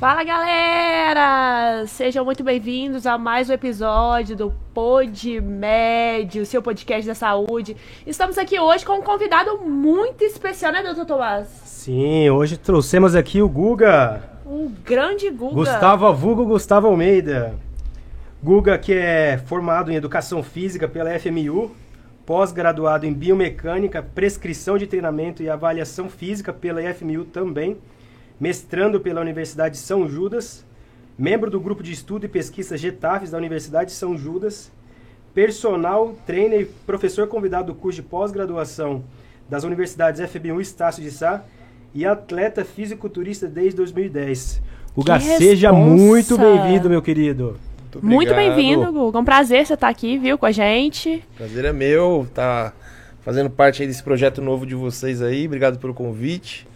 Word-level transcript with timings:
Fala 0.00 0.24
galera! 0.24 1.84
Sejam 1.86 2.24
muito 2.24 2.42
bem-vindos 2.42 3.06
a 3.06 3.18
mais 3.18 3.50
um 3.50 3.52
episódio 3.52 4.34
do 4.34 4.50
Pod 4.72 5.42
Médio, 5.42 6.46
seu 6.46 6.62
podcast 6.62 7.06
da 7.06 7.14
saúde. 7.14 7.76
Estamos 8.06 8.38
aqui 8.38 8.58
hoje 8.58 8.82
com 8.82 8.94
um 8.94 9.02
convidado 9.02 9.58
muito 9.58 10.24
especial, 10.24 10.72
né, 10.72 10.82
doutor 10.82 11.04
Tomás? 11.04 11.48
Sim, 11.66 12.30
hoje 12.30 12.56
trouxemos 12.56 13.14
aqui 13.14 13.42
o 13.42 13.48
Guga. 13.50 14.22
O 14.46 14.72
grande 14.82 15.28
Guga. 15.28 15.54
Gustavo 15.54 16.06
Avugo 16.06 16.46
Gustavo 16.46 16.86
Almeida. 16.86 17.54
Guga, 18.42 18.78
que 18.78 18.94
é 18.94 19.36
formado 19.36 19.92
em 19.92 19.96
Educação 19.96 20.42
Física 20.42 20.88
pela 20.88 21.10
FMU, 21.18 21.76
pós-graduado 22.24 23.04
em 23.04 23.12
Biomecânica, 23.12 24.02
Prescrição 24.02 24.78
de 24.78 24.86
Treinamento 24.86 25.42
e 25.42 25.50
Avaliação 25.50 26.08
Física 26.08 26.54
pela 26.54 26.80
FMU 26.94 27.26
também 27.26 27.76
mestrando 28.40 28.98
pela 28.98 29.20
Universidade 29.20 29.74
de 29.74 29.82
São 29.82 30.08
Judas, 30.08 30.64
membro 31.18 31.50
do 31.50 31.60
grupo 31.60 31.82
de 31.82 31.92
estudo 31.92 32.24
e 32.24 32.28
pesquisa 32.28 32.76
Getafes 32.78 33.30
da 33.30 33.38
Universidade 33.38 33.90
de 33.90 33.96
São 33.96 34.16
Judas, 34.16 34.72
personal, 35.34 36.16
trainer 36.26 36.62
e 36.62 36.64
professor 36.64 37.28
convidado 37.28 37.72
do 37.72 37.78
curso 37.78 38.00
de 38.00 38.08
pós-graduação 38.08 39.04
das 39.48 39.62
universidades 39.62 40.22
FBU 40.30 40.60
Estácio 40.60 41.02
de 41.02 41.10
Sá 41.10 41.44
e 41.94 42.06
atleta 42.06 42.64
fisiculturista 42.64 43.46
desde 43.46 43.76
2010. 43.76 44.62
Guga, 44.94 45.20
seja 45.20 45.72
muito 45.72 46.38
bem-vindo, 46.38 46.88
meu 46.88 47.02
querido. 47.02 47.58
Muito, 47.94 48.06
muito 48.06 48.34
bem-vindo, 48.34 48.90
Guga. 48.90 49.18
É 49.18 49.20
um 49.20 49.24
prazer 49.24 49.66
você 49.66 49.74
estar 49.74 49.88
aqui, 49.88 50.16
viu, 50.16 50.38
com 50.38 50.46
a 50.46 50.52
gente. 50.52 51.22
Prazer 51.36 51.64
é 51.64 51.72
meu, 51.72 52.26
tá 52.32 52.72
fazendo 53.20 53.50
parte 53.50 53.86
desse 53.86 54.02
projeto 54.02 54.40
novo 54.40 54.64
de 54.64 54.74
vocês 54.74 55.20
aí. 55.20 55.46
Obrigado 55.46 55.78
pelo 55.78 55.92
convite. 55.92 56.69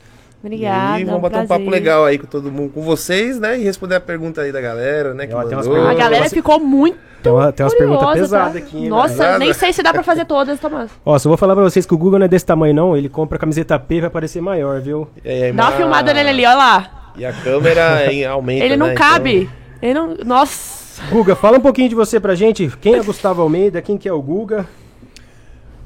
Obrigada. 0.44 1.00
E 1.00 1.04
vamos 1.04 1.22
bater 1.22 1.38
um 1.38 1.46
papo 1.46 1.70
legal 1.70 2.04
aí 2.04 2.18
com 2.18 2.26
todo 2.26 2.52
mundo, 2.52 2.70
com 2.74 2.82
vocês, 2.82 3.40
né? 3.40 3.58
E 3.58 3.62
responder 3.64 3.94
a 3.94 4.00
pergunta 4.00 4.42
aí 4.42 4.52
da 4.52 4.60
galera, 4.60 5.14
né? 5.14 5.26
Que 5.26 5.34
mandou. 5.34 5.86
A 5.86 5.94
galera 5.94 6.28
ficou 6.28 6.60
muito. 6.60 6.98
Tem, 7.22 7.32
uma, 7.32 7.50
tem 7.50 7.64
umas 7.64 7.74
perguntas 7.74 8.12
pesadas 8.12 8.52
tá? 8.52 8.58
aqui. 8.58 8.86
Nossa, 8.86 9.14
Pesada. 9.14 9.38
nem 9.38 9.54
sei 9.54 9.72
se 9.72 9.82
dá 9.82 9.90
pra 9.94 10.02
fazer 10.02 10.26
todas, 10.26 10.60
Tomás. 10.60 10.90
Ó, 11.06 11.18
só 11.18 11.30
vou 11.30 11.38
falar 11.38 11.54
pra 11.54 11.64
vocês 11.64 11.86
que 11.86 11.94
o 11.94 11.96
Google 11.96 12.18
não 12.18 12.26
é 12.26 12.28
desse 12.28 12.44
tamanho, 12.44 12.74
não. 12.74 12.94
Ele 12.94 13.08
compra 13.08 13.38
camiseta 13.38 13.78
P 13.78 13.94
e 13.94 14.00
vai 14.02 14.10
parecer 14.10 14.42
maior, 14.42 14.82
viu? 14.82 15.08
É, 15.24 15.50
dá 15.50 15.68
uma 15.68 15.72
filmada 15.72 16.12
nele 16.12 16.28
ali, 16.28 16.44
olha 16.44 16.54
lá. 16.54 17.12
E 17.16 17.24
a 17.24 17.32
câmera 17.32 18.02
aumenta. 18.28 18.64
Ele 18.66 18.76
não 18.76 18.88
né? 18.88 18.94
cabe. 18.94 19.48
Então... 19.80 19.80
Ele 19.80 19.94
não. 19.94 20.16
Nossa. 20.26 21.02
Guga, 21.10 21.34
fala 21.34 21.56
um 21.56 21.62
pouquinho 21.62 21.88
de 21.88 21.94
você 21.94 22.20
pra 22.20 22.34
gente. 22.34 22.70
Quem 22.82 22.96
é 22.96 23.02
Gustavo 23.02 23.40
Almeida? 23.40 23.80
Quem 23.80 23.96
que 23.96 24.06
é 24.06 24.12
o 24.12 24.20
Guga? 24.20 24.66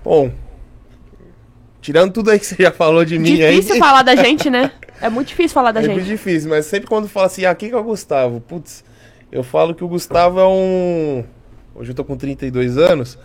Bom, 0.04 0.32
tirando 1.88 2.12
tudo 2.12 2.30
aí 2.30 2.38
que 2.38 2.44
você 2.44 2.62
já 2.62 2.70
falou 2.70 3.02
de 3.02 3.18
mim 3.18 3.40
aí. 3.40 3.56
Difícil 3.56 3.78
falar 3.78 4.02
da 4.02 4.14
gente, 4.14 4.50
né? 4.50 4.70
É 5.00 5.08
muito 5.08 5.28
difícil 5.28 5.54
falar 5.54 5.72
da 5.72 5.80
é 5.80 5.84
gente. 5.84 5.92
É 5.92 5.94
muito 5.94 6.06
difícil, 6.06 6.50
mas 6.50 6.66
sempre 6.66 6.86
quando 6.86 7.08
fala 7.08 7.26
assim, 7.26 7.46
ah, 7.46 7.54
quem 7.54 7.70
que 7.70 7.74
é 7.74 7.78
o 7.78 7.82
Gustavo? 7.82 8.42
Putz, 8.42 8.84
eu 9.32 9.42
falo 9.42 9.74
que 9.74 9.82
o 9.82 9.88
Gustavo 9.88 10.38
é 10.38 10.46
um. 10.46 11.24
Hoje 11.74 11.92
eu 11.92 11.94
tô 11.94 12.04
com 12.04 12.14
32 12.14 12.76
anos. 12.76 13.18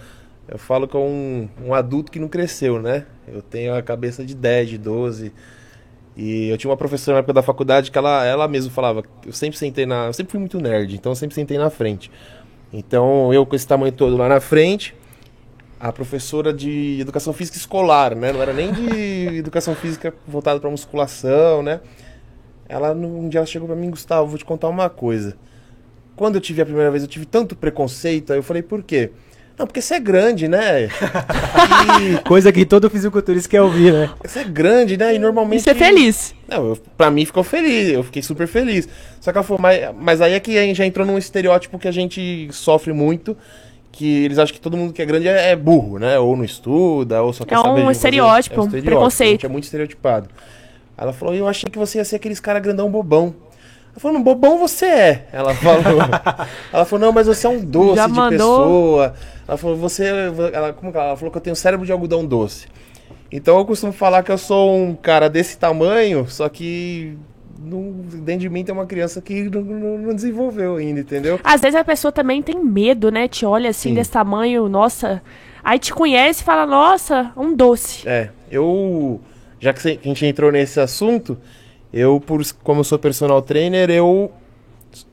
Eu 0.47 0.57
falo 0.57 0.87
que 0.87 0.95
é 0.95 0.99
um, 0.99 1.49
um 1.65 1.73
adulto 1.73 2.09
que 2.09 2.19
não 2.19 2.29
cresceu, 2.29 2.81
né? 2.81 3.05
Eu 3.27 3.41
tenho 3.41 3.75
a 3.75 3.81
cabeça 3.81 4.23
de 4.23 4.33
10, 4.33 4.69
de 4.69 4.77
12. 4.77 5.33
E 6.15 6.47
eu 6.47 6.57
tinha 6.57 6.71
uma 6.71 6.77
professora 6.77 7.15
na 7.15 7.19
época 7.19 7.33
da 7.33 7.41
faculdade 7.41 7.91
que 7.91 7.97
ela, 7.97 8.23
ela 8.23 8.47
mesma 8.47 8.71
falava, 8.71 9.03
eu 9.25 9.33
sempre 9.33 9.59
sentei 9.59 9.85
na. 9.85 10.05
Eu 10.05 10.13
sempre 10.13 10.31
fui 10.31 10.39
muito 10.39 10.57
nerd, 10.61 10.95
então 10.95 11.11
eu 11.11 11.15
sempre 11.17 11.35
sentei 11.35 11.57
na 11.57 11.69
frente. 11.69 12.09
Então 12.71 13.33
eu 13.33 13.45
com 13.45 13.57
esse 13.57 13.67
tamanho 13.67 13.91
todo 13.91 14.15
lá 14.15 14.29
na 14.29 14.39
frente, 14.39 14.95
a 15.83 15.91
professora 15.91 16.53
de 16.53 16.97
educação 17.01 17.33
física 17.33 17.57
escolar, 17.57 18.15
né? 18.15 18.31
Não 18.31 18.41
era 18.41 18.53
nem 18.53 18.71
de 18.71 19.35
educação 19.35 19.75
física 19.75 20.13
voltada 20.25 20.57
para 20.57 20.69
musculação, 20.69 21.61
né? 21.61 21.81
Ela 22.69 22.93
um 22.93 23.27
dia 23.27 23.39
ela 23.39 23.45
chegou 23.45 23.67
para 23.67 23.75
mim, 23.75 23.89
Gustavo, 23.89 24.29
vou 24.29 24.37
te 24.37 24.45
contar 24.45 24.69
uma 24.69 24.89
coisa. 24.89 25.35
Quando 26.15 26.35
eu 26.35 26.41
tive 26.41 26.61
a 26.61 26.65
primeira 26.65 26.89
vez, 26.89 27.03
eu 27.03 27.09
tive 27.09 27.25
tanto 27.25 27.53
preconceito, 27.53 28.31
aí 28.31 28.39
eu 28.39 28.43
falei, 28.43 28.63
por 28.63 28.81
quê? 28.81 29.11
Não, 29.57 29.67
porque 29.67 29.81
você 29.81 29.95
é 29.95 29.99
grande, 29.99 30.47
né? 30.47 30.85
e... 30.85 32.17
Coisa 32.23 32.49
que 32.49 32.65
todo 32.65 32.89
fisiculturista 32.89 33.49
quer 33.49 33.61
ouvir, 33.61 33.91
né? 33.91 34.09
Você 34.23 34.39
é 34.39 34.43
grande, 34.45 34.95
né? 34.95 35.13
E 35.13 35.19
normalmente. 35.19 35.59
E 35.59 35.63
você 35.63 35.71
é 35.71 35.75
feliz. 35.75 36.33
Não, 36.47 36.69
eu, 36.69 36.77
pra 36.97 37.11
mim 37.11 37.25
ficou 37.25 37.43
feliz, 37.43 37.89
eu 37.89 38.03
fiquei 38.03 38.21
super 38.21 38.47
feliz. 38.47 38.87
Só 39.19 39.33
que 39.33 39.37
ela 39.37 39.43
falou, 39.43 39.61
mas, 39.61 39.93
mas 39.99 40.21
aí 40.21 40.31
é 40.31 40.39
que 40.39 40.57
a 40.57 40.61
gente 40.61 40.77
já 40.77 40.85
entrou 40.85 41.05
num 41.05 41.17
estereótipo 41.17 41.77
que 41.77 41.89
a 41.89 41.91
gente 41.91 42.47
sofre 42.53 42.93
muito, 42.93 43.35
que 43.93 44.25
eles 44.25 44.39
acham 44.39 44.53
que 44.53 44.59
todo 44.59 44.75
mundo 44.75 44.91
que 44.91 45.01
é 45.03 45.05
grande 45.05 45.27
é, 45.27 45.51
é 45.51 45.55
burro, 45.55 45.99
né? 45.99 46.17
Ou 46.17 46.35
não 46.35 46.43
estuda, 46.43 47.21
ou 47.21 47.31
só 47.31 47.45
quer 47.45 47.53
é 47.53 47.61
saber 47.61 47.83
um 47.83 47.91
estereótipo, 47.91 48.55
é 48.55 48.59
um 48.59 48.65
estereótipo, 48.65 48.91
preconceito. 48.91 49.45
É 49.45 49.49
muito 49.49 49.63
estereotipado. 49.65 50.29
Ela 50.97 51.13
falou, 51.13 51.35
eu 51.35 51.47
achei 51.47 51.69
que 51.69 51.77
você 51.77 51.99
ia 51.99 52.05
ser 52.05 52.15
aqueles 52.15 52.39
cara 52.39 52.59
grandão 52.59 52.89
bobão. 52.89 53.35
Ela 53.91 53.99
falou, 53.99 54.17
não, 54.17 54.23
bobão 54.23 54.57
você 54.57 54.87
é. 54.87 55.27
Ela 55.31 55.53
falou, 55.55 56.01
ela 56.73 56.85
falou, 56.85 57.05
não, 57.05 57.11
mas 57.13 57.27
você 57.27 57.45
é 57.45 57.49
um 57.51 57.63
doce 57.63 57.95
Já 57.95 58.07
de 58.07 58.13
mandou... 58.13 58.29
pessoa. 58.29 59.13
Ela 59.47 59.57
falou, 59.57 59.77
você, 59.77 60.05
ela, 60.51 60.73
como 60.73 60.91
que 60.91 60.97
ela, 60.97 61.07
ela 61.09 61.15
falou 61.15 61.31
que 61.31 61.37
eu 61.37 61.41
tenho 61.41 61.55
cérebro 61.55 61.85
de 61.85 61.91
algodão 61.91 62.25
doce. 62.25 62.67
Então 63.31 63.59
eu 63.59 63.65
costumo 63.65 63.93
falar 63.93 64.23
que 64.23 64.31
eu 64.31 64.37
sou 64.39 64.75
um 64.75 64.95
cara 64.95 65.29
desse 65.29 65.55
tamanho, 65.57 66.27
só 66.27 66.49
que 66.49 67.15
dentro 67.55 68.41
de 68.41 68.49
mim 68.49 68.63
tem 68.63 68.73
uma 68.73 68.85
criança 68.85 69.21
que 69.21 69.43
não, 69.43 69.61
não, 69.61 69.97
não, 69.97 70.15
desenvolveu 70.15 70.75
ainda, 70.77 70.99
entendeu? 70.99 71.39
Às 71.43 71.61
vezes 71.61 71.75
a 71.75 71.83
pessoa 71.83 72.11
também 72.11 72.41
tem 72.41 72.63
medo, 72.63 73.11
né? 73.11 73.27
Te 73.27 73.45
olha 73.45 73.69
assim 73.69 73.89
Sim. 73.89 73.95
desse 73.95 74.11
tamanho, 74.11 74.67
nossa. 74.67 75.21
Aí 75.63 75.79
te 75.79 75.93
conhece 75.93 76.41
e 76.41 76.43
fala, 76.43 76.65
nossa, 76.65 77.31
um 77.37 77.55
doce. 77.55 78.07
É, 78.07 78.29
eu. 78.51 79.21
Já 79.59 79.71
que 79.71 79.87
a 79.87 80.07
gente 80.07 80.25
entrou 80.25 80.51
nesse 80.51 80.79
assunto, 80.79 81.37
eu, 81.93 82.19
por, 82.19 82.41
como 82.63 82.81
eu 82.81 82.83
sou 82.83 82.99
personal 82.99 83.41
trainer, 83.41 83.89
eu. 83.89 84.31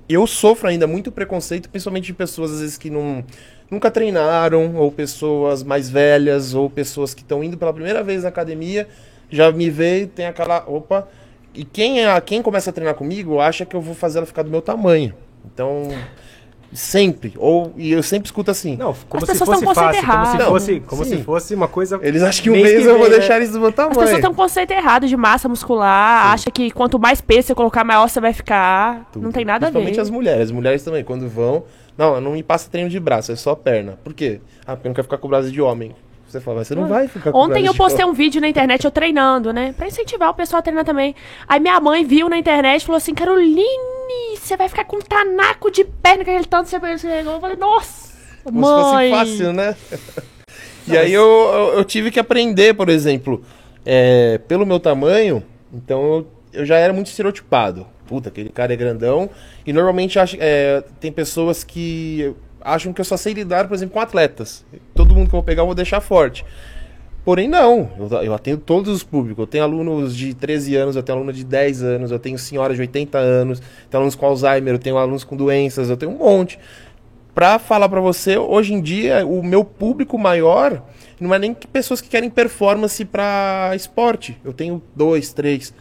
Eu 0.09 0.27
sofro 0.27 0.69
ainda 0.69 0.89
muito 0.89 1.13
preconceito, 1.13 1.71
principalmente 1.71 2.07
de 2.07 2.15
pessoas, 2.15 2.51
às 2.51 2.61
vezes, 2.61 2.77
que 2.77 2.91
não, 2.91 3.25
nunca 3.71 3.93
treinaram, 3.93 4.75
ou 4.75 4.91
pessoas 4.91 5.63
mais 5.63 5.89
velhas, 5.89 6.53
ou 6.53 6.69
pessoas 6.69 7.15
que 7.15 7.23
estão 7.23 7.45
indo 7.45 7.57
pela 7.57 7.73
primeira 7.73 8.03
vez 8.03 8.25
na 8.25 8.29
academia, 8.29 8.89
já 9.31 9.53
me 9.53 9.71
vê 9.71 10.03
e 10.03 10.07
tem 10.09 10.27
aquela. 10.27 10.65
Opa, 10.67 11.07
e 11.61 11.65
quem, 11.65 12.03
é, 12.03 12.21
quem 12.23 12.41
começa 12.41 12.71
a 12.71 12.73
treinar 12.73 12.95
comigo 12.95 13.39
acha 13.39 13.67
que 13.67 13.77
eu 13.77 13.83
vou 13.83 13.95
fazer 13.95 14.17
ela 14.17 14.27
ficar 14.27 14.43
do 14.43 14.51
meu 14.51 14.63
tamanho. 14.63 15.13
Então, 15.45 15.89
sempre. 16.73 17.35
Ou, 17.37 17.71
e 17.77 17.93
eu 17.93 18.03
sempre 18.03 18.27
escuto 18.29 18.51
assim. 18.51 18.79
Não, 18.79 18.95
como 19.11 19.23
As 19.23 19.29
se 19.29 19.45
fosse 19.45 19.63
fácil, 19.67 20.07
como 20.07 20.25
se 20.25 20.39
fosse, 20.39 20.81
como 20.81 21.05
se 21.05 21.23
fosse 21.23 21.55
uma 21.55 21.69
coisa. 21.69 22.01
Eles 22.03 22.23
acham 22.23 22.45
que 22.45 22.49
um 22.49 22.55
mês 22.55 22.87
eu 22.87 22.97
vou 22.97 23.11
né? 23.11 23.19
deixar 23.19 23.37
eles 23.37 23.51
do 23.51 23.61
meu 23.61 23.71
tamanho. 23.71 23.93
As 23.93 24.05
pessoas 24.05 24.23
têm 24.23 24.31
um 24.31 24.35
conceito 24.35 24.71
errado 24.71 25.07
de 25.07 25.15
massa 25.19 25.51
muscular, 25.51 26.29
Sim. 26.29 26.33
acha 26.33 26.51
que 26.51 26.71
quanto 26.71 26.99
mais 26.99 27.21
peso 27.21 27.49
você 27.49 27.55
colocar, 27.55 27.85
maior 27.85 28.09
você 28.09 28.23
vai 28.23 28.33
ficar. 28.33 29.11
Tudo. 29.13 29.23
Não 29.23 29.31
tem 29.31 29.45
nada 29.45 29.67
a 29.67 29.69
ver. 29.69 29.83
Principalmente 29.83 30.01
as 30.01 30.09
mulheres. 30.09 30.45
As 30.45 30.51
mulheres 30.51 30.83
também, 30.83 31.05
quando 31.05 31.29
vão. 31.29 31.65
Não, 31.99 32.19
não 32.23 32.33
me 32.33 32.43
passa 32.43 32.71
treino 32.71 32.89
de 32.89 32.99
braço, 32.99 33.33
é 33.33 33.37
só 33.37 33.55
perna. 33.55 33.99
Por 34.03 34.15
quê? 34.15 34.41
Ah, 34.67 34.77
porque 34.77 34.87
eu 34.87 34.89
não 34.89 34.95
quero 34.95 35.05
ficar 35.05 35.19
com 35.19 35.27
o 35.27 35.31
braço 35.31 35.51
de 35.51 35.61
homem. 35.61 35.95
Você 36.31 36.41
fala, 36.41 36.59
mas 36.59 36.69
você 36.69 36.77
não 36.77 36.87
vai 36.87 37.09
ficar 37.09 37.33
com 37.33 37.39
Ontem 37.39 37.67
eu 37.67 37.75
postei 37.75 38.05
um 38.05 38.13
vídeo 38.13 38.41
na 38.41 38.49
internet 38.49 38.85
eu 38.85 38.91
treinando, 38.93 39.53
né? 39.53 39.75
Pra 39.77 39.89
incentivar 39.89 40.31
o 40.31 40.35
pessoal 40.35 40.61
a 40.61 40.63
treinar 40.63 40.85
também. 40.85 41.13
Aí 41.49 41.59
minha 41.59 41.81
mãe 41.81 42.05
viu 42.05 42.29
na 42.29 42.39
internet 42.39 42.83
e 42.83 42.87
falou 42.87 42.99
assim: 42.99 43.13
Caroline, 43.13 44.37
você 44.39 44.57
vai 44.57 44.69
ficar 44.69 44.85
com 44.85 44.99
um 44.99 45.01
tanaco 45.01 45.73
de 45.73 45.83
perna 45.83 46.23
que 46.23 46.31
aquele 46.31 46.47
tanto 46.47 46.69
você 46.69 46.79
pegou. 46.79 47.33
Eu 47.33 47.41
falei, 47.41 47.57
nossa, 47.57 48.13
Como 48.45 48.61
mãe. 48.61 49.11
se 49.11 49.17
fosse 49.17 49.31
fácil, 49.33 49.53
né? 49.53 49.77
e 50.87 50.97
aí 50.97 51.13
eu, 51.13 51.25
eu, 51.25 51.79
eu, 51.79 51.85
tive 51.85 52.13
que 52.13 52.21
aprender, 52.21 52.75
por 52.75 52.89
exemplo, 52.89 53.43
é, 53.85 54.39
pelo 54.47 54.65
meu 54.65 54.79
tamanho, 54.79 55.43
então 55.73 56.01
eu, 56.01 56.27
eu 56.53 56.65
já 56.65 56.77
era 56.77 56.93
muito 56.93 57.09
estereotipado. 57.09 57.89
Puta, 58.07 58.29
aquele 58.29 58.51
cara 58.51 58.73
é 58.73 58.77
grandão. 58.77 59.29
E 59.67 59.73
normalmente 59.73 60.17
é, 60.39 60.85
tem 61.01 61.11
pessoas 61.11 61.65
que 61.65 62.33
acham 62.61 62.93
que 62.93 63.01
eu 63.01 63.05
só 63.05 63.17
sei 63.17 63.33
lidar, 63.33 63.69
por 63.69 63.75
exemplo, 63.75 63.95
com 63.95 64.01
atletas. 64.01 64.65
Todo 64.95 65.15
mundo 65.15 65.29
que 65.29 65.35
eu 65.35 65.39
vou 65.39 65.43
pegar 65.43 65.63
eu 65.63 65.67
vou 65.67 65.75
deixar 65.75 66.01
forte. 66.01 66.45
Porém, 67.25 67.49
não. 67.49 67.91
Eu, 67.99 68.23
eu 68.23 68.35
atendo 68.35 68.59
todos 68.59 68.95
os 68.95 69.03
públicos. 69.03 69.43
Eu 69.43 69.47
tenho 69.47 69.65
alunos 69.65 70.17
de 70.17 70.35
13 70.35 70.77
anos, 70.77 70.97
eu 70.97 71.03
tenho 71.03 71.19
aluno 71.19 71.33
de 71.33 71.45
10 71.45 71.83
anos, 71.83 72.11
eu 72.11 72.19
tenho 72.19 72.39
senhoras 72.39 72.77
de 72.77 72.83
80 72.83 73.19
anos, 73.19 73.61
tenho 73.91 74.01
alunos 74.01 74.15
com 74.15 74.27
Alzheimer, 74.27 74.75
eu 74.75 74.79
tenho 74.79 74.97
alunos 74.97 75.25
com 75.25 75.37
doenças, 75.37 75.91
eu 75.91 75.97
tenho 75.97 76.13
um 76.13 76.19
monte. 76.19 76.59
Pra 77.35 77.59
falar 77.59 77.89
para 77.89 78.01
você, 78.01 78.37
hoje 78.37 78.73
em 78.75 78.81
dia, 78.81 79.25
o 79.25 79.43
meu 79.43 79.65
público 79.65 80.19
maior 80.19 80.83
não 81.21 81.35
é 81.35 81.39
nem 81.39 81.55
pessoas 81.55 82.01
que 82.01 82.09
querem 82.09 82.31
performance 82.31 83.05
para 83.05 83.73
esporte. 83.75 84.41
Eu 84.45 84.53
tenho 84.53 84.83
dois, 84.97 85.33
três 85.33 85.73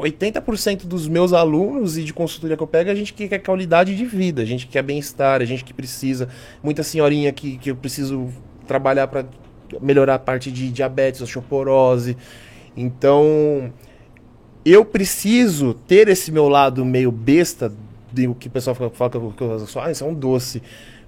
80% 0.00 0.86
dos 0.86 1.06
meus 1.06 1.32
alunos 1.32 1.98
e 1.98 2.04
de 2.04 2.12
consultoria 2.12 2.56
que 2.56 2.62
eu 2.62 2.66
pego, 2.66 2.90
a 2.90 2.94
gente 2.94 3.12
que 3.12 3.28
quer 3.28 3.38
qualidade 3.38 3.94
de 3.96 4.04
vida, 4.04 4.42
a 4.42 4.44
gente 4.44 4.66
que 4.66 4.72
quer 4.72 4.82
bem-estar, 4.82 5.40
a 5.40 5.44
gente 5.44 5.62
que 5.64 5.74
precisa. 5.74 6.28
Muita 6.62 6.82
senhorinha 6.82 7.32
que, 7.32 7.58
que 7.58 7.70
eu 7.70 7.76
preciso 7.76 8.28
trabalhar 8.66 9.06
para 9.08 9.26
melhorar 9.80 10.14
a 10.14 10.18
parte 10.18 10.50
de 10.50 10.70
diabetes, 10.70 11.20
osteoporose. 11.20 12.16
Então, 12.76 13.72
eu 14.64 14.84
preciso 14.84 15.74
ter 15.74 16.08
esse 16.08 16.30
meu 16.30 16.48
lado 16.48 16.84
meio 16.84 17.12
besta, 17.12 17.72
do 18.10 18.34
que 18.34 18.48
o 18.48 18.50
pessoal 18.50 18.74
fala, 18.74 19.10
que 19.10 19.16
eu, 19.16 19.34
que 19.36 19.42
eu 19.42 19.66
sou, 19.66 19.82
ah, 19.82 19.90
isso 19.90 20.04
é 20.04 20.06
um 20.06 20.14
doce. 20.14 20.62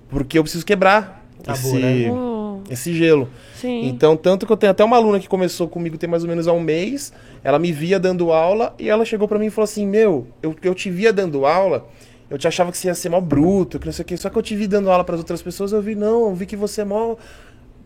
Porque 0.09 0.39
eu 0.39 0.43
preciso 0.43 0.65
quebrar 0.65 1.25
Tabu, 1.43 1.59
esse... 1.59 1.79
né? 1.79 2.34
Esse 2.71 2.95
gelo. 2.95 3.29
Sim. 3.55 3.87
Então, 3.87 4.17
tanto 4.17 4.47
que 4.47 4.53
eu 4.53 4.57
tenho 4.57 4.71
até 4.71 4.85
uma 4.85 4.97
aluna 4.97 5.21
que 5.21 5.29
começou 5.29 5.69
comigo 5.69 5.99
tem 5.99 6.09
mais 6.09 6.23
ou 6.23 6.29
menos 6.29 6.49
há 6.49 6.53
um 6.53 6.61
mês, 6.61 7.13
ela 7.43 7.59
me 7.59 7.73
via 7.73 7.99
dando 7.99 8.33
aula 8.33 8.75
e 8.79 8.89
ela 8.89 9.05
chegou 9.05 9.29
pra 9.29 9.39
mim 9.39 9.47
e 9.47 9.51
falou 9.51 9.65
assim: 9.65 9.87
Meu, 9.87 10.27
eu, 10.43 10.55
eu 10.63 10.75
te 10.75 10.91
via 10.91 11.13
dando 11.13 11.47
aula, 11.47 11.87
eu 12.31 12.39
te 12.39 12.49
achava 12.49 12.73
que 12.73 12.79
você 12.79 12.89
ia 12.89 12.95
ser 12.95 13.09
mó 13.09 13.21
bruto, 13.21 13.79
que 13.79 13.87
não 13.87 13.93
sei 13.93 14.03
o 14.03 14.07
quê, 14.07 14.17
só 14.17 14.31
que 14.31 14.37
eu 14.37 14.43
te 14.43 14.57
vi 14.57 14.67
dando 14.67 14.91
aula 14.91 15.05
pras 15.05 15.19
outras 15.21 15.43
pessoas, 15.43 15.73
eu 15.73 15.83
vi, 15.83 15.95
não, 15.95 16.29
eu 16.29 16.35
vi 16.35 16.47
que 16.47 16.57
você 16.57 16.81
é 16.81 16.85
mó 16.85 17.17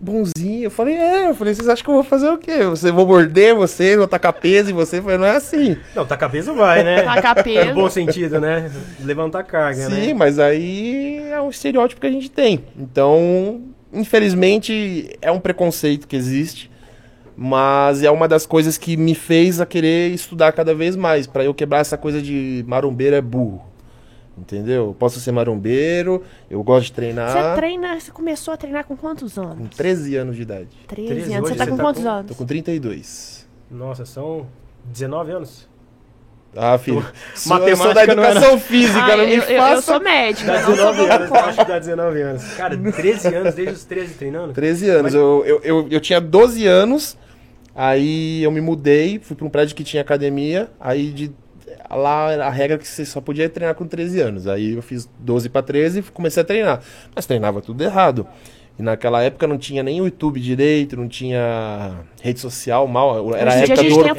bonzinho. 0.01 0.65
Eu 0.65 0.71
falei, 0.71 0.95
é, 0.95 1.29
eu 1.29 1.35
falei, 1.35 1.55
vocês 1.55 1.69
acham 1.69 1.85
que 1.85 1.91
eu 1.91 1.95
vou 1.95 2.05
fazer 2.05 2.29
o 2.29 2.39
quê? 2.39 2.65
Você 2.65 2.91
vou 2.91 3.07
morder 3.07 3.55
você, 3.55 3.97
vou 3.97 4.07
tacar 4.07 4.33
peso 4.33 4.71
em 4.71 4.75
você? 4.75 4.99
Eu 4.99 5.03
falei, 5.03 5.19
não 5.19 5.27
é 5.27 5.37
assim. 5.37 5.77
Não, 5.95 6.07
tacar 6.07 6.31
peso 6.31 6.55
vai, 6.55 6.85
né? 6.85 7.03
Tacar 7.03 7.43
peso. 7.43 7.69
No 7.71 7.75
bom 7.75 7.91
sentido, 7.91 8.41
né? 8.41 8.71
Levantar 9.01 9.43
carga, 9.45 9.89
Sim, 9.89 10.09
né? 10.09 10.15
mas 10.15 10.39
aí 10.39 11.19
é 11.31 11.41
um 11.41 11.51
estereótipo 11.51 12.01
que 12.01 12.07
a 12.07 12.13
gente 12.13 12.31
tem. 12.31 12.65
Então, 12.79 13.61
infelizmente, 13.93 15.17
é 15.21 15.31
um 15.31 15.41
preconceito 15.41 16.07
que 16.07 16.17
existe, 16.17 16.71
mas 17.37 18.03
é 18.03 18.11
uma 18.11 18.27
das 18.27 18.45
coisas 18.47 18.77
que 18.77 18.97
me 18.97 19.15
fez 19.15 19.61
a 19.61 19.67
querer 19.67 20.11
estudar 20.13 20.53
cada 20.53 20.75
vez 20.75 20.97
mais, 20.97 21.27
pra 21.27 21.45
eu 21.45 21.55
quebrar 21.55 21.79
essa 21.79 21.97
coisa 21.97 22.21
de 22.21 22.65
marombeiro 22.67 23.15
é 23.17 23.21
burro. 23.21 23.63
Entendeu? 24.37 24.87
Eu 24.89 24.95
posso 24.95 25.19
ser 25.19 25.33
marombeiro, 25.33 26.23
eu 26.49 26.63
gosto 26.63 26.87
de 26.87 26.93
treinar. 26.93 27.33
Você 27.33 27.57
treina, 27.61 27.99
você 27.99 28.13
começou 28.13 28.55
a 28.55 28.57
treinar 28.57 28.85
com 28.85 28.97
quantos 28.97 29.35
Com 29.35 29.41
anos? 29.43 29.77
13 29.77 30.15
anos 30.17 30.37
de 30.37 30.43
idade. 30.43 30.69
13, 30.87 31.09
13, 31.09 31.35
anos. 31.35 31.49
Você 31.49 31.55
tá 31.57 31.65
você 31.65 31.71
com 31.73 31.77
tá 31.77 31.83
quantos 31.83 32.03
com- 32.05 32.09
anos? 32.09 32.29
Tô 32.31 32.35
com 32.37 32.47
32. 32.47 33.49
Nossa, 33.69 34.05
são 34.05 34.47
19 34.85 35.33
anos. 35.33 35.69
Ah, 36.61 36.77
filho. 36.79 37.07
sou- 37.35 37.57
eu 37.59 37.77
matemática 37.77 37.77
sou 37.85 37.95
da 37.95 38.07
não 38.17 38.25
educação 38.25 38.59
física, 38.59 38.99
Ah, 38.99 39.17
não 39.17 39.25
me 39.27 39.35
eu, 39.37 39.43
eu- 39.43 39.51
eu 39.51 39.59
faça. 39.63 39.83
sou 39.83 40.01
médica. 40.01 40.53
Dá 40.53 40.59
não 40.59 40.65
sou 40.65 40.75
19 40.93 41.11
anos, 41.13 41.31
eu 41.31 41.37
acho 41.37 41.59
que 41.59 41.65
dá 41.65 41.79
19 41.79 42.21
anos. 42.23 42.45
Cara, 42.55 42.77
13 42.77 43.35
anos, 43.35 43.55
desde 43.55 43.75
os 43.75 43.85
13 43.85 44.15
treinando? 44.15 44.53
13 44.53 44.89
anos. 44.91 45.03
Mas- 45.03 45.15
Eu, 45.15 45.45
eu, 45.47 45.61
eu, 45.63 45.89
eu 45.91 46.01
tinha 46.01 46.21
12 46.21 46.67
anos, 46.67 47.17
aí 47.75 48.43
eu 48.43 48.51
me 48.51 48.61
mudei, 48.61 49.19
fui 49.23 49.37
pra 49.37 49.47
um 49.47 49.51
prédio 49.51 49.77
que 49.77 49.85
tinha 49.85 50.03
academia, 50.03 50.69
aí 50.81 51.11
de 51.11 51.31
lá 51.91 52.35
a 52.47 52.51
regra 52.51 52.77
é 52.77 52.79
que 52.79 52.87
você 52.87 53.05
só 53.05 53.21
podia 53.21 53.49
treinar 53.49 53.75
com 53.75 53.87
13 53.87 54.21
anos. 54.21 54.47
Aí 54.47 54.75
eu 54.75 54.83
fiz 54.83 55.09
12 55.19 55.49
pra 55.49 55.63
13 55.63 56.01
e 56.01 56.03
comecei 56.03 56.43
a 56.43 56.45
treinar. 56.45 56.81
Mas 57.15 57.25
treinava 57.25 57.63
tudo 57.63 57.83
errado. 57.83 58.27
E 58.79 58.83
naquela 58.83 59.21
época 59.23 59.45
não 59.49 59.59
tinha 59.59 59.83
nem 59.83 60.01
o 60.01 60.05
YouTube 60.05 60.39
direito, 60.39 60.97
não 60.97 61.09
tinha 61.09 61.97
rede 62.23 62.39
social 62.39 62.87
mal. 62.87 63.35
Era 63.35 63.51
Hoje 63.51 63.59
em 63.59 63.63
a 63.63 63.65
dia 63.65 63.75
a 63.75 63.77
época 63.77 63.77
gente 63.83 63.89
do 63.91 64.03
tem 64.03 64.11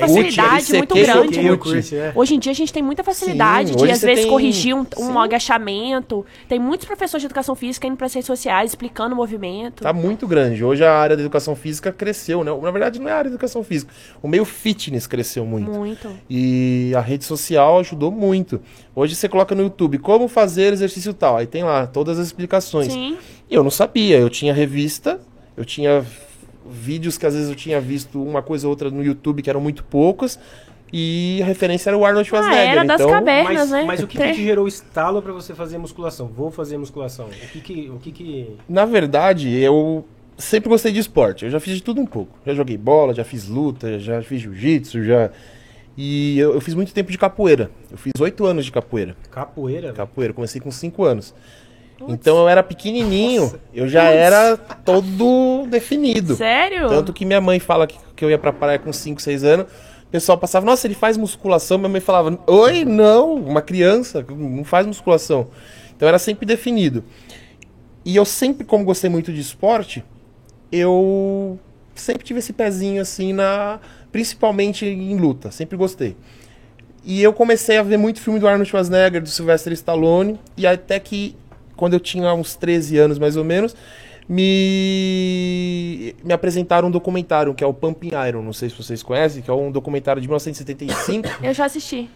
a 0.44 0.56
LCQ, 0.56 0.77
muito 0.77 0.95
grande. 0.95 1.50
Orkut. 1.50 1.95
é. 1.95 2.11
Hoje 2.13 2.35
em 2.35 2.39
dia 2.39 2.51
a 2.51 2.56
gente 2.56 2.73
tem 2.73 2.83
muita 2.83 3.01
facilidade 3.01 3.69
Sim, 3.69 3.77
de, 3.77 3.91
às 3.91 4.01
vezes, 4.01 4.21
tem- 4.23 4.29
corrigir 4.29 4.75
um, 4.75 4.85
um 4.97 5.17
agachamento. 5.17 6.25
Tem 6.50 6.59
muitos 6.59 6.85
professores 6.85 7.21
de 7.21 7.27
educação 7.27 7.56
física 7.56 7.88
indo 7.88 7.95
para 7.95 8.07
as 8.07 8.13
redes 8.13 8.27
sociais 8.27 8.71
explicando 8.71 9.13
o 9.13 9.17
movimento. 9.17 9.81
Tá 9.81 9.94
muito 9.94 10.27
grande. 10.27 10.61
Hoje 10.63 10.83
a 10.83 10.91
área 10.94 11.15
da 11.15 11.21
educação 11.21 11.56
física 11.56 11.91
cresceu, 11.94 12.44
né? 12.44 12.51
Na 12.61 12.71
verdade, 12.71 13.00
não 13.00 13.07
é 13.07 13.11
a 13.13 13.17
área 13.17 13.29
da 13.29 13.35
educação 13.35 13.63
física. 13.63 13.94
O 14.21 14.27
meio 14.27 14.44
fitness 14.44 15.07
cresceu 15.07 15.45
muito. 15.45 15.71
Muito. 15.71 16.09
E 16.29 16.91
a 16.97 17.01
rede 17.01 17.23
social 17.23 17.79
ajudou 17.79 18.11
muito. 18.11 18.59
Hoje 18.94 19.15
você 19.15 19.29
coloca 19.29 19.56
no 19.56 19.61
YouTube 19.63 20.00
como 20.00 20.27
fazer 20.27 20.73
exercício 20.73 21.13
tal. 21.13 21.38
Aí 21.38 21.47
tem 21.47 21.63
lá 21.63 21.88
todas 21.88 22.19
as 22.19 22.27
explicações. 22.27 22.91
Sim. 22.91 23.17
E 23.50 23.56
eu 23.56 23.63
não 23.63 23.72
sabia. 23.72 24.18
Eu 24.18 24.30
tinha 24.30 24.54
revista, 24.54 25.19
eu 25.57 25.66
tinha 25.66 26.06
vídeos 26.69 27.18
que 27.18 27.25
às 27.25 27.34
vezes 27.34 27.50
eu 27.50 27.56
tinha 27.56 27.81
visto 27.81 28.22
uma 28.22 28.42
coisa 28.42 28.68
ou 28.68 28.72
outra 28.72 28.90
no 28.90 29.04
YouTube 29.04 29.42
que 29.42 29.50
eram 29.50 29.62
muito 29.62 29.84
poucos. 29.84 30.40
E 30.92 31.40
a 31.42 31.46
referência 31.46 31.90
era 31.90 31.98
o 31.98 32.04
Arnold 32.04 32.28
Schwarzenegger. 32.28 32.72
era 32.72 32.84
das 32.84 33.00
então, 33.00 33.12
cavernas. 33.12 33.54
Mas, 33.54 33.72
né? 33.72 33.84
mas 33.84 34.00
o 34.01 34.07
que, 34.07 34.18
que 34.18 34.34
te 34.34 34.44
gerou 34.44 34.68
estalo 34.68 35.22
pra 35.22 35.31
você 35.31 35.54
fazer 35.54 35.78
musculação? 35.78 36.28
Vou 36.28 36.50
fazer 36.50 36.78
musculação. 36.78 37.28
O 37.28 37.48
que 37.51 37.62
que... 37.62 37.90
O 37.90 38.00
que, 38.00 38.12
que... 38.12 38.56
Na 38.68 38.86
verdade, 38.86 39.56
eu 39.56 40.04
sempre 40.38 40.68
gostei 40.68 40.92
de 40.92 41.00
esporte. 41.00 41.45
Eu 41.45 41.52
já 41.52 41.60
fiz 41.60 41.75
de 41.75 41.84
tudo 41.84 42.02
um 42.02 42.07
pouco. 42.07 42.36
Já 42.44 42.56
joguei 42.56 42.75
bola, 42.75 43.13
já 43.13 43.24
fiz 43.24 43.48
luta, 43.48 44.00
já 44.00 44.22
fiz 44.24 44.42
jiu-jitsu, 44.42 45.04
já. 45.04 45.30
E 45.95 46.40
eu, 46.40 46.54
eu 46.54 46.62
fiz 46.62 46.74
muito 46.74 46.92
tempo 46.92 47.12
de 47.12 47.18
capoeira. 47.18 47.69
Eu 47.92 47.98
fiz 47.98 48.13
oito 48.19 48.45
anos 48.45 48.66
de 48.66 48.72
capoeira. 48.72 49.16
Capoeira? 49.30 49.94
Capoeira, 49.94 50.34
comecei 50.34 50.60
com 50.60 50.72
cinco 50.72 51.04
anos. 51.04 51.36
Então 52.07 52.38
eu 52.38 52.48
era 52.48 52.63
pequenininho, 52.63 53.44
Nossa. 53.44 53.60
eu 53.74 53.88
já 53.88 54.04
era 54.04 54.56
todo 54.57 55.68
definido. 55.68 56.36
Sério? 56.36 56.88
Tanto 56.88 57.12
que 57.12 57.25
minha 57.25 57.42
mãe 57.42 57.60
fala 57.60 57.86
que, 57.88 57.98
que 58.16 58.24
eu 58.24 58.30
ia 58.30 58.38
pra 58.38 58.54
praia 58.54 58.80
com 58.80 58.94
5, 58.94 59.22
6 59.22 59.44
anos. 59.44 59.66
O 60.07 60.12
pessoal 60.12 60.38
passava, 60.38 60.66
nossa, 60.66 60.88
ele 60.88 60.96
faz 60.96 61.18
musculação. 61.18 61.78
Minha 61.78 61.90
mãe 61.90 62.01
falava, 62.01 62.40
oi, 62.48 62.86
não, 62.86 63.36
uma 63.36 63.62
criança 63.62 64.25
não 64.30 64.63
faz 64.63 64.86
musculação. 64.88 65.48
Então 65.96 66.07
era 66.07 66.18
sempre 66.18 66.46
definido. 66.46 67.04
E 68.06 68.16
eu 68.16 68.25
sempre, 68.25 68.66
como 68.66 68.86
gostei 68.86 69.10
muito 69.10 69.31
de 69.31 69.42
esporte, 69.42 70.04
eu 70.72 71.60
sempre 71.94 72.24
tive 72.24 72.40
esse 72.40 72.54
pezinho 72.54 73.02
assim 73.02 73.34
na. 73.34 73.80
Principalmente 74.12 74.86
em 74.86 75.18
luta, 75.18 75.52
sempre 75.52 75.78
gostei. 75.78 76.16
E 77.04 77.22
eu 77.22 77.31
comecei 77.31 77.78
a 77.78 77.84
ver 77.84 77.98
muito 77.98 78.19
filme 78.19 78.40
do 78.40 78.48
Arnold 78.48 78.68
Schwarzenegger, 78.68 79.22
do 79.22 79.30
Sylvester 79.30 79.72
Stallone, 79.74 80.40
e 80.57 80.66
até 80.66 81.00
que 81.00 81.36
quando 81.80 81.94
eu 81.94 82.00
tinha 82.00 82.34
uns 82.34 82.56
13 82.56 82.98
anos 82.98 83.18
mais 83.18 83.38
ou 83.38 83.44
menos, 83.46 83.74
me, 84.28 86.14
me 86.24 86.34
apresentaram 86.34 86.90
um 86.90 86.92
documentário 86.92 87.54
que 87.54 87.64
é 87.64 87.68
o 87.68 87.74
Pumping 87.74 88.12
Iron, 88.28 88.42
não 88.42 88.54
sei 88.54 88.70
se 88.70 88.76
vocês 88.76 89.02
conhecem, 89.02 89.42
que 89.42 89.50
é 89.50 89.54
um 89.54 89.72
documentário 89.72 90.22
de 90.22 90.28
1975 90.28 91.28
Eu 91.42 91.54
já 91.54 91.66
assisti. 91.66 92.10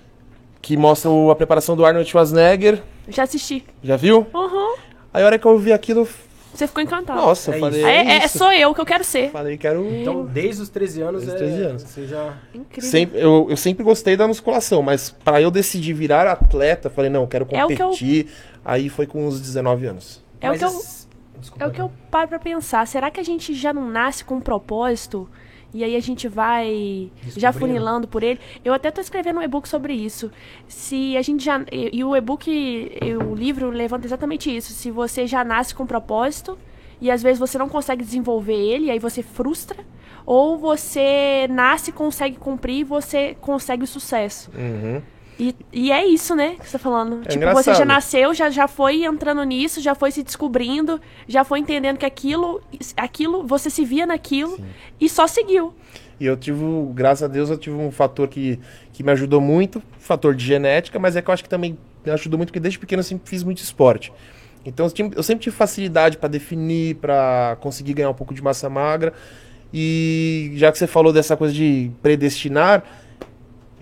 que 0.62 0.76
mostra 0.76 1.10
a 1.32 1.36
preparação 1.36 1.76
do 1.76 1.86
Arnold 1.86 2.10
Schwarzenegger. 2.10 2.84
Eu 3.08 3.14
já 3.14 3.24
assisti. 3.24 3.64
Já 3.82 3.96
viu? 3.96 4.28
Uhum. 4.34 4.76
Aí 5.14 5.24
a 5.24 5.26
hora 5.26 5.40
que 5.40 5.46
eu 5.46 5.58
vi 5.58 5.72
aquilo, 5.72 6.08
Você 6.54 6.68
ficou 6.68 6.84
encantado. 6.84 7.20
nossa, 7.20 7.52
eu 7.52 7.56
É 7.56 7.60
falei, 7.60 7.80
isso. 7.80 7.88
É, 7.90 7.98
é, 8.06 8.16
é, 8.24 8.28
sou 8.28 8.52
eu 8.52 8.74
que 8.76 8.82
eu 8.82 8.86
quero 8.86 9.04
ser. 9.04 9.32
Falei, 9.32 9.58
quero 9.58 9.84
Então, 9.96 10.24
desde 10.26 10.62
os 10.62 10.70
13 10.70 11.02
anos, 11.02 11.24
Desde 11.26 11.36
os 11.44 11.50
13 11.50 11.62
é, 11.64 11.66
anos. 11.66 11.82
você 11.84 12.08
já... 12.08 12.34
Incrível. 12.54 12.90
Sempre, 12.92 13.20
eu, 13.20 13.48
eu 13.50 13.58
sempre 13.58 13.84
gostei 13.84 14.16
da 14.16 14.28
musculação, 14.28 14.82
mas 14.84 15.10
pra 15.10 15.42
eu 15.42 15.50
decidir 15.50 15.94
virar 15.94 16.28
atleta, 16.32 16.90
falei, 16.90 17.10
não, 17.10 17.22
eu 17.22 17.28
quero 17.28 17.48
É 17.52 17.64
o 17.66 17.68
que 17.68 17.74
eu- 17.74 17.78
competir. 17.88 18.28
Aí 18.64 18.88
foi 18.88 19.06
com 19.08 19.26
uns 19.28 19.42
19 19.42 19.86
anos. 19.88 20.22
É 20.40 20.48
o 20.48 20.52
Mas 20.52 20.60
que 20.60 20.66
eu, 20.66 20.82
Desculpa, 21.42 21.66
é 21.66 21.68
o 21.68 21.72
que 21.72 21.82
eu 21.82 21.92
paro 22.12 22.28
pra 22.30 22.40
pensar. 22.40 22.88
Será 22.88 23.10
que 23.12 23.20
a 23.20 23.24
gente 23.24 23.54
já 23.54 23.74
não 23.74 23.90
nasce 23.90 24.24
com 24.24 24.36
um 24.36 24.40
propósito? 24.42 25.28
E 25.74 25.84
aí 25.84 25.96
a 25.96 26.00
gente 26.00 26.28
vai 26.28 27.12
já 27.36 27.52
funilando 27.52 28.08
por 28.08 28.22
ele. 28.22 28.40
Eu 28.64 28.74
até 28.74 28.92
tô 28.92 29.02
escrevendo 29.02 29.40
um 29.40 29.42
e-book 29.42 29.68
sobre 29.68 29.94
isso. 29.94 30.32
Se 30.68 31.18
a 31.18 31.22
gente 31.22 31.44
já. 31.44 31.62
E, 31.72 31.98
e 31.98 32.04
o 32.04 32.16
e-book, 32.16 32.50
e 32.50 33.16
o 33.16 33.34
livro 33.34 33.70
levanta 33.70 34.06
exatamente 34.06 34.56
isso. 34.56 34.72
Se 34.74 34.92
você 34.92 35.26
já 35.26 35.44
nasce 35.44 35.74
com 35.74 35.84
um 35.84 35.88
propósito 35.88 36.58
e 37.02 37.10
às 37.10 37.24
vezes 37.24 37.40
você 37.40 37.58
não 37.58 37.68
consegue 37.68 38.04
desenvolver 38.04 38.54
ele, 38.54 38.92
aí 38.92 39.00
você 39.00 39.24
frustra. 39.24 39.84
Ou 40.26 40.58
você 40.58 41.48
nasce, 41.50 41.92
consegue 41.92 42.38
cumprir 42.38 42.80
e 42.80 42.84
você 42.84 43.36
consegue 43.42 43.84
o 43.84 43.88
sucesso. 43.88 44.50
Uhum. 44.56 45.02
E, 45.40 45.56
e 45.72 45.92
é 45.92 46.06
isso, 46.06 46.36
né, 46.36 46.56
que 46.60 46.66
você 46.68 46.74
tá 46.74 46.80
falando. 46.80 47.22
É 47.22 47.30
tipo, 47.30 47.36
engraçado. 47.36 47.64
você 47.64 47.74
já 47.74 47.86
nasceu, 47.86 48.34
já, 48.34 48.50
já 48.50 48.68
foi 48.68 49.04
entrando 49.04 49.44
nisso, 49.44 49.82
já 49.82 49.96
foi 49.96 50.12
se 50.12 50.24
descobrindo, 50.24 51.02
já 51.28 51.44
foi 51.44 51.60
entendendo 51.60 51.98
que 51.98 52.06
aquilo, 52.06 52.62
aquilo, 52.96 53.46
você 53.46 53.70
se 53.70 53.84
via 53.84 54.06
naquilo 54.06 54.60
e 55.00 55.10
só 55.10 55.26
seguiu. 55.28 55.74
E 56.20 56.26
eu 56.26 56.38
tive, 56.38 56.64
graças 56.94 57.24
a 57.24 57.28
Deus, 57.28 57.50
eu 57.50 57.58
tive 57.58 57.76
um 57.76 57.92
fator 57.92 58.28
que, 58.28 58.60
que 58.94 59.04
me 59.04 59.12
ajudou 59.12 59.42
muito, 59.42 59.82
fator 59.98 60.36
de 60.36 60.46
genética, 60.46 61.00
mas 61.00 61.16
é 61.16 61.22
que 61.22 61.30
eu 61.30 61.34
acho 61.34 61.44
que 61.44 61.50
também 61.50 61.78
me 62.06 62.12
ajudou 62.12 62.38
muito, 62.38 62.50
porque 62.50 62.60
desde 62.60 62.78
pequeno 62.78 63.00
eu 63.00 63.04
sempre 63.04 63.30
fiz 63.30 63.44
muito 63.44 63.58
esporte. 63.58 64.14
Então 64.66 64.90
eu, 65.16 65.24
sempre 65.24 65.44
tive 65.44 65.56
facilidade 65.56 66.18
pra 66.18 66.30
definir, 66.30 66.96
pra 66.96 67.58
conseguir 67.60 67.94
ganhar 67.94 68.10
um 68.10 68.14
pouco 68.14 68.34
de 68.34 68.42
massa 68.42 68.70
magra. 68.70 69.14
E 69.74 70.54
já 70.56 70.72
que 70.72 70.78
você 70.78 70.88
falou 70.88 71.12
dessa 71.12 71.36
coisa 71.36 71.54
de 71.54 71.92
predestinar, 72.02 72.84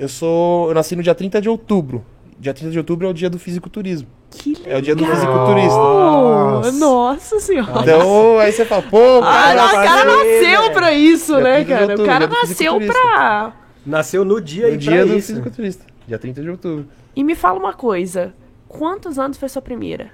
eu 0.01 0.08
sou. 0.10 0.70
Eu 0.70 0.74
nasci 0.75 0.96
no 0.96 1.03
dia 1.03 1.13
30 1.15 1.39
de 1.41 1.48
outubro. 1.50 2.03
Dia 2.39 2.53
30 2.53 2.72
de 2.72 2.77
outubro 2.79 3.05
é 3.08 3.10
o 3.10 3.13
dia 3.13 3.29
do 3.29 3.38
fisiculturismo. 3.38 4.08
Que 4.31 4.53
legal. 4.55 4.74
É 4.74 4.77
o 4.77 4.81
dia 4.81 4.96
do 4.96 5.05
fisiculturista. 5.05 5.77
Nossa. 5.77 6.72
Nossa 6.72 7.39
senhora. 7.39 7.81
Então, 7.81 8.39
aí 8.39 8.51
você 8.51 8.65
fala, 8.65 8.81
pô, 8.81 9.20
Ah, 9.22 9.53
cara, 9.53 9.65
o 9.65 9.72
cara 9.72 9.88
fazer, 10.12 10.41
nasceu 10.41 10.72
pra 10.72 10.91
isso, 10.93 11.36
Dia 11.36 11.43
né, 11.43 11.63
30 11.63 11.65
de 11.65 11.88
cara? 11.88 12.01
O 12.01 12.05
cara 12.05 12.27
nasceu 12.27 12.79
pra. 12.79 13.53
Nasceu 13.86 14.25
no 14.25 14.41
dia 14.41 14.67
no 14.70 14.74
e 14.74 14.77
dia 14.77 14.91
pra 14.98 15.05
do 15.05 15.17
isso. 15.17 15.27
fisiculturista. 15.27 15.86
Dia 16.08 16.17
30 16.17 16.41
de 16.41 16.50
outubro. 16.50 16.88
E 17.15 17.24
me 17.24 17.36
fala 17.36 17.60
uma 17.60 17.74
coisa: 17.74 18.34
quantos 18.67 19.20
anos 19.20 19.38
foi 19.38 19.48
sua 19.50 19.62
primeira? 19.62 20.10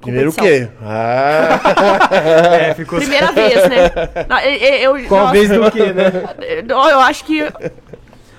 Primeiro 0.00 0.30
o 0.30 0.32
quê? 0.32 0.68
Ah, 0.80 1.58
É, 2.70 2.74
ficou... 2.74 2.98
Primeira 3.00 3.32
vez, 3.32 3.54
né? 3.68 3.90
Não, 4.28 4.38
eu, 4.40 4.96
eu- 4.96 5.08
Qual 5.08 5.20
nossa, 5.22 5.32
vez 5.32 5.48
do 5.48 5.70
quê, 5.72 5.92
né? 5.92 6.12
eu- 6.68 6.76
eu 6.76 7.00
acho 7.00 7.24
que. 7.24 7.40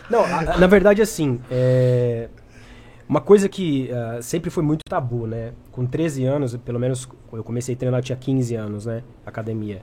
Não, 0.10 0.22
a- 0.24 0.40
a- 0.54 0.58
na 0.58 0.68
verdade, 0.68 1.02
assim, 1.02 1.40
é... 1.52 2.28
uma 3.08 3.22
coisa 3.22 3.48
que 3.50 3.90
ah, 3.92 4.20
sempre 4.22 4.50
foi 4.50 4.64
muito 4.64 4.82
tabu, 4.90 5.28
né? 5.28 5.52
Com 5.72 5.86
13 5.86 6.26
anos, 6.26 6.56
pelo 6.58 6.80
menos, 6.80 7.08
eu 7.34 7.44
comecei 7.44 7.76
a 7.76 7.78
treinar, 7.78 8.00
eu 8.00 8.04
tinha 8.04 8.16
15 8.18 8.56
anos, 8.56 8.86
né? 8.86 9.04
Academia. 9.26 9.82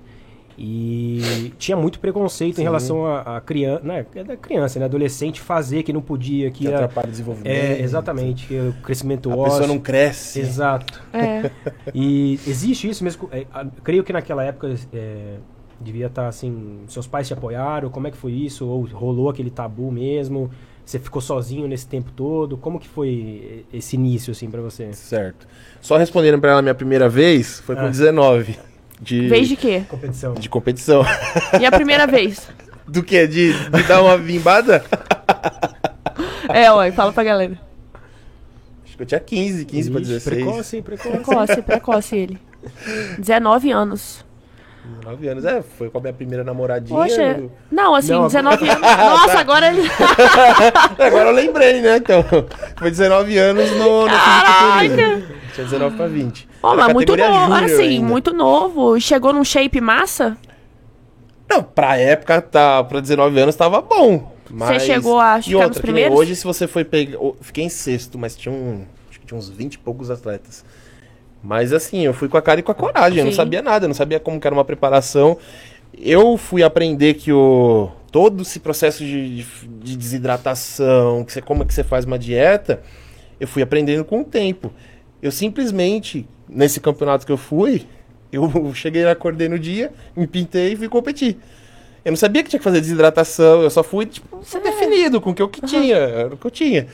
E 0.59 1.53
tinha 1.59 1.77
muito 1.77 2.01
preconceito 2.01 2.57
Sim. 2.57 2.63
em 2.63 2.65
relação 2.65 3.05
a, 3.05 3.37
a 3.37 3.41
criança, 3.43 3.85
né? 3.85 4.07
é 4.15 4.25
da 4.25 4.37
criança, 4.39 4.79
né? 4.79 4.87
Adolescente 4.87 5.39
fazer 5.39 5.83
que 5.83 5.93
não 5.93 6.01
podia, 6.01 6.51
que, 6.51 6.61
Que 6.61 6.65
ia- 6.65 6.77
atrapalha 6.77 7.09
o 7.09 7.11
desenvolvimento. 7.11 7.53
É, 7.53 7.79
exatamente, 7.83 8.47
que 8.47 8.59
o 8.59 8.73
crescimento 8.83 9.31
A 9.31 9.37
ósseo. 9.37 9.51
pessoa 9.61 9.67
não 9.69 9.79
cresce. 9.79 10.41
Exato. 10.41 11.03
É. 11.13 11.51
E 11.95 12.41
existe 12.47 12.89
isso 12.89 13.05
mesmo. 13.05 13.29
é, 13.33 13.47
a- 13.53 13.67
creio 13.85 14.03
que 14.03 14.15
naquela 14.15 14.43
época 14.45 14.75
é, 14.95 15.35
devia 15.81 16.07
estar 16.07 16.29
assim. 16.29 16.81
Seus 16.89 17.07
pais 17.07 17.27
te 17.27 17.33
apoiaram? 17.35 17.91
Como 17.91 18.07
é 18.07 18.11
que 18.11 18.17
foi 18.17 18.33
isso? 18.33 18.67
Ou 18.67 18.85
rolou 18.87 19.29
aquele 19.29 19.51
tabu 19.51 19.91
mesmo? 19.91 20.51
Você 20.85 20.99
ficou 21.01 21.21
sozinho 21.21 21.67
nesse 21.67 21.87
tempo 21.87 22.13
todo? 22.13 22.57
Como 22.57 22.79
que 22.79 22.87
foi 22.89 23.65
esse 23.73 23.97
início 23.97 24.31
assim 24.31 24.49
pra 24.49 24.61
você? 24.61 24.93
Certo. 24.93 25.47
Só 25.81 25.97
respondendo 25.97 26.41
pra 26.41 26.53
ela 26.53 26.63
minha 26.63 26.75
primeira 26.75 27.09
vez, 27.09 27.59
foi 27.61 27.75
com 27.75 27.83
Ah. 27.83 27.89
19. 27.89 28.57
De, 29.01 29.29
Vez 29.29 29.47
de 29.49 29.57
quê? 29.57 29.83
Competição. 29.89 30.35
de 30.35 30.49
competição. 30.49 31.03
E 31.61 31.67
a 31.67 31.71
primeira 31.73 32.07
vez? 32.07 32.49
Do 32.89 33.03
que? 33.03 33.27
De, 33.27 33.53
de 33.53 33.83
dar 33.83 34.01
uma 34.03 34.17
bimbada? 34.17 34.83
É, 36.49 36.71
ué, 36.73 36.93
fala 36.93 37.13
pra 37.13 37.25
galera. 37.25 37.59
Acho 38.85 38.97
que 38.97 39.03
eu 39.03 39.07
tinha 39.07 39.21
15, 39.21 39.65
15 39.65 39.91
pra 39.91 40.01
Ixi, 40.01 40.11
16. 40.13 40.43
Precoce, 40.45 40.83
precoce. 40.83 41.11
Precoce, 41.11 41.63
precoce 41.63 42.17
ele. 42.17 42.39
19 43.19 43.71
anos. 43.71 44.25
19 45.01 45.29
anos. 45.29 45.45
É, 45.45 45.63
foi 45.63 45.89
com 45.91 45.99
a 45.99 46.01
minha 46.01 46.13
primeira 46.13 46.43
namoradinha. 46.45 46.99
Poxa, 46.99 47.23
eu- 47.23 47.53
não, 47.71 47.95
assim, 47.95 48.13
Não, 48.13 48.27
19 48.27 48.69
anos. 48.69 48.81
Nossa, 48.83 49.39
agora. 49.39 49.67
Agora 50.99 51.29
eu 51.31 51.33
lembrei, 51.35 51.81
né? 51.81 51.97
Então, 51.97 52.25
foi 52.77 52.91
19 52.91 53.37
anos 53.39 53.71
no, 53.73 54.03
no 54.03 54.09
Caraca! 54.09 55.23
Tinha 55.55 55.65
19 55.65 55.97
pra 55.97 56.07
20. 56.07 56.49
Ó, 56.63 56.73
Era 56.75 56.85
mas 56.85 56.93
muito 56.93 57.17
novo, 57.17 57.55
assim, 57.55 57.83
ainda. 57.83 58.07
muito 58.07 58.33
novo. 58.35 59.01
Chegou 59.01 59.33
num 59.33 59.45
shape 59.45 59.81
massa? 59.81 60.37
Não, 61.49 61.63
pra 61.63 61.97
época, 61.97 62.41
tá, 62.43 62.83
pra 62.85 63.01
19 63.01 63.39
anos 63.39 63.55
tava 63.55 63.81
bom. 63.81 64.35
Mas... 64.51 64.83
chegou 64.83 65.19
a 65.21 65.39
E 65.39 65.43
ficar 65.45 65.57
outra, 65.57 65.69
nos 65.69 65.79
primeiros? 65.79 66.19
Hoje, 66.19 66.37
se 66.37 66.45
você 66.45 66.67
foi 66.67 66.85
pegar... 66.85 67.19
Fiquei 67.41 67.65
em 67.65 67.69
sexto, 67.69 68.19
mas 68.19 68.37
tinha, 68.37 68.53
um, 68.53 68.85
acho 69.09 69.21
que 69.21 69.27
tinha 69.27 69.39
uns 69.39 69.49
20 69.49 69.75
e 69.75 69.79
poucos 69.79 70.11
atletas. 70.11 70.65
Mas 71.43 71.73
assim, 71.73 72.05
eu 72.05 72.13
fui 72.13 72.29
com 72.29 72.37
a 72.37 72.43
cara 72.43 72.61
e 72.61 72.63
com 72.63 72.73
a 72.73 72.75
coragem. 72.75 73.19
Eu 73.21 73.25
não 73.25 73.33
sabia 73.33 73.63
nada, 73.63 73.85
eu 73.85 73.89
não 73.89 73.95
sabia 73.95 74.19
como 74.19 74.41
era 74.43 74.55
uma 74.55 74.65
preparação. 74.65 75.39
Eu 75.97 76.37
fui 76.37 76.63
aprender 76.63 77.15
que 77.15 77.33
o... 77.33 77.91
Todo 78.11 78.43
esse 78.43 78.61
processo 78.61 79.05
de, 79.05 79.37
de, 79.43 79.47
de 79.67 79.97
desidratação, 79.97 81.25
que 81.25 81.33
você, 81.33 81.43
como 81.43 81.63
é 81.63 81.67
que 81.67 81.75
você 81.75 81.85
faz 81.85 82.05
uma 82.05 82.19
dieta, 82.19 82.83
eu 83.39 83.47
fui 83.47 83.63
aprendendo 83.63 84.05
com 84.05 84.21
o 84.21 84.25
tempo. 84.25 84.73
Eu 85.21 85.31
simplesmente, 85.31 86.27
nesse 86.49 86.81
campeonato 86.81 87.27
que 87.27 87.33
eu 87.33 87.37
fui, 87.37 87.87
eu 88.33 88.51
cheguei, 88.75 89.07
acordei 89.07 89.49
no 89.49 89.59
dia, 89.59 89.93
me 90.17 90.27
pintei 90.27 90.73
e 90.73 90.77
fui 90.77 90.89
competir. 90.89 91.37
Eu 92.05 92.13
não 92.13 92.17
sabia 92.17 92.43
que 92.43 92.49
tinha 92.49 92.61
que 92.61 92.65
fazer 92.65 92.81
desidratação, 92.81 93.63
eu 93.63 93.71
só 93.71 93.83
fui, 93.83 94.07
tipo, 94.07 94.37
Você- 94.39 94.61
definido 94.61 95.21
com 95.21 95.31
o 95.31 95.35
que 95.35 95.43
eu 95.43 95.49
que 95.49 95.61
tinha, 95.63 95.97
era 95.97 96.35
o 96.35 96.37
que 96.37 96.47
eu 96.47 96.51
tinha. 96.51 96.87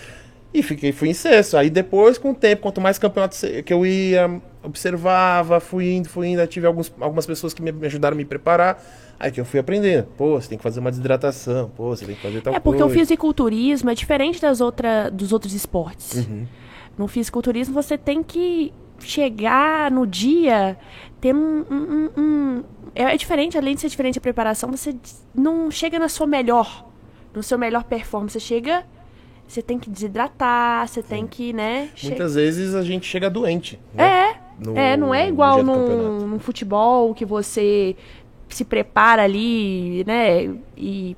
E 0.54 0.62
fiquei, 0.62 0.92
fui 0.92 1.08
em 1.08 1.14
sexto. 1.14 1.56
Aí 1.56 1.70
depois, 1.70 2.18
com 2.18 2.30
o 2.30 2.34
tempo, 2.34 2.62
quanto 2.62 2.80
mais 2.80 2.98
campeonatos 2.98 3.42
que 3.64 3.72
eu 3.72 3.86
ia, 3.86 4.40
observava, 4.62 5.60
fui 5.60 5.92
indo, 5.92 6.08
fui 6.08 6.28
indo, 6.28 6.40
aí 6.40 6.46
tive 6.46 6.66
alguns, 6.66 6.92
algumas 7.00 7.24
pessoas 7.26 7.54
que 7.54 7.62
me 7.62 7.86
ajudaram 7.86 8.14
a 8.14 8.18
me 8.18 8.24
preparar. 8.24 8.82
Aí 9.18 9.30
que 9.30 9.40
eu 9.40 9.44
fui 9.44 9.60
aprendendo. 9.60 10.06
Pô, 10.16 10.40
você 10.40 10.48
tem 10.48 10.58
que 10.58 10.64
fazer 10.64 10.80
uma 10.80 10.90
desidratação, 10.90 11.70
pô, 11.76 11.88
você 11.96 12.04
tem 12.04 12.14
que 12.16 12.20
fazer 12.22 12.40
tal 12.40 12.54
É 12.54 12.60
porque 12.60 12.82
o 12.82 12.86
coisa. 12.86 13.00
fisiculturismo 13.00 13.88
é 13.88 13.94
diferente 13.94 14.40
das 14.42 14.60
outra, 14.60 15.10
dos 15.10 15.32
outros 15.32 15.54
esportes. 15.54 16.26
Uhum. 16.26 16.46
No 16.98 17.06
fisiculturismo 17.08 17.72
você 17.72 17.96
tem 17.96 18.22
que 18.22 18.72
chegar 18.98 19.90
no 19.90 20.06
dia, 20.06 20.76
ter 21.20 21.34
um. 21.34 21.64
um- 21.70 22.10
um- 22.20 22.64
é, 22.94 23.04
é 23.04 23.16
diferente, 23.16 23.56
além 23.56 23.74
de 23.74 23.80
ser 23.80 23.88
diferente 23.88 24.18
a 24.18 24.20
preparação, 24.20 24.70
você 24.70 24.94
não 25.34 25.70
chega 25.70 25.98
na 25.98 26.08
sua 26.08 26.26
melhor, 26.26 26.86
no 27.34 27.42
seu 27.42 27.56
melhor 27.56 27.84
performance. 27.84 28.34
Você 28.34 28.40
chega, 28.40 28.84
você 29.52 29.62
tem 29.62 29.78
que 29.78 29.90
desidratar, 29.90 30.88
você 30.88 31.02
tem 31.02 31.26
que, 31.26 31.52
né? 31.52 31.90
che- 31.94 32.08
Muitas 32.08 32.34
vezes 32.34 32.74
a 32.74 32.82
gente 32.82 33.06
chega 33.06 33.28
doente. 33.28 33.78
né? 33.94 34.04
É, 34.04 34.36
No- 34.58 34.76
é, 34.78 34.96
não 34.96 35.14
é 35.14 35.28
igual 35.28 35.62
num, 35.62 36.26
num 36.26 36.38
futebol 36.38 37.12
que 37.14 37.24
você 37.24 37.94
se 38.48 38.64
prepara 38.64 39.22
ali, 39.22 40.04
né? 40.06 40.54
E 40.76 41.16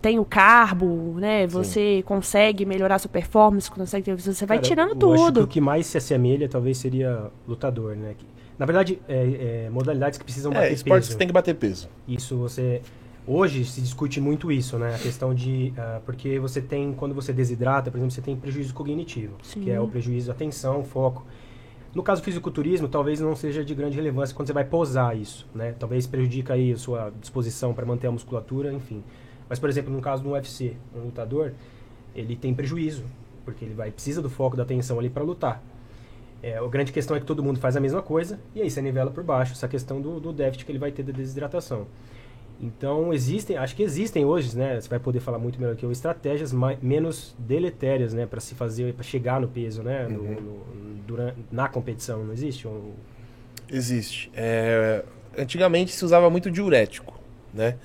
tem 0.00 0.18
o 0.18 0.24
carbo, 0.24 1.14
né? 1.18 1.46
Você 1.46 2.02
consegue 2.06 2.64
melhorar 2.64 2.98
sua 2.98 3.08
performance, 3.10 3.70
consegue, 3.70 4.12
você 4.14 4.44
vai 4.46 4.58
Cara, 4.58 4.68
tirando 4.68 5.00
eu 5.00 5.12
acho 5.12 5.22
que 5.26 5.32
tudo. 5.32 5.44
o 5.44 5.46
que 5.46 5.60
mais 5.60 5.86
se 5.86 5.96
assemelha 5.98 6.48
talvez 6.48 6.78
seria 6.78 7.30
lutador, 7.46 7.94
né? 7.96 8.14
Na 8.58 8.66
verdade, 8.66 9.00
é, 9.08 9.64
é, 9.66 9.70
modalidades 9.70 10.18
que 10.18 10.24
precisam 10.24 10.52
É, 10.52 10.56
bater 10.56 10.72
esportes 10.72 11.06
peso. 11.08 11.16
que 11.16 11.18
tem 11.18 11.26
que 11.28 11.32
bater 11.32 11.54
peso. 11.54 11.88
Isso 12.06 12.36
você. 12.36 12.80
Hoje 13.26 13.64
se 13.64 13.80
discute 13.80 14.20
muito 14.20 14.50
isso, 14.50 14.78
né? 14.78 14.94
A 14.94 14.98
questão 14.98 15.32
de. 15.32 15.72
ah, 15.78 16.00
porque 16.04 16.40
você 16.40 16.60
tem. 16.60 16.92
Quando 16.92 17.14
você 17.14 17.32
desidrata, 17.32 17.90
por 17.90 17.98
exemplo, 17.98 18.12
você 18.12 18.20
tem 18.20 18.36
prejuízo 18.36 18.74
cognitivo, 18.74 19.36
Sim. 19.42 19.60
que 19.60 19.70
é 19.70 19.80
o 19.80 19.86
prejuízo 19.86 20.26
da 20.26 20.32
atenção, 20.32 20.82
foco. 20.82 21.24
No 21.94 22.02
caso 22.02 22.20
do 22.20 22.24
fisiculturismo, 22.24 22.88
talvez 22.88 23.20
não 23.20 23.36
seja 23.36 23.64
de 23.64 23.74
grande 23.74 23.96
relevância 23.96 24.34
quando 24.34 24.48
você 24.48 24.52
vai 24.52 24.64
posar 24.64 25.16
isso, 25.16 25.46
né? 25.54 25.74
Talvez 25.78 26.06
prejudica 26.06 26.54
aí 26.54 26.72
a 26.72 26.76
sua 26.76 27.12
disposição 27.20 27.74
para 27.74 27.84
manter 27.86 28.06
a 28.06 28.10
musculatura, 28.10 28.72
enfim. 28.72 29.04
Mas, 29.48 29.58
por 29.58 29.68
exemplo, 29.68 29.92
no 29.92 30.00
caso 30.00 30.22
do 30.22 30.30
UFC, 30.30 30.74
um 30.96 31.04
lutador, 31.04 31.52
ele 32.14 32.34
tem 32.34 32.54
prejuízo, 32.54 33.04
porque 33.44 33.64
ele 33.64 33.74
vai 33.74 33.90
precisa 33.90 34.22
do 34.22 34.30
foco 34.30 34.56
da 34.56 34.62
atenção 34.62 34.98
ali 34.98 35.10
para 35.10 35.22
lutar. 35.22 35.62
É, 36.42 36.56
a 36.56 36.66
grande 36.66 36.90
questão 36.90 37.16
é 37.16 37.20
que 37.20 37.26
todo 37.26 37.42
mundo 37.42 37.60
faz 37.60 37.76
a 37.76 37.80
mesma 37.80 38.02
coisa, 38.02 38.40
e 38.54 38.62
aí 38.62 38.70
você 38.70 38.82
nivela 38.82 39.10
por 39.10 39.22
baixo 39.22 39.52
essa 39.52 39.68
questão 39.68 40.00
do, 40.00 40.18
do 40.18 40.32
déficit 40.32 40.64
que 40.64 40.72
ele 40.72 40.78
vai 40.78 40.90
ter 40.90 41.02
da 41.02 41.12
desidratação. 41.12 41.86
Então, 42.62 43.12
existem, 43.12 43.56
acho 43.56 43.74
que 43.74 43.82
existem 43.82 44.24
hoje, 44.24 44.56
né? 44.56 44.80
Você 44.80 44.88
vai 44.88 45.00
poder 45.00 45.18
falar 45.18 45.38
muito 45.38 45.60
melhor 45.60 45.74
que 45.74 45.84
eu, 45.84 45.90
estratégias 45.90 46.52
mai- 46.52 46.78
menos 46.80 47.34
deletérias, 47.36 48.14
né? 48.14 48.24
Para 48.24 48.38
se 48.40 48.54
fazer, 48.54 48.94
para 48.94 49.02
chegar 49.02 49.40
no 49.40 49.48
peso, 49.48 49.82
né? 49.82 50.06
no- 50.06 50.20
Uhum. 50.20 50.34
no- 50.40 50.94
durante, 51.06 51.38
na 51.50 51.68
competição, 51.68 52.24
não 52.24 52.32
existe? 52.32 52.68
Um, 52.68 52.92
Existe. 53.68 54.30
É, 54.34 55.02
antigamente 55.36 55.92
se 55.92 56.04
usava 56.04 56.28
muito 56.30 56.50
diurético, 56.50 57.18
né? 57.52 57.76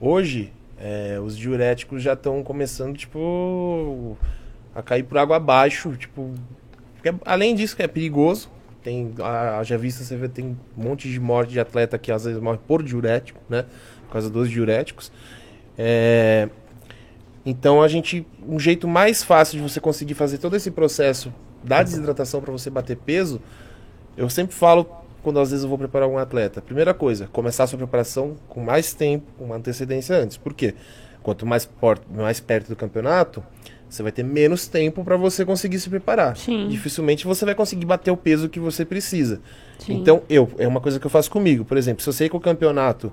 Hoje, 0.00 0.52
é, 0.78 1.18
os 1.20 1.36
diuréticos 1.36 2.02
já 2.02 2.12
estão 2.14 2.42
começando, 2.42 2.96
tipo, 2.96 4.16
a 4.74 4.80
cair 4.82 5.02
por 5.02 5.18
água 5.18 5.36
abaixo, 5.36 5.94
tipo... 5.96 6.32
porque, 6.94 7.12
além 7.26 7.54
disso, 7.54 7.74
que 7.76 7.82
é 7.82 7.88
perigoso, 7.88 8.48
tem, 8.82 9.12
a, 9.20 9.62
já 9.64 9.76
vista, 9.76 10.04
você 10.04 10.16
vê, 10.16 10.28
tem 10.28 10.56
um 10.76 10.82
monte 10.82 11.10
de 11.10 11.18
morte 11.18 11.50
de 11.50 11.58
atleta 11.60 11.98
que 11.98 12.12
às 12.12 12.24
vezes 12.24 12.40
morre 12.40 12.58
por 12.66 12.82
diurético, 12.82 13.40
né? 13.48 13.64
Por 14.08 14.14
causa 14.14 14.28
dos 14.28 14.50
diuréticos. 14.50 15.12
É, 15.76 16.48
então, 17.46 17.80
a 17.80 17.86
gente... 17.86 18.26
Um 18.48 18.58
jeito 18.58 18.88
mais 18.88 19.22
fácil 19.22 19.58
de 19.58 19.62
você 19.62 19.78
conseguir 19.80 20.14
fazer 20.14 20.38
todo 20.38 20.56
esse 20.56 20.70
processo 20.70 21.32
da 21.62 21.82
desidratação 21.82 22.40
para 22.40 22.50
você 22.50 22.68
bater 22.68 22.96
peso 22.96 23.40
eu 24.18 24.28
sempre 24.28 24.52
falo, 24.54 24.84
quando 25.22 25.38
às 25.38 25.50
vezes 25.52 25.62
eu 25.62 25.68
vou 25.68 25.78
preparar 25.78 26.08
um 26.08 26.18
atleta, 26.18 26.60
primeira 26.60 26.92
coisa, 26.92 27.28
começar 27.28 27.62
a 27.62 27.66
sua 27.68 27.78
preparação 27.78 28.34
com 28.48 28.60
mais 28.60 28.92
tempo, 28.92 29.26
com 29.38 29.44
uma 29.44 29.54
antecedência 29.54 30.16
antes. 30.16 30.36
Por 30.36 30.52
quê? 30.52 30.74
Quanto 31.22 31.46
mais, 31.46 31.64
por- 31.64 32.00
mais 32.12 32.40
perto 32.40 32.68
do 32.68 32.74
campeonato, 32.74 33.44
você 33.88 34.02
vai 34.02 34.10
ter 34.10 34.24
menos 34.24 34.66
tempo 34.66 35.04
para 35.04 35.16
você 35.16 35.44
conseguir 35.44 35.78
se 35.78 35.88
preparar. 35.88 36.36
Sim. 36.36 36.66
Dificilmente 36.68 37.24
você 37.24 37.44
vai 37.44 37.54
conseguir 37.54 37.86
bater 37.86 38.10
o 38.10 38.16
peso 38.16 38.48
que 38.48 38.58
você 38.58 38.84
precisa. 38.84 39.40
Sim. 39.78 39.94
Então, 40.00 40.22
eu, 40.28 40.50
é 40.58 40.66
uma 40.66 40.80
coisa 40.80 40.98
que 40.98 41.06
eu 41.06 41.10
faço 41.10 41.30
comigo. 41.30 41.64
Por 41.64 41.76
exemplo, 41.76 42.02
se 42.02 42.08
eu 42.08 42.12
sei 42.12 42.28
que 42.28 42.36
o 42.36 42.40
campeonato 42.40 43.12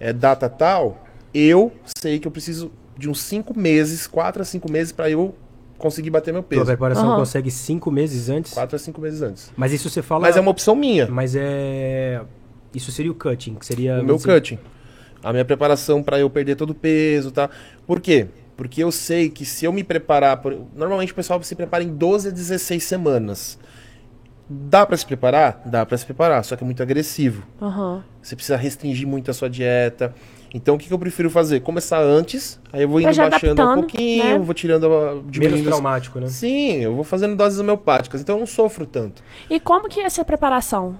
é 0.00 0.12
data 0.12 0.48
tal, 0.48 1.04
eu 1.32 1.70
sei 1.96 2.18
que 2.18 2.26
eu 2.26 2.32
preciso 2.32 2.72
de 2.98 3.08
uns 3.08 3.20
5 3.20 3.56
meses, 3.56 4.06
4 4.06 4.42
a 4.42 4.44
5 4.44 4.70
meses 4.72 4.92
para 4.92 5.08
eu 5.10 5.34
conseguir 5.78 6.10
bater 6.10 6.32
meu 6.32 6.42
peso. 6.42 6.64
preparação 6.64 7.08
Aham. 7.08 7.16
consegue 7.16 7.50
cinco 7.50 7.90
meses 7.90 8.28
antes. 8.28 8.52
4 8.52 8.76
a 8.76 8.78
5 8.78 9.00
meses 9.00 9.22
antes. 9.22 9.52
Mas 9.56 9.72
isso 9.72 9.88
você 9.88 10.02
fala. 10.02 10.20
Mas 10.22 10.36
é 10.36 10.40
uma 10.40 10.50
opção 10.50 10.74
minha. 10.74 11.06
Mas 11.06 11.34
é. 11.36 12.20
Isso 12.74 12.92
seria 12.92 13.10
o 13.10 13.14
cutting, 13.14 13.54
que 13.54 13.64
seria. 13.66 14.00
o 14.00 14.04
meu 14.04 14.16
dizer, 14.16 14.34
cutting. 14.34 14.58
A 15.22 15.32
minha 15.32 15.44
preparação 15.44 16.02
para 16.02 16.18
eu 16.18 16.28
perder 16.30 16.56
todo 16.56 16.70
o 16.70 16.74
peso, 16.74 17.30
tá? 17.30 17.48
Por 17.86 18.00
quê? 18.00 18.26
Porque 18.56 18.82
eu 18.84 18.92
sei 18.92 19.30
que 19.30 19.44
se 19.46 19.64
eu 19.64 19.72
me 19.72 19.82
preparar, 19.82 20.36
por- 20.38 20.66
normalmente 20.76 21.12
o 21.12 21.14
pessoal 21.14 21.42
se 21.42 21.54
prepara 21.54 21.82
em 21.82 21.88
12 21.88 22.28
a 22.28 22.30
16 22.30 22.84
semanas. 22.84 23.58
Dá 24.52 24.84
para 24.84 24.96
se 24.96 25.06
preparar? 25.06 25.62
Dá 25.64 25.86
para 25.86 25.96
se 25.96 26.04
preparar, 26.04 26.44
só 26.44 26.56
que 26.56 26.64
é 26.64 26.66
muito 26.66 26.82
agressivo. 26.82 27.44
Aham. 27.62 28.02
Você 28.20 28.34
precisa 28.34 28.56
restringir 28.56 29.06
muito 29.06 29.30
a 29.30 29.34
sua 29.34 29.48
dieta. 29.48 30.12
Então 30.52 30.74
o 30.74 30.78
que, 30.78 30.88
que 30.88 30.92
eu 30.92 30.98
prefiro 30.98 31.30
fazer? 31.30 31.60
Começar 31.60 32.00
antes, 32.02 32.58
aí 32.72 32.82
eu 32.82 32.88
vou 32.88 33.00
indo 33.00 33.14
baixando 33.14 33.62
um 33.62 33.74
pouquinho, 33.74 34.24
né? 34.24 34.38
vou 34.40 34.52
tirando 34.52 34.92
a 34.92 35.14
Menos 35.38 35.62
traumático, 35.62 36.18
né? 36.18 36.26
Sim, 36.26 36.78
eu 36.78 36.92
vou 36.96 37.04
fazendo 37.04 37.36
doses 37.36 37.60
homeopáticas, 37.60 38.20
então 38.20 38.34
eu 38.34 38.40
não 38.40 38.46
sofro 38.46 38.84
tanto. 38.84 39.22
E 39.48 39.60
como 39.60 39.88
que 39.88 40.00
é 40.00 40.02
essa 40.02 40.24
preparação? 40.24 40.98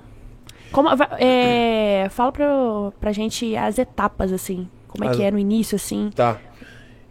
Como, 0.71 0.89
é, 1.19 2.07
fala 2.15 2.31
pra, 2.31 2.47
pra 3.01 3.11
gente 3.11 3.57
as 3.57 3.77
etapas, 3.77 4.33
assim. 4.33 4.69
Como 4.87 5.05
é 5.05 5.09
As- 5.09 5.17
que 5.17 5.25
é 5.25 5.31
no 5.33 5.39
início, 5.41 5.75
assim. 5.75 6.11
Tá. 6.15 6.39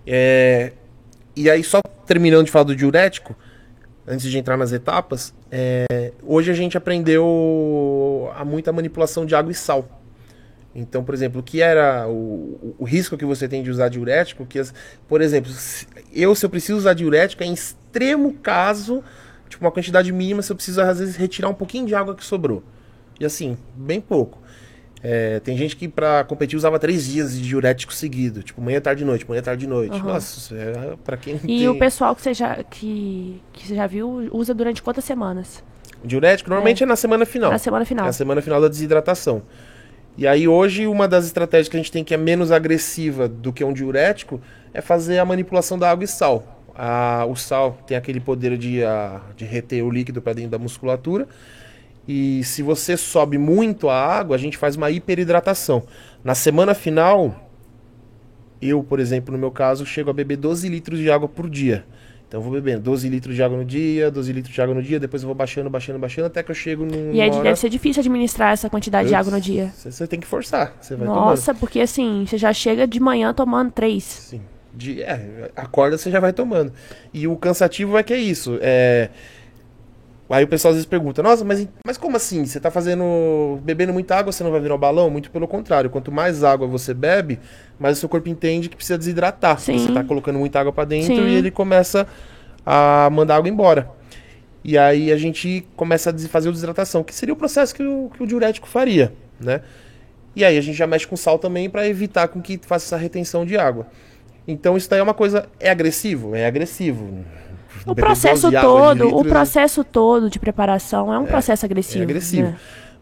É, 0.07 0.71
E 1.35 1.49
aí, 1.49 1.61
só 1.63 1.81
terminando 2.05 2.45
de 2.45 2.51
falar 2.51 2.63
do 2.63 2.75
diurético, 2.75 3.35
antes 4.09 4.29
de 4.29 4.37
entrar 4.37 4.57
nas 4.57 4.71
etapas, 4.73 5.33
é, 5.51 6.11
hoje 6.23 6.51
a 6.51 6.53
gente 6.55 6.77
aprendeu 6.77 8.31
a 8.35 8.43
muita 8.43 8.71
manipulação 8.73 9.25
de 9.25 9.35
água 9.35 9.51
e 9.51 9.55
sal. 9.55 9.87
Então, 10.73 11.03
por 11.03 11.13
exemplo, 11.15 11.39
o 11.41 11.43
que 11.43 11.61
era 11.61 12.07
o, 12.07 12.75
o 12.77 12.83
risco 12.85 13.17
que 13.17 13.25
você 13.25 13.47
tem 13.47 13.63
de 13.63 13.71
usar 13.71 13.89
diurético, 13.89 14.45
que, 14.45 14.59
as- 14.59 14.73
por 15.07 15.21
exemplo, 15.21 15.51
se- 15.51 15.87
eu 16.13 16.35
se 16.35 16.45
eu 16.45 16.49
preciso 16.49 16.77
usar 16.77 16.93
diurético 16.93 17.43
é 17.43 17.45
em 17.45 17.53
extremo 17.53 18.33
caso, 18.33 19.03
tipo 19.49 19.63
uma 19.65 19.71
quantidade 19.71 20.11
mínima, 20.11 20.41
se 20.41 20.51
eu 20.51 20.55
preciso 20.55 20.81
às 20.81 20.99
vezes 20.99 21.15
retirar 21.15 21.49
um 21.49 21.53
pouquinho 21.55 21.85
de 21.87 21.95
água 21.95 22.15
que 22.15 22.23
sobrou. 22.23 22.63
E 23.19 23.25
assim, 23.25 23.57
bem 23.75 23.99
pouco. 23.99 24.39
É, 25.01 25.39
tem 25.39 25.55
gente 25.57 25.77
que 25.77 25.87
pra 25.87 26.25
competir 26.25 26.57
usava 26.57 26.77
três 26.77 27.05
dias 27.05 27.33
de 27.33 27.41
diurético 27.47 27.93
seguido, 27.93 28.43
tipo 28.43 28.61
manhã, 28.61 28.81
tarde 28.81 29.03
e 29.03 29.05
noite, 29.05 29.25
manhã, 29.27 29.41
tarde 29.41 29.65
noite. 29.65 29.95
Aham. 29.95 30.13
Nossa, 30.13 30.55
é 30.55 30.95
pra 31.03 31.15
quem 31.15 31.35
E 31.35 31.39
tem... 31.39 31.67
o 31.69 31.79
pessoal 31.79 32.13
que 32.15 32.21
você 32.21 32.33
já, 32.33 32.61
que, 32.63 33.41
que 33.53 33.65
você 33.67 33.75
já 33.75 33.87
viu 33.87 34.29
usa 34.33 34.53
durante 34.53 34.81
quantas 34.83 35.05
semanas? 35.05 35.63
Diurético 36.03 36.49
normalmente 36.49 36.83
é, 36.83 36.85
na 36.85 36.95
semana 36.97 37.25
final. 37.25 37.49
Na 37.51 37.57
semana 37.57 37.85
final. 37.85 38.05
É 38.05 38.09
a 38.09 38.13
semana 38.13 38.41
final 38.41 38.59
da 38.59 38.67
desidratação. 38.67 39.41
E 40.17 40.27
aí 40.27 40.47
hoje 40.49 40.85
uma 40.85 41.07
das 41.07 41.25
estratégias 41.25 41.69
que 41.69 41.77
a 41.77 41.79
gente 41.79 41.91
tem 41.93 42.03
que 42.03 42.13
é 42.13 42.17
menos 42.17 42.51
agressiva 42.51 43.27
do 43.29 43.53
que 43.53 43.63
um 43.63 43.71
diurético 43.71 44.41
é 44.73 44.81
fazer 44.81 45.17
a 45.19 45.23
manipulação 45.25 45.79
da 45.79 45.89
água 45.89 46.03
e 46.03 46.07
sal. 46.07 46.61
A- 46.75 47.25
o 47.27 47.35
sal 47.37 47.77
tem 47.87 47.95
aquele 47.95 48.19
poder 48.19 48.57
de, 48.57 48.83
a- 48.83 49.21
de 49.37 49.45
reter 49.45 49.81
o 49.83 49.89
líquido 49.89 50.21
para 50.21 50.33
dentro 50.33 50.51
da 50.51 50.57
musculatura. 50.59 51.25
E 52.11 52.43
se 52.43 52.63
você 52.63 52.97
sobe 52.97 53.37
muito 53.37 53.87
a 53.87 53.95
água, 53.95 54.35
a 54.35 54.39
gente 54.39 54.57
faz 54.57 54.75
uma 54.75 54.89
hiperidratação. 54.89 55.83
Na 56.23 56.33
semana 56.33 56.73
final, 56.73 57.47
eu, 58.59 58.81
por 58.81 58.99
exemplo, 58.99 59.31
no 59.31 59.37
meu 59.37 59.51
caso, 59.51 59.85
chego 59.85 60.09
a 60.09 60.13
beber 60.13 60.35
12 60.37 60.67
litros 60.69 60.97
de 60.97 61.11
água 61.11 61.29
por 61.29 61.47
dia. 61.47 61.85
Então 62.27 62.39
eu 62.39 62.43
vou 62.43 62.51
bebendo 62.51 62.81
12 62.81 63.07
litros 63.09 63.35
de 63.35 63.43
água 63.43 63.59
no 63.59 63.63
dia, 63.63 64.09
12 64.09 64.33
litros 64.33 64.55
de 64.55 64.59
água 64.59 64.73
no 64.73 64.81
dia, 64.81 64.99
depois 64.99 65.21
eu 65.21 65.27
vou 65.27 65.35
baixando, 65.35 65.69
baixando, 65.69 65.99
baixando, 65.99 66.25
até 66.25 66.41
que 66.41 66.49
eu 66.49 66.55
chego 66.55 66.83
num. 66.83 67.13
E 67.13 67.21
aí 67.21 67.29
hora... 67.29 67.43
deve 67.43 67.59
ser 67.59 67.69
difícil 67.69 67.99
administrar 67.99 68.53
essa 68.53 68.71
quantidade 68.71 69.09
de 69.09 69.13
água 69.13 69.31
no 69.31 69.39
dia. 69.39 69.71
Você, 69.75 70.07
tem 70.07 70.19
que 70.19 70.25
forçar, 70.25 70.75
você 70.81 70.95
vai 70.95 71.05
tomando. 71.05 71.25
Nossa, 71.25 71.53
porque 71.53 71.79
assim, 71.79 72.25
você 72.25 72.39
já 72.39 72.51
chega 72.51 72.87
de 72.87 72.99
manhã 72.99 73.31
tomando 73.35 73.71
três. 73.71 74.03
Sim. 74.03 74.41
De, 74.73 75.03
é, 75.03 75.51
acorda, 75.55 75.95
você 75.95 76.09
já 76.09 76.19
vai 76.19 76.33
tomando. 76.33 76.73
E 77.13 77.27
o 77.27 77.35
cansativo 77.35 77.95
é 77.99 78.01
que 78.01 78.13
é 78.13 78.19
isso. 78.19 78.57
É... 78.61 79.09
Aí 80.29 80.43
o 80.43 80.47
pessoal 80.47 80.69
às 80.69 80.75
vezes 80.75 80.85
pergunta, 80.85 81.23
nossa, 81.23 81.43
mas, 81.43 81.67
mas 81.83 81.97
como 81.97 82.15
assim? 82.15 82.45
Você 82.45 82.59
tá 82.59 82.69
fazendo. 82.69 83.59
bebendo 83.63 83.91
muita 83.91 84.15
água, 84.15 84.31
você 84.31 84.43
não 84.43 84.51
vai 84.51 84.61
virar 84.61 84.75
um 84.75 84.77
balão? 84.79 85.09
Muito 85.09 85.31
pelo 85.31 85.47
contrário. 85.47 85.89
Quanto 85.89 86.11
mais 86.11 86.43
água 86.43 86.67
você 86.67 86.93
bebe, 86.93 87.39
mais 87.79 87.97
o 87.97 87.99
seu 87.99 88.07
corpo 88.07 88.29
entende 88.29 88.69
que 88.69 88.75
precisa 88.75 88.97
desidratar. 88.97 89.59
Sim. 89.59 89.79
Você 89.79 89.91
tá 89.91 90.03
colocando 90.03 90.37
muita 90.37 90.59
água 90.59 90.71
para 90.71 90.85
dentro 90.85 91.15
Sim. 91.15 91.27
e 91.27 91.33
ele 91.33 91.49
começa 91.49 92.05
a 92.63 93.09
mandar 93.11 93.37
água 93.37 93.49
embora. 93.49 93.89
E 94.63 94.77
aí 94.77 95.11
a 95.11 95.17
gente 95.17 95.65
começa 95.75 96.11
a 96.11 96.19
fazer 96.27 96.49
a 96.49 96.51
desidratação, 96.51 97.03
que 97.03 97.15
seria 97.15 97.33
o 97.33 97.37
processo 97.37 97.73
que 97.73 97.81
o, 97.81 98.11
que 98.15 98.21
o 98.21 98.27
diurético 98.27 98.67
faria, 98.67 99.11
né? 99.39 99.61
E 100.35 100.45
aí 100.45 100.57
a 100.57 100.61
gente 100.61 100.77
já 100.77 100.85
mexe 100.85 101.07
com 101.07 101.17
sal 101.17 101.39
também 101.39 101.69
para 101.69 101.87
evitar 101.87 102.27
com 102.27 102.39
que 102.39 102.59
faça 102.61 102.85
essa 102.85 102.97
retenção 102.97 103.45
de 103.45 103.57
água. 103.57 103.87
Então 104.47 104.77
isso 104.77 104.89
daí 104.89 104.99
é 104.99 105.03
uma 105.03 105.13
coisa 105.13 105.49
é 105.59 105.71
agressivo, 105.71 106.35
é 106.35 106.45
agressivo. 106.45 107.25
O 107.85 107.95
processo 107.95 108.43
12 108.43 108.55
água 108.55 108.59
de 108.59 108.67
todo, 108.67 109.01
o 109.03 109.17
litros 109.17 109.31
processo 109.31 109.83
todo 109.83 110.29
de 110.29 110.39
preparação 110.39 111.13
é 111.13 111.19
um 111.19 111.25
processo 111.25 111.65
agressivo. 111.65 111.99
é 111.99 112.03
agressivo. 112.03 112.47
né? 112.49 112.57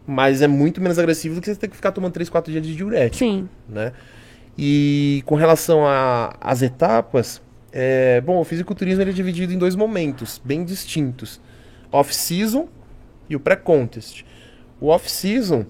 Mas 0.06 0.40
é 0.42 0.46
muito 0.48 0.80
menos 0.80 0.98
agressivo 0.98 1.34
do 1.34 1.40
que 1.40 1.46
você 1.52 1.56
ter 1.56 1.68
que 1.68 1.76
ficar 1.76 1.92
tomando 1.92 2.12
3, 2.12 2.28
4 2.28 2.50
dias 2.52 2.64
de 2.66 2.74
diurético. 2.74 3.18
Sim. 3.18 3.48
né? 3.68 3.92
E 4.56 5.22
com 5.26 5.34
relação 5.36 5.82
às 6.40 6.62
etapas, 6.62 7.40
é, 7.72 8.20
bom, 8.22 8.40
o 8.40 8.44
fisiculturismo 8.44 9.02
ele 9.02 9.10
é 9.10 9.12
dividido 9.12 9.52
em 9.52 9.58
dois 9.58 9.76
momentos 9.76 10.40
bem 10.44 10.64
distintos: 10.64 11.40
off-season 11.92 12.66
e 13.28 13.36
o 13.36 13.40
pré-contest. 13.40 14.24
O 14.80 14.88
off-season 14.88 15.64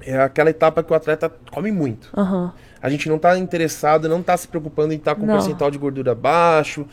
é 0.00 0.18
aquela 0.20 0.50
etapa 0.50 0.82
que 0.82 0.92
o 0.92 0.96
atleta 0.96 1.30
come 1.52 1.70
muito. 1.70 2.10
Aham. 2.16 2.52
A 2.82 2.90
gente 2.90 3.08
não 3.08 3.16
está 3.16 3.38
interessado, 3.38 4.08
não 4.08 4.20
está 4.20 4.36
se 4.36 4.46
preocupando 4.46 4.92
em 4.92 4.96
estar 4.96 5.14
com 5.14 5.22
um 5.22 5.26
Não. 5.26 5.34
percentual 5.34 5.70
de 5.70 5.78
gordura 5.78 6.14
baixo. 6.14 6.86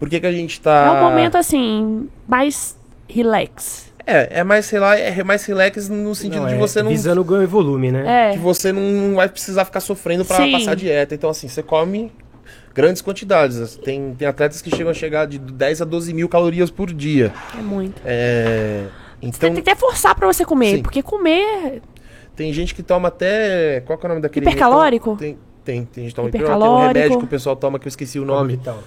Por 0.00 0.08
que, 0.08 0.18
que 0.18 0.26
a 0.26 0.32
gente 0.32 0.54
está. 0.54 0.86
É 0.86 0.90
um 0.90 1.00
momento 1.10 1.36
assim, 1.36 2.08
mais 2.26 2.76
relax. 3.06 3.92
É, 4.06 4.40
é 4.40 4.44
mais, 4.44 4.66
sei 4.66 4.80
lá, 4.80 4.98
é 4.98 5.22
mais 5.22 5.44
relax 5.44 5.88
no 5.88 6.14
sentido 6.14 6.40
Não, 6.40 6.48
de 6.48 6.54
é 6.54 6.58
você 6.58 6.82
não 6.82 6.90
Visando 6.90 7.22
ganho 7.22 7.42
e 7.42 7.46
volume, 7.46 7.92
né? 7.92 8.30
É. 8.30 8.32
que 8.32 8.38
você 8.38 8.72
não 8.72 9.14
vai 9.14 9.28
precisar 9.28 9.64
ficar 9.64 9.80
sofrendo 9.80 10.24
para 10.24 10.50
passar 10.50 10.74
dieta. 10.74 11.14
Então, 11.14 11.30
assim, 11.30 11.46
você 11.46 11.62
come 11.62 12.10
grandes 12.74 13.02
quantidades. 13.02 13.76
Tem, 13.76 14.14
tem 14.14 14.26
atletas 14.26 14.62
que 14.62 14.70
chegam 14.70 14.90
a 14.90 14.94
chegar 14.94 15.26
de 15.26 15.38
10 15.38 15.82
a 15.82 15.84
12 15.84 16.14
mil 16.14 16.28
calorias 16.28 16.70
por 16.70 16.92
dia. 16.92 17.32
É 17.56 17.60
muito. 17.60 18.00
É, 18.04 18.86
Você 19.20 19.26
então, 19.28 19.40
tem 19.40 19.54
que 19.54 19.60
até 19.70 19.74
forçar 19.78 20.14
pra 20.14 20.26
você 20.26 20.44
comer, 20.44 20.76
Sim. 20.76 20.82
porque 20.82 21.02
comer 21.02 21.82
tem 22.40 22.54
gente 22.54 22.74
que 22.74 22.82
toma 22.82 23.08
até. 23.08 23.82
Qual 23.82 23.98
que 23.98 24.06
é 24.06 24.08
o 24.08 24.08
nome 24.08 24.22
daquele? 24.22 24.46
Hipercalórico? 24.46 25.14
Tem, 25.16 25.36
tem, 25.62 25.84
tem 25.84 26.04
gente 26.04 26.12
que 26.12 26.16
toma 26.16 26.28
Hipercalórico. 26.30 26.64
Tem 26.64 26.72
um 26.72 26.86
remédio 26.86 27.18
que 27.18 27.24
o 27.24 27.28
pessoal 27.28 27.54
toma 27.54 27.78
que 27.78 27.86
eu 27.86 27.90
esqueci 27.90 28.18
o 28.18 28.24
nome. 28.24 28.56
Vital. 28.56 28.78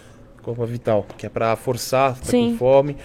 Coma 0.43 0.65
Vital, 0.65 1.06
que 1.17 1.25
é 1.25 1.29
pra 1.29 1.56
forçar, 1.56 2.13
tá 2.19 2.25
Sim. 2.25 2.51
com 2.51 2.58
fome. 2.58 2.97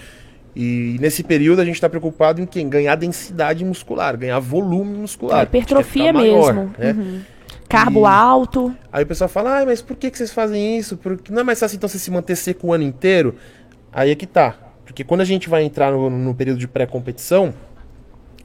E 0.56 0.96
nesse 1.00 1.22
período 1.22 1.60
a 1.60 1.64
gente 1.64 1.80
tá 1.80 1.88
preocupado 1.88 2.40
em 2.40 2.46
quem? 2.46 2.68
Ganhar 2.68 2.96
densidade 2.96 3.64
muscular, 3.64 4.16
ganhar 4.16 4.38
volume 4.40 4.98
muscular. 4.98 5.40
é 5.40 5.42
hipertrofia 5.44 6.08
ficar 6.08 6.12
mesmo. 6.20 6.36
maior, 6.38 6.54
né? 6.78 6.92
Uhum. 6.92 7.20
Carbo 7.68 8.00
E- 8.00 8.06
alto. 8.06 8.74
Aí 8.92 9.04
o 9.04 9.06
pessoal 9.06 9.28
fala, 9.28 9.60
ah, 9.60 9.64
mas 9.66 9.80
por 9.80 9.96
que, 9.96 10.10
que 10.10 10.18
vocês 10.18 10.32
fazem 10.32 10.78
isso? 10.78 10.96
Porque 10.96 11.32
não 11.32 11.40
é 11.40 11.44
mais 11.44 11.60
fácil 11.60 11.76
então 11.76 11.88
você 11.88 11.98
se 11.98 12.10
manter 12.10 12.34
seco 12.34 12.66
o 12.68 12.72
ano 12.72 12.82
inteiro? 12.84 13.36
Aí 13.92 14.10
é 14.10 14.14
que 14.14 14.26
tá. 14.26 14.56
Porque 14.84 15.04
quando 15.04 15.20
a 15.20 15.24
gente 15.24 15.48
vai 15.48 15.62
entrar 15.62 15.92
no, 15.92 16.08
no 16.10 16.34
período 16.34 16.58
de 16.58 16.66
pré-competição, 16.66 17.52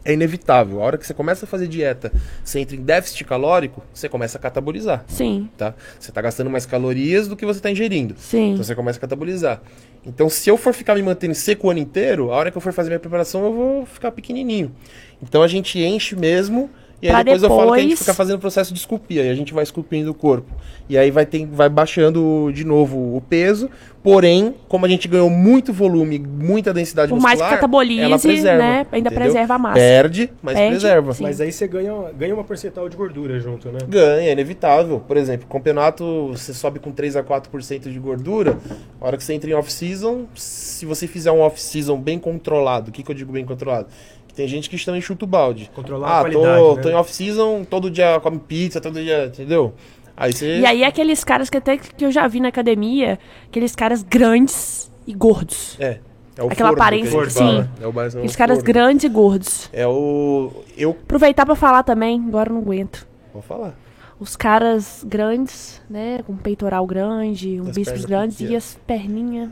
é 0.05 0.13
inevitável. 0.13 0.81
A 0.81 0.85
hora 0.85 0.97
que 0.97 1.05
você 1.05 1.13
começa 1.13 1.45
a 1.45 1.47
fazer 1.47 1.67
dieta, 1.67 2.11
você 2.43 2.59
entra 2.59 2.75
em 2.75 2.81
déficit 2.81 3.23
calórico, 3.23 3.83
você 3.93 4.09
começa 4.09 4.37
a 4.37 4.41
catabolizar, 4.41 5.03
Sim, 5.07 5.49
tá? 5.57 5.73
Você 5.99 6.11
tá 6.11 6.21
gastando 6.21 6.49
mais 6.49 6.65
calorias 6.65 7.27
do 7.27 7.35
que 7.35 7.45
você 7.45 7.59
tá 7.59 7.71
ingerindo. 7.71 8.15
sim. 8.17 8.51
Então 8.53 8.63
você 8.63 8.75
começa 8.75 8.97
a 8.97 9.01
catabolizar. 9.01 9.61
Então, 10.05 10.29
se 10.29 10.49
eu 10.49 10.57
for 10.57 10.73
ficar 10.73 10.95
me 10.95 11.01
mantendo 11.01 11.33
seco 11.33 11.67
o 11.67 11.69
ano 11.69 11.79
inteiro, 11.79 12.31
a 12.31 12.35
hora 12.35 12.51
que 12.51 12.57
eu 12.57 12.61
for 12.61 12.73
fazer 12.73 12.89
minha 12.89 12.99
preparação, 12.99 13.45
eu 13.45 13.53
vou 13.53 13.85
ficar 13.85 14.11
pequenininho. 14.11 14.75
Então 15.21 15.41
a 15.41 15.47
gente 15.47 15.79
enche 15.79 16.13
mesmo, 16.15 16.69
e 17.03 17.07
aí 17.07 17.11
Pra 17.11 17.23
depois, 17.23 17.43
eu 17.43 17.49
falo 17.49 17.73
que 17.73 17.79
a 17.79 17.81
gente 17.81 17.89
depois- 17.89 17.99
fica 17.99 18.13
fazendo 18.13 18.35
o 18.37 18.39
processo 18.39 18.73
de 18.73 18.79
esculpir, 18.79 19.21
aí 19.21 19.29
a 19.29 19.35
gente 19.35 19.53
vai 19.53 19.63
esculpindo 19.63 20.09
o 20.09 20.13
corpo. 20.13 20.49
E 20.89 20.97
aí 20.97 21.11
vai, 21.11 21.25
ter, 21.25 21.45
vai 21.45 21.67
baixando 21.69 22.49
de 22.53 22.63
novo 22.65 23.15
o 23.15 23.21
peso, 23.21 23.69
porém, 24.01 24.53
como 24.67 24.85
a 24.85 24.89
gente 24.89 25.07
ganhou 25.07 25.29
muito 25.29 25.71
volume, 25.71 26.19
muita 26.19 26.73
densidade 26.73 27.09
Por 27.09 27.19
mais 27.21 27.35
que 27.39 27.43
muscular, 27.43 27.55
catabolize, 27.59 28.01
ela 28.01 28.19
preserva, 28.19 28.57
né, 28.63 28.77
ainda 28.91 29.09
entendeu? 29.09 29.11
preserva 29.11 29.53
a 29.53 29.57
massa. 29.57 29.75
Perde, 29.75 30.29
mas 30.41 30.55
Perde, 30.55 30.69
preserva. 30.71 31.13
sim. 31.13 31.23
Mas 31.23 31.41
aí 31.41 31.51
você 31.51 31.67
ganha, 31.67 31.93
ganha 32.17 32.33
uma 32.33 32.43
percentual 32.43 32.87
de 32.89 32.95
gordura 32.97 33.39
junto, 33.39 33.69
né? 33.69 33.79
Ganha, 33.87 34.29
é 34.29 34.31
inevitável. 34.33 34.99
Por 35.05 35.15
exemplo, 35.17 35.47
campeonato, 35.47 36.27
você 36.29 36.53
sobe 36.53 36.79
com 36.79 36.91
3 36.91 37.15
a 37.15 37.23
4% 37.23 37.89
de 37.91 37.99
gordura. 37.99 38.57
A 39.01 39.07
hora 39.07 39.17
que 39.17 39.23
você 39.23 39.33
entra 39.33 39.49
em 39.49 39.53
off-season, 39.53 40.25
se 40.35 40.85
você 40.85 41.07
fizer 41.07 41.31
um 41.31 41.39
off-season 41.41 41.97
bem 41.97 42.19
controlado, 42.19 42.89
o 42.89 42.93
que, 42.93 43.03
que 43.03 43.11
eu 43.11 43.15
digo 43.15 43.31
bem 43.31 43.45
controlado? 43.45 43.87
Que 44.33 44.37
tem 44.37 44.47
gente 44.47 44.67
que 44.67 44.83
também 44.83 44.99
chuta 44.99 45.25
o 45.25 45.27
balde. 45.27 45.69
Controlar 45.75 46.07
ah, 46.07 46.17
a 46.17 46.21
qualidade, 46.21 46.57
tô, 46.59 46.75
né? 46.75 46.81
tô 46.81 46.89
em 46.89 46.95
off-season, 46.95 47.63
todo 47.63 47.91
dia 47.91 48.19
come 48.19 48.39
pizza, 48.39 48.81
todo 48.81 48.99
dia, 48.99 49.27
entendeu? 49.27 49.75
Aí 50.17 50.33
você. 50.33 50.59
E 50.59 50.65
aí 50.65 50.83
aqueles 50.83 51.23
caras 51.23 51.51
que 51.51 51.57
até 51.57 51.77
que 51.77 52.03
eu 52.03 52.11
já 52.11 52.27
vi 52.27 52.39
na 52.39 52.47
academia, 52.47 53.19
aqueles 53.47 53.75
caras 53.75 54.01
grandes 54.01 54.91
e 55.05 55.13
gordos. 55.13 55.77
É. 55.79 55.99
É 56.35 56.41
o 56.43 56.47
Aquela 56.47 56.69
que 56.69 56.75
aparência, 56.75 57.19
gente 57.19 57.31
sim. 57.33 57.69
É 57.79 57.85
o, 57.85 57.93
mais- 57.93 58.15
é 58.15 58.17
o 58.17 58.21
Aqueles 58.21 58.35
caras 58.35 58.57
forno. 58.57 58.73
grandes 58.73 59.03
e 59.05 59.09
gordos. 59.09 59.69
É 59.71 59.87
o. 59.87 60.51
Eu. 60.75 60.89
Aproveitar 60.91 61.45
pra 61.45 61.55
falar 61.55 61.83
também, 61.83 62.17
embora 62.17 62.49
eu 62.49 62.55
não 62.55 62.61
aguento. 62.61 63.07
Vou 63.31 63.43
falar. 63.43 63.75
Os 64.19 64.35
caras 64.35 65.03
grandes, 65.07 65.81
né? 65.89 66.19
Com 66.25 66.35
peitoral 66.37 66.85
grande, 66.85 67.59
um 67.59 67.69
As 67.69 67.75
bíceps 67.75 68.05
grandes 68.05 68.39
e 68.39 68.55
as 68.55 68.77
perninhas. 68.87 69.49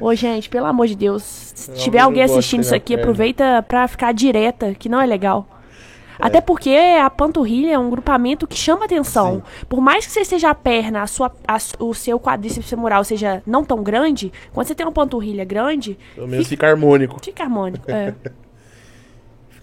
Ô, 0.00 0.14
gente, 0.14 0.48
pelo 0.48 0.66
amor 0.66 0.86
de 0.86 0.94
Deus, 0.94 1.22
se 1.22 1.70
Eu 1.70 1.76
tiver 1.76 1.98
alguém 2.00 2.22
assistindo 2.22 2.60
isso 2.62 2.74
aqui, 2.74 2.94
perna. 2.94 3.02
aproveita 3.02 3.64
pra 3.66 3.88
ficar 3.88 4.12
direta, 4.12 4.74
que 4.74 4.88
não 4.88 5.00
é 5.00 5.06
legal. 5.06 5.48
Até 6.20 6.40
porque 6.40 6.70
a 7.02 7.10
panturrilha 7.10 7.72
é 7.72 7.78
um 7.78 7.90
grupamento 7.90 8.46
que 8.46 8.56
chama 8.56 8.84
atenção. 8.84 9.42
Por 9.68 9.80
mais 9.80 10.06
que 10.06 10.12
você 10.12 10.24
seja 10.24 10.50
a 10.50 10.54
perna, 10.54 11.02
a 11.02 11.06
sua, 11.08 11.32
a 11.46 11.56
o 11.80 11.92
seu 11.92 12.20
quadríceps 12.20 12.70
femoral 12.70 13.02
seja 13.02 13.42
não 13.44 13.64
tão 13.64 13.82
grande, 13.82 14.32
quando 14.52 14.68
você 14.68 14.74
tem 14.76 14.86
uma 14.86 14.92
panturrilha 14.92 15.44
grande, 15.44 15.98
Pelo 16.14 16.28
menos 16.28 16.46
fica 16.46 16.68
harmônico. 16.68 17.18
fica 17.20 17.42
harmônico. 17.42 17.90
É. 17.90 18.14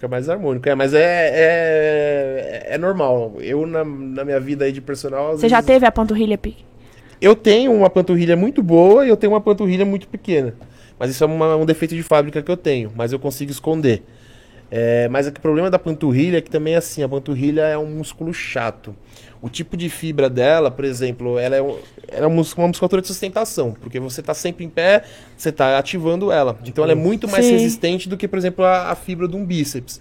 Fica 0.02 0.08
mais 0.08 0.28
harmônico. 0.28 0.68
É, 0.68 0.74
mas 0.74 0.92
é, 0.94 1.30
é, 1.32 2.66
é 2.74 2.78
normal. 2.78 3.34
Eu, 3.38 3.64
na, 3.68 3.84
na 3.84 4.24
minha 4.24 4.40
vida 4.40 4.64
aí 4.64 4.72
de 4.72 4.80
personal. 4.80 5.36
Você 5.38 5.48
já 5.48 5.58
vezes- 5.58 5.66
teve 5.68 5.86
a 5.86 5.92
panturrilha 5.92 6.36
pique? 6.36 6.64
Eu 7.20 7.36
tenho 7.36 7.72
uma 7.72 7.88
panturrilha 7.88 8.36
muito 8.36 8.64
boa 8.64 9.06
e 9.06 9.08
eu 9.10 9.16
tenho 9.16 9.32
uma 9.32 9.40
panturrilha 9.40 9.84
muito 9.84 10.08
pequena. 10.08 10.54
Mas 10.98 11.10
isso 11.12 11.22
é 11.22 11.26
uma- 11.28 11.54
um 11.54 11.64
defeito 11.64 11.94
de 11.94 12.02
fábrica 12.02 12.42
que 12.42 12.50
eu 12.50 12.56
tenho, 12.56 12.90
mas 12.96 13.12
eu 13.12 13.18
consigo 13.20 13.52
esconder. 13.52 14.02
É, 14.72 15.06
mas 15.08 15.28
o 15.28 15.32
problema 15.32 15.70
da 15.70 15.78
panturrilha 15.78 16.38
é 16.38 16.40
que 16.40 16.50
também 16.50 16.74
é 16.74 16.78
assim, 16.78 17.04
a 17.04 17.08
panturrilha 17.08 17.60
é 17.62 17.78
um 17.78 17.86
músculo 17.86 18.34
chato. 18.34 18.96
O 19.42 19.48
tipo 19.50 19.76
de 19.76 19.88
fibra 19.90 20.30
dela, 20.30 20.70
por 20.70 20.84
exemplo, 20.84 21.36
ela 21.36 21.56
é, 21.56 21.60
um- 21.62 21.76
ela 22.08 22.24
é 22.24 22.26
uma 22.28 22.36
mus- 22.36 22.54
uma 22.54 22.68
musculatura 22.68 23.02
de 23.02 23.08
sustentação, 23.08 23.72
porque 23.72 23.98
você 23.98 24.20
está 24.20 24.32
sempre 24.32 24.64
em 24.64 24.68
pé, 24.68 25.02
você 25.36 25.48
está 25.48 25.76
ativando 25.78 26.30
ela. 26.30 26.56
Então 26.64 26.84
ela 26.84 26.92
é 26.92 26.96
muito 26.96 27.28
mais 27.28 27.44
Sim. 27.44 27.52
resistente 27.52 28.08
do 28.08 28.16
que, 28.16 28.28
por 28.28 28.38
exemplo, 28.38 28.64
a, 28.64 28.92
a 28.92 28.94
fibra 28.94 29.26
de 29.26 29.34
um 29.36 29.44
bíceps. 29.44 30.00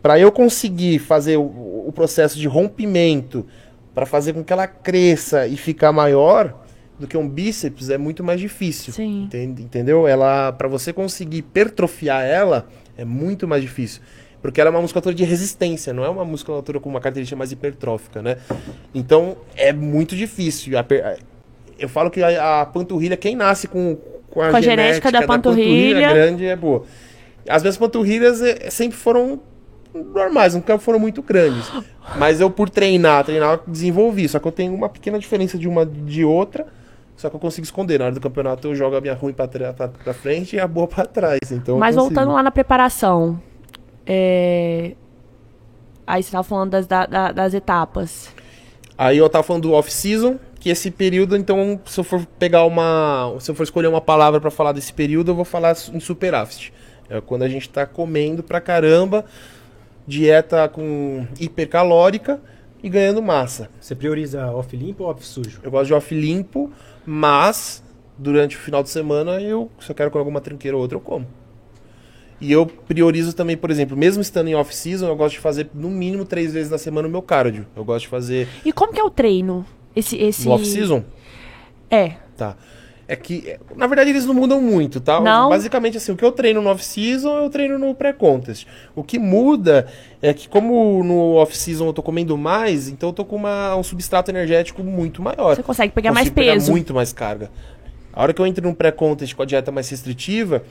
Para 0.00 0.16
eu 0.16 0.30
conseguir 0.30 1.00
fazer 1.00 1.36
o, 1.36 1.42
o 1.88 1.92
processo 1.92 2.38
de 2.38 2.46
rompimento 2.46 3.44
para 3.92 4.06
fazer 4.06 4.32
com 4.32 4.44
que 4.44 4.52
ela 4.52 4.68
cresça 4.68 5.44
e 5.48 5.56
ficar 5.56 5.90
maior 5.90 6.54
do 7.00 7.06
que 7.08 7.16
um 7.16 7.28
bíceps 7.28 7.90
é 7.90 7.98
muito 7.98 8.22
mais 8.22 8.40
difícil. 8.40 8.92
Sim. 8.92 9.24
Entende- 9.24 9.62
Entendeu? 9.62 10.06
Ela, 10.06 10.52
para 10.52 10.68
você 10.68 10.92
conseguir 10.92 11.38
hipertrofiar 11.38 12.22
ela, 12.24 12.68
é 12.96 13.04
muito 13.04 13.48
mais 13.48 13.60
difícil. 13.60 14.02
Porque 14.40 14.60
ela 14.60 14.68
é 14.68 14.72
uma 14.72 14.80
musculatura 14.80 15.14
de 15.14 15.24
resistência, 15.24 15.92
não 15.92 16.04
é 16.04 16.08
uma 16.08 16.24
musculatura 16.24 16.78
com 16.78 16.88
uma 16.88 17.00
característica 17.00 17.36
mais 17.36 17.50
hipertrófica, 17.50 18.22
né? 18.22 18.36
Então, 18.94 19.36
é 19.56 19.72
muito 19.72 20.14
difícil. 20.14 20.72
Eu 21.78 21.88
falo 21.88 22.10
que 22.10 22.22
a, 22.22 22.62
a 22.62 22.66
panturrilha, 22.66 23.16
quem 23.16 23.34
nasce 23.34 23.66
com, 23.66 23.96
com 24.30 24.40
a, 24.40 24.50
Com 24.50 24.56
a 24.56 24.60
genética 24.60 25.10
da 25.10 25.22
panturrilha. 25.26 26.12
grande 26.12 26.46
é 26.46 26.56
boa. 26.56 26.84
As 27.48 27.62
minhas 27.62 27.76
panturrilhas 27.76 28.42
eh, 28.42 28.70
sempre 28.70 28.96
foram 28.96 29.40
normais, 29.94 30.54
nunca 30.54 30.78
foram 30.78 30.98
muito 30.98 31.22
grandes. 31.22 31.70
Mas 32.16 32.40
eu, 32.40 32.50
por 32.50 32.68
treinar, 32.68 33.24
treinar, 33.24 33.60
desenvolvi. 33.66 34.28
Só 34.28 34.38
que 34.38 34.46
eu 34.46 34.52
tenho 34.52 34.74
uma 34.74 34.88
pequena 34.88 35.18
diferença 35.18 35.58
de 35.58 35.66
uma 35.68 35.84
de 35.84 36.24
outra. 36.24 36.66
Só 37.16 37.28
que 37.28 37.34
eu 37.34 37.40
consigo 37.40 37.64
esconder. 37.64 37.98
Na 37.98 38.06
hora 38.06 38.14
do 38.14 38.20
campeonato 38.20 38.68
eu 38.68 38.74
jogo 38.74 38.96
a 38.96 39.00
minha 39.00 39.14
ruim 39.14 39.32
pra, 39.32 39.48
pra, 39.48 39.88
pra 39.88 40.14
frente 40.14 40.56
e 40.56 40.60
a 40.60 40.68
boa 40.68 40.86
pra 40.86 41.04
trás. 41.04 41.40
Então 41.50 41.78
Mas 41.78 41.96
voltando 41.96 42.32
lá 42.32 42.42
na 42.42 42.50
preparação. 42.50 43.40
É, 44.08 44.94
Aí 46.06 46.22
você 46.22 46.32
tava 46.32 46.42
falando 46.42 46.70
das, 46.70 46.86
da- 46.86 47.04
da- 47.04 47.32
das 47.32 47.52
etapas. 47.52 48.34
Aí 48.96 49.18
eu 49.18 49.28
tava 49.28 49.44
falando 49.44 49.64
do 49.64 49.72
off-season, 49.74 50.38
que 50.58 50.70
esse 50.70 50.90
período, 50.90 51.36
então, 51.36 51.78
se 51.84 52.00
eu 52.00 52.04
for 52.04 52.24
pegar 52.38 52.64
uma. 52.64 53.36
Se 53.40 53.50
eu 53.50 53.54
for 53.54 53.62
escolher 53.62 53.88
uma 53.88 54.00
palavra 54.00 54.40
pra 54.40 54.50
falar 54.50 54.72
desse 54.72 54.90
período, 54.92 55.30
eu 55.32 55.34
vou 55.34 55.44
falar 55.44 55.76
em 55.92 56.00
superávit. 56.00 56.72
É 57.10 57.20
quando 57.20 57.42
a 57.42 57.48
gente 57.48 57.68
tá 57.68 57.84
comendo 57.86 58.42
pra 58.42 58.58
caramba, 58.60 59.24
dieta 60.06 60.66
com 60.68 61.26
hipercalórica 61.38 62.40
e 62.82 62.88
ganhando 62.88 63.20
massa. 63.22 63.68
Você 63.78 63.94
prioriza 63.94 64.50
off 64.52 64.74
limpo 64.74 65.04
ou 65.04 65.10
off 65.10 65.24
sujo? 65.26 65.60
Eu 65.62 65.70
gosto 65.70 65.88
de 65.88 65.94
off 65.94 66.14
limpo, 66.14 66.70
mas 67.04 67.82
durante 68.16 68.56
o 68.56 68.58
final 68.58 68.82
de 68.82 68.88
semana 68.90 69.40
eu, 69.42 69.70
se 69.78 69.90
eu 69.90 69.94
quero 69.94 70.10
comer 70.10 70.20
alguma 70.20 70.40
tranqueira 70.40 70.76
ou 70.76 70.82
outra, 70.82 70.96
eu 70.96 71.00
como. 71.02 71.26
E 72.40 72.52
eu 72.52 72.66
priorizo 72.66 73.32
também, 73.32 73.56
por 73.56 73.70
exemplo, 73.70 73.96
mesmo 73.96 74.22
estando 74.22 74.48
em 74.48 74.54
off-season, 74.54 75.08
eu 75.08 75.16
gosto 75.16 75.34
de 75.34 75.40
fazer 75.40 75.68
no 75.74 75.88
mínimo 75.90 76.24
três 76.24 76.52
vezes 76.52 76.70
na 76.70 76.78
semana 76.78 77.08
o 77.08 77.10
meu 77.10 77.22
cardio. 77.22 77.66
Eu 77.76 77.84
gosto 77.84 78.02
de 78.04 78.08
fazer 78.08 78.46
E 78.64 78.72
como 78.72 78.92
que 78.92 79.00
é 79.00 79.04
o 79.04 79.10
treino? 79.10 79.64
Esse, 79.96 80.16
esse... 80.16 80.46
no 80.46 80.52
off-season. 80.52 81.02
É. 81.90 82.12
Tá. 82.36 82.56
É 83.10 83.16
que, 83.16 83.56
na 83.74 83.86
verdade, 83.86 84.10
eles 84.10 84.26
não 84.26 84.34
mudam 84.34 84.60
muito, 84.60 85.00
tá? 85.00 85.18
Não? 85.18 85.48
Basicamente, 85.48 85.96
assim, 85.96 86.12
o 86.12 86.16
que 86.16 86.22
eu 86.24 86.30
treino 86.30 86.60
no 86.60 86.68
off-season, 86.68 87.38
eu 87.38 87.48
treino 87.48 87.78
no 87.78 87.94
pré-contest. 87.94 88.66
O 88.94 89.02
que 89.02 89.18
muda 89.18 89.86
é 90.20 90.34
que, 90.34 90.46
como 90.46 91.02
no 91.02 91.36
off-season 91.36 91.86
eu 91.86 91.92
tô 91.94 92.02
comendo 92.02 92.36
mais, 92.36 92.86
então 92.86 93.08
eu 93.08 93.12
tô 93.14 93.24
com 93.24 93.34
uma- 93.36 93.74
um 93.74 93.82
substrato 93.82 94.30
energético 94.30 94.84
muito 94.84 95.22
maior. 95.22 95.56
Você 95.56 95.62
consegue 95.62 95.92
pegar 95.94 96.12
mais 96.12 96.28
Consigo 96.28 96.34
pegar 96.34 96.52
peso. 96.52 96.70
muito 96.70 96.92
mais 96.92 97.10
carga. 97.12 97.50
A 98.12 98.22
hora 98.22 98.34
que 98.34 98.42
eu 98.42 98.46
entro 98.46 98.62
num 98.62 98.74
pré-contest 98.74 99.34
com 99.34 99.42
a 99.42 99.46
dieta 99.46 99.72
mais 99.72 99.88
restritiva, 99.88 100.62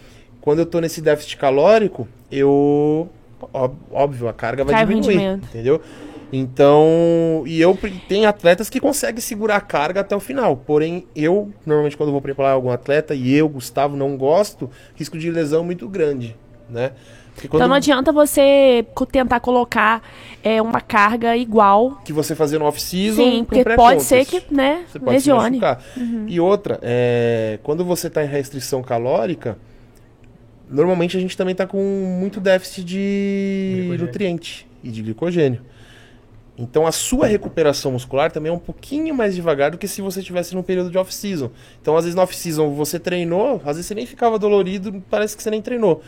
quando 0.48 0.60
eu 0.60 0.66
tô 0.66 0.80
nesse 0.80 1.02
déficit 1.02 1.36
calórico, 1.36 2.08
eu. 2.32 3.10
Óbvio, 3.92 4.30
a 4.30 4.34
carga 4.34 4.64
vai 4.64 4.76
Cai 4.76 4.86
diminuir. 4.86 5.42
Entendeu? 5.44 5.82
Então. 6.32 7.44
E 7.46 7.60
eu 7.60 7.78
tem 8.08 8.26
atletas 8.26 8.70
que 8.70 8.80
conseguem 8.80 9.20
segurar 9.20 9.58
a 9.58 9.62
carga 9.62 10.00
até 10.00 10.16
o 10.16 10.22
final. 10.22 10.56
Porém, 10.56 11.06
eu, 11.14 11.52
normalmente, 11.66 11.98
quando 11.98 12.14
vou 12.14 12.22
preparar 12.22 12.54
algum 12.54 12.70
atleta, 12.70 13.14
e 13.14 13.34
eu, 13.34 13.50
Gustavo, 13.50 13.98
não 13.98 14.16
gosto, 14.16 14.70
risco 14.96 15.18
de 15.18 15.30
lesão 15.30 15.66
muito 15.66 15.86
grande. 15.90 16.34
Né? 16.70 16.94
Quando 17.36 17.56
Então 17.56 17.68
não 17.68 17.76
adianta 17.76 18.14
você 18.14 18.86
tentar 19.12 19.42
colocar 19.42 20.02
é, 20.42 20.62
uma 20.62 20.80
carga 20.80 21.36
igual. 21.36 22.02
que 22.06 22.14
você 22.14 22.36
fazer 22.36 22.58
no 22.58 22.64
off-season. 22.64 23.22
Sim, 23.22 23.44
porque 23.44 23.66
pode 23.76 24.02
ser 24.02 24.24
que, 24.24 24.42
né, 24.50 24.86
Você 24.88 24.98
pode 24.98 25.22
se 25.22 25.30
lesione. 25.30 25.60
machucar. 25.60 25.84
E 26.26 26.40
outra, 26.40 26.80
é, 26.82 27.60
quando 27.64 27.84
você 27.84 28.08
está 28.08 28.24
em 28.24 28.28
restrição 28.28 28.82
calórica, 28.82 29.58
normalmente 30.70 31.18
a 31.18 31.20
gente 31.20 31.36
também 31.36 31.52
está 31.52 31.66
com 31.66 31.82
muito 32.20 32.40
déficit 32.40 32.84
de 32.84 33.74
Glicogênio. 33.76 34.06
nutriente 34.06 34.68
e 34.84 34.92
de 34.92 35.02
glicogênio. 35.02 35.62
Então 36.58 36.88
a 36.88 36.92
sua 36.92 37.28
recuperação 37.28 37.92
muscular 37.92 38.32
também 38.32 38.52
é 38.52 38.56
um 38.56 38.60
pouquinho 38.60 39.14
mais 39.14 39.36
devagar 39.36 39.72
do 39.72 39.78
que 39.78 39.88
se 39.88 40.02
você 40.02 40.22
estivesse 40.22 40.56
num 40.56 40.64
período 40.64 40.90
de 40.90 40.98
off-season. 40.98 41.52
Então, 41.80 41.96
às 41.96 42.04
vezes, 42.04 42.16
no 42.16 42.22
off-season 42.24 42.72
você 42.72 43.00
treinou, 43.00 43.62
às 43.64 43.76
vezes 43.76 43.86
você 43.86 43.94
nem 43.94 44.06
ficava 44.08 44.40
dolorido, 44.40 45.04
parece 45.10 45.38
que 45.38 45.44
você 45.44 45.52
nem 45.52 45.62
treinou. 45.62 46.02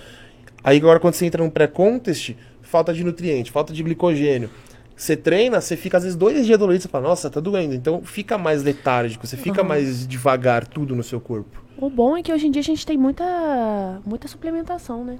Aí 0.63 0.77
agora 0.77 0.99
quando 0.99 1.13
você 1.13 1.25
entra 1.25 1.43
num 1.43 1.49
pré-contest, 1.49 2.35
falta 2.61 2.93
de 2.93 3.03
nutriente, 3.03 3.51
falta 3.51 3.71
de 3.71 3.83
glicogênio. 3.83 4.49
Você 4.95 5.15
treina, 5.15 5.61
você 5.61 5.77
fica 5.77 5.97
às 5.97 6.03
vezes 6.03 6.17
dois 6.17 6.45
dias 6.45 6.59
dolorido, 6.59 6.81
você 6.81 6.89
fala, 6.89 7.07
nossa, 7.07 7.29
tá 7.29 7.39
doendo. 7.39 7.73
Então 7.73 8.01
fica 8.03 8.37
mais 8.37 8.63
letárgico, 8.63 9.25
você 9.25 9.37
fica 9.37 9.63
mais 9.63 10.05
devagar 10.05 10.67
tudo 10.67 10.95
no 10.95 11.03
seu 11.03 11.21
corpo. 11.21 11.63
O 11.81 11.89
bom 11.89 12.17
é 12.17 12.21
que 12.21 12.31
hoje 12.33 12.47
em 12.47 12.51
dia 12.51 12.61
a 12.61 12.63
gente 12.65 12.85
tem 12.85 12.97
muita, 12.97 14.01
muita 14.05 14.27
suplementação, 14.27 15.03
né? 15.03 15.17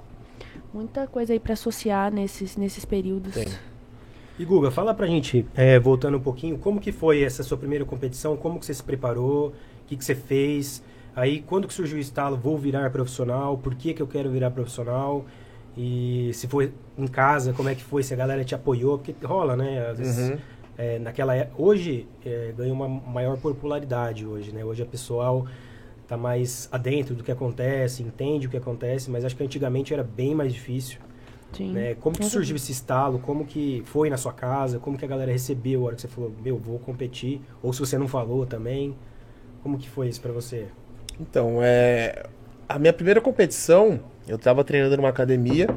Muita 0.74 1.06
coisa 1.06 1.32
aí 1.32 1.40
pra 1.40 1.54
associar 1.54 2.12
nesses, 2.12 2.56
nesses 2.56 2.84
períodos. 2.84 3.32
Tem. 3.34 3.46
E 4.38 4.44
Guga, 4.44 4.70
fala 4.70 4.92
pra 4.94 5.06
gente, 5.06 5.46
é, 5.54 5.78
voltando 5.78 6.16
um 6.18 6.20
pouquinho, 6.20 6.58
como 6.58 6.80
que 6.80 6.92
foi 6.92 7.22
essa 7.22 7.42
sua 7.42 7.56
primeira 7.56 7.84
competição? 7.84 8.36
Como 8.36 8.58
que 8.58 8.66
você 8.66 8.74
se 8.74 8.82
preparou? 8.82 9.48
O 9.48 9.52
que, 9.86 9.96
que 9.96 10.04
você 10.04 10.14
fez? 10.14 10.82
Aí, 11.16 11.40
quando 11.42 11.66
que 11.66 11.74
surgiu 11.74 11.96
o 11.96 12.00
estalo, 12.00 12.36
vou 12.36 12.56
virar 12.56 12.90
profissional? 12.90 13.56
Por 13.58 13.74
que, 13.74 13.92
que 13.94 14.00
eu 14.02 14.06
quero 14.06 14.30
virar 14.30 14.50
profissional? 14.50 15.24
E 15.76 16.30
se 16.34 16.46
foi 16.46 16.72
em 16.96 17.06
casa, 17.06 17.52
como 17.52 17.68
é 17.68 17.74
que 17.74 17.82
foi? 17.82 18.02
Se 18.02 18.12
a 18.12 18.16
galera 18.16 18.44
te 18.44 18.54
apoiou? 18.54 18.98
Porque 18.98 19.14
rola, 19.26 19.56
né? 19.56 19.86
Às 19.90 19.98
vezes, 19.98 20.30
Uhum. 20.30 20.38
é, 20.78 20.98
naquela 20.98 21.34
é- 21.34 21.50
Hoje, 21.56 22.06
é, 22.24 22.52
ganhou 22.56 22.74
uma 22.74 22.88
maior 22.88 23.36
popularidade 23.38 24.26
hoje, 24.26 24.52
né? 24.52 24.64
Hoje 24.64 24.82
a 24.82 24.86
pessoal 24.86 25.46
tá 26.10 26.16
mais 26.16 26.68
adentro 26.72 27.14
do 27.14 27.22
que 27.22 27.30
acontece, 27.30 28.02
entende 28.02 28.48
o 28.48 28.50
que 28.50 28.56
acontece, 28.56 29.08
mas 29.08 29.24
acho 29.24 29.36
que 29.36 29.44
antigamente 29.44 29.94
era 29.94 30.02
bem 30.02 30.34
mais 30.34 30.52
difícil. 30.52 30.98
Sim. 31.52 31.70
né? 31.70 31.94
Como 32.00 32.16
que 32.16 32.22
Com 32.22 32.28
surgiu 32.28 32.56
esse 32.56 32.72
estalo? 32.72 33.20
Como 33.20 33.44
que 33.44 33.82
foi 33.86 34.10
na 34.10 34.16
sua 34.16 34.32
casa? 34.32 34.80
Como 34.80 34.98
que 34.98 35.04
a 35.04 35.08
galera 35.08 35.30
recebeu 35.30 35.82
a 35.82 35.86
hora 35.86 35.94
que 35.94 36.02
você 36.02 36.08
falou, 36.08 36.32
meu, 36.42 36.58
vou 36.58 36.80
competir? 36.80 37.40
Ou 37.62 37.72
se 37.72 37.78
você 37.78 37.96
não 37.96 38.08
falou 38.08 38.44
também, 38.44 38.96
como 39.62 39.78
que 39.78 39.88
foi 39.88 40.08
isso 40.08 40.20
pra 40.20 40.32
você? 40.32 40.66
Então, 41.20 41.58
é. 41.62 42.24
A 42.68 42.76
minha 42.76 42.92
primeira 42.92 43.20
competição, 43.20 44.00
eu 44.26 44.38
tava 44.38 44.64
treinando 44.64 44.96
numa 44.96 45.08
academia 45.08 45.68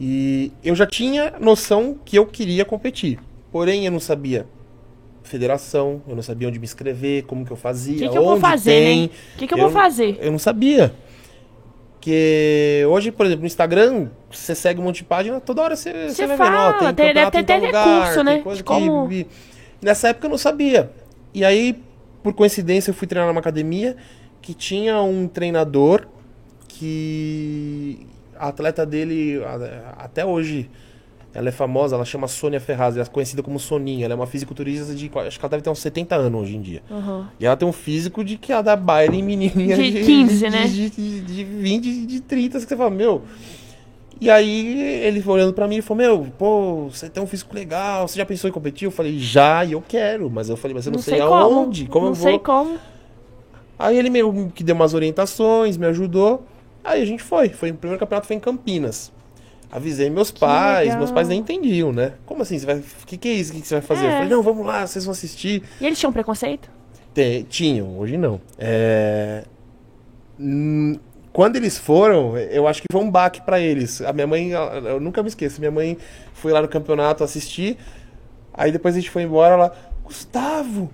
e 0.00 0.52
eu 0.64 0.74
já 0.74 0.86
tinha 0.86 1.34
noção 1.40 1.96
que 2.04 2.16
eu 2.16 2.26
queria 2.26 2.64
competir. 2.64 3.20
Porém, 3.52 3.86
eu 3.86 3.92
não 3.92 4.00
sabia 4.00 4.46
federação, 5.24 6.00
eu 6.06 6.14
não 6.14 6.22
sabia 6.22 6.46
onde 6.48 6.58
me 6.58 6.64
inscrever, 6.64 7.24
como 7.24 7.44
que 7.44 7.50
eu 7.50 7.56
fazia, 7.56 7.96
O 7.96 7.98
que, 7.98 8.08
que 8.08 8.16
eu 8.18 8.22
vou 8.22 8.32
onde 8.32 8.40
fazer, 8.40 8.70
tem. 8.70 9.00
né? 9.02 9.10
O 9.34 9.38
que, 9.38 9.46
que 9.48 9.54
eu, 9.54 9.58
vou 9.58 9.70
fazer? 9.70 10.18
Eu 10.20 10.30
não 10.30 10.38
sabia. 10.38 10.94
Que 12.00 12.84
hoje, 12.88 13.10
por 13.10 13.24
exemplo, 13.24 13.40
no 13.42 13.46
Instagram, 13.46 14.08
você 14.30 14.54
segue 14.54 14.78
um 14.80 14.84
monte 14.84 14.96
de 14.98 15.04
página, 15.04 15.40
toda 15.40 15.62
hora 15.62 15.74
você, 15.74 16.08
Você 16.10 16.26
vai 16.26 16.36
vendo, 16.36 16.46
ó, 16.46 16.50
fala, 16.50 16.72
tem 16.92 17.06
tem- 17.06 17.14
deve 17.14 17.30
campeonato 17.30 17.32
ter 17.32 17.40
em 17.40 17.44
tal 17.44 17.56
até 17.56 17.66
lugar, 17.66 17.98
recurso, 18.00 18.14
tem 18.16 18.24
né, 18.24 18.38
coisa 18.42 18.56
de 18.58 18.62
que- 18.62 18.68
como- 18.68 19.12
e 19.12 19.26
Nessa 19.82 20.08
época 20.08 20.26
eu 20.26 20.30
não 20.30 20.38
sabia. 20.38 20.90
E 21.34 21.44
aí, 21.44 21.78
por 22.22 22.32
coincidência, 22.32 22.90
eu 22.90 22.94
fui 22.94 23.06
treinar 23.06 23.28
numa 23.28 23.40
academia 23.40 23.96
que 24.40 24.54
tinha 24.54 25.00
um 25.02 25.26
treinador 25.28 26.06
que 26.68 28.06
a 28.36 28.48
atleta 28.48 28.84
dele, 28.86 29.40
até 29.98 30.24
hoje, 30.24 30.70
ela 31.34 31.48
é 31.48 31.52
famosa, 31.52 31.96
ela 31.96 32.04
chama 32.04 32.28
Sônia 32.28 32.60
Ferraz, 32.60 32.96
ela 32.96 33.04
é 33.04 33.08
conhecida 33.08 33.42
como 33.42 33.58
Soninha, 33.58 34.04
ela 34.04 34.14
é 34.14 34.16
uma 34.16 34.26
fisiculturista 34.26 34.94
de, 34.94 35.10
acho 35.26 35.38
que 35.38 35.44
ela 35.44 35.50
deve 35.50 35.62
ter 35.64 35.70
uns 35.70 35.80
70 35.80 36.14
anos 36.14 36.42
hoje 36.42 36.56
em 36.56 36.60
dia. 36.60 36.82
Aham. 36.88 37.28
E 37.40 37.44
ela 37.44 37.56
tem 37.56 37.66
um 37.66 37.72
físico 37.72 38.22
de 38.22 38.36
que 38.36 38.52
ela 38.52 38.62
dá 38.62 38.76
baile 38.76 39.18
em 39.18 39.22
menininha 39.22 39.76
De 39.76 39.90
15, 40.04 40.48
né? 40.48 40.66
De, 40.68 40.90
de, 40.90 41.20
de 41.22 41.44
20, 41.44 42.06
de 42.06 42.20
30, 42.20 42.60
que 42.60 42.66
você 42.66 42.76
fala, 42.76 42.90
meu... 42.90 43.22
E 44.20 44.30
aí 44.30 44.80
ele 45.02 45.20
foi 45.20 45.34
olhando 45.34 45.52
pra 45.52 45.66
mim 45.66 45.78
e 45.78 45.82
falou, 45.82 46.02
meu, 46.02 46.26
pô, 46.38 46.88
você 46.88 47.10
tem 47.10 47.20
um 47.20 47.26
físico 47.26 47.52
legal, 47.52 48.06
você 48.06 48.16
já 48.16 48.24
pensou 48.24 48.48
em 48.48 48.52
competir? 48.52 48.86
Eu 48.86 48.92
falei, 48.92 49.18
já, 49.18 49.64
e 49.64 49.72
eu 49.72 49.82
quero. 49.86 50.30
Mas 50.30 50.48
eu 50.48 50.56
falei, 50.56 50.72
mas 50.72 50.86
eu 50.86 50.92
não, 50.92 51.00
sei, 51.00 51.20
aonde, 51.20 51.86
como 51.86 52.06
não 52.06 52.12
eu 52.12 52.14
vou. 52.14 52.30
sei 52.30 52.38
como. 52.38 52.78
Aí 53.76 53.98
ele 53.98 54.08
meio 54.08 54.52
que 54.54 54.62
deu 54.62 54.76
umas 54.76 54.94
orientações, 54.94 55.76
me 55.76 55.86
ajudou. 55.86 56.46
Aí 56.84 57.02
a 57.02 57.04
gente 57.04 57.24
foi. 57.24 57.48
foi 57.48 57.72
o 57.72 57.74
primeiro 57.74 57.98
campeonato 57.98 58.28
foi 58.28 58.36
em 58.36 58.40
Campinas. 58.40 59.12
Avisei 59.72 60.08
meus 60.08 60.30
pais, 60.30 60.84
legal. 60.84 60.98
meus 60.98 61.10
pais 61.10 61.28
nem 61.28 61.40
entendiam, 61.40 61.92
né? 61.92 62.12
Como 62.24 62.42
assim? 62.42 62.58
Você 62.58 62.64
vai. 62.66 62.76
O 62.76 63.06
que, 63.06 63.16
que 63.16 63.28
é 63.28 63.32
isso? 63.32 63.50
O 63.52 63.54
que, 63.56 63.62
que 63.62 63.66
você 63.68 63.74
vai 63.74 63.82
fazer? 63.82 64.04
Eu 64.06 64.10
É. 64.10 64.12
falei, 64.14 64.28
não, 64.28 64.42
vamos 64.42 64.64
lá, 64.64 64.86
vocês 64.86 65.04
vão 65.04 65.12
assistir. 65.12 65.62
E 65.80 65.86
eles 65.86 65.98
tinham 65.98 66.12
preconceito? 66.12 66.70
Tem- 67.12 67.42
tinham, 67.44 67.98
hoje 67.98 68.16
não. 68.16 68.40
É, 68.58 69.44
Quando 71.32 71.56
eles 71.56 71.76
foram, 71.78 72.36
eu 72.38 72.68
acho 72.68 72.80
que 72.82 72.86
foi 72.92 73.00
um 73.00 73.10
baque 73.10 73.40
pra 73.42 73.58
eles. 73.58 74.00
A 74.02 74.12
minha 74.12 74.26
mãe, 74.26 74.50
eu 74.50 75.00
nunca 75.00 75.20
me 75.22 75.28
esqueço, 75.28 75.58
minha 75.60 75.70
mãe 75.70 75.98
foi 76.32 76.52
lá 76.52 76.62
no 76.62 76.68
campeonato 76.68 77.24
assistir. 77.24 77.76
Aí 78.52 78.70
depois 78.70 78.94
a 78.94 78.98
gente 79.00 79.10
foi 79.10 79.22
embora, 79.22 79.54
ela, 79.54 79.76
Gustavo, 80.04 80.90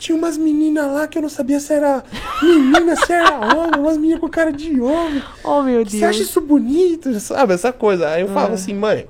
tinha 0.00 0.16
umas 0.18 0.36
meninas 0.36 0.92
lá 0.92 1.06
que 1.06 1.16
eu 1.18 1.22
não 1.22 1.28
sabia 1.28 1.60
se 1.60 1.72
era 1.72 2.02
menina, 2.42 2.96
se 2.96 3.12
era 3.12 3.38
homem, 3.56 3.78
umas 3.80 3.96
meninas 3.96 4.20
com 4.20 4.28
cara 4.28 4.50
de 4.52 4.80
homem. 4.80 5.22
Oh, 5.44 5.62
meu 5.62 5.84
Você 5.84 5.98
acha 6.04 6.18
Deus. 6.18 6.30
isso 6.30 6.40
bonito? 6.40 7.20
Sabe, 7.20 7.52
essa 7.54 7.72
coisa. 7.72 8.08
Aí 8.08 8.22
eu 8.22 8.28
Ah. 8.30 8.34
falava 8.34 8.54
assim, 8.54 8.74
mãe, 8.74 9.06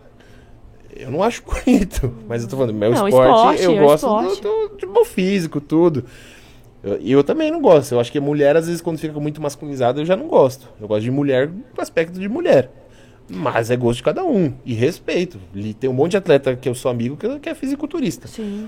Eu 0.94 1.10
não 1.10 1.22
acho 1.22 1.42
bonito, 1.46 2.12
mas 2.28 2.42
eu 2.42 2.48
tô 2.48 2.56
falando, 2.58 2.74
meu 2.74 2.90
Não, 2.90 3.08
esporte, 3.08 3.30
esporte, 3.30 3.62
eu 3.62 3.72
é 3.72 3.78
gosto 3.80 4.06
esporte. 4.06 4.42
do, 4.42 4.68
do, 4.68 4.76
de 4.76 4.84
bom 4.86 5.04
físico, 5.04 5.58
tudo. 5.60 6.04
Eu- 6.82 6.98
E 7.00 7.10
eu, 7.12 7.22
também 7.24 7.50
não 7.50 7.60
gosto. 7.62 7.92
Eu 7.92 8.00
acho 8.00 8.10
que 8.12 8.20
mulher, 8.20 8.54
às 8.56 8.66
vezes, 8.66 8.82
quando 8.82 8.98
fica 8.98 9.18
muito 9.18 9.40
masculinizada, 9.40 10.00
eu 10.00 10.04
já 10.04 10.16
não 10.16 10.26
gosto. 10.26 10.68
Eu 10.80 10.86
gosto 10.88 11.02
de 11.02 11.10
mulher 11.10 11.48
com 11.74 11.80
aspecto 11.80 12.18
de 12.18 12.28
mulher. 12.28 12.70
Mas 13.28 13.70
é 13.70 13.76
gosto 13.76 13.98
de 13.98 14.02
cada 14.02 14.24
um. 14.24 14.52
E 14.64 14.74
respeito. 14.74 15.38
E 15.54 15.72
tem 15.72 15.88
um 15.88 15.92
monte 15.92 16.10
de 16.10 16.16
atleta 16.16 16.56
que 16.56 16.68
eu 16.68 16.74
sou 16.74 16.90
amigo 16.90 17.16
que, 17.16 17.38
que 17.38 17.48
é 17.48 17.54
fisiculturista. 17.54 18.26
Sim. 18.26 18.66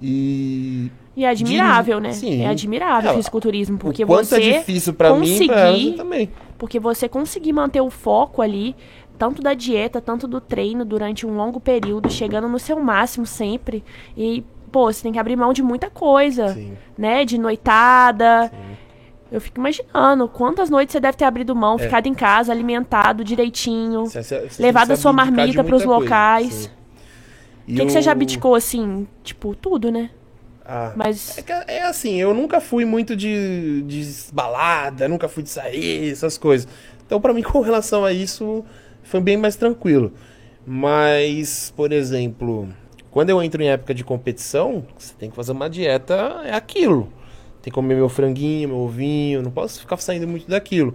E 0.00 0.90
E 1.18 1.24
é 1.24 1.30
admirável, 1.30 1.98
né? 1.98 2.12
Sim. 2.12 2.42
É 2.42 2.46
admirável 2.46 3.10
É, 3.10 3.12
o 3.12 3.16
fisiculturismo, 3.16 3.76
porque 3.76 4.04
o 4.04 4.06
quanto 4.06 4.26
você 4.26 4.36
é 4.36 4.58
difícil 4.60 4.94
pra 4.94 5.12
mim, 5.14 5.46
pra 5.48 5.72
também. 5.96 6.30
Porque 6.56 6.78
você 6.78 7.08
conseguir 7.08 7.52
manter 7.52 7.80
o 7.80 7.90
foco 7.90 8.40
ali, 8.40 8.76
tanto 9.18 9.42
da 9.42 9.52
dieta, 9.52 10.00
tanto 10.00 10.28
do 10.28 10.40
treino, 10.40 10.84
durante 10.84 11.26
um 11.26 11.36
longo 11.36 11.58
período, 11.58 12.08
chegando 12.08 12.46
no 12.48 12.56
seu 12.60 12.78
máximo 12.78 13.26
sempre. 13.26 13.82
E, 14.16 14.44
pô, 14.70 14.92
você 14.92 15.02
tem 15.02 15.12
que 15.12 15.18
abrir 15.18 15.34
mão 15.34 15.52
de 15.52 15.60
muita 15.60 15.90
coisa, 15.90 16.54
Sim. 16.54 16.74
né? 16.96 17.24
De 17.24 17.36
noitada. 17.36 18.52
Eu 19.32 19.40
fico 19.40 19.58
imaginando 19.58 20.28
quantas 20.28 20.70
noites 20.70 20.92
você 20.92 21.00
deve 21.00 21.16
ter 21.16 21.24
abrido 21.24 21.52
mão, 21.52 21.74
É. 21.74 21.78
ficado 21.80 22.06
em 22.06 22.14
casa, 22.14 22.52
alimentado 22.52 23.24
direitinho, 23.24 24.06
Você- 24.06 24.48
levado 24.60 24.92
a 24.92 24.96
sua 24.96 25.10
de 25.10 25.16
marmita 25.16 25.64
pros 25.64 25.84
coisa. 25.84 25.98
locais. 26.00 26.70
Sim. 27.66 27.72
O 27.74 27.76
que, 27.76 27.86
que 27.86 27.92
você 27.92 28.00
já 28.02 28.12
abdicou, 28.12 28.54
assim? 28.54 29.04
Tipo, 29.24 29.54
tudo, 29.56 29.90
né? 29.90 30.10
Ah, 30.68 30.92
Mas. 30.94 31.38
É, 31.38 31.78
é 31.78 31.82
assim, 31.84 32.16
eu 32.16 32.34
nunca 32.34 32.60
fui 32.60 32.84
muito 32.84 33.16
de, 33.16 33.82
de 33.82 34.06
balada, 34.32 35.08
nunca 35.08 35.26
fui 35.26 35.42
de 35.42 35.48
sair, 35.48 36.12
essas 36.12 36.36
coisas. 36.36 36.68
Então, 37.06 37.18
pra 37.18 37.32
mim, 37.32 37.40
com 37.42 37.60
relação 37.60 38.04
a 38.04 38.12
isso, 38.12 38.62
foi 39.02 39.18
bem 39.20 39.38
mais 39.38 39.56
tranquilo. 39.56 40.12
Mas, 40.66 41.72
por 41.74 41.90
exemplo, 41.90 42.68
quando 43.10 43.30
eu 43.30 43.42
entro 43.42 43.62
em 43.62 43.70
época 43.70 43.94
de 43.94 44.04
competição, 44.04 44.84
você 44.98 45.14
tem 45.14 45.30
que 45.30 45.36
fazer 45.36 45.52
uma 45.52 45.70
dieta, 45.70 46.42
é 46.44 46.52
aquilo. 46.54 47.10
Tem 47.62 47.70
que 47.70 47.74
comer 47.74 47.94
meu 47.94 48.08
franguinho, 48.10 48.68
meu 48.68 48.78
ovinho, 48.78 49.42
não 49.42 49.50
posso 49.50 49.80
ficar 49.80 49.96
saindo 49.96 50.28
muito 50.28 50.46
daquilo. 50.46 50.94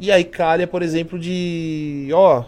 E 0.00 0.10
aí 0.10 0.24
calha, 0.24 0.66
por 0.66 0.82
exemplo, 0.82 1.16
de, 1.16 2.08
ó, 2.12 2.42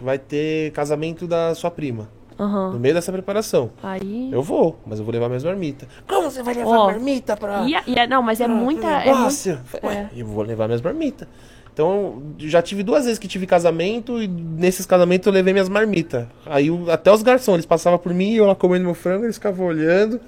vai 0.00 0.18
ter 0.18 0.72
casamento 0.72 1.26
da 1.26 1.54
sua 1.54 1.70
prima, 1.70 2.08
Aham. 2.40 2.72
no 2.72 2.78
meio 2.80 2.94
dessa 2.94 3.12
preparação. 3.12 3.70
Aí. 3.82 4.30
Eu 4.32 4.42
vou, 4.42 4.78
mas 4.86 4.98
eu 4.98 5.04
vou 5.04 5.12
levar 5.12 5.28
minhas 5.28 5.44
marmitas. 5.44 5.88
Como 6.08 6.30
você 6.30 6.42
vai 6.42 6.54
levar 6.54 6.70
Ó, 6.70 6.86
marmita 6.86 7.36
pra. 7.36 7.64
E, 7.66 7.98
a- 7.98 8.06
não, 8.06 8.22
mas 8.22 8.40
é 8.40 8.44
Ah, 8.44 8.48
muita. 8.48 8.80
que 8.80 8.86
É 8.86 8.92
muito, 8.94 9.06
negócio. 9.18 9.60
Ué, 9.84 10.08
eu 10.16 10.26
vou 10.26 10.42
levar 10.42 10.66
minhas 10.66 10.80
marmitas. 10.80 11.28
Então, 11.72 12.22
já 12.38 12.60
tive 12.60 12.82
duas 12.82 13.04
vezes 13.04 13.18
que 13.18 13.28
tive 13.28 13.46
casamento 13.46 14.20
e 14.22 14.26
nesses 14.26 14.84
casamentos 14.86 15.26
eu 15.26 15.32
levei 15.32 15.52
minhas 15.52 15.68
marmitas. 15.68 16.26
Aí 16.46 16.68
até 16.90 17.12
os 17.12 17.22
garçons, 17.22 17.54
eles 17.54 17.66
passavam 17.66 17.98
por 17.98 18.12
mim, 18.12 18.32
eu 18.32 18.44
lá 18.46 18.54
comendo 18.54 18.84
meu 18.84 18.94
frango, 18.94 19.24
eles 19.24 19.36
ficavam 19.36 19.66
olhando. 19.66 20.20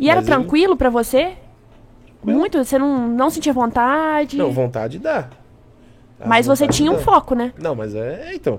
e 0.00 0.08
era 0.10 0.20
mas 0.20 0.28
eu- 0.28 0.34
tranquilo 0.34 0.76
pra 0.76 0.90
você? 0.90 1.32
Muito? 2.22 2.58
Você 2.64 2.78
não, 2.78 3.06
não 3.08 3.30
sentia 3.30 3.52
vontade? 3.52 4.36
Não, 4.36 4.50
vontade 4.50 4.98
dá. 4.98 5.28
A 6.20 6.26
mas 6.26 6.46
você 6.46 6.64
vontade 6.64 6.76
tinha 6.76 6.90
um 6.90 6.96
dá. 6.96 7.00
foco, 7.02 7.34
né? 7.34 7.52
Não, 7.56 7.74
mas 7.76 7.94
é, 7.94 8.32
então. 8.34 8.58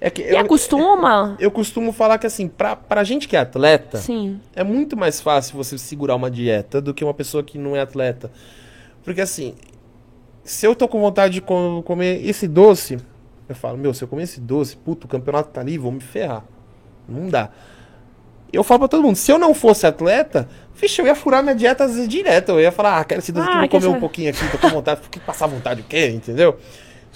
É 0.00 0.10
que 0.10 0.22
E 0.22 0.36
acostuma? 0.36 1.36
eu 1.40 1.50
costumo 1.50 1.92
falar 1.92 2.18
que 2.18 2.26
assim, 2.26 2.48
pra, 2.48 2.76
pra 2.76 3.02
gente 3.04 3.26
que 3.26 3.36
é 3.36 3.40
atleta, 3.40 3.98
Sim. 3.98 4.40
É 4.54 4.62
muito 4.62 4.96
mais 4.96 5.20
fácil 5.20 5.56
você 5.56 5.78
segurar 5.78 6.14
uma 6.16 6.30
dieta 6.30 6.80
do 6.80 6.92
que 6.92 7.02
uma 7.04 7.14
pessoa 7.14 7.42
que 7.42 7.58
não 7.58 7.74
é 7.74 7.80
atleta. 7.80 8.30
Porque 9.04 9.20
assim, 9.20 9.54
se 10.44 10.66
eu 10.66 10.74
tô 10.74 10.86
com 10.88 11.00
vontade 11.00 11.34
de 11.34 11.40
co- 11.40 11.82
comer 11.84 12.24
esse 12.26 12.46
doce, 12.46 12.98
eu 13.48 13.54
falo, 13.54 13.78
meu, 13.78 13.94
se 13.94 14.02
eu 14.04 14.08
comer 14.08 14.24
esse 14.24 14.40
doce, 14.40 14.76
puto, 14.76 15.06
o 15.06 15.08
campeonato 15.08 15.50
tá 15.50 15.60
ali, 15.60 15.78
vou 15.78 15.92
me 15.92 16.00
ferrar. 16.00 16.44
Não 17.08 17.28
dá. 17.28 17.50
Eu 18.52 18.62
falo 18.64 18.80
pra 18.80 18.88
todo 18.88 19.02
mundo, 19.02 19.16
se 19.16 19.30
eu 19.30 19.38
não 19.38 19.52
fosse 19.54 19.86
atleta, 19.86 20.48
vixe, 20.74 21.00
eu 21.00 21.06
ia 21.06 21.14
furar 21.14 21.42
minha 21.42 21.54
dieta 21.54 21.84
às 21.84 21.92
vezes 21.94 22.08
direto. 22.08 22.50
Eu 22.52 22.60
ia 22.60 22.72
falar, 22.72 22.98
ah, 22.98 23.04
quero 23.04 23.18
esse 23.20 23.32
doce 23.32 23.46
aqui, 23.46 23.56
Ah, 23.56 23.60
vou 23.60 23.68
quer 23.68 23.80
comer 23.80 23.96
um 23.96 24.00
pouquinho 24.00 24.30
aqui, 24.30 24.40
tô 24.50 24.58
com 24.58 24.68
vontade, 24.68 25.00
porque 25.02 25.18
passar 25.20 25.46
vontade 25.46 25.80
o 25.80 25.84
quê, 25.84 26.08
entendeu? 26.08 26.56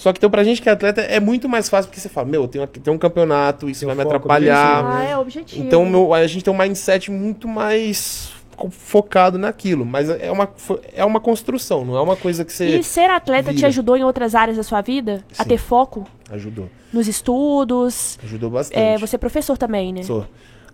Só 0.00 0.14
que 0.14 0.18
então 0.18 0.30
pra 0.30 0.42
gente 0.42 0.62
que 0.62 0.68
é 0.70 0.72
atleta 0.72 1.02
é 1.02 1.20
muito 1.20 1.46
mais 1.46 1.68
fácil, 1.68 1.90
porque 1.90 2.00
você 2.00 2.08
fala, 2.08 2.26
meu, 2.26 2.48
tem, 2.48 2.66
tem 2.66 2.90
um 2.90 2.96
campeonato, 2.96 3.68
isso 3.68 3.80
Tem 3.80 3.86
vai 3.86 3.94
me 3.94 4.00
atrapalhar. 4.02 4.82
Ah, 4.86 5.04
é 5.04 5.14
o 5.14 5.20
objetivo. 5.20 5.62
Então 5.62 5.84
meu, 5.84 6.14
a 6.14 6.26
gente 6.26 6.42
tem 6.42 6.50
um 6.50 6.56
mindset 6.56 7.10
muito 7.10 7.46
mais 7.46 8.32
focado 8.70 9.36
naquilo. 9.36 9.84
Mas 9.84 10.08
é 10.08 10.30
uma, 10.32 10.48
é 10.94 11.04
uma 11.04 11.20
construção, 11.20 11.84
não 11.84 11.98
é 11.98 12.00
uma 12.00 12.16
coisa 12.16 12.46
que 12.46 12.52
você 12.52 12.78
E 12.78 12.82
ser 12.82 13.10
atleta 13.10 13.50
te 13.50 13.56
vira. 13.56 13.68
ajudou 13.68 13.94
em 13.94 14.02
outras 14.02 14.34
áreas 14.34 14.56
da 14.56 14.62
sua 14.62 14.80
vida? 14.80 15.22
A 15.38 15.42
Sim. 15.42 15.50
ter 15.50 15.58
foco 15.58 16.06
ajudou. 16.30 16.70
nos 16.90 17.06
estudos? 17.06 18.18
Ajudou 18.24 18.48
bastante. 18.48 18.80
É, 18.80 18.96
você 18.96 19.16
é 19.16 19.18
professor 19.18 19.58
também, 19.58 19.92
né? 19.92 20.02
Sou. 20.02 20.26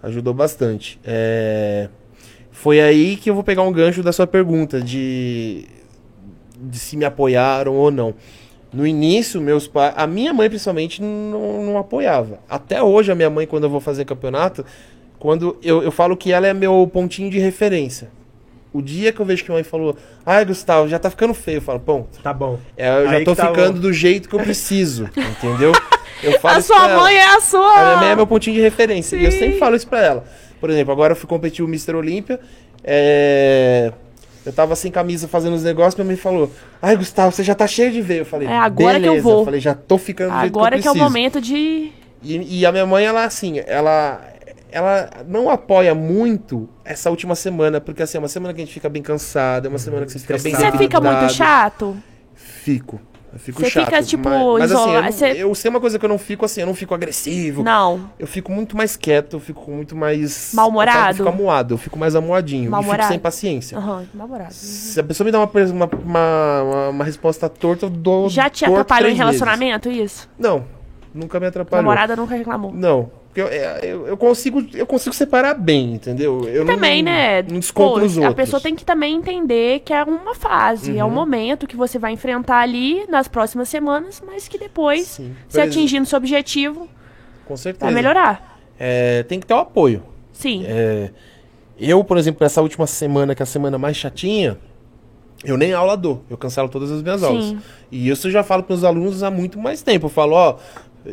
Ajudou 0.05 0.35
bastante. 0.35 1.01
É, 1.05 1.89
Foi 2.53 2.81
aí 2.81 3.17
que 3.17 3.29
eu 3.29 3.35
vou 3.35 3.43
pegar 3.43 3.62
um 3.62 3.73
gancho 3.73 4.05
da 4.05 4.12
sua 4.12 4.27
pergunta 4.29 4.81
de, 4.81 5.67
de 6.61 6.79
se 6.79 6.97
me 6.97 7.05
apoiaram 7.05 7.75
ou 7.75 7.91
não. 7.91 8.15
No 8.72 8.87
início, 8.87 9.40
meus 9.40 9.66
pais. 9.66 9.94
A 9.96 10.07
minha 10.07 10.35
mãe, 10.35 10.48
principalmente, 10.48 11.00
não, 11.00 11.64
não 11.64 11.79
apoiava. 11.79 12.40
Até 12.48 12.83
hoje, 12.83 13.11
a 13.11 13.14
minha 13.14 13.31
mãe, 13.31 13.46
quando 13.46 13.64
eu 13.64 13.70
vou 13.70 13.81
fazer 13.81 14.05
campeonato, 14.05 14.64
quando 15.18 15.57
eu, 15.62 15.83
eu 15.83 15.90
falo 15.90 16.16
que 16.16 16.33
ela 16.33 16.46
é 16.46 16.52
meu 16.52 16.88
pontinho 16.92 17.31
de 17.31 17.38
referência. 17.38 18.09
O 18.72 18.83
dia 18.83 19.11
que 19.12 19.20
eu 19.20 19.24
vejo 19.24 19.42
que 19.42 19.48
minha 19.50 19.57
mãe 19.57 19.64
falou, 19.64 19.96
ai, 20.26 20.44
Gustavo, 20.44 20.87
já 20.88 20.98
tá 20.98 21.09
ficando 21.09 21.33
feio, 21.33 21.59
eu 21.59 21.62
falo, 21.62 21.81
ponto. 21.81 22.18
Tá 22.22 22.35
bom. 22.35 22.59
É, 22.76 22.88
eu 22.88 23.05
já 23.09 23.11
Aí 23.16 23.24
tô 23.24 23.31
que 23.31 23.37
tá 23.40 23.48
ficando 23.48 23.74
bom. 23.74 23.81
do 23.81 23.92
jeito 23.92 24.29
que 24.29 24.35
eu 24.35 24.40
preciso, 24.40 25.09
entendeu? 25.16 25.72
Eu 26.22 26.38
falo 26.40 26.59
A 26.59 26.61
sua 26.61 26.90
ela. 26.90 27.00
mãe 27.02 27.16
é 27.16 27.37
a 27.37 27.40
sua. 27.40 27.72
A 27.72 27.85
minha 27.87 27.96
mãe 27.98 28.09
é 28.11 28.16
meu 28.16 28.26
pontinho 28.26 28.55
de 28.57 28.61
referência. 28.62 29.16
E 29.16 29.24
eu 29.24 29.31
Sim. 29.33 29.38
sempre 29.38 29.59
falo 29.59 29.76
isso 29.76 29.87
pra 29.88 30.02
ela. 30.05 30.24
Por 30.61 30.68
exemplo, 30.68 30.92
agora 30.92 31.12
eu 31.12 31.16
fui 31.16 31.26
competir 31.29 31.64
o 31.64 31.68
Mr. 31.68 31.94
Olímpia. 31.94 32.38
é, 32.85 33.92
Eu 34.46 34.52
tava 34.52 34.76
sem 34.76 34.92
camisa 34.92 35.26
fazendo 35.26 35.54
os 35.54 35.64
negócios, 35.64 35.96
minha 35.96 36.06
mãe 36.06 36.16
falou: 36.16 36.50
Ai, 36.80 36.96
Gustavo, 36.96 37.32
você 37.32 37.42
já 37.42 37.54
tá 37.54 37.66
cheio 37.66 37.90
de 37.90 38.00
ver. 38.00 38.20
Eu 38.20 38.24
falei, 38.24 38.46
É, 38.46 38.56
agora 38.56 39.00
que 39.00 39.06
eu 39.06 39.11
"Beleza." 39.14 39.22
vou. 39.28 39.44
falei, 39.44 39.61
já 39.61 39.74
tô 39.74 39.98
ficando 39.98 40.32
do 40.32 40.40
jeito 40.40 40.56
Agora 40.56 40.76
que 40.76 40.82
que 40.82 40.88
eu 40.88 40.92
é 40.92 40.94
o 40.94 40.98
momento 40.98 41.40
de. 41.40 41.90
E, 42.22 42.61
e 42.61 42.64
a 42.66 42.70
minha 42.72 42.87
mãe, 42.87 43.04
ela 43.04 43.24
assim, 43.24 43.61
ela. 43.66 44.20
Ela 44.70 45.09
não 45.26 45.48
apoia 45.48 45.94
muito 45.94 46.68
essa 46.85 47.09
última 47.09 47.35
semana, 47.35 47.80
porque 47.80 48.02
assim, 48.02 48.18
é 48.18 48.20
uma 48.20 48.28
semana 48.28 48.52
que 48.52 48.61
a 48.61 48.64
gente 48.64 48.74
fica 48.74 48.88
bem 48.88 49.02
cansado, 49.02 49.66
é 49.66 49.68
uma 49.68 49.78
semana 49.78 50.04
que 50.04 50.12
você 50.12 50.18
fica 50.18 50.37
bem 50.38 50.54
Você 50.54 50.72
fica 50.72 51.00
muito 51.00 51.32
chato? 51.32 51.96
Fico. 52.35 53.00
Eu 53.37 53.40
fico 53.40 53.61
Você 53.61 53.68
chato. 53.68 53.85
fica, 53.85 54.03
tipo, 54.03 54.27
mas, 54.31 54.70
mas 54.70 54.72
assim, 54.72 54.90
eu, 54.94 55.03
não- 55.03 55.37
eu 55.51 55.55
sei 55.55 55.68
uma 55.68 55.79
coisa 55.79 55.99
que 55.99 56.05
eu 56.07 56.09
não 56.09 56.16
fico 56.16 56.46
assim, 56.46 56.62
eu 56.62 56.66
não 56.66 56.75
fico 56.75 56.94
agressivo. 56.94 57.62
Não. 57.62 58.09
Eu 58.18 58.27
fico 58.27 58.51
muito 58.51 58.75
mais 58.75 58.96
quieto, 58.96 59.35
eu 59.37 59.40
fico 59.40 59.70
muito 59.70 59.94
mais. 59.94 60.53
Mal-humorado? 60.55 61.11
Eu 61.11 61.14
fico 61.16 61.29
amuado, 61.29 61.75
eu 61.75 61.79
fico 61.79 61.99
mais 61.99 62.16
amuadinho. 62.16 62.62
E 62.62 62.64
fico 62.64 62.70
Mal-humorado? 62.72 63.09
sem 63.11 63.18
paciência. 63.18 63.77
Aham, 63.77 64.07
namorado. 64.14 64.55
Se 64.55 64.99
a 64.99 65.05
pessoa 65.05 65.27
me 65.27 65.31
dá 65.31 65.38
uma, 65.38 65.51
uma, 65.55 65.87
uma, 66.03 66.88
uma- 66.88 67.05
resposta 67.05 67.46
torta, 67.46 67.85
eu 67.85 67.90
dou. 67.90 68.31
Já 68.31 68.49
te 68.49 68.64
atrapalhou 68.64 69.11
em 69.11 69.14
três 69.14 69.18
vezes. 69.29 69.38
relacionamento 69.38 69.90
isso? 69.90 70.31
Não, 70.38 70.64
nunca 71.12 71.38
me 71.38 71.44
atrapalhou. 71.46 71.83
Namorada 71.83 72.16
nunca 72.16 72.35
reclamou. 72.35 72.72
Não. 72.72 73.11
Porque 73.37 73.42
eu, 73.42 73.49
é, 73.49 73.81
eu, 73.83 74.07
eu 74.07 74.16
consigo, 74.16 74.64
eu 74.72 74.87
consigo 74.87 75.14
separar 75.14 75.53
bem, 75.53 75.92
entendeu? 75.92 76.49
Eu 76.49 76.64
também, 76.64 77.03
não, 77.03 77.12
né? 77.12 77.42
Não 77.42 77.59
desconto 77.59 78.01
Pô, 78.01 78.25
a 78.25 78.33
pessoa 78.33 78.59
tem 78.62 78.75
que 78.75 78.83
também 78.83 79.14
entender 79.14 79.81
que 79.81 79.92
é 79.92 80.03
uma 80.05 80.35
fase, 80.35 80.96
é 80.96 81.05
um 81.05 81.09
Uhum. 81.09 81.14
momento 81.14 81.66
que 81.66 81.77
você 81.77 81.99
vai 81.99 82.12
enfrentar 82.12 82.61
ali 82.61 83.05
nas 83.11 83.29
próximas 83.29 83.68
semanas, 83.68 84.22
mas 84.27 84.49
que 84.49 84.57
depois, 84.57 85.07
Sim. 85.07 85.35
se 85.49 85.59
Por 85.59 85.66
atingindo 85.66 86.07
seu 86.07 86.16
objetivo, 86.16 86.88
Com 87.44 87.59
certeza. 87.59 87.85
vai 87.85 87.92
melhorar. 87.92 88.59
É, 88.81 89.22
tem 89.25 89.38
que 89.38 89.44
ter 89.46 89.53
o 89.53 89.59
apoio. 89.59 90.03
Sim. 90.33 90.64
É, 90.66 91.11
eu, 91.79 92.03
por 92.05 92.16
exemplo, 92.16 92.42
essa 92.42 92.62
última 92.62 92.87
semana, 92.87 93.35
que 93.35 93.42
é 93.42 93.44
a 93.44 93.46
semana 93.46 93.77
mais 93.77 93.99
chatinha, 93.99 94.57
eu 95.44 95.59
nem 95.59 95.75
aula 95.75 95.94
dou. 95.94 96.25
Eu 96.31 96.38
cancelo 96.38 96.68
todas 96.70 96.90
as 96.90 97.03
minhas 97.03 97.20
Sim. 97.20 97.27
aulas. 97.27 97.55
E 97.92 98.09
isso 98.09 98.29
eu 98.29 98.31
já 98.31 98.42
falo 98.42 98.62
para 98.62 98.72
os 98.75 98.83
alunos 98.83 99.22
há 99.22 99.31
muito 99.31 99.59
mais 99.59 99.83
tempo. 99.83 100.07
Eu 100.07 100.11
falo, 100.11 100.33
ó, 100.35 100.57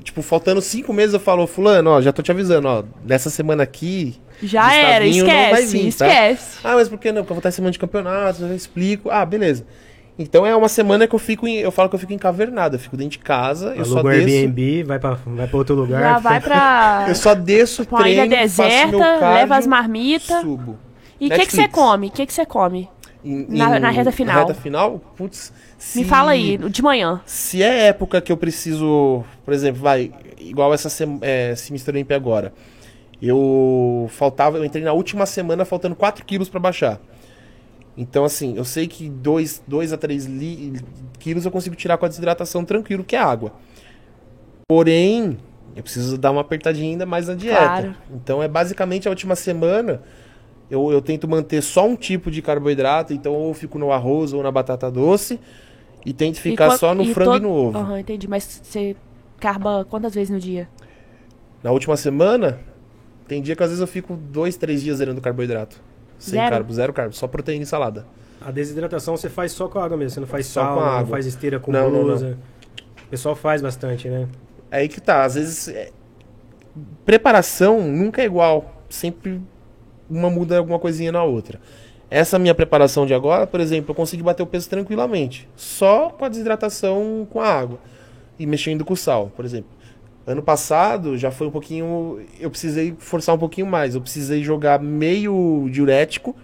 tipo, 0.01 0.21
faltando 0.21 0.61
cinco 0.61 0.93
meses, 0.93 1.13
eu 1.13 1.19
falo, 1.19 1.45
fulano, 1.47 1.89
ó, 1.91 2.01
já 2.01 2.11
tô 2.11 2.21
te 2.21 2.31
avisando, 2.31 2.67
ó, 2.67 2.83
nessa 3.05 3.29
semana 3.29 3.63
aqui. 3.63 4.15
Já 4.41 4.73
era, 4.73 5.05
Gustavinho 5.05 5.25
não 5.25 5.33
vai 5.33 5.63
esquece, 5.63 5.77
vir, 5.77 5.93
tá? 5.93 6.07
esquece. 6.07 6.57
Ah, 6.63 6.73
mas 6.75 6.89
por 6.89 6.97
que 6.97 7.11
não? 7.11 7.21
Porque 7.21 7.31
eu 7.31 7.35
vou 7.35 7.39
estar 7.39 7.49
em 7.49 7.53
semana 7.53 7.71
de 7.71 7.79
campeonato, 7.79 8.43
eu 8.43 8.55
explico. 8.55 9.09
Ah, 9.09 9.25
beleza. 9.25 9.65
Então 10.17 10.45
é 10.45 10.55
uma 10.55 10.69
semana 10.69 11.07
que 11.07 11.15
eu 11.15 11.19
fico 11.19 11.47
em, 11.47 11.57
eu 11.57 11.71
falo 11.71 11.89
que 11.89 11.95
eu 11.95 11.99
fico 11.99 12.13
encavernado, 12.13 12.75
eu 12.75 12.79
fico 12.79 12.95
dentro 12.95 13.13
de 13.13 13.19
casa, 13.19 13.73
eu 13.75 13.83
só 13.83 13.99
Aluga 13.99 14.13
desço. 14.13 14.27
Airbnb, 14.29 14.83
vai 14.83 14.99
pra, 14.99 15.17
vai 15.25 15.47
pra 15.47 15.57
outro 15.57 15.75
lugar. 15.75 16.01
Já 16.01 16.19
vai 16.19 16.39
pra 16.39 17.05
Eu 17.09 17.15
só 17.15 17.33
desço, 17.33 17.85
pra 17.85 17.97
uma 17.97 18.09
ilha 18.09 18.21
treino, 18.21 18.35
meu 18.35 18.43
deserta, 18.43 18.97
cardio, 18.99 19.33
leva 19.33 19.57
as 19.57 19.65
marmitas. 19.67 20.41
subo. 20.41 20.77
E 21.19 21.27
o 21.27 21.29
que, 21.31 21.45
que 21.45 21.51
você 21.53 21.67
come? 21.67 22.07
O 22.07 22.11
que, 22.11 22.25
que 22.25 22.33
você 22.33 22.45
come? 22.45 22.89
Em- 23.23 23.45
Na- 23.49 23.77
em- 23.77 23.79
na 23.79 23.89
reta 23.89 24.11
final. 24.11 24.35
Na 24.35 24.41
reta 24.41 24.53
final, 24.53 24.99
putz. 25.15 25.51
Me 25.95 26.03
se- 26.03 26.05
fala 26.05 26.31
aí, 26.31 26.57
de 26.57 26.81
manhã. 26.81 27.21
Se 27.25 27.61
é 27.63 27.87
época 27.87 28.19
que 28.21 28.31
eu 28.31 28.37
preciso, 28.37 29.23
por 29.45 29.53
exemplo, 29.53 29.81
vai, 29.81 30.11
igual 30.39 30.73
essa 30.73 30.89
sem, 30.89 31.19
é, 31.21 31.55
Semestre 31.55 31.95
Olímpia 31.95 32.15
agora. 32.17 32.53
Eu 33.21 34.07
faltava, 34.11 34.57
eu 34.57 34.65
entrei 34.65 34.83
na 34.83 34.91
última 34.91 35.25
semana 35.25 35.63
faltando 35.63 35.95
4 35.95 36.25
quilos 36.25 36.49
pra 36.49 36.59
baixar. 36.59 36.99
Então, 37.95 38.25
assim, 38.25 38.57
eu 38.57 38.65
sei 38.65 38.87
que 38.87 39.07
2 39.07 39.61
a 39.93 39.97
3 39.97 40.27
quilos 41.19 41.45
eu 41.45 41.51
consigo 41.51 41.75
tirar 41.75 41.97
com 41.97 42.05
a 42.05 42.09
desidratação 42.09 42.65
tranquilo, 42.65 43.03
que 43.03 43.15
é 43.15 43.19
água. 43.19 43.53
Porém, 44.67 45.37
eu 45.75 45.83
preciso 45.83 46.17
dar 46.17 46.31
uma 46.31 46.41
apertadinha 46.41 46.89
ainda 46.91 47.05
mais 47.05 47.27
na 47.27 47.35
dieta. 47.35 47.59
Claro. 47.59 47.95
Então 48.13 48.41
é 48.41 48.47
basicamente 48.47 49.07
a 49.07 49.11
última 49.11 49.35
semana 49.35 50.01
eu, 50.69 50.91
eu 50.91 51.01
tento 51.01 51.27
manter 51.27 51.61
só 51.61 51.87
um 51.87 51.95
tipo 51.95 52.31
de 52.31 52.41
carboidrato, 52.41 53.13
então 53.13 53.33
ou 53.33 53.49
eu 53.49 53.53
fico 53.53 53.77
no 53.77 53.91
arroz 53.91 54.33
ou 54.33 54.41
na 54.43 54.51
batata 54.51 54.89
doce 54.89 55.39
e 56.05 56.13
tento 56.13 56.39
ficar 56.39 56.77
só 56.77 56.93
no 56.93 57.03
e 57.03 57.13
frango 57.13 57.31
to- 57.31 57.37
e 57.37 57.41
no 57.41 57.51
ovo. 57.51 57.77
Aham, 57.77 57.99
entendi. 57.99 58.27
Mas 58.27 58.61
você 58.63 58.95
carba 59.39 59.85
quantas 59.89 60.13
vezes 60.15 60.29
no 60.29 60.39
dia? 60.39 60.67
Na 61.63 61.71
última 61.71 61.95
semana, 61.95 62.59
tem 63.27 63.41
dia 63.41 63.55
que 63.55 63.63
às 63.63 63.69
vezes 63.69 63.81
eu 63.81 63.87
fico 63.87 64.15
dois, 64.15 64.57
três 64.57 64.81
dias 64.81 64.97
zerando 64.97 65.21
carboidrato. 65.21 65.81
Sem 66.19 66.39
Zero? 66.39 66.49
carbo, 66.49 66.73
zero 66.73 66.93
carbo, 66.93 67.13
só 67.13 67.27
proteína 67.27 67.63
e 67.63 67.65
salada. 67.65 68.05
A 68.41 68.51
desidratação 68.51 69.15
você 69.15 69.29
faz 69.29 69.51
só 69.53 69.67
com 69.67 69.79
água 69.79 69.95
mesmo, 69.97 70.11
você 70.11 70.19
não 70.19 70.27
faz 70.27 70.45
Só 70.47 70.61
sal, 70.61 70.75
com 70.75 70.81
não 70.81 70.87
água. 70.89 71.07
faz 71.07 71.25
esteira 71.25 71.59
com 71.59 71.71
Não, 71.71 71.89
não, 71.89 71.99
não. 71.99 72.07
blusa. 72.07 72.37
O 73.05 73.09
pessoal 73.09 73.35
faz 73.35 73.61
bastante, 73.61 74.09
né? 74.09 74.27
É 74.71 74.77
aí 74.79 74.89
que 74.89 74.99
tá, 74.99 75.23
às 75.23 75.35
vezes 75.35 75.67
é, 75.69 75.91
preparação 77.05 77.81
nunca 77.81 78.21
é 78.21 78.25
igual, 78.25 78.83
sempre 78.89 79.41
uma 80.17 80.29
muda 80.29 80.57
alguma 80.57 80.79
coisinha 80.79 81.11
na 81.11 81.23
outra. 81.23 81.59
Essa 82.09 82.37
minha 82.37 82.53
preparação 82.53 83.05
de 83.05 83.13
agora, 83.13 83.47
por 83.47 83.59
exemplo, 83.59 83.91
eu 83.91 83.95
consegui 83.95 84.21
bater 84.21 84.43
o 84.43 84.45
peso 84.45 84.69
tranquilamente, 84.69 85.49
só 85.55 86.09
com 86.09 86.23
a 86.23 86.29
desidratação 86.29 87.27
com 87.29 87.41
a 87.41 87.47
água 87.47 87.79
e 88.37 88.45
mexendo 88.45 88.85
com 88.85 88.93
o 88.93 88.97
sal, 88.97 89.31
por 89.35 89.45
exemplo. 89.45 89.69
Ano 90.25 90.41
passado 90.41 91.17
já 91.17 91.31
foi 91.31 91.47
um 91.47 91.51
pouquinho, 91.51 92.21
eu 92.39 92.49
precisei 92.49 92.95
forçar 92.97 93.35
um 93.35 93.37
pouquinho 93.37 93.67
mais, 93.67 93.95
eu 93.95 94.01
precisei 94.01 94.43
jogar 94.43 94.79
meio 94.79 95.67
diurético 95.71 96.35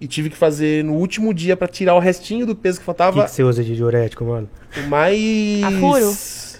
e 0.00 0.06
tive 0.06 0.28
que 0.28 0.36
fazer 0.36 0.84
no 0.84 0.94
último 0.94 1.32
dia 1.32 1.56
pra 1.56 1.68
tirar 1.68 1.94
o 1.94 2.00
restinho 2.00 2.44
do 2.44 2.54
peso 2.54 2.78
que 2.78 2.82
O 2.82 2.82
que, 2.82 2.86
faltava, 2.86 3.24
que 3.24 3.30
você 3.30 3.42
usa 3.42 3.62
de 3.62 3.74
diurético, 3.74 4.24
mano? 4.24 4.48
o 4.76 4.88
mais 4.88 5.62
A 5.62 5.70
furo? 5.70 6.12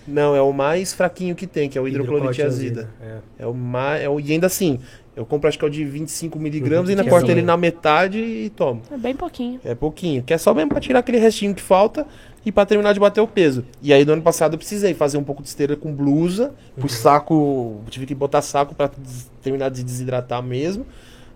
Não, 0.07 0.37
é 0.37 0.41
o 0.41 0.53
mais 0.53 0.93
fraquinho 0.93 1.35
que 1.35 1.47
tem, 1.47 1.69
que 1.69 1.79
é 1.79 1.81
o 1.81 1.89
hidroclorite 1.89 2.43
azida. 2.43 2.91
É. 3.01 3.19
É 3.41 3.47
o 3.47 3.55
mais. 3.55 4.03
É 4.03 4.09
o... 4.09 4.21
E 4.21 4.33
ainda 4.33 4.47
assim, 4.47 4.79
eu 5.17 5.25
compro 5.25 5.49
acho 5.49 5.59
que 5.59 5.65
é 5.65 5.69
o 5.69 5.71
de 5.71 5.85
25 5.85 6.39
miligramas 6.39 6.89
e 6.89 6.93
ainda 6.93 7.03
que 7.03 7.09
é 7.09 7.11
corto 7.11 7.27
assim, 7.27 7.33
ele 7.33 7.43
na 7.43 7.57
metade 7.57 8.19
e 8.19 8.51
tomo. 8.51 8.83
É 8.91 8.97
bem 8.97 9.15
pouquinho. 9.15 9.61
É 9.65 9.75
pouquinho. 9.75 10.23
Que 10.23 10.35
é 10.35 10.39
só 10.39 10.53
mesmo 10.53 10.71
pra 10.71 10.81
tirar 10.81 10.99
aquele 10.99 11.19
restinho 11.19 11.55
que 11.55 11.63
falta 11.63 12.05
e 12.45 12.51
pra 12.51 12.67
terminar 12.67 12.93
de 12.93 13.01
bater 13.01 13.21
o 13.21 13.27
peso. 13.27 13.65
E 13.81 13.93
aí, 13.93 14.05
no 14.05 14.13
ano 14.13 14.23
passado, 14.23 14.55
eu 14.55 14.59
precisei 14.59 14.93
fazer 14.93 15.17
um 15.17 15.23
pouco 15.23 15.41
de 15.41 15.49
esteira 15.49 15.77
com 15.77 15.93
blusa. 15.95 16.53
Pus 16.79 16.93
saco. 16.95 17.81
Tive 17.89 18.07
que 18.07 18.15
botar 18.15 18.43
saco 18.43 18.75
pra 18.75 18.91
terminar 19.41 19.71
de 19.71 19.85
desidratar 19.85 20.43
mesmo. 20.43 20.85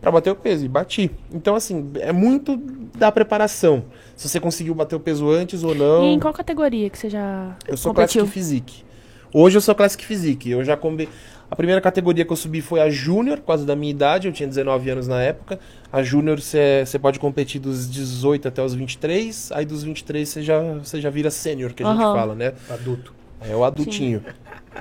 Pra 0.01 0.11
bater 0.11 0.31
o 0.31 0.37
peso. 0.37 0.65
E 0.65 0.69
bati. 0.69 1.11
Então, 1.33 1.55
assim, 1.55 1.91
é 2.01 2.13
muito 2.13 2.57
da 2.97 3.13
preparação. 3.13 3.85
Se 4.17 4.29
você 4.29 4.41
conseguiu 4.41 4.75
bater 4.75 4.97
o 4.97 5.01
peso 5.01 5.31
antes 5.31 5.63
ou 5.63 5.75
não. 5.75 6.05
E 6.05 6.09
em 6.09 6.19
qual 6.19 6.35
categoria 6.35 6.91
que 6.91 6.99
você 6.99 7.09
já 7.09 7.57
Eu 7.67 7.77
sou 7.77 7.95
competiu? 7.95 8.23
Classic 8.23 8.35
Physique. 8.35 8.85
Hoje 9.33 9.57
eu 9.57 9.61
sou 9.61 9.75
Classic 9.75 10.05
Physique. 10.05 10.51
Eu 10.51 10.65
já 10.65 10.77
combi... 10.77 11.09
A 11.51 11.57
primeira 11.57 11.81
categoria 11.81 12.25
que 12.25 12.33
eu 12.33 12.37
subi 12.37 12.61
foi 12.61 12.79
a 12.81 12.91
Júnior, 12.91 13.39
por 13.39 13.47
causa 13.47 13.65
da 13.65 13.75
minha 13.75 13.91
idade. 13.91 14.29
Eu 14.29 14.33
tinha 14.33 14.47
19 14.47 14.91
anos 14.91 15.09
na 15.09 15.21
época. 15.23 15.59
A 15.91 16.03
Júnior 16.03 16.41
você 16.41 16.99
pode 17.01 17.19
competir 17.19 17.59
dos 17.61 17.91
18 17.91 18.49
até 18.49 18.63
os 18.63 18.75
23. 18.75 19.51
Aí 19.53 19.65
dos 19.65 19.83
23 19.83 20.29
você 20.29 20.43
já, 20.43 20.61
você 20.75 21.01
já 21.01 21.09
vira 21.09 21.31
sênior, 21.31 21.73
que 21.73 21.83
a 21.83 21.87
gente 21.87 22.03
Aham. 22.03 22.15
fala, 22.15 22.35
né? 22.35 22.53
Adulto. 22.69 23.15
É 23.41 23.55
o 23.57 23.65
adultinho. 23.65 24.23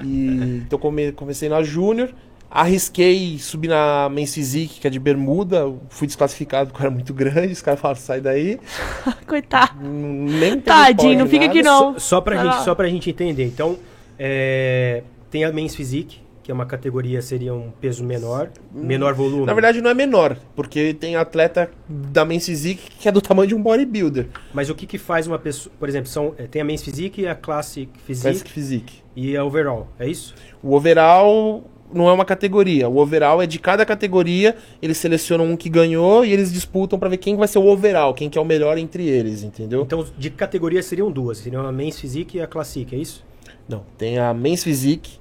E 0.04 0.62
então 0.66 0.78
come- 0.78 1.12
comecei 1.14 1.48
na 1.48 1.64
Júnior. 1.64 2.10
Arrisquei 2.50 3.38
subir 3.40 3.68
na 3.68 4.10
Men's 4.10 4.34
Physique, 4.34 4.80
que 4.80 4.88
é 4.88 4.90
de 4.90 5.00
bermuda. 5.00 5.72
Fui 5.90 6.08
desclassificado 6.08 6.70
porque 6.72 6.82
era 6.84 6.92
muito 6.92 7.14
grande. 7.14 7.54
Os 7.54 7.62
caras 7.62 7.80
falaram, 7.80 8.00
sai 8.00 8.20
daí. 8.22 8.60
Coitado. 9.28 9.74
Nem 9.84 10.60
Tadinho, 10.60 11.20
não 11.20 11.28
fica 11.28 11.46
nada. 11.46 11.52
aqui 11.52 11.62
não. 11.64 11.94
Só, 11.94 12.00
só, 12.00 12.22
pra 12.22 12.44
gente, 12.44 12.64
só 12.64 12.74
pra 12.76 12.88
gente 12.90 13.10
entender. 13.10 13.46
Então, 13.46 13.78
é, 14.18 15.04
tem 15.30 15.44
a 15.44 15.52
Men's 15.52 15.76
Physique, 15.76 16.20
que 16.48 16.52
é 16.52 16.54
uma 16.54 16.66
categoria, 16.66 17.22
seria 17.22 17.54
um 17.54 17.72
peso 17.72 18.06
menor, 18.06 18.50
menor 18.74 19.14
volume. 19.14 19.46
Na 19.46 19.54
verdade 19.54 19.82
não 19.82 19.90
é 19.90 19.94
menor, 19.94 20.38
porque 20.56 20.94
tem 20.94 21.18
atleta 21.18 21.70
da 21.90 22.24
Men's 22.24 22.46
Physique 22.46 22.90
que 22.98 23.10
é 23.10 23.12
do 23.12 23.20
tamanho 23.20 23.50
de 23.50 23.54
um 23.54 23.62
bodybuilder. 23.62 24.28
Mas 24.54 24.70
o 24.70 24.76
que 24.76 24.88
que 24.88 24.98
faz 24.98 25.28
uma 25.28 25.38
pessoa... 25.38 25.76
Por 25.78 25.90
exemplo, 25.90 26.08
são, 26.08 26.34
é, 26.38 26.48
tem 26.48 26.62
a 26.62 26.66
Men's 26.66 26.82
Physique 26.82 27.24
e 27.24 27.28
a 27.28 27.36
Classic 27.36 27.92
Physique 28.06 28.30
Classic 28.30 28.50
Physique. 28.50 29.04
e 29.14 29.36
a 29.36 29.44
Overall, 29.44 29.90
é 30.00 30.08
isso? 30.08 30.34
O 30.64 30.74
overall 30.74 31.66
não 31.94 32.08
é 32.08 32.14
uma 32.14 32.24
categoria. 32.24 32.88
O 32.88 32.96
overall 32.96 33.42
é 33.42 33.46
de 33.46 33.60
cada 33.60 33.86
categoria, 33.86 34.56
eles 34.82 34.96
selecionam 34.96 35.44
um 35.44 35.58
que 35.58 35.68
ganhou 35.68 36.24
e 36.24 36.32
eles 36.32 36.54
disputam 36.54 36.98
pra 36.98 37.10
ver 37.10 37.18
quem 37.18 37.36
vai 37.36 37.50
ser 37.50 37.60
o 37.60 37.66
overall, 37.66 38.14
quem 38.14 38.30
que 38.30 38.38
é 38.38 38.42
o 38.42 38.46
melhor 38.46 38.78
entre 38.78 39.06
eles, 39.06 39.44
entendeu? 39.44 39.82
Então, 39.82 40.06
de 40.18 40.30
categoria 40.30 40.82
seriam 40.82 41.12
duas. 41.12 41.40
Seriam 41.40 41.68
a 41.68 41.74
Men's 41.74 42.00
Physique 42.00 42.38
e 42.38 42.42
a 42.42 42.48
Classic, 42.48 42.96
é 42.96 42.98
isso? 42.98 43.26
Não, 43.68 43.84
tem 43.98 44.18
a 44.18 44.34
Men's 44.34 44.64
Physique, 44.64 45.20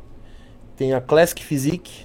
tem 0.76 0.92
a 0.92 1.00
Classic 1.00 1.42
Physique 1.42 2.04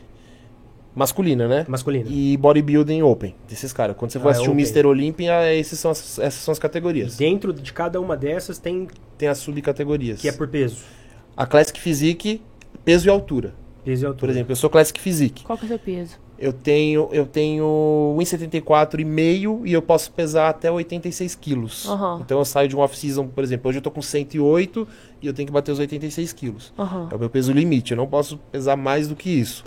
masculina, 0.96 1.48
né? 1.48 1.66
Masculina. 1.68 2.06
E 2.10 2.36
bodybuilding 2.38 3.02
open, 3.02 3.36
desses 3.48 3.72
caras. 3.72 3.96
Quando 3.96 4.12
você 4.12 4.20
for 4.20 4.28
Ah, 4.28 4.32
é 4.32 4.34
assistir 4.34 4.50
o 4.50 4.54
open. 4.54 4.64
Mr. 4.66 4.86
Olympia, 4.88 5.54
esses 5.56 5.80
são 5.80 5.92
as- 5.92 6.20
essas 6.20 6.42
são 6.42 6.52
as 6.52 6.58
E 6.58 6.62
categorias. 6.62 7.16
dentro 7.18 7.54
de 7.54 7.72
cada 7.74 8.00
uma 8.00 8.18
dessas 8.18 8.58
tem 8.58 8.88
Tem 9.18 9.28
as 9.30 9.38
subcategorias. 9.38 10.20
que 10.20 10.28
é 10.28 10.32
por 10.32 10.48
peso. 10.48 10.78
A 11.38 11.46
Classic 11.46 11.80
Physique, 11.80 12.42
peso 12.84 13.08
e 13.08 13.10
altura. 13.10 13.54
Peso 13.86 14.04
e 14.04 14.06
altura. 14.06 14.20
Por 14.20 14.30
exemplo, 14.30 14.52
eu 14.52 14.56
sou 14.56 14.70
Classic 14.70 15.00
Physique. 15.00 15.44
Qual 15.44 15.58
que 15.58 15.64
é 15.64 15.68
o 15.68 15.70
seu 15.70 15.80
peso? 15.80 16.18
Eu 16.38 16.52
tenho, 16.52 17.08
eu 17.12 17.26
tenho 17.28 18.16
1,74 18.18 19.00
e 19.00 19.06
meio 19.06 19.62
e 19.64 19.72
eu 19.74 19.82
posso 19.82 20.12
pesar 20.12 20.50
até 20.50 20.72
86 20.72 21.36
quilos. 21.36 21.88
Aham. 21.88 22.20
Então 22.26 22.40
eu 22.40 22.46
saio 22.46 22.68
de 22.68 22.76
um 22.76 22.80
off-season, 22.80 23.28
por 23.28 23.44
exemplo, 23.44 23.70
hoje 23.70 23.78
eu 23.78 23.82
tô 23.82 23.92
com 23.92 24.02
108 24.02 24.88
e 25.22 25.28
eu 25.28 25.34
tenho 25.34 25.46
que 25.46 25.54
bater 25.54 25.72
os 25.72 25.80
86 25.80 26.34
quilos. 26.34 26.74
Aham. 26.78 27.10
É 27.12 27.16
o 27.16 27.20
meu 27.20 27.30
peso 27.30 27.52
limite, 27.52 27.92
eu 27.92 27.98
não 27.98 28.08
posso 28.08 28.38
pesar 28.52 28.76
mais 28.76 29.08
do 29.08 29.16
que 29.16 29.30
isso. 29.30 29.64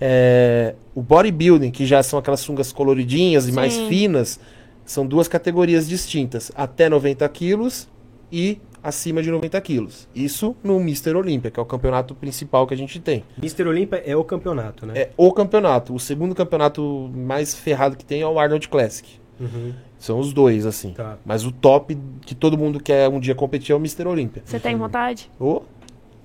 É, 0.00 0.74
o 0.94 1.02
bodybuilding, 1.02 1.70
que 1.70 1.86
já 1.86 2.02
são 2.02 2.18
aquelas 2.18 2.40
sungas 2.40 2.72
coloridinhas 2.72 3.48
e 3.48 3.52
mais 3.52 3.74
Sim. 3.74 3.88
finas, 3.88 4.38
são 4.84 5.06
duas 5.06 5.28
categorias 5.28 5.88
distintas. 5.88 6.52
Até 6.54 6.88
90 6.88 7.28
quilos 7.30 7.88
e 8.30 8.58
acima 8.82 9.22
de 9.22 9.30
90 9.30 9.60
quilos. 9.62 10.08
Isso 10.14 10.54
no 10.62 10.78
Mr. 10.80 11.14
Olympia, 11.16 11.50
que 11.50 11.58
é 11.58 11.62
o 11.62 11.66
campeonato 11.66 12.14
principal 12.14 12.66
que 12.66 12.74
a 12.74 12.76
gente 12.76 13.00
tem. 13.00 13.24
Mr. 13.36 13.66
Olympia 13.66 14.02
é 14.06 14.14
o 14.14 14.22
campeonato, 14.22 14.86
né? 14.86 14.92
É 14.96 15.10
o 15.16 15.32
campeonato. 15.32 15.92
O 15.92 15.98
segundo 15.98 16.34
campeonato 16.34 17.10
mais 17.12 17.54
ferrado 17.54 17.96
que 17.96 18.04
tem 18.04 18.20
é 18.20 18.26
o 18.26 18.38
Arnold 18.38 18.68
Classic. 18.68 19.08
Uhum, 19.40 19.74
São 20.06 20.20
os 20.20 20.32
dois, 20.32 20.64
assim. 20.66 20.92
tá. 20.92 21.18
Mas 21.24 21.44
o 21.44 21.50
top 21.50 21.98
que 22.24 22.34
todo 22.34 22.56
mundo 22.56 22.78
quer 22.80 23.08
um 23.08 23.18
dia 23.18 23.34
competir 23.34 23.72
é 23.72 23.74
o 23.74 23.78
Mr. 23.78 24.06
Olympia. 24.06 24.42
Você 24.44 24.60
tem 24.60 24.76
vontade? 24.76 25.28
Ô, 25.40 25.62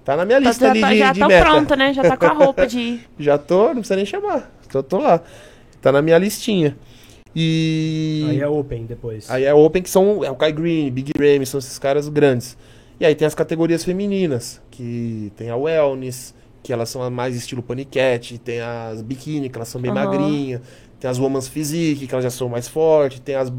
tá 0.06 0.16
na 0.16 0.24
minha 0.24 0.40
Tá- 0.42 0.48
lista 0.50 0.66
já 0.66 0.72
ali 0.72 0.82
tá, 0.82 0.90
de, 0.92 0.98
já 1.00 1.14
de 1.14 1.20
tá 1.20 1.28
meta. 1.28 1.46
pronta, 1.46 1.76
né? 1.76 1.94
Já 1.94 2.04
tá 2.04 2.16
com 2.18 2.26
a 2.28 2.34
roupa 2.46 2.68
de 2.68 2.80
ir. 2.80 3.10
Já 3.18 3.38
tô, 3.40 3.68
não 3.70 3.76
precisa 3.76 3.96
nem 3.96 4.06
chamar. 4.06 4.52
Tô, 4.72 4.84
tô 4.84 5.00
lá. 5.00 5.22
Tá 5.82 5.92
na 5.92 6.02
minha 6.02 6.18
listinha. 6.20 6.78
E. 7.36 8.26
Aí 8.30 8.40
é 8.42 8.48
Open 8.48 8.86
depois. 8.86 9.30
Aí 9.32 9.44
é 9.46 9.54
Open, 9.54 9.82
que 9.82 9.90
são. 9.90 10.24
É 10.24 10.30
o 10.30 10.36
Kai 10.36 10.52
Green, 10.52 10.92
Big 10.92 11.12
Ramy, 11.18 11.46
são 11.46 11.58
esses 11.60 11.80
caras 11.80 12.08
grandes. 12.10 12.58
E 13.00 13.06
aí 13.06 13.16
tem 13.16 13.26
as 13.26 13.34
categorias 13.34 13.84
femininas, 13.84 14.62
que 14.70 15.32
tem 15.36 15.50
a 15.50 15.56
Wellness, 15.56 16.36
que 16.62 16.72
elas 16.72 16.88
são 16.90 17.10
mais 17.10 17.36
estilo 17.36 17.64
paniquete, 17.64 18.38
tem 18.38 18.62
as 18.62 19.02
biquíni, 19.02 19.50
que 19.50 19.58
elas 19.58 19.70
são 19.70 19.82
bem 19.82 19.90
Aham. 19.92 20.06
magrinhas, 20.06 20.62
tem 21.02 21.10
as 21.10 21.18
Woman's 21.18 21.48
Physique, 21.48 22.06
que 22.06 22.14
elas 22.14 22.24
já 22.24 22.30
são 22.30 22.48
mais 22.48 22.68
fortes, 22.68 23.20
tem 23.20 23.34
as, 23.34 23.52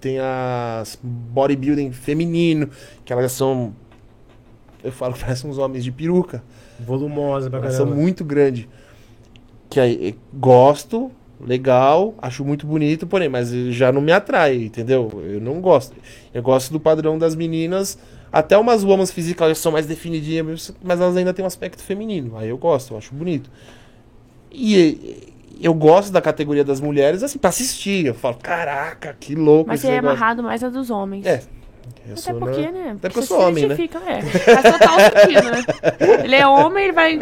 tem 0.00 0.18
as 0.18 0.98
bodybuilding 1.02 1.92
feminino, 1.92 2.70
que 3.04 3.12
elas 3.12 3.26
já 3.26 3.28
são. 3.28 3.74
Eu 4.82 4.90
falo 4.90 5.12
que 5.12 5.20
parecem 5.24 5.48
uns 5.50 5.58
homens 5.58 5.84
de 5.84 5.92
peruca. 5.92 6.42
Volumosa 6.80 7.50
pra 7.50 7.58
Elas 7.58 7.74
são 7.74 7.84
caramba. 7.84 8.02
muito 8.02 8.24
grandes. 8.24 8.66
Que 9.68 9.78
aí, 9.78 10.08
eh, 10.08 10.14
gosto, 10.32 11.10
legal, 11.38 12.14
acho 12.16 12.42
muito 12.42 12.66
bonito, 12.66 13.06
porém, 13.06 13.28
mas 13.28 13.50
já 13.50 13.92
não 13.92 14.00
me 14.00 14.12
atrai, 14.12 14.56
entendeu? 14.56 15.22
Eu 15.22 15.38
não 15.38 15.60
gosto. 15.60 15.94
Eu 16.32 16.42
gosto 16.42 16.72
do 16.72 16.80
padrão 16.80 17.18
das 17.18 17.34
meninas, 17.34 17.98
até 18.32 18.56
umas 18.56 18.82
womas 18.84 19.10
físicas 19.10 19.44
elas 19.44 19.58
são 19.58 19.70
mais 19.70 19.84
definidinhas, 19.84 20.74
mas 20.82 20.98
elas 20.98 21.14
ainda 21.14 21.34
têm 21.34 21.44
um 21.44 21.46
aspecto 21.46 21.82
feminino. 21.82 22.38
Aí 22.38 22.48
eu 22.48 22.56
gosto, 22.56 22.94
eu 22.94 22.98
acho 22.98 23.14
bonito. 23.14 23.50
E 24.50 25.28
eh, 25.28 25.35
eu 25.60 25.72
gosto 25.74 26.12
da 26.12 26.20
categoria 26.20 26.64
das 26.64 26.80
mulheres, 26.80 27.22
assim, 27.22 27.38
pra 27.38 27.48
assistir. 27.50 28.06
Eu 28.06 28.14
falo, 28.14 28.36
caraca, 28.36 29.16
que 29.18 29.34
louco 29.34 29.68
Mas 29.68 29.80
esse 29.80 29.86
você 29.86 29.92
é 29.92 29.96
negócio. 29.96 30.16
amarrado 30.16 30.42
mais 30.42 30.62
a 30.62 30.68
dos 30.68 30.90
homens. 30.90 31.24
É. 31.26 31.42
Eu 32.06 32.12
Até 32.12 32.20
sou, 32.20 32.34
porque, 32.38 32.60
né? 32.60 32.70
né? 32.72 32.90
Até 32.98 33.08
porque 33.08 33.18
eu 33.18 33.22
você 33.22 33.28
sou 33.28 33.40
homem, 33.40 33.66
né? 33.66 33.76
É. 34.06 34.22
Faz 34.22 34.62
total 34.62 35.00
sentido, 35.00 35.50
né? 35.50 35.64
Ele 36.24 36.34
é 36.36 36.46
homem, 36.46 36.84
ele 36.84 36.92
vai. 36.92 37.18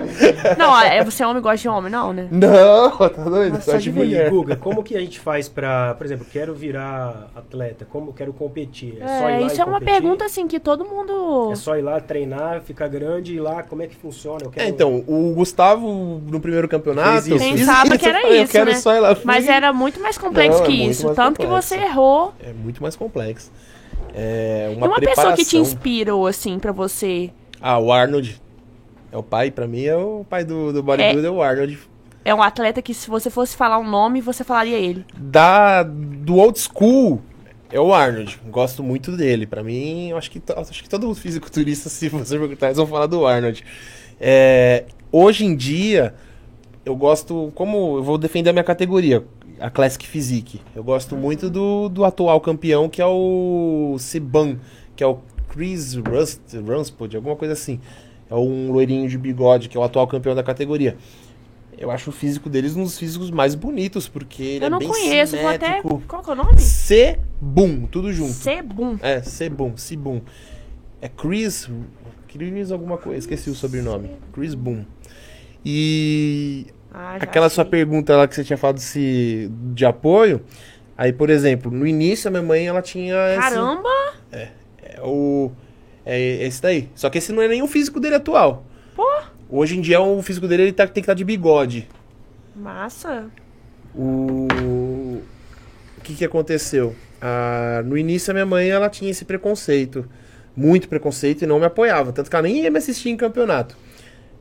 Não, 0.59 0.79
é, 0.81 1.03
você 1.03 1.23
é 1.23 1.27
homem 1.27 1.39
e 1.39 1.43
gosta 1.43 1.57
de 1.59 1.69
homem, 1.69 1.91
não, 1.91 2.13
né? 2.13 2.29
Não, 2.31 2.91
tá 2.97 3.09
doido? 3.25 3.63
Só 3.63 3.77
de. 3.77 3.89
E, 3.89 3.93
mulher. 3.93 4.31
Guga, 4.31 4.57
como 4.57 4.83
que 4.83 4.97
a 4.97 5.01
gente 5.01 5.19
faz 5.21 5.49
pra, 5.49 5.95
por 5.95 6.05
exemplo, 6.05 6.27
quero 6.31 6.55
virar 6.55 7.31
atleta, 7.35 7.87
como 7.91 8.13
quero 8.13 8.33
competir? 8.33 8.99
só 8.99 9.29
ir 9.29 9.33
É, 9.33 9.39
lá 9.41 9.47
isso 9.47 9.57
e 9.57 9.61
é 9.61 9.65
uma 9.65 9.79
competir? 9.79 9.93
pergunta 10.01 10.25
assim 10.25 10.47
que 10.47 10.61
todo 10.61 10.85
mundo. 10.85 11.51
É 11.53 11.57
só 11.57 11.77
ir 11.77 11.83
lá 11.83 11.99
treinar, 12.01 12.61
ficar 12.63 12.89
grande 12.89 13.33
e 13.33 13.37
ir 13.37 13.41
lá, 13.41 13.63
como 13.63 13.83
é 13.83 13.87
que 13.87 13.97
funciona? 13.97 14.41
Eu 14.45 14.51
quero... 14.51 14.67
É, 14.67 14.69
então, 14.69 15.03
o 15.07 15.33
Gustavo, 15.35 16.21
no 16.27 16.41
primeiro 16.41 16.69
campeonato, 16.69 17.29
isso. 17.29 17.39
Pensava 17.39 17.97
que 17.97 18.07
era 18.07 18.21
isso, 18.29 18.43
Eu 18.45 18.49
quero 18.49 18.71
né? 18.71 18.77
só 18.77 18.95
ir 18.95 19.01
lá. 19.01 19.17
Mas 19.25 19.49
era 19.49 19.73
muito 19.73 20.01
mais 20.01 20.19
complexo 20.19 20.59
Não, 20.59 20.65
é 20.65 20.69
que 20.69 20.73
isso. 20.89 21.15
Tanto 21.15 21.39
que 21.39 21.47
complexo. 21.47 21.69
você 21.69 21.77
errou. 21.77 22.35
É 22.43 22.53
muito 22.53 22.83
mais 22.83 22.97
complexo. 22.97 23.51
É 24.15 24.71
E 24.73 24.77
uma, 24.77 24.87
uma 24.87 24.97
preparação. 24.97 25.33
pessoa 25.33 25.37
que 25.37 25.45
te 25.45 25.57
inspirou, 25.57 26.27
assim, 26.27 26.59
pra 26.59 26.73
você. 26.73 27.31
Ah, 27.61 27.79
o 27.79 27.93
Arnold. 27.93 28.41
É 29.11 29.17
o 29.17 29.23
pai, 29.23 29.51
pra 29.51 29.67
mim, 29.67 29.85
é 29.85 29.97
o 29.97 30.25
pai 30.29 30.45
do, 30.45 30.73
do 30.73 30.83
bodybuilder, 30.83 31.25
é 31.27 31.31
o 31.31 31.43
Arnold. 31.43 31.79
É 32.25 32.35
um 32.35 32.43
atleta 32.43 32.81
que 32.83 32.95
se 32.95 33.09
você 33.09 33.29
fosse 33.31 33.57
falar 33.57 33.79
um 33.79 33.89
nome, 33.89 34.21
você 34.21 34.43
falaria 34.43 34.79
ele. 34.79 35.05
Da, 35.17 35.83
do 35.83 36.37
old 36.37 36.59
school, 36.59 37.21
é 37.71 37.79
o 37.79 37.93
Arnold. 37.93 38.41
Gosto 38.49 38.83
muito 38.83 39.13
dele. 39.17 39.47
Pra 39.47 39.63
mim, 39.63 40.13
acho 40.13 40.31
que, 40.31 40.43
acho 40.57 40.83
que 40.83 40.89
todo 40.89 41.15
fisiculturista, 41.15 41.89
se 41.91 42.09
você 42.09 42.39
perguntar, 42.39 42.67
eles 42.67 42.79
vão 42.79 42.87
falar 42.87 43.07
do 43.07 43.27
Arnold. 43.27 43.63
É, 44.21 44.85
hoje 45.13 45.45
em 45.45 45.55
dia, 45.55 46.15
eu 46.85 46.97
gosto, 46.97 47.53
como 47.55 47.99
eu 47.99 48.03
vou 48.03 48.17
defender 48.19 48.51
a 48.51 48.53
minha 48.53 48.65
categoria, 48.65 49.25
a 49.59 49.71
Classic 49.71 50.07
Physique. 50.07 50.61
Eu 50.75 50.83
gosto 50.85 51.17
muito 51.17 51.49
do, 51.51 51.89
do 51.89 52.05
atual 52.05 52.41
campeão, 52.41 52.89
que 52.89 53.01
é 53.01 53.07
o 53.07 53.97
Siban, 53.99 54.59
que 54.97 55.03
é 55.03 55.07
o 55.07 55.19
Chris 55.49 55.95
Rust, 55.95 56.41
Runspod, 56.55 57.17
alguma 57.17 57.37
coisa 57.37 57.53
assim. 57.55 57.81
É 58.31 58.35
um 58.35 58.73
loirinho 58.73 59.09
de 59.09 59.17
bigode, 59.19 59.69
que 59.69 59.77
é 59.77 59.81
o 59.81 59.83
atual 59.85 60.07
campeão 60.07 60.35
da 60.35 60.43
categoria. 60.43 60.97
Eu 61.77 61.91
acho 61.91 62.11
o 62.11 62.13
físico 62.13 62.49
deles 62.49 62.77
um 62.77 62.85
dos 62.85 62.99
físicos 62.99 63.31
mais 63.31 63.55
bonitos, 63.55 64.09
porque 64.09 64.43
ele 64.43 64.65
Eu 64.65 64.69
é 64.69 64.71
não 64.71 64.79
bem 64.79 64.89
conheço, 64.89 65.37
vou 65.37 65.49
até. 65.49 65.67
simétrico. 65.67 66.03
Qual 66.07 66.23
que 66.23 66.31
é 66.31 66.33
o 66.33 66.37
nome? 66.37 66.61
Sebum, 66.61 67.87
tudo 67.87 68.13
junto. 68.13 68.33
Sebum. 68.33 68.97
É, 69.03 69.23
Sebum, 69.23 69.77
Sibum. 69.77 70.21
É 71.01 71.09
Chris. 71.09 71.69
Chris 72.29 72.71
alguma 72.73 72.97
coisa, 72.97 73.19
esqueci 73.21 73.51
o 73.51 73.55
sobrenome. 73.55 74.11
Chris 74.33 74.55
Boom. 74.55 74.85
E 75.65 76.67
Ah, 76.97 77.17
aquela 77.21 77.49
sua 77.49 77.65
pergunta 77.65 78.17
lá 78.17 78.29
que 78.29 78.37
você 78.37 78.45
tinha 78.45 78.57
falado 78.57 78.79
se, 78.79 79.51
de 79.73 79.85
apoio. 79.85 80.41
Aí, 80.97 81.13
por 81.13 81.29
exemplo, 81.29 81.69
no 81.69 81.85
início 81.85 82.29
a 82.29 82.31
minha 82.31 82.43
mãe 82.43 82.69
ela 82.69 82.81
tinha 82.81 83.17
esse, 83.31 83.41
Caramba! 83.41 84.15
é 84.31 84.51
o 85.03 85.51
é 86.07 86.45
esse 86.45 86.63
daí. 86.63 86.89
Só 86.95 87.11
que 87.11 87.19
esse 87.19 87.33
não 87.33 87.43
é 87.43 87.49
nem 87.49 87.63
o 87.63 87.67
físico 87.67 87.99
dele 87.99 88.15
atual. 88.15 88.65
Pô! 88.95 89.05
Hoje 89.51 89.77
em 89.77 89.81
dia 89.81 90.01
o 90.01 90.23
físico 90.23 90.47
dele 90.47 90.65
ele 90.65 90.73
tá, 90.73 90.87
tem 90.87 90.95
que 90.95 91.01
estar 91.01 91.15
de 91.15 91.25
bigode. 91.25 91.89
Massa. 92.55 93.27
O, 93.93 94.47
o 95.99 96.01
que 96.05 96.15
que 96.15 96.25
aconteceu? 96.25 96.95
Ah, 97.21 97.83
no 97.85 97.99
início 97.99 98.31
a 98.31 98.35
minha 98.35 98.47
mãe 98.47 98.69
ela 98.69 98.89
tinha 98.89 99.11
esse 99.11 99.25
preconceito, 99.25 100.09
muito 100.55 100.89
preconceito 100.89 101.43
e 101.43 101.47
não 101.47 101.59
me 101.59 101.67
apoiava, 101.67 102.13
tanto 102.13 102.31
que 102.31 102.37
ela 102.37 102.43
nem 102.43 102.63
ia 102.63 102.71
me 102.71 102.79
assistir 102.79 103.11
em 103.11 103.17
campeonato. 103.17 103.77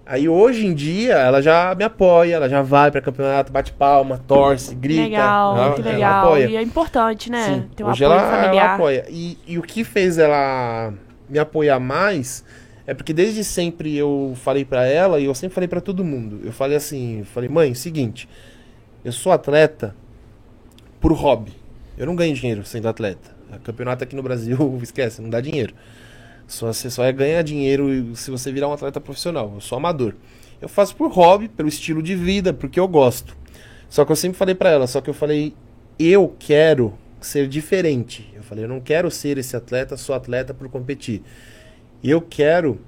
Aí 0.05 0.27
hoje 0.27 0.65
em 0.65 0.73
dia 0.73 1.13
ela 1.13 1.41
já 1.41 1.73
me 1.75 1.83
apoia, 1.83 2.35
ela 2.35 2.49
já 2.49 2.61
vai 2.61 2.91
pra 2.91 2.99
campeonato, 2.99 3.51
bate 3.53 3.71
palma, 3.71 4.19
torce, 4.27 4.75
grita. 4.75 5.01
legal, 5.03 5.55
ela, 5.57 5.67
muito 5.67 5.81
ela 5.81 5.91
legal. 5.91 6.25
apoia. 6.25 6.45
E 6.47 6.55
é 6.57 6.61
importante, 6.61 7.31
né? 7.31 7.45
Sim, 7.45 7.69
Ter 7.75 7.83
um 7.85 7.87
hoje 7.89 8.03
apoio 8.03 8.19
ela, 8.19 8.29
ela 8.33 8.43
familiar. 8.43 8.75
apoia. 8.75 9.05
E, 9.09 9.37
e 9.47 9.57
o 9.57 9.61
que 9.61 9.83
fez 9.85 10.17
ela 10.17 10.93
me 11.29 11.39
apoiar 11.39 11.79
mais 11.79 12.43
é 12.85 12.93
porque 12.93 13.13
desde 13.13 13.45
sempre 13.45 13.95
eu 13.95 14.33
falei 14.43 14.65
pra 14.65 14.85
ela 14.85 15.19
e 15.21 15.25
eu 15.25 15.33
sempre 15.33 15.55
falei 15.55 15.69
pra 15.69 15.79
todo 15.79 16.03
mundo. 16.03 16.41
Eu 16.43 16.51
falei 16.51 16.75
assim, 16.75 17.19
eu 17.19 17.25
falei, 17.25 17.47
mãe, 17.47 17.73
seguinte, 17.73 18.27
eu 19.05 19.11
sou 19.13 19.31
atleta 19.31 19.95
por 20.99 21.13
hobby. 21.13 21.53
Eu 21.97 22.05
não 22.05 22.15
ganho 22.15 22.35
dinheiro 22.35 22.65
sendo 22.65 22.89
atleta. 22.89 23.31
Campeonato 23.63 24.03
aqui 24.03 24.15
no 24.17 24.23
Brasil, 24.23 24.79
esquece, 24.83 25.21
não 25.21 25.29
dá 25.29 25.39
dinheiro. 25.39 25.73
Só, 26.53 26.71
você 26.71 26.89
só 26.89 27.03
é 27.03 27.11
ganhar 27.11 27.41
dinheiro 27.41 28.15
se 28.15 28.29
você 28.29 28.51
virar 28.51 28.67
um 28.67 28.73
atleta 28.73 29.01
profissional. 29.01 29.51
Eu 29.55 29.59
sou 29.59 29.75
amador. 29.75 30.13
Eu 30.61 30.69
faço 30.69 30.95
por 30.95 31.11
hobby, 31.11 31.49
pelo 31.49 31.67
estilo 31.67 32.01
de 32.01 32.15
vida, 32.15 32.53
porque 32.53 32.79
eu 32.79 32.87
gosto. 32.87 33.35
Só 33.89 34.05
que 34.05 34.11
eu 34.11 34.15
sempre 34.15 34.37
falei 34.37 34.53
pra 34.53 34.69
ela, 34.69 34.85
só 34.85 35.01
que 35.01 35.09
eu 35.09 35.15
falei, 35.15 35.53
eu 35.97 36.35
quero 36.37 36.93
ser 37.19 37.47
diferente. 37.47 38.31
Eu 38.35 38.43
falei, 38.43 38.65
eu 38.65 38.67
não 38.67 38.79
quero 38.79 39.09
ser 39.09 39.39
esse 39.39 39.55
atleta, 39.55 39.97
sou 39.97 40.13
atleta 40.13 40.53
por 40.53 40.69
competir. 40.69 41.23
Eu 42.03 42.21
quero 42.21 42.79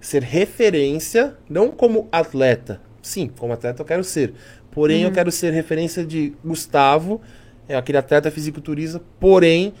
ser 0.00 0.22
referência, 0.22 1.36
não 1.50 1.72
como 1.72 2.08
atleta. 2.12 2.80
Sim, 3.02 3.28
como 3.38 3.52
atleta 3.52 3.82
eu 3.82 3.86
quero 3.86 4.04
ser. 4.04 4.34
Porém, 4.70 5.02
eu 5.02 5.10
quero 5.10 5.32
ser 5.32 5.52
referência 5.52 6.06
de 6.06 6.32
Gustavo, 6.44 7.20
é 7.68 7.74
aquele 7.74 7.98
atleta 7.98 8.30
fisiculturista, 8.30 9.02
porém, 9.18 9.74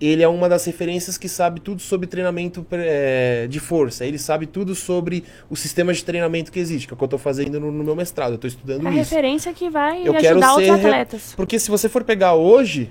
ele 0.00 0.22
é 0.22 0.28
uma 0.28 0.48
das 0.48 0.64
referências 0.64 1.18
que 1.18 1.28
sabe 1.28 1.60
tudo 1.60 1.82
sobre 1.82 2.06
treinamento 2.06 2.66
eh, 2.72 3.46
de 3.50 3.60
força. 3.60 4.06
Ele 4.06 4.18
sabe 4.18 4.46
tudo 4.46 4.74
sobre 4.74 5.24
o 5.50 5.56
sistema 5.56 5.92
de 5.92 6.02
treinamento 6.02 6.50
que 6.50 6.58
existe, 6.58 6.86
que 6.88 6.92
é 6.92 6.94
o 6.94 6.96
que 6.96 7.02
eu 7.02 7.06
estou 7.06 7.18
fazendo 7.18 7.60
no, 7.60 7.70
no 7.70 7.84
meu 7.84 7.94
mestrado. 7.94 8.30
Eu 8.30 8.34
estou 8.36 8.48
estudando 8.48 8.86
É 8.86 8.88
a 8.88 8.92
isso. 8.92 8.98
referência 8.98 9.52
que 9.52 9.68
vai 9.68 10.06
Eu 10.06 10.14
ajudar 10.16 10.54
outros 10.54 10.70
atletas. 10.70 11.34
Porque 11.36 11.58
se 11.58 11.70
você 11.70 11.88
for 11.88 12.02
pegar 12.02 12.34
hoje, 12.34 12.90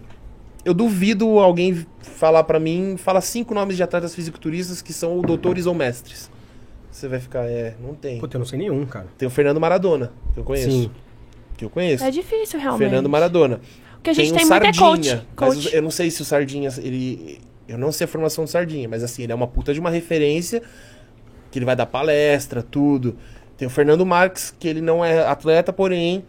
eu 0.63 0.73
duvido 0.73 1.39
alguém 1.39 1.85
falar 2.01 2.43
pra 2.43 2.59
mim, 2.59 2.95
fala 2.97 3.21
cinco 3.21 3.53
nomes 3.55 3.75
de 3.75 3.81
atletas 3.81 4.13
fisiculturistas 4.13 4.81
que 4.81 4.93
são 4.93 5.19
doutores 5.21 5.65
ou 5.65 5.73
mestres. 5.73 6.29
Você 6.91 7.07
vai 7.07 7.19
ficar, 7.19 7.45
é, 7.45 7.75
não 7.81 7.95
tem. 7.95 8.19
Puta, 8.19 8.35
eu 8.37 8.39
não 8.39 8.45
sei 8.45 8.59
nenhum, 8.59 8.85
cara. 8.85 9.07
Tem 9.17 9.27
o 9.27 9.31
Fernando 9.31 9.59
Maradona, 9.59 10.11
que 10.33 10.39
eu 10.39 10.43
conheço. 10.43 10.69
Sim. 10.69 10.91
Que 11.57 11.65
eu 11.65 11.69
conheço. 11.69 12.03
É 12.03 12.11
difícil, 12.11 12.59
realmente. 12.59 12.87
Fernando 12.87 13.09
Maradona. 13.09 13.61
O 13.99 14.01
que 14.01 14.09
a 14.09 14.13
gente 14.13 14.29
tem 14.33 14.37
tem, 14.39 14.45
o 14.45 14.49
muito 14.49 14.63
é 14.65 14.73
Sardinha. 14.73 15.17
coach. 15.17 15.27
Mas 15.39 15.63
coach. 15.63 15.75
eu 15.75 15.81
não 15.81 15.91
sei 15.91 16.09
se 16.09 16.21
o 16.21 16.25
Sardinha, 16.25 16.69
ele... 16.79 17.39
Eu 17.67 17.77
não 17.77 17.91
sei 17.91 18.05
a 18.05 18.07
formação 18.07 18.45
do 18.45 18.49
Sardinha, 18.49 18.87
mas 18.89 19.03
assim, 19.03 19.21
ele 19.23 19.31
é 19.31 19.35
uma 19.35 19.45
puta 19.47 19.73
de 19.73 19.79
uma 19.79 19.91
referência, 19.91 20.61
que 21.51 21.59
ele 21.59 21.65
vai 21.65 21.75
dar 21.75 21.85
palestra, 21.85 22.63
tudo. 22.63 23.15
Tem 23.57 23.67
o 23.67 23.69
Fernando 23.71 24.03
Marques, 24.05 24.53
que 24.57 24.67
ele 24.67 24.81
não 24.81 25.05
é 25.05 25.19
atleta, 25.27 25.71
porém, 25.71 26.23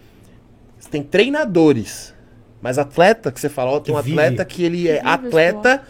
tem 0.91 1.03
treinadores. 1.03 2.13
Mas 2.61 2.77
atleta, 2.77 3.33
que 3.33 3.41
você 3.41 3.49
fala, 3.49 3.71
ó, 3.71 3.81
tem 3.81 3.95
um 3.95 3.99
Que 3.99 4.05
vive. 4.05 4.21
atleta 4.21 4.45
que 4.45 4.63
ele 4.63 4.87
é 4.89 5.01
atleta 5.03 5.83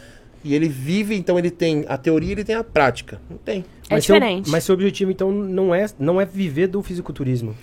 e 0.44 0.54
ele 0.54 0.68
vive, 0.68 1.16
então 1.16 1.36
ele 1.36 1.50
tem 1.50 1.84
a 1.88 1.96
teoria 1.98 2.28
e 2.28 2.32
ele 2.32 2.44
tem 2.44 2.54
a 2.54 2.62
prática. 2.62 3.20
Não 3.28 3.36
tem. 3.38 3.64
É 3.88 3.94
Mas 3.94 4.04
seu- 4.04 4.14
diferente. 4.14 4.48
mas 4.50 4.62
seu 4.62 4.74
objetivo, 4.74 5.10
então, 5.10 5.32
não 5.32 5.74
é, 5.74 5.86
não 5.98 6.20
é 6.20 6.24
viver 6.24 6.68
do 6.68 6.80
fisiculturismo. 6.80 7.56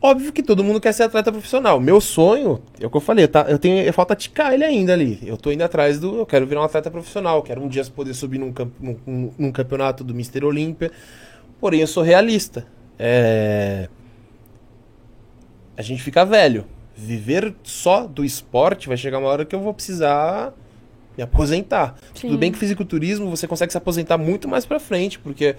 Óbvio 0.00 0.32
que 0.32 0.42
todo 0.42 0.62
mundo 0.62 0.80
quer 0.80 0.92
ser 0.92 1.04
atleta 1.04 1.32
profissional. 1.32 1.80
Meu 1.80 2.00
sonho, 2.00 2.62
é 2.80 2.86
o 2.86 2.90
que 2.90 2.96
eu 2.96 3.00
falei, 3.00 3.26
tá? 3.26 3.46
Eu 3.48 3.58
tenho, 3.58 3.90
falta 3.92 4.14
ticar 4.14 4.52
ele 4.52 4.62
ainda 4.64 4.92
ali. 4.92 5.18
Eu 5.24 5.36
tô 5.36 5.50
indo 5.50 5.62
atrás 5.64 5.98
do, 5.98 6.18
eu 6.18 6.26
quero 6.26 6.46
virar 6.46 6.60
um 6.60 6.64
atleta 6.64 6.90
profissional, 6.90 7.42
quero 7.42 7.62
um 7.62 7.68
dia 7.68 7.82
poder 7.86 8.12
subir 8.14 8.38
num, 8.38 8.52
camp- 8.52 8.74
num- 8.78 9.30
num- 9.38 9.50
campeonato 9.52 10.04
do 10.04 10.12
Mr. 10.12 10.44
Olímpia. 10.44 10.90
Porém, 11.58 11.80
eu 11.80 11.86
sou 11.86 12.02
realista. 12.02 12.66
É... 12.98 13.88
A 15.76 15.82
gente 15.82 16.02
fica 16.02 16.24
velho. 16.24 16.66
Viver 16.94 17.54
só 17.62 18.06
do 18.06 18.24
esporte 18.24 18.88
vai 18.88 18.96
chegar 18.96 19.18
uma 19.18 19.28
hora 19.28 19.44
que 19.44 19.54
eu 19.54 19.60
vou 19.60 19.74
precisar 19.74 20.52
me 21.16 21.22
aposentar. 21.22 21.96
Sim. 22.14 22.28
Tudo 22.28 22.38
bem 22.38 22.52
que 22.52 22.58
fisiculturismo 22.58 23.28
você 23.30 23.46
consegue 23.46 23.72
se 23.72 23.78
aposentar 23.78 24.16
muito 24.18 24.46
mais 24.48 24.64
pra 24.66 24.78
frente, 24.78 25.18
porque 25.18 25.56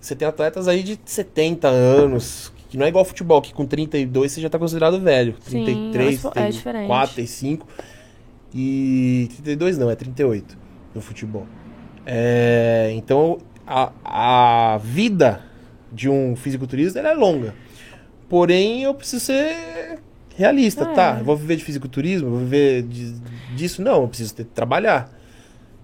você 0.00 0.14
tem 0.14 0.26
atletas 0.28 0.68
aí 0.68 0.82
de 0.82 0.98
70 1.04 1.68
anos, 1.68 2.52
que 2.68 2.76
não 2.76 2.84
é 2.84 2.88
igual 2.88 3.00
ao 3.02 3.04
futebol, 3.06 3.40
que 3.40 3.52
com 3.54 3.64
32 3.66 4.32
você 4.32 4.40
já 4.40 4.48
tá 4.50 4.58
considerado 4.58 5.00
velho. 5.00 5.34
Sim, 5.40 5.64
33, 5.64 6.24
é 6.36 6.48
diferente. 6.50 6.86
34, 6.86 7.14
35. 7.14 7.66
E 8.54 9.28
32 9.36 9.78
não, 9.78 9.90
é 9.90 9.94
38 9.94 10.56
no 10.94 11.00
futebol. 11.00 11.46
É, 12.06 12.90
então 12.94 13.38
a, 13.66 13.92
a 14.04 14.78
vida 14.78 15.42
de 15.92 16.08
um 16.08 16.34
fisiculturista 16.36 16.98
é 17.00 17.12
longa. 17.14 17.54
Porém, 18.28 18.82
eu 18.82 18.94
preciso 18.94 19.24
ser 19.26 19.98
realista, 20.36 20.84
É. 20.84 20.92
tá? 20.94 21.16
Eu 21.18 21.24
vou 21.24 21.36
viver 21.36 21.56
de 21.56 21.64
fisiculturismo, 21.64 22.30
vou 22.30 22.38
viver 22.40 22.82
de- 22.82 23.12
disso? 23.56 23.82
Não, 23.82 24.02
eu 24.02 24.08
preciso 24.08 24.34
ter, 24.34 24.44
trabalhar. 24.44 25.10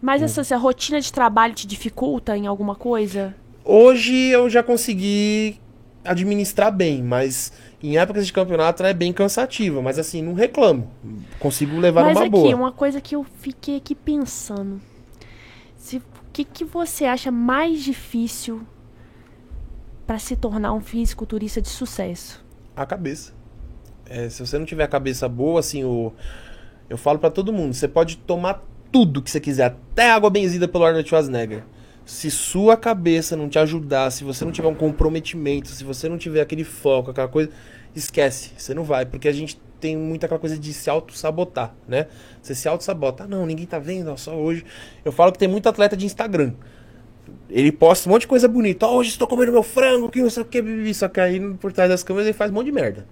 Mas 0.01 0.23
essa, 0.23 0.45
se 0.45 0.53
a 0.53 0.59
rotina 0.59 1.01
de 1.01 1.11
trabalho 1.13 1.55
te 1.55 1.67
dificulta 1.67 2.37
em 2.37 2.47
alguma 2.47 2.75
coisa? 2.75 3.35
Hoje 3.65 4.15
eu 4.15 4.49
já 4.51 4.63
consegui 4.63 5.59
administrar 6.05 6.71
bem, 6.71 7.03
mas 7.03 7.53
em 7.83 7.97
épocas 7.99 8.27
de 8.27 8.33
campeonato 8.33 8.83
ela 8.83 8.91
é 8.91 8.95
bem 8.95 9.13
cansativa. 9.13 9.81
Mas 9.83 9.99
assim, 9.99 10.23
não 10.23 10.35
reclamo. 10.35 10.91
Consigo 11.39 11.79
levar 11.79 12.05
Mas 12.05 12.15
numa 12.15 12.27
aqui, 12.27 12.31
boa. 12.31 12.55
uma 12.55 12.73
coisa 12.73 13.01
que 13.01 13.17
eu 13.17 13.25
fiquei 13.41 13.77
aqui 13.77 13.95
pensando. 13.95 14.81
Se, 15.77 15.99
o 15.99 16.03
que, 16.33 16.45
que 16.45 16.65
você 16.65 17.05
acha 17.05 17.31
mais 17.31 17.83
difícil 17.83 18.63
pra 20.07 20.19
se 20.19 20.37
tornar 20.37 20.73
um 20.73 20.81
fisiculturista 20.81 21.61
de 21.61 21.69
sucesso? 21.69 22.45
A 22.77 22.85
cabeça. 22.85 23.33
É, 24.07 24.29
se 24.29 24.45
você 24.45 24.59
não 24.59 24.67
tiver 24.67 24.85
a 24.85 24.89
cabeça 24.89 25.29
boa, 25.29 25.61
assim, 25.61 25.85
o... 25.85 26.13
eu 26.89 26.99
falo 26.99 27.19
pra 27.19 27.31
todo 27.31 27.53
mundo, 27.53 27.73
você 27.73 27.89
pode 27.89 28.17
tomar 28.19 28.63
tudo 28.93 29.23
que 29.23 29.31
você 29.31 29.41
quiser, 29.41 29.65
até 29.65 30.11
água 30.11 30.31
benzida 30.31 30.69
pelo 30.69 30.85
Arnold 30.85 31.09
Schwarzenegger. 31.09 31.65
Se 32.05 32.31
sua 32.31 32.77
cabeça 32.77 33.37
não 33.37 33.49
te 33.49 33.59
ajudar, 33.59 34.11
se 34.11 34.25
você 34.25 34.45
não 34.45 34.53
tiver 34.53 34.69
um 34.69 34.75
comprometimento, 34.75 35.69
se 35.69 35.83
você 35.83 36.09
não 36.09 36.19
tiver 36.19 36.41
aquele 36.41 36.65
foco, 36.65 37.11
aquela 37.11 37.29
coisa, 37.29 37.51
esquece, 37.95 38.51
você 38.57 38.75
não 38.75 38.85
vai, 38.85 39.07
porque 39.07 39.27
a 39.27 39.33
gente 39.33 39.59
tem 39.81 39.97
muito 39.97 40.25
aquela 40.25 40.41
coisa 40.41 40.59
de 40.59 40.73
se 40.73 40.89
auto-sabotar, 40.89 41.75
né? 41.87 42.07
Você 42.41 42.55
se 42.55 42.67
auto-sabota. 42.67 43.25
Ah, 43.25 43.27
não, 43.27 43.45
ninguém 43.45 43.67
tá 43.67 43.79
vendo, 43.79 44.17
só 44.17 44.35
hoje. 44.35 44.65
Eu 45.05 45.13
falo 45.13 45.31
que 45.31 45.39
tem 45.39 45.47
muito 45.47 45.69
atleta 45.69 45.95
de 45.95 46.07
Instagram. 46.07 46.55
Ele 47.51 47.71
posta 47.71 48.09
um 48.09 48.13
monte 48.13 48.23
de 48.23 48.29
coisa 48.29 48.49
bonita. 48.49 48.87
Ó, 48.87 48.97
hoje 48.97 49.11
estou 49.11 49.29
comendo 49.29 49.53
meu 49.53 49.63
frango, 49.63 50.09
que 50.09 50.23
não 50.23 50.31
sei 50.31 50.43
o 50.43 50.47
que, 50.47 50.95
só 50.95 51.07
que 51.09 51.21
aí 51.21 51.39
por 51.57 51.71
trás 51.71 51.91
das 51.91 52.03
câmeras 52.03 52.27
ele 52.27 52.37
faz 52.37 52.51
um 52.51 52.55
monte 52.55 52.67
de 52.67 52.73
merda. 52.73 53.07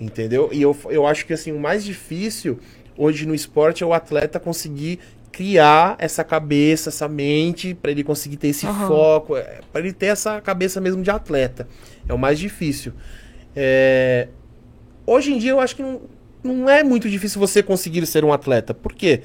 Entendeu? 0.00 0.48
E 0.52 0.60
eu, 0.60 0.76
eu 0.90 1.06
acho 1.06 1.24
que 1.26 1.32
assim, 1.32 1.52
o 1.52 1.60
mais 1.60 1.84
difícil 1.84 2.58
hoje 2.96 3.26
no 3.26 3.34
esporte 3.34 3.84
é 3.84 3.86
o 3.86 3.92
atleta 3.92 4.40
conseguir 4.40 4.98
criar 5.34 5.96
essa 5.98 6.22
cabeça, 6.22 6.90
essa 6.90 7.08
mente, 7.08 7.74
para 7.74 7.90
ele 7.90 8.04
conseguir 8.04 8.36
ter 8.36 8.48
esse 8.48 8.66
Aham. 8.66 8.86
foco, 8.86 9.36
é, 9.36 9.60
para 9.72 9.80
ele 9.80 9.92
ter 9.92 10.06
essa 10.06 10.40
cabeça 10.40 10.80
mesmo 10.80 11.02
de 11.02 11.10
atleta. 11.10 11.66
É 12.08 12.14
o 12.14 12.18
mais 12.18 12.38
difícil. 12.38 12.92
É, 13.56 14.28
Hoje 15.06 15.32
em 15.32 15.38
dia 15.38 15.50
eu 15.50 15.60
acho 15.60 15.76
que 15.76 15.82
não, 15.82 16.00
não 16.42 16.70
é 16.70 16.82
muito 16.82 17.08
difícil 17.10 17.38
você 17.38 17.62
conseguir 17.62 18.06
ser 18.06 18.24
um 18.24 18.32
atleta. 18.32 18.72
Por 18.72 18.94
quê? 18.94 19.22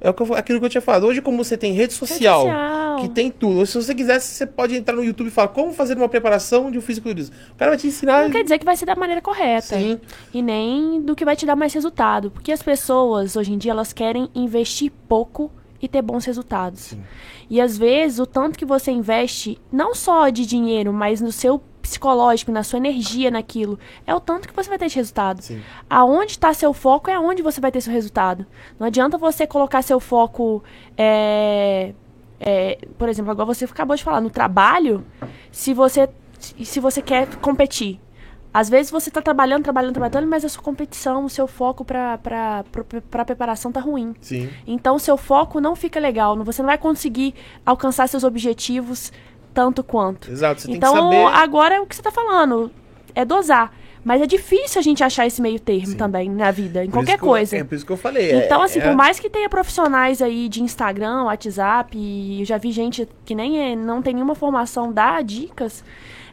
É 0.00 0.12
que 0.12 0.22
eu- 0.22 0.34
aquilo 0.34 0.60
que 0.60 0.66
eu 0.66 0.70
tinha 0.70 0.80
falado. 0.80 1.04
Hoje, 1.06 1.20
como 1.20 1.36
você 1.42 1.56
tem 1.56 1.72
rede 1.72 1.92
social, 1.92 2.42
social. 2.42 2.96
que 3.00 3.08
tem 3.08 3.30
tudo. 3.30 3.66
Se 3.66 3.74
você 3.82 3.94
quisesse, 3.94 4.28
você 4.34 4.46
pode 4.46 4.76
entrar 4.76 4.94
no 4.94 5.02
YouTube 5.02 5.26
e 5.26 5.30
falar 5.30 5.48
como 5.48 5.72
fazer 5.72 5.96
uma 5.96 6.08
preparação 6.08 6.70
de 6.70 6.78
um 6.78 6.80
fisiculturismo. 6.80 7.34
O 7.52 7.56
cara 7.56 7.72
vai 7.72 7.78
te 7.78 7.86
ensinar. 7.88 8.22
Não 8.24 8.30
quer 8.30 8.42
dizer 8.44 8.58
que 8.58 8.64
vai 8.64 8.76
ser 8.76 8.86
da 8.86 8.94
maneira 8.94 9.20
correta. 9.20 9.76
Sim. 9.76 10.00
E 10.32 10.40
nem 10.40 11.00
do 11.00 11.16
que 11.16 11.24
vai 11.24 11.34
te 11.34 11.44
dar 11.44 11.56
mais 11.56 11.72
resultado. 11.74 12.30
Porque 12.30 12.52
as 12.52 12.62
pessoas, 12.62 13.34
hoje 13.36 13.52
em 13.52 13.58
dia, 13.58 13.72
elas 13.72 13.92
querem 13.92 14.28
investir 14.34 14.92
pouco 15.08 15.50
e 15.82 15.88
ter 15.88 16.02
bons 16.02 16.24
resultados. 16.24 16.94
E 17.50 17.60
às 17.60 17.76
vezes, 17.78 18.18
o 18.18 18.26
tanto 18.26 18.58
que 18.58 18.64
você 18.64 18.90
investe, 18.90 19.58
não 19.72 19.94
só 19.94 20.28
de 20.28 20.44
dinheiro, 20.46 20.92
mas 20.92 21.20
no 21.20 21.32
seu 21.32 21.60
psicológico, 21.88 22.52
na 22.52 22.62
sua 22.62 22.76
energia 22.76 23.30
naquilo, 23.30 23.78
é 24.06 24.14
o 24.14 24.20
tanto 24.20 24.46
que 24.46 24.54
você 24.54 24.68
vai 24.68 24.78
ter 24.78 24.88
de 24.88 24.96
resultado. 24.96 25.42
Sim. 25.42 25.60
Aonde 25.88 26.32
está 26.32 26.52
seu 26.52 26.72
foco 26.72 27.10
é 27.10 27.14
aonde 27.14 27.42
você 27.42 27.60
vai 27.60 27.72
ter 27.72 27.80
seu 27.80 27.92
resultado. 27.92 28.46
Não 28.78 28.86
adianta 28.86 29.16
você 29.16 29.46
colocar 29.46 29.82
seu 29.82 29.98
foco, 29.98 30.62
é, 30.96 31.94
é, 32.38 32.78
por 32.98 33.08
exemplo, 33.08 33.30
agora 33.30 33.46
você 33.46 33.64
acabou 33.64 33.96
de 33.96 34.04
falar, 34.04 34.20
no 34.20 34.30
trabalho, 34.30 35.04
se 35.50 35.72
você, 35.72 36.08
se 36.38 36.78
você 36.78 37.00
quer 37.02 37.26
competir. 37.36 38.00
Às 38.52 38.68
vezes 38.68 38.90
você 38.90 39.10
está 39.10 39.20
trabalhando, 39.20 39.62
trabalhando, 39.62 39.92
trabalhando, 39.92 40.28
mas 40.28 40.44
a 40.44 40.48
sua 40.48 40.62
competição, 40.62 41.24
o 41.24 41.30
seu 41.30 41.46
foco 41.46 41.84
para 41.84 42.14
a 42.14 43.24
preparação 43.24 43.70
tá 43.70 43.78
ruim. 43.78 44.14
Sim. 44.20 44.48
Então, 44.66 44.96
o 44.96 44.98
seu 44.98 45.18
foco 45.18 45.60
não 45.60 45.76
fica 45.76 46.00
legal. 46.00 46.34
Você 46.44 46.62
não 46.62 46.66
vai 46.66 46.78
conseguir 46.78 47.34
alcançar 47.64 48.08
seus 48.08 48.24
objetivos 48.24 49.12
tanto 49.58 49.82
quanto. 49.82 50.30
Exato. 50.30 50.60
Você 50.62 50.70
então, 50.70 50.94
tem 50.94 51.02
que 51.10 51.16
saber. 51.24 51.36
agora 51.42 51.74
é 51.74 51.80
o 51.80 51.86
que 51.86 51.96
você 51.96 52.02
tá 52.02 52.12
falando. 52.12 52.70
É 53.12 53.24
dosar. 53.24 53.72
Mas 54.04 54.22
é 54.22 54.26
difícil 54.26 54.78
a 54.78 54.82
gente 54.82 55.02
achar 55.02 55.26
esse 55.26 55.42
meio 55.42 55.58
termo 55.58 55.88
Sim. 55.88 55.96
também 55.96 56.30
na 56.30 56.52
vida, 56.52 56.84
em 56.84 56.86
Por 56.86 56.98
qualquer 56.98 57.14
eu- 57.16 57.18
coisa. 57.18 57.56
é 57.56 57.64
por 57.64 57.74
isso 57.74 57.84
que 57.84 57.90
eu 57.92 57.96
falei. 57.96 58.30
é- 58.30 58.46
Então, 58.46 58.62
assim, 58.62 58.78
é- 58.78 58.82
por 58.86 58.94
mais 58.94 59.18
que 59.18 59.28
tenha 59.28 59.48
profissionais 59.48 60.22
aí 60.22 60.48
de 60.48 60.62
Instagram, 60.62 61.24
WhatsApp, 61.24 61.98
e 61.98 62.40
eu 62.40 62.44
já 62.46 62.56
vi 62.56 62.70
gente 62.70 63.08
que 63.24 63.34
nem 63.34 63.58
é, 63.72 63.74
não 63.76 64.00
tem 64.00 64.14
nenhuma 64.14 64.36
formação, 64.36 64.92
dá 64.92 65.20
dicas, 65.20 65.82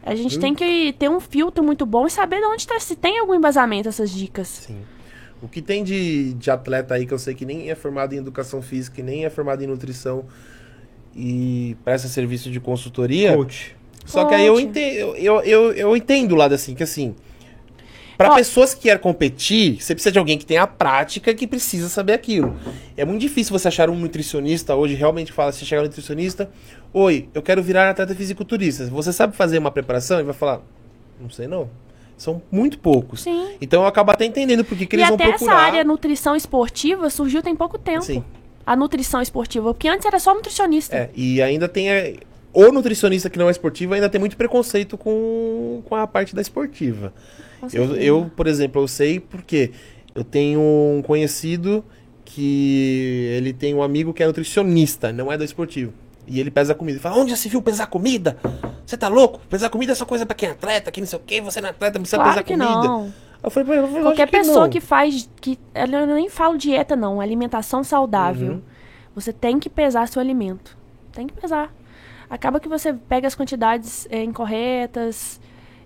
a 0.04 0.14
gente 0.14 0.36
Hum. 0.38 0.40
tem 0.40 0.54
que 0.54 0.94
ter 0.96 1.10
um 1.10 1.18
filtro 1.18 1.64
muito 1.64 1.84
bom 1.84 2.06
e 2.06 2.10
saber 2.10 2.38
de 2.38 2.46
onde 2.46 2.64
tá, 2.66 2.78
se 2.78 2.94
tem 2.94 3.18
algum 3.18 3.34
embasamento 3.34 3.88
essas 3.88 4.10
dicas. 4.10 4.46
Sim. 4.48 4.78
O 5.42 5.48
que 5.48 5.60
tem 5.60 5.82
de, 5.82 6.32
de 6.34 6.50
atleta 6.50 6.94
aí 6.94 7.04
que 7.04 7.12
eu 7.12 7.18
sei 7.18 7.34
que 7.34 7.44
nem 7.44 7.68
é 7.68 7.74
formado 7.74 8.14
em 8.14 8.18
educação 8.18 8.62
física 8.62 9.02
nem 9.02 9.24
é 9.24 9.28
formado 9.30 9.62
em 9.62 9.66
nutrição 9.66 10.24
e 11.16 11.76
presta 11.82 12.08
serviço 12.08 12.50
de 12.50 12.60
consultoria. 12.60 13.34
Coach. 13.34 13.74
Só 14.04 14.24
que 14.26 14.34
aí 14.34 14.46
eu 14.46 14.54
Coach. 14.54 14.66
entendo, 14.66 15.16
eu, 15.16 15.40
eu, 15.40 15.72
eu 15.72 15.96
entendo 15.96 16.32
o 16.32 16.34
lado 16.36 16.54
assim, 16.54 16.74
que 16.74 16.82
assim. 16.82 17.14
Para 18.16 18.34
pessoas 18.34 18.72
que 18.72 18.82
querem 18.82 19.02
competir, 19.02 19.78
você 19.78 19.94
precisa 19.94 20.10
de 20.10 20.18
alguém 20.18 20.38
que 20.38 20.46
tenha 20.46 20.62
a 20.62 20.66
prática 20.66 21.34
que 21.34 21.46
precisa 21.46 21.86
saber 21.88 22.14
aquilo. 22.14 22.56
É 22.96 23.04
muito 23.04 23.20
difícil 23.20 23.52
você 23.52 23.68
achar 23.68 23.90
um 23.90 23.94
nutricionista 23.94 24.74
hoje 24.74 24.94
realmente 24.94 25.28
que 25.28 25.34
fala, 25.34 25.52
você 25.52 25.66
chegar 25.66 25.82
um 25.82 25.84
nutricionista, 25.84 26.50
oi, 26.94 27.28
eu 27.34 27.42
quero 27.42 27.62
virar 27.62 27.90
atleta 27.90 28.14
fisiculturista. 28.14 28.86
Você 28.86 29.12
sabe 29.12 29.36
fazer 29.36 29.58
uma 29.58 29.70
preparação? 29.70 30.16
Ele 30.16 30.24
vai 30.24 30.34
falar, 30.34 30.62
não 31.20 31.28
sei 31.28 31.46
não. 31.46 31.68
São 32.16 32.40
muito 32.50 32.78
poucos. 32.78 33.20
Sim. 33.22 33.56
Então 33.60 33.82
eu 33.82 33.86
acabo 33.86 34.10
até 34.10 34.24
entendendo 34.24 34.64
porque 34.64 34.86
que 34.86 34.96
e 34.96 35.00
eles 35.00 35.08
vão 35.08 35.16
até 35.16 35.28
procurar. 35.28 35.52
essa 35.52 35.62
área 35.62 35.84
nutrição 35.84 36.34
esportiva 36.34 37.10
surgiu 37.10 37.42
tem 37.42 37.54
pouco 37.54 37.76
tempo. 37.76 38.02
Sim. 38.02 38.24
A 38.66 38.74
nutrição 38.74 39.22
esportiva, 39.22 39.72
porque 39.72 39.86
antes 39.88 40.04
era 40.04 40.18
só 40.18 40.34
nutricionista. 40.34 40.94
É, 40.96 41.10
e 41.14 41.40
ainda 41.40 41.68
tem 41.68 41.88
a- 41.90 42.12
o 42.52 42.72
nutricionista 42.72 43.30
que 43.30 43.38
não 43.38 43.48
é 43.48 43.52
esportivo 43.52 43.94
ainda 43.94 44.08
tem 44.08 44.18
muito 44.18 44.36
preconceito 44.36 44.98
com, 44.98 45.82
com 45.84 45.94
a 45.94 46.06
parte 46.06 46.34
da 46.34 46.42
esportiva. 46.42 47.12
Eu, 47.72 47.94
eu, 47.96 48.30
por 48.36 48.46
exemplo, 48.46 48.82
eu 48.82 48.88
sei 48.88 49.20
porque 49.20 49.70
eu 50.14 50.24
tenho 50.24 50.60
um 50.60 51.02
conhecido 51.06 51.84
que 52.24 53.28
ele 53.36 53.52
tem 53.52 53.74
um 53.74 53.82
amigo 53.82 54.12
que 54.12 54.22
é 54.22 54.26
nutricionista, 54.26 55.12
não 55.12 55.30
é 55.32 55.38
do 55.38 55.44
esportivo. 55.44 55.92
E 56.26 56.40
ele 56.40 56.50
pesa 56.50 56.74
comida. 56.74 56.96
Ele 56.96 57.02
fala, 57.02 57.16
onde 57.18 57.30
já 57.30 57.36
se 57.36 57.48
viu 57.48 57.62
pesar 57.62 57.86
comida? 57.86 58.36
Você 58.84 58.96
tá 58.96 59.06
louco? 59.08 59.40
Pesar 59.48 59.70
comida 59.70 59.92
é 59.92 59.94
só 59.94 60.04
coisa 60.04 60.26
pra 60.26 60.34
quem 60.34 60.48
é 60.48 60.52
atleta, 60.52 60.90
quem 60.90 61.02
não 61.02 61.08
sei 61.08 61.18
o 61.18 61.22
quê, 61.24 61.40
você 61.40 61.60
não 61.60 61.68
é 61.68 61.70
atleta, 61.70 61.98
precisa 62.00 62.16
Claro 62.16 62.30
pesar 62.32 62.42
que 62.42 62.52
comida. 62.52 62.88
não. 62.88 63.12
Eu 63.42 63.50
falei, 63.50 64.02
Qualquer 64.02 64.30
pessoa 64.30 64.62
não. 64.62 64.70
que 64.70 64.80
faz. 64.80 65.28
que 65.40 65.58
Eu 65.74 66.06
nem 66.06 66.28
falo 66.28 66.56
dieta, 66.58 66.96
não. 66.96 67.20
Alimentação 67.20 67.84
saudável. 67.84 68.52
Uhum. 68.54 68.62
Você 69.14 69.32
tem 69.32 69.58
que 69.58 69.70
pesar 69.70 70.08
seu 70.08 70.20
alimento. 70.20 70.76
Tem 71.12 71.26
que 71.26 71.32
pesar. 71.34 71.72
Acaba 72.28 72.58
que 72.58 72.68
você 72.68 72.92
pega 72.92 73.26
as 73.26 73.34
quantidades 73.34 74.06
é, 74.10 74.22
incorretas. 74.22 75.40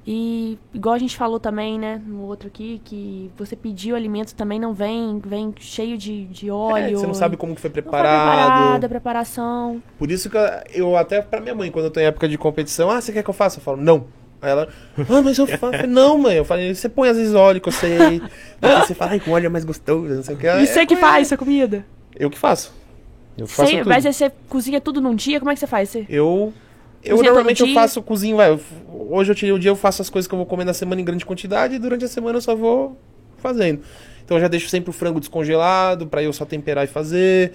E 0.07 0.59
igual 0.73 0.95
a 0.95 0.99
gente 0.99 1.15
falou 1.17 1.39
também, 1.39 1.79
né, 1.79 2.01
no 2.07 2.23
outro 2.23 2.49
aqui, 2.49 2.81
que 2.85 3.31
você 3.37 3.55
pediu 3.55 3.95
alimento 3.95 4.35
também 4.35 4.59
não 4.59 4.73
vem, 4.73 5.21
vem 5.23 5.53
cheio 5.59 5.99
de, 5.99 6.25
de 6.25 6.49
É, 6.49 6.53
óleo. 6.53 6.99
você 6.99 7.07
não 7.07 7.13
sabe 7.15 7.37
como 7.37 7.55
que 7.55 7.61
foi 7.61 7.69
Não 7.69 7.75
foi 7.75 7.83
preparado. 7.83 8.49
preparado, 8.49 8.85
a 8.85 8.89
preparação. 8.89 9.83
Por 9.99 10.11
isso 10.11 10.31
que 10.31 10.37
eu, 10.39 10.43
eu 10.73 10.97
até 10.97 11.21
pra 11.21 11.39
minha 11.41 11.55
mãe, 11.55 11.71
quando 11.71 11.85
eu 11.85 11.91
tô 11.91 12.01
em 12.01 12.05
época 12.05 12.27
de 12.27 12.39
competição, 12.39 12.91
ah, 12.91 12.99
você 13.01 13.13
quer 13.13 13.23
que 13.23 13.29
eu 13.29 13.35
faça? 13.35 13.59
Eu 13.59 13.63
falo, 13.63 13.77
não. 13.77 14.07
Aí 14.43 14.51
ela, 14.51 14.69
ah, 14.97 15.23
mas 15.23 15.39
eu 15.39 15.47
faço. 15.47 15.59
Falei, 15.59 15.87
não, 15.87 16.17
mãe. 16.17 16.37
Eu 16.37 16.45
falei, 16.45 16.75
você 16.75 16.89
põe 16.89 17.09
às 17.09 17.17
vezes 17.17 17.35
óleo 17.35 17.61
que 17.61 17.69
eu 17.69 17.73
sei. 17.73 18.23
Você 18.81 18.95
fala, 18.95 19.13
ai, 19.13 19.21
com 19.21 19.33
óleo 19.33 19.47
é 19.47 19.49
mais 19.49 19.65
gostoso, 19.65 20.15
não 20.15 20.23
sei 20.23 20.35
o 20.35 20.39
que. 20.39 20.47
E 20.47 20.67
você 20.67 20.87
que 20.87 20.95
é, 20.95 20.97
faz 20.97 21.29
essa 21.29 21.37
comida? 21.37 21.85
Eu 22.17 22.31
que 22.31 22.39
faço. 22.39 22.75
Eu 23.37 23.47
que 23.47 23.53
faço 23.53 23.73
mas 23.87 24.05
você 24.05 24.31
cozinha 24.49 24.81
tudo 24.81 25.01
num 25.01 25.15
dia? 25.15 25.39
Como 25.39 25.51
é 25.51 25.55
que 25.55 25.61
você 25.61 25.67
faz? 25.67 25.89
Você... 25.91 26.07
Eu. 26.09 26.53
Eu 27.03 27.17
Cozinha 27.17 27.33
normalmente 27.33 27.63
eu 27.63 27.73
faço 27.73 28.03
cozinho, 28.03 28.37
vai. 28.37 28.59
Hoje 29.09 29.33
eu 29.33 29.35
tirei 29.35 29.53
o 29.53 29.59
dia, 29.59 29.71
eu 29.71 29.77
faço 29.77 30.03
as 30.03 30.11
coisas 30.11 30.29
que 30.29 30.35
eu 30.35 30.37
vou 30.37 30.45
comer 30.45 30.65
na 30.65 30.75
semana 30.75 31.01
em 31.01 31.05
grande 31.05 31.25
quantidade 31.25 31.75
e 31.75 31.79
durante 31.79 32.05
a 32.05 32.09
semana 32.09 32.37
eu 32.37 32.43
só 32.43 32.55
vou 32.55 32.99
fazendo. 33.39 33.81
Então 34.23 34.37
eu 34.37 34.41
já 34.43 34.49
deixo 34.49 34.69
sempre 34.69 34.91
o 34.91 34.93
frango 34.93 35.19
descongelado 35.19 36.07
pra 36.07 36.23
eu 36.23 36.33
só 36.33 36.45
temperar 36.45 36.85
e 36.85 36.87
fazer. 36.87 37.53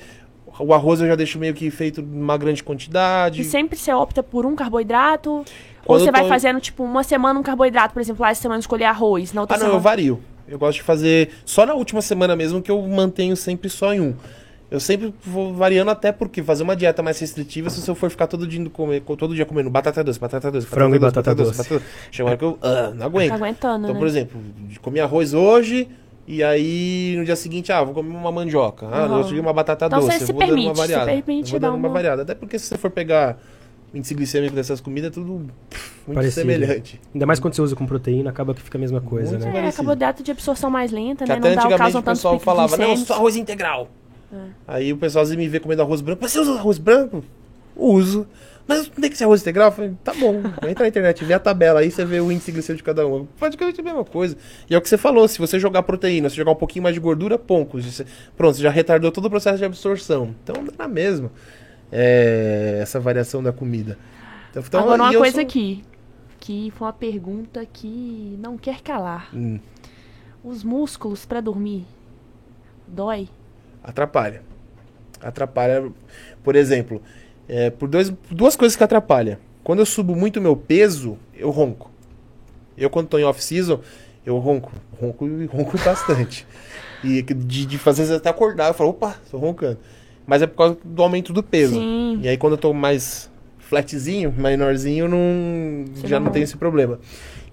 O 0.58 0.74
arroz 0.74 1.00
eu 1.02 1.08
já 1.08 1.16
deixo 1.16 1.38
meio 1.38 1.54
que 1.54 1.70
feito 1.70 2.02
numa 2.02 2.38
grande 2.38 2.64
quantidade. 2.64 3.42
E 3.42 3.44
sempre 3.44 3.78
você 3.78 3.94
opta 3.94 4.24
por 4.24 4.46
um 4.46 4.56
carboidrato? 4.56 5.46
Ou 5.86 5.96
Quando 5.96 6.02
você 6.04 6.10
eu 6.10 6.14
vai 6.14 6.28
fazendo, 6.28 6.60
tipo, 6.60 6.84
uma 6.84 7.04
semana 7.04 7.40
um 7.40 7.44
carboidrato, 7.44 7.94
por 7.94 8.00
exemplo, 8.02 8.24
lá 8.24 8.32
essa 8.32 8.42
semana 8.42 8.60
escolher 8.60 8.86
arroz, 8.86 9.32
na 9.34 9.42
outra 9.42 9.56
Ah, 9.56 9.60
não, 9.60 9.66
eu 9.68 9.70
semana... 9.72 9.84
vario. 9.84 10.20
Eu 10.48 10.60
gosto 10.60 10.78
de 10.78 10.84
fazer 10.84 11.30
só 11.46 11.66
na 11.66 11.74
última 11.74 12.02
semana 12.02 12.36
mesmo 12.36 12.62
que 12.62 12.70
eu 12.70 12.82
mantenho 12.84 13.36
sempre 13.36 13.70
só 13.70 13.94
em 13.94 14.00
um. 14.02 14.14
Eu 14.70 14.80
sempre 14.80 15.14
vou 15.24 15.54
variando 15.54 15.92
até 15.92 16.12
porque 16.12 16.42
fazer 16.42 16.64
uma 16.64 16.76
dieta 16.76 17.02
mais 17.04 17.20
restritiva, 17.20 17.70
se 17.70 17.88
eu 17.88 17.94
for 17.96 18.10
ficar 18.10 18.26
todo 18.28 18.48
dia, 18.48 18.68
comer, 18.70 19.02
todo 19.02 19.34
dia 19.36 19.46
comendo 19.46 19.70
batata 19.70 20.04
doce, 20.04 20.20
batata 20.20 20.52
doce, 20.52 20.66
Frango 20.68 20.96
e 20.96 21.00
batata 21.00 21.32
batata 21.32 21.36
doce. 21.36 21.58
batata 21.58 21.76
doce. 21.76 21.86
Chega 22.12 22.24
uma 22.26 22.30
hora 22.32 22.38
que 22.38 22.46
eu 22.46 22.58
ah, 22.62 22.92
não 22.96 23.06
aguento. 23.06 23.30
Tá 23.30 23.36
aguentando, 23.36 23.84
Então, 23.86 23.94
né? 23.94 24.00
por 24.00 24.08
exemplo, 24.08 24.42
comer 24.82 25.02
arroz 25.02 25.34
hoje 25.36 25.88
e 26.28 26.44
aí 26.44 27.16
no 27.18 27.24
dia 27.26 27.36
seguinte, 27.36 27.72
ah, 27.72 27.84
vou 27.84 27.94
comer 27.94 28.10
uma 28.16 28.32
mandioca. 28.32 28.88
Ah, 28.88 28.90
no 28.90 28.96
Aham. 29.06 29.18
outro 29.18 29.34
dia 29.34 29.42
uma 29.42 29.54
batata 29.54 29.86
Então, 29.86 30.00
doce. 30.00 30.12
você 30.18 30.24
eu 30.24 30.28
se 30.28 30.34
vou 30.34 30.42
dando 30.42 30.48
permite, 30.50 30.68
uma 30.68 30.76
se 30.76 30.82
variada. 30.82 31.06
permite 31.06 31.46
eu 31.46 31.52
vou 31.52 31.60
dar 31.60 31.68
dando 31.68 31.78
uma 31.78 31.88
uma- 31.88 31.94
variada. 31.94 32.22
Até 32.24 32.34
porque 32.36 32.58
se 32.60 32.66
você 32.66 32.78
for 32.78 32.90
pegar 32.90 33.38
o 33.94 33.98
índice 33.98 34.14
glicêmico 34.14 34.56
dessas 34.56 34.82
comidas, 34.82 35.10
é 35.12 35.14
tudo 35.14 35.46
pff, 35.70 35.92
muito 36.08 36.16
Parecido. 36.16 36.42
semelhante. 36.42 37.00
Ainda 37.14 37.26
mais 37.26 37.40
quando 37.40 37.54
você 37.54 37.62
usa 37.62 37.76
com 37.76 37.86
proteína, 37.86 38.30
acaba 38.30 38.54
que 38.54 38.62
fica 38.62 38.78
a 38.78 38.82
mesma 38.82 39.02
coisa, 39.02 39.32
Muito 39.32 39.44
né? 39.44 39.50
É, 39.50 39.54
parecido. 39.54 39.78
carboidrato 39.78 40.24
de 40.24 40.32
absorção 40.32 40.70
mais 40.70 40.92
lenta, 40.92 41.24
Que 41.24 41.30
né? 41.32 41.38
até 41.38 41.50
Não 41.50 41.56
dá, 41.56 41.62
antigamente 41.62 41.78
causam 41.80 42.02
o 42.02 42.04
tantos 42.04 42.20
pessoal 42.20 42.40
falava, 42.40 42.78
não, 42.78 42.98
só 42.98 43.14
arroz 43.16 43.36
integral. 43.36 43.90
É. 44.34 44.38
Aí 44.68 44.92
o 44.94 44.98
pessoal 44.98 45.24
às 45.24 45.30
vezes 45.30 45.42
me 45.44 45.48
vê 45.50 45.60
comendo 45.60 45.82
arroz 45.82 46.02
branco. 46.02 46.20
Mas 46.22 46.32
você 46.32 46.40
usa 46.40 46.54
arroz 46.54 46.78
branco? 46.78 47.24
Uso. 47.76 48.28
Mas 48.68 48.88
não 48.88 48.96
tem 48.96 49.12
que 49.12 49.18
ser 49.18 49.26
arroz 49.26 49.42
integral? 49.42 49.68
Eu 49.68 49.72
falei, 49.72 49.94
tá 50.04 50.12
bom. 50.14 50.42
Entra 50.68 50.84
na 50.84 50.88
internet, 50.88 51.24
vê 51.24 51.36
a 51.36 51.40
tabela 51.40 51.82
aí, 51.82 51.92
você 51.92 52.04
vê 52.04 52.20
o 52.20 52.32
índice 52.32 52.52
glicêmico 52.52 52.78
de 52.78 52.84
cada 52.84 53.06
um. 53.08 53.26
Praticamente 53.40 53.80
a 53.80 53.84
mesma 53.84 54.04
coisa. 54.04 54.36
E 54.68 54.74
é 54.74 54.78
o 54.78 54.82
que 54.82 54.90
você 54.90 54.98
falou, 54.98 55.28
se 55.28 55.38
você 55.38 55.60
jogar 55.60 55.84
proteína, 55.84 56.30
se 56.30 56.36
jogar 56.36 56.52
um 56.52 56.56
pouquinho 56.56 56.82
mais 56.82 56.96
de 56.96 57.00
gordura, 57.00 57.38
pouco. 57.38 57.78
Pronto, 58.36 58.56
você 58.56 58.64
já 58.64 58.72
retardou 58.72 59.12
todo 59.12 59.26
o 59.26 59.30
processo 59.30 59.60
de 59.60 59.66
absorção. 59.66 60.34
Então 60.44 60.64
dá 60.64 60.72
na 60.80 60.88
mesma. 60.88 61.32
É, 61.92 62.80
essa 62.82 63.00
variação 63.00 63.42
da 63.42 63.52
comida. 63.54 63.98
Então, 64.50 64.82
Agora, 64.82 65.04
uma 65.04 65.14
coisa 65.14 65.36
sou- 65.36 65.44
aqui, 65.44 65.84
que 66.40 66.72
foi 66.76 66.88
uma 66.88 66.94
pergunta 66.94 67.66
que 67.66 68.38
não 68.40 68.58
quer 68.58 68.82
calar. 68.82 69.30
Hum, 69.34 69.60
Os 70.44 70.64
músculos 70.64 71.26
pra 71.26 71.42
dormir, 71.42 71.86
dói? 72.88 73.28
atrapalha. 73.84 74.44
Atrapalha. 75.22 75.92
Por 76.44 76.56
exemplo, 76.56 77.02
é, 77.48 77.70
por 77.70 77.88
dois, 77.88 78.10
duas 78.30 78.56
coisas 78.56 78.76
que 78.76 78.84
atrapalham. 78.84 79.38
Quando 79.64 79.80
eu 79.80 79.86
subo 79.86 80.16
muito 80.16 80.40
meu 80.42 80.56
peso, 80.56 81.18
eu 81.34 81.50
ronco. 81.50 81.90
Eu, 82.78 82.90
quando 82.90 83.08
tô 83.08 83.18
em 83.18 83.24
off-season, 83.24 83.80
eu 84.26 84.38
ronco. 84.38 84.72
Ronco 85.02 85.28
e 85.28 85.46
ronco 85.46 85.78
bastante. 85.84 86.46
E 87.04 87.22
de, 87.22 87.66
de 87.66 87.78
fazer 87.78 88.14
até 88.14 88.30
acordar, 88.30 88.68
eu 88.68 88.74
falo, 88.74 88.92
opa, 88.92 89.16
tô 89.32 89.38
roncando. 89.38 89.80
Mas 90.26 90.42
é 90.42 90.48
por 90.48 90.58
causa 90.58 90.78
do 90.84 91.04
aumento 91.04 91.32
do 91.32 91.44
peso. 91.44 91.76
Sim. 91.76 92.20
E 92.22 92.28
aí 92.28 92.38
quando 92.38 92.54
eu 92.54 92.58
tô 92.58 92.74
mais 92.74 93.30
flatzinho, 93.60 94.34
menorzinho, 94.36 95.08
não, 95.08 95.86
já 96.04 96.20
não 96.20 96.32
tenho 96.32 96.44
esse 96.44 96.58
problema. 96.58 97.00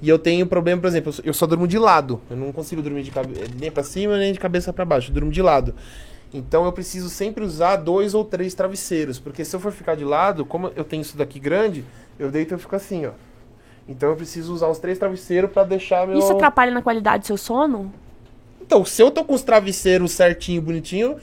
E 0.01 0.09
eu 0.09 0.19
tenho 0.19 0.47
problema, 0.47 0.81
por 0.81 0.89
exemplo, 0.89 1.15
eu 1.25 1.33
só- 1.33 1.47
durmo 1.47 1.67
de 1.67 1.79
lado. 1.79 2.21
Eu 2.31 2.37
não 2.37 2.53
consigo 2.53 2.83
dormir 2.83 3.03
de 3.03 3.11
cabe... 3.11 3.35
nem 3.59 3.71
pra 3.71 3.83
cima 3.83 4.19
nem 4.19 4.33
de 4.33 4.41
cabeça 4.41 4.73
pra 4.73 4.85
baixo. 4.85 5.11
Eu 5.11 5.15
durmo 5.15 5.31
de 5.31 5.41
lado. 5.41 5.75
Então 6.35 6.65
eu 6.65 6.73
preciso 6.73 7.09
sempre 7.09 7.45
usar 7.45 7.77
dois 7.77 8.15
ou 8.15 8.25
três 8.25 8.55
travesseiros, 8.55 9.19
porque 9.19 9.45
se 9.45 9.55
eu 9.55 9.61
for 9.61 9.71
ficar 9.71 9.95
de 9.95 10.05
lado, 10.05 10.45
como 10.47 10.73
eu 10.75 10.83
tenho 10.83 11.03
isso 11.03 11.17
daqui 11.17 11.39
grande, 11.39 11.85
eu 12.19 12.31
deito 12.31 12.53
e 12.53 12.55
eu 12.55 12.59
fico 12.59 12.75
assim, 12.75 13.05
ó. 13.07 13.11
Então 13.87 14.09
eu 14.11 14.17
preciso 14.17 14.53
usar 14.55 14.69
os 14.69 14.79
três 14.79 14.99
travesseiros 14.99 15.51
para 15.51 15.65
deixar 15.65 16.07
meu. 16.07 16.19
Isso 16.19 16.33
atrapalha 16.33 16.71
na 16.71 16.81
qualidade 16.81 17.23
do 17.23 17.27
seu 17.27 17.37
sono? 17.37 17.93
Então, 18.61 18.85
se 18.85 19.03
eu 19.03 19.11
tô 19.11 19.25
com 19.25 19.35
os 19.35 19.43
travesseiros 19.43 20.13
certinho, 20.13 20.63
bonitinho, 20.63 21.17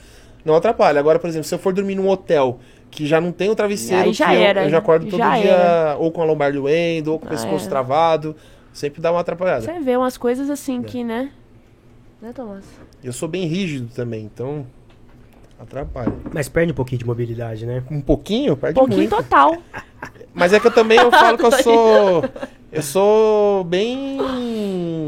não 0.50 0.56
atrapalha. 0.56 1.00
Agora, 1.00 1.18
por 1.20 1.28
exemplo, 1.28 1.48
se 1.48 1.54
eu 1.56 1.60
for 1.60 1.72
dormir 1.74 1.96
num 1.96 2.10
hotel 2.10 2.60
que 2.92 3.06
já 3.06 3.22
não 3.22 3.32
tem 3.32 3.50
o 3.50 3.56
travesseiro, 3.56 4.04
Aí 4.04 4.14
já 4.14 4.28
que 4.30 4.34
eu- 4.36 4.42
era, 4.42 4.64
eu, 4.66 4.70
já 4.70 4.78
acordo 4.80 5.06
todo 5.08 5.18
já 5.20 5.38
dia 5.38 5.52
era. 5.52 5.98
ou 5.98 6.12
com 6.12 6.22
a 6.22 6.26
lombar 6.26 6.52
doendo, 6.52 7.12
ou 7.14 7.20
com 7.20 7.26
o 7.26 7.28
Ah, 7.28 7.32
pescoço 7.32 7.66
é. 7.66 7.70
travado. 7.70 8.36
Sempre 8.74 9.02
dá 9.02 9.12
uma 9.12 9.20
atrapalhada. 9.22 9.62
Você 9.62 9.80
vê 9.80 9.96
umas 9.98 10.18
coisas 10.18 10.50
É. 10.50 10.54
assim 10.54 10.82
que, 10.82 11.04
né? 11.04 11.32
Né, 12.22 12.32
Tomás? 12.34 12.66
Eu 13.04 13.14
sou 13.14 13.28
bem 13.30 13.46
rígido 13.46 13.90
também, 13.94 14.24
então 14.26 14.66
atrapalha. 15.60 16.14
Mas 16.34 16.50
perde 16.50 16.72
um 16.72 16.76
pouquinho 16.76 17.00
de 17.00 17.06
mobilidade, 17.06 17.66
né? 17.66 17.84
Um 17.92 18.02
pouquinho, 18.02 18.56
perde 18.58 18.76
Pouquinho 18.76 19.00
muito. 19.02 19.16
total. 19.16 19.56
Mas 20.34 20.54
é 20.54 20.60
que 20.60 20.68
eu 20.68 20.72
também 20.72 20.98
eu 21.00 21.10
falo 21.12 21.38
que 21.38 21.46
eu 21.46 21.52
sou. 21.52 22.24
Eu 22.72 22.84
sou 22.84 23.64
bem 23.64 24.18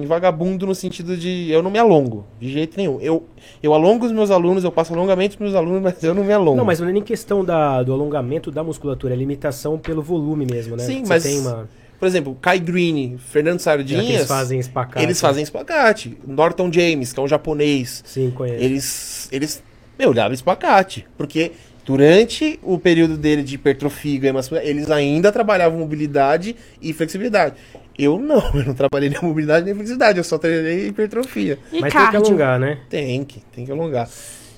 vagabundo 0.08 0.66
no 0.66 0.74
sentido 0.76 1.16
de 1.16 1.50
eu 1.52 1.62
não 1.62 1.70
me 1.70 1.78
alongo, 1.80 2.26
de 2.40 2.52
jeito 2.52 2.76
nenhum. 2.78 3.00
Eu, 3.00 3.24
eu 3.62 3.74
alongo 3.74 4.06
os 4.06 4.12
meus 4.12 4.32
alunos, 4.32 4.64
eu 4.64 4.72
passo 4.72 4.94
alongamento 4.94 5.38
pros 5.38 5.52
meus 5.52 5.56
alunos, 5.62 5.82
mas 5.84 6.04
eu 6.04 6.14
não 6.14 6.24
me 6.24 6.34
alongo. 6.34 6.58
Não, 6.58 6.66
mas 6.66 6.80
não 6.80 6.88
é 6.90 6.92
nem 6.92 7.04
questão 7.04 7.46
da, 7.46 7.84
do 7.84 7.94
alongamento 7.94 8.52
da 8.52 8.64
musculatura, 8.64 9.14
é 9.14 9.18
limitação 9.18 9.78
pelo 9.78 10.02
volume 10.02 10.46
mesmo, 10.50 10.76
né? 10.76 10.84
Sim, 10.84 11.04
Você 11.04 11.10
mas- 11.10 11.24
tem 11.24 11.40
uma. 11.40 11.70
Por 12.00 12.08
exemplo, 12.08 12.36
Kai 12.42 12.58
Green, 12.60 13.20
Fernando 13.20 13.60
Sardinhas, 13.60 14.04
eles 14.10 14.28
fazem 14.28 14.58
espacate. 14.60 15.06
eles 15.06 15.22
fazem 15.22 15.44
espacate. 15.44 16.18
Norton 16.26 16.74
James, 16.74 17.14
que 17.14 17.20
é 17.20 17.24
um 17.24 17.28
japonês, 17.28 18.02
Sim, 18.08 18.32
conheço. 18.32 18.64
eles, 18.64 19.30
eles, 19.32 19.64
meu, 20.00 20.12
davam 20.12 20.34
espacate. 20.34 21.06
Porque 21.16 21.52
durante 21.92 22.58
o 22.64 22.80
período 22.80 23.18
dele 23.18 23.44
de 23.44 23.56
hipertrofia 23.56 24.16
e 24.16 24.18
ganho 24.18 24.36
eles 24.64 24.90
ainda 24.90 25.30
trabalhavam 25.30 25.78
mobilidade 25.78 26.56
e 26.82 26.94
flexibilidade. 26.94 27.56
Eu 28.00 28.18
não, 28.18 28.42
eu 28.56 28.64
não 28.66 28.74
trabalhei 28.74 29.10
nem 29.10 29.20
mobilidade 29.22 29.66
nem 29.66 29.74
flexibilidade, 29.74 30.18
eu 30.18 30.24
só 30.24 30.38
treinei 30.38 30.88
hipertrofia. 30.88 31.60
E 31.72 31.82
Mas 31.82 31.92
tem 31.94 32.02
que 32.06 32.12
cardio? 32.12 32.28
alongar, 32.28 32.58
né? 32.60 32.78
Tem 32.90 33.26
que, 33.26 33.42
tem 33.52 33.66
que 33.66 33.72
alongar. 33.72 34.08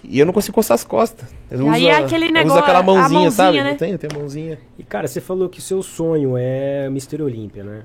E 0.03 0.19
eu 0.19 0.25
não 0.27 0.34
consigo 0.34 0.53
coçar 0.53 0.75
as 0.75 0.84
costas. 0.84 1.27
Eu 1.49 1.67
aí 1.69 1.81
uso 1.81 1.89
é 1.89 1.95
aquele 1.95 2.25
eu 2.25 2.29
uso 2.29 2.34
negócio- 2.34 2.59
aquela 2.59 2.79
a 2.79 2.84
mãozinha, 2.84 3.09
mãozinha, 3.09 3.31
sabe? 3.31 3.63
né? 3.63 3.69
Não 3.71 3.77
tem, 3.77 3.91
eu 3.93 3.97
tenho 3.97 4.13
a 4.15 4.19
mãozinha. 4.19 4.59
E 4.77 4.84
cara, 4.84 5.07
você 5.07 5.19
falou 5.19 5.49
que 5.49 5.57
o 5.57 5.61
seu 5.61 5.81
sonho 5.81 6.36
é 6.38 6.86
Mr. 6.86 7.23
Olímpia, 7.23 7.63
né? 7.63 7.81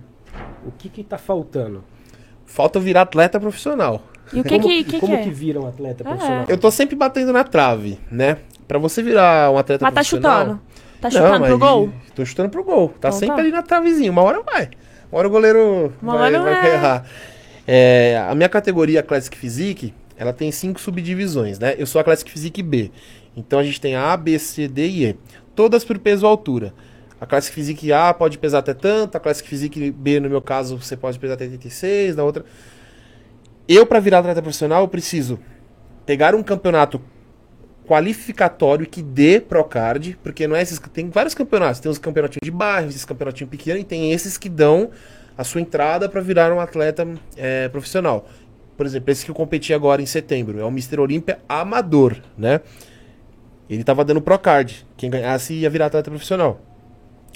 O 0.67 0.71
que 0.73 0.91
que 0.91 1.03
tá 1.03 1.17
faltando? 1.17 1.83
Falta 2.45 2.79
eu 2.79 2.83
virar 2.83 3.03
atleta 3.03 3.41
profissional. 3.41 4.03
E 4.33 4.41
o 4.41 4.45
que 4.45 4.49
como 4.51 4.63
que, 4.69 4.85
que, 4.85 5.01
como 5.01 5.17
que 5.17 5.23
que 5.25 5.29
é? 5.29 5.33
vira 5.33 5.61
um 5.61 5.67
atleta 5.67 6.05
Ah, 6.05 6.09
profissional? 6.11 6.45
Eu 6.49 6.59
tô 6.59 6.71
sempre 6.71 6.97
batendo 6.97 7.33
na 7.33 7.45
trave, 7.45 7.99
né? 8.11 8.39
Pra 8.67 8.79
você 8.79 9.03
virar 9.03 9.51
um 9.51 9.59
atleta 9.59 9.85
Mas 9.85 9.95
tá 9.95 10.01
profissional... 10.01 10.41
chutando. 10.41 10.61
Tá 11.01 11.11
chutando 11.11 11.45
pro 11.45 11.59
mas 11.59 11.59
gol? 11.59 11.91
Tô 12.15 12.25
chutando 12.25 12.49
pro 12.51 12.65
gol. 12.65 12.89
Tá 12.89 13.09
Então 13.09 13.13
sempre 13.13 13.37
tá. 13.37 13.43
ali 13.43 13.51
na 13.51 13.63
travezinha. 13.63 14.11
Uma 14.11 14.23
hora 14.23 14.43
vai. 14.43 14.69
Uma 15.11 15.19
hora 15.21 15.29
o 15.29 15.31
goleiro 15.31 15.93
Uma 16.03 16.17
vai, 16.19 16.35
hora 16.35 16.43
vai 16.43 16.55
vai. 16.61 16.75
errar. 16.75 17.07
É, 17.67 18.25
a 18.29 18.35
minha 18.35 18.49
categoria 18.49 19.03
Classic 19.03 19.37
Physique, 19.37 19.95
ela 20.17 20.33
tem 20.33 20.51
cinco 20.51 20.81
subdivisões, 20.81 21.59
né? 21.59 21.75
Eu 21.79 21.87
sou 21.87 22.01
a 22.01 22.05
Classic 22.05 22.31
Physique 22.31 22.63
B. 22.63 22.91
Então 23.37 23.59
a 23.59 23.63
gente 23.63 23.81
tem 23.81 23.95
a 23.95 24.13
A, 24.13 24.17
B, 24.17 24.39
C, 24.39 24.67
D 24.67 24.87
e 24.89 25.05
E. 25.07 25.17
Todas 25.55 25.85
por 25.85 25.99
peso 25.99 26.27
ou 26.27 26.31
altura. 26.31 26.75
A 27.21 27.27
Classic 27.27 27.55
Physique 27.55 27.93
A 27.93 28.13
pode 28.15 28.39
pesar 28.39 28.59
até 28.59 28.75
tanto, 28.75 29.17
a 29.17 29.21
Classic 29.21 29.49
Physique 29.49 29.91
B, 29.91 30.21
no 30.21 30.29
meu 30.31 30.41
caso, 30.41 30.77
você 30.79 30.97
pode 30.97 31.19
pesar 31.19 31.35
até 31.35 31.45
86, 31.45 32.17
na 32.17 32.23
outra... 32.25 32.45
Eu, 33.69 33.85
pra 33.85 34.01
virar 34.01 34.21
atleta 34.21 34.41
profissional, 34.41 34.83
eu 34.83 34.89
preciso 34.89 35.39
pegar 36.07 36.35
um 36.35 36.43
campeonato 36.43 36.99
qualificatório 37.87 38.87
que 38.87 39.03
dê 39.03 39.41
Procard, 39.41 40.19
porque 40.23 40.47
não 40.47 40.57
é 40.57 40.63
esses 40.63 40.79
tem 40.93 41.11
vários 41.11 41.35
campeonatos, 41.35 41.79
tem 41.79 41.91
os 41.91 41.99
campeonatinhos 41.99 42.45
de 42.45 42.51
bairro, 42.51 42.89
esses 42.89 43.05
campeonatinhos 43.05 43.51
pequenos, 43.51 43.83
e 43.83 43.85
tem 43.85 44.13
esses 44.13 44.39
que 44.39 44.49
dão 44.49 44.91
a 45.37 45.45
sua 45.45 45.61
entrada 45.61 46.09
para 46.09 46.21
virar 46.23 46.51
um 46.51 46.61
atleta 46.61 47.07
é, 47.37 47.69
profissional. 47.69 48.27
Por 48.75 48.87
exemplo, 48.87 49.11
esse 49.11 49.25
que 49.25 49.31
eu 49.31 49.35
competi 49.35 49.75
agora 49.75 50.01
em 50.01 50.07
setembro, 50.07 50.59
é 50.59 50.65
o 50.65 50.69
Mr. 50.69 51.01
Olímpia 51.01 51.39
amador, 51.49 52.17
né? 52.37 52.61
Ele 53.69 53.85
tava 53.85 54.03
dando 54.03 54.23
Procard, 54.23 54.87
quem 54.97 55.11
ganhasse 55.11 55.53
ia 55.53 55.69
virar 55.69 55.87
atleta 55.87 56.11
profissional. 56.11 56.61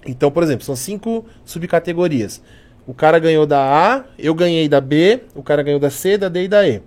Então, 0.07 0.31
por 0.31 0.43
exemplo, 0.43 0.65
são 0.65 0.75
cinco 0.75 1.27
subcategorias. 1.45 2.43
O 2.87 2.93
cara 2.95 3.19
ganhou 3.19 3.47
da 3.47 3.61
A, 3.61 4.05
eu 4.19 4.35
ganhei 4.35 4.69
da 4.69 4.81
B, 4.81 5.21
o 5.35 5.43
cara 5.43 5.63
ganhou 5.63 5.79
da 5.79 5.91
C, 5.91 6.19
da 6.19 6.29
D 6.29 6.45
e 6.45 6.49
da 6.49 6.67
E. 6.69 6.83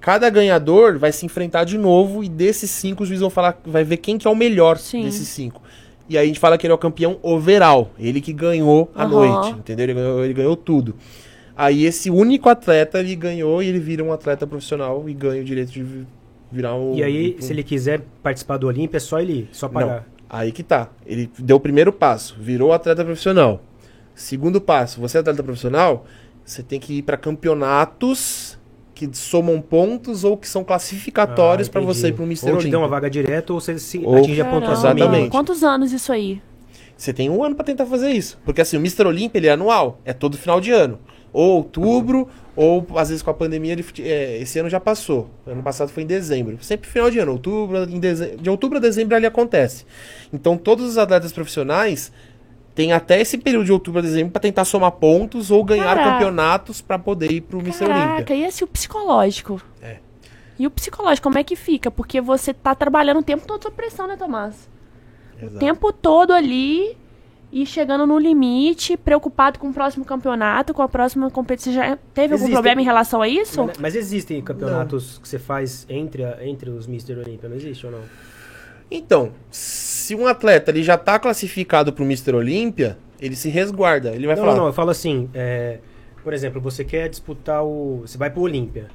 Cada 0.00 0.30
ganhador 0.30 0.98
vai 0.98 1.12
se 1.12 1.26
enfrentar 1.26 1.64
de 1.64 1.76
novo 1.76 2.24
e 2.24 2.28
desses 2.28 2.70
cinco 2.70 3.02
os 3.02 3.08
juízes 3.08 3.20
vão 3.20 3.30
falar, 3.30 3.58
vai 3.64 3.84
ver 3.84 3.98
quem 3.98 4.16
que 4.16 4.26
é 4.26 4.30
o 4.30 4.34
melhor 4.36 4.78
Sim. 4.78 5.04
desses 5.04 5.28
cinco. 5.28 5.60
E 6.08 6.16
aí 6.18 6.24
a 6.24 6.26
gente 6.26 6.40
fala 6.40 6.56
que 6.58 6.66
ele 6.66 6.72
é 6.72 6.74
o 6.74 6.78
campeão 6.78 7.18
overall, 7.22 7.90
ele 7.98 8.20
que 8.20 8.32
ganhou 8.32 8.90
a 8.94 9.04
Aham. 9.04 9.10
noite, 9.10 9.58
entendeu? 9.58 9.84
Ele 9.84 9.94
ganhou, 9.94 10.24
ele 10.24 10.34
ganhou 10.34 10.56
tudo. 10.56 10.94
Aí 11.56 11.84
esse 11.84 12.10
único 12.10 12.48
atleta 12.48 12.98
ele 13.00 13.14
ganhou 13.14 13.62
e 13.62 13.66
ele 13.68 13.78
vira 13.78 14.02
um 14.02 14.12
atleta 14.12 14.46
profissional 14.46 15.06
e 15.08 15.12
ganha 15.12 15.42
o 15.42 15.44
direito 15.44 15.70
de 15.70 15.82
vi- 15.82 16.06
virar 16.50 16.74
um. 16.74 16.94
E 16.94 17.02
aí, 17.02 17.36
um- 17.38 17.42
se 17.42 17.52
ele 17.52 17.62
quiser 17.62 18.00
participar 18.22 18.56
do 18.56 18.66
Olímpia, 18.66 18.96
é 18.96 19.00
só 19.00 19.20
ele 19.20 19.48
só 19.52 19.68
pagar. 19.68 19.96
não, 19.96 20.02
aí 20.28 20.50
que 20.50 20.62
tá. 20.62 20.88
Ele 21.06 21.30
deu 21.38 21.58
o 21.58 21.60
primeiro 21.60 21.92
passo, 21.92 22.36
virou 22.40 22.72
atleta 22.72 23.04
profissional. 23.04 23.60
Segundo 24.20 24.60
passo, 24.60 25.00
você 25.00 25.16
é 25.16 25.20
atleta 25.20 25.42
profissional, 25.42 26.04
você 26.44 26.62
tem 26.62 26.78
que 26.78 26.98
ir 26.98 27.02
para 27.02 27.16
campeonatos 27.16 28.58
que 28.94 29.08
somam 29.14 29.62
pontos 29.62 30.24
ou 30.24 30.36
que 30.36 30.46
são 30.46 30.62
classificatórios 30.62 31.68
Ah, 31.68 31.72
para 31.72 31.80
você 31.80 32.08
ir 32.08 32.12
pro 32.12 32.24
Mr. 32.24 32.50
Ou 32.50 32.58
te 32.58 32.68
dão 32.68 32.82
uma 32.82 32.88
vaga 32.88 33.08
direta, 33.08 33.50
ou 33.50 33.58
você 33.58 33.78
se 33.78 33.96
Ou- 34.04 34.18
atinge 34.18 34.38
a 34.42 34.44
pontuação 34.44 34.90
Exatamente. 34.90 35.10
mínima. 35.10 35.30
Quantos 35.30 35.64
anos 35.64 35.90
isso 35.90 36.12
aí? 36.12 36.42
Você 36.98 37.14
tem 37.14 37.30
um 37.30 37.42
ano 37.42 37.54
para 37.54 37.64
tentar 37.64 37.86
fazer 37.86 38.10
isso. 38.10 38.38
Porque 38.44 38.60
assim, 38.60 38.76
o 38.76 38.80
Mr. 38.80 39.06
Olímpia 39.06 39.38
ele 39.38 39.46
é 39.46 39.52
anual, 39.52 39.98
é 40.04 40.12
todo 40.12 40.36
final 40.36 40.60
de 40.60 40.70
ano. 40.70 40.98
Ou 41.32 41.56
outubro, 41.56 42.28
ou 42.54 42.86
às 42.96 43.08
vezes 43.08 43.22
com 43.22 43.30
a 43.30 43.34
pandemia, 43.34 43.72
ele, 43.72 43.84
é, 44.00 44.36
esse 44.42 44.58
ano 44.58 44.68
já 44.68 44.78
passou. 44.78 45.30
Ano 45.46 45.62
passado 45.62 45.88
foi 45.88 46.02
em 46.02 46.06
dezembro. 46.06 46.58
Sempre 46.60 46.90
final 46.90 47.10
de 47.10 47.18
ano, 47.18 47.32
outubro, 47.32 47.84
em 47.84 47.98
deze... 47.98 48.36
de 48.36 48.50
outubro 48.50 48.76
a 48.76 48.80
dezembro 48.82 49.16
ali 49.16 49.24
acontece. 49.24 49.86
Então 50.30 50.58
todos 50.58 50.84
os 50.84 50.98
atletas 50.98 51.32
profissionais 51.32 52.12
têm 52.74 52.92
até 52.92 53.20
esse 53.20 53.36
período 53.38 53.64
de 53.66 53.72
outubro 53.72 53.98
a 54.00 54.02
dezembro 54.02 54.32
para 54.32 54.40
tentar 54.42 54.64
somar 54.64 54.92
pontos 54.92 55.50
ou 55.50 55.62
ganhar 55.64 55.84
Caraca. 55.96 56.10
campeonatos 56.12 56.80
para 56.80 56.98
poder 56.98 57.30
ir 57.32 57.40
pro 57.42 57.58
Mr. 57.60 57.84
Olímpia. 57.84 58.06
Caraca, 58.06 58.34
e 58.34 58.42
esse 58.44 58.62
o 58.64 58.66
psicológico? 58.66 59.60
É. 59.82 59.96
E 60.58 60.66
o 60.66 60.70
psicológico, 60.70 61.24
como 61.24 61.38
é 61.38 61.44
que 61.44 61.56
fica? 61.56 61.90
Porque 61.90 62.20
você 62.20 62.52
tá 62.52 62.74
trabalhando 62.74 63.20
o 63.20 63.22
tempo 63.22 63.46
todo 63.46 63.62
sob 63.62 63.74
pressão, 63.74 64.06
né, 64.06 64.16
Tomás? 64.16 64.68
O 65.40 65.44
Exato. 65.46 65.58
tempo 65.58 65.92
todo 65.92 66.32
ali 66.32 66.96
e 67.52 67.66
chegando 67.66 68.06
no 68.06 68.18
limite, 68.18 68.96
preocupado 68.96 69.58
com 69.58 69.70
o 69.70 69.72
próximo 69.74 70.04
campeonato, 70.04 70.72
com 70.72 70.82
a 70.82 70.88
próxima 70.88 71.30
competição. 71.30 71.72
Você 71.72 71.78
já 71.78 71.96
teve 72.14 72.34
algum 72.34 72.44
Existem- 72.44 72.52
problema 72.52 72.80
em 72.80 72.84
relação 72.84 73.20
a 73.22 73.26
isso? 73.28 73.64
Mas, 73.66 73.78
mas 73.78 73.94
existem 73.96 74.40
campeonatos 74.42 75.18
que 75.18 75.26
você 75.28 75.38
faz 75.38 75.84
entre, 75.88 76.24
a- 76.24 76.38
entre 76.46 76.70
os 76.70 76.86
Mr. 76.86 77.14
Olímpia, 77.18 77.48
não 77.48 77.56
existe 77.56 77.84
ou 77.86 77.92
não? 77.92 78.02
Então, 78.90 79.32
se 80.10 80.14
um 80.16 80.26
atleta 80.26 80.72
ele 80.72 80.82
já 80.82 80.98
tá 80.98 81.20
classificado 81.20 81.92
pro 81.92 82.04
Mr. 82.04 82.34
Olímpia, 82.34 82.98
ele 83.20 83.36
se 83.36 83.48
resguarda. 83.48 84.10
Ele 84.10 84.26
vai 84.26 84.34
não, 84.34 84.42
falar. 84.42 84.56
não, 84.56 84.66
eu 84.66 84.72
falo 84.72 84.90
assim, 84.90 85.30
é, 85.32 85.78
por 86.24 86.32
exemplo, 86.32 86.60
você 86.60 86.84
quer 86.84 87.08
disputar 87.08 87.62
o... 87.64 88.00
Você 88.04 88.18
vai 88.18 88.28
pro 88.28 88.40
Olímpia. 88.40 88.88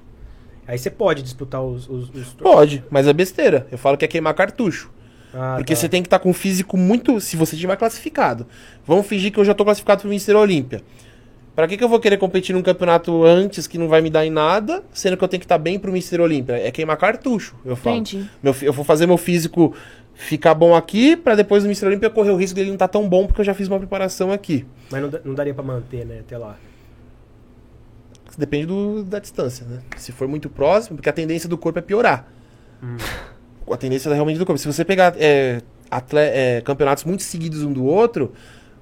Aí 0.68 0.78
você 0.78 0.90
pode 0.90 1.22
disputar 1.22 1.64
os... 1.64 1.88
os, 1.88 2.10
os- 2.10 2.34
Pode, 2.34 2.84
mas 2.90 3.08
é 3.08 3.14
besteira. 3.14 3.66
Eu 3.72 3.78
falo 3.78 3.98
que 3.98 4.04
é 4.04 4.10
queimar 4.10 4.34
cartucho. 4.34 4.92
Ah, 5.34 5.54
porque 5.56 5.74
tá. 5.74 5.80
você 5.80 5.88
tem 5.88 6.02
que 6.02 6.08
estar 6.08 6.20
com 6.20 6.32
um 6.32 6.34
físico 6.34 6.76
muito. 6.76 7.22
Se 7.22 7.38
você 7.38 7.56
tiver 7.56 7.78
classificado. 7.78 8.46
Vamos 8.86 9.08
fingir 9.08 9.32
que 9.32 9.40
eu 9.40 9.46
já 9.46 9.54
tô 9.54 9.64
classificado 9.64 10.02
pro 10.02 10.10
Mr. 10.10 10.34
Olímpia. 10.34 10.82
Pra 11.56 11.66
que, 11.66 11.78
que 11.78 11.84
eu 11.84 11.88
vou 11.88 12.02
querer 12.02 12.18
competir 12.18 12.54
num 12.54 12.62
campeonato 12.62 13.24
antes 13.24 13.66
que 13.66 13.78
não 13.78 13.88
vai 13.88 14.02
me 14.02 14.10
dar 14.10 14.26
em 14.26 14.30
nada, 14.30 14.84
sendo 14.92 15.16
que 15.16 15.24
eu 15.24 15.28
tenho 15.30 15.40
que 15.40 15.46
estar 15.46 15.58
bem 15.58 15.80
pro 15.80 15.92
Mr. 15.92 16.20
Olímpia? 16.20 16.56
É 16.58 16.70
queimar 16.72 16.98
cartucho, 16.98 17.56
eu 17.64 17.78
falo. 17.78 17.96
Entendi. 17.96 18.30
Meu 18.44 18.54
eu 18.62 18.74
vou 18.74 18.84
fazer 18.84 19.08
meu 19.08 19.16
físico 19.16 19.74
ficar 20.16 20.54
bom 20.54 20.74
aqui, 20.74 21.16
pra 21.16 21.36
depois 21.36 21.64
no 21.64 21.70
Mr. 21.70 21.86
Olímpia 21.88 22.10
correr 22.10 22.32
o 22.32 22.38
risco 22.38 22.56
dele 22.56 22.70
não 22.70 22.76
estar 22.76 22.88
tão 22.88 23.08
bom, 23.08 23.28
porque 23.28 23.42
eu 23.42 23.46
já 23.46 23.54
fiz 23.54 23.68
uma 23.68 23.78
preparação 23.78 24.32
aqui. 24.32 24.66
Mas 24.90 25.02
não, 25.02 25.12
não 25.26 25.34
daria 25.36 25.54
pra 25.54 25.64
manter, 25.64 26.06
né, 26.06 26.20
até 26.22 26.38
lá. 26.38 26.58
Depende 28.38 28.66
do- 28.66 29.04
da 29.04 29.20
distância, 29.20 29.66
né? 29.66 29.80
Se 29.96 30.12
for 30.12 30.28
muito 30.28 30.50
próximo, 30.50 30.98
porque 30.98 31.08
a 31.10 31.14
tendência 31.14 31.48
do 31.48 31.58
corpo 31.58 31.80
é 31.80 31.82
piorar. 31.82 32.28
A 33.72 33.78
tendência 33.78 34.14
realmente 34.14 34.38
do 34.38 34.46
corpo. 34.46 34.60
Se 34.60 34.68
você 34.68 34.86
pegar 34.86 35.16
é, 35.18 35.60
atle- 35.90 36.20
é, 36.20 36.62
campeonatos 36.62 37.04
muito 37.04 37.24
seguidos 37.24 37.64
um 37.64 37.74
do 37.74 37.84
outro, 37.84 38.32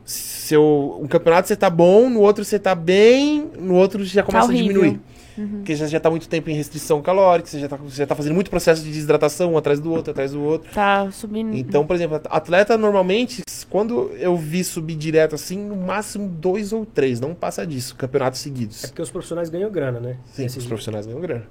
seu, 0.04 1.00
um 1.02 1.08
campeonato 1.08 1.48
você 1.48 1.56
tá 1.56 1.70
bom, 1.70 2.10
no 2.10 2.20
outro 2.20 2.44
você 2.44 2.60
tá 2.60 2.76
bem, 2.76 3.50
no 3.58 3.76
outro 3.76 4.04
já 4.04 4.22
começa 4.24 4.46
a 4.48 4.50
horrível. 4.50 4.74
diminuir. 4.82 5.00
Porque 5.36 5.76
você 5.76 5.88
já 5.88 6.00
tá 6.00 6.10
muito 6.10 6.28
tempo 6.30 6.50
em 6.50 6.54
restrição 6.54 7.02
calórica, 7.02 7.50
você 7.50 7.60
já 7.60 7.68
tá, 7.68 7.80
já 7.88 8.06
tá 8.06 8.16
fazendo 8.16 8.34
muito 8.36 8.50
processo 8.50 8.84
de 8.84 8.92
desidratação 8.92 9.54
um 9.54 9.58
atrás 9.58 9.80
do 9.80 9.92
outro, 9.92 10.12
atrás 10.12 10.32
do 10.32 10.42
outro. 10.42 10.72
Tá 10.74 11.10
subindo. 11.12 11.56
Então, 11.56 11.86
por 11.86 11.96
exemplo, 11.96 12.22
atleta 12.30 12.78
normalmente, 12.78 13.42
quando 13.70 14.12
eu 14.18 14.38
vi 14.38 14.64
subir 14.64 14.96
direto 14.96 15.36
assim, 15.36 15.58
no 15.58 15.76
máximo 15.76 16.28
dois 16.28 16.72
ou 16.72 16.86
três, 16.86 17.20
não 17.20 17.34
passa 17.34 17.66
disso, 17.66 17.96
campeonatos 17.96 18.40
seguidos. 18.40 18.84
É 18.84 18.88
porque 18.88 19.02
os 19.02 19.10
profissionais 19.10 19.50
ganham 19.50 19.72
grana, 19.72 20.00
né? 20.00 20.18
Sim, 20.26 20.46
os 20.46 20.66
profissionais 20.66 21.06
ganham 21.06 21.22
grana. 21.22 21.46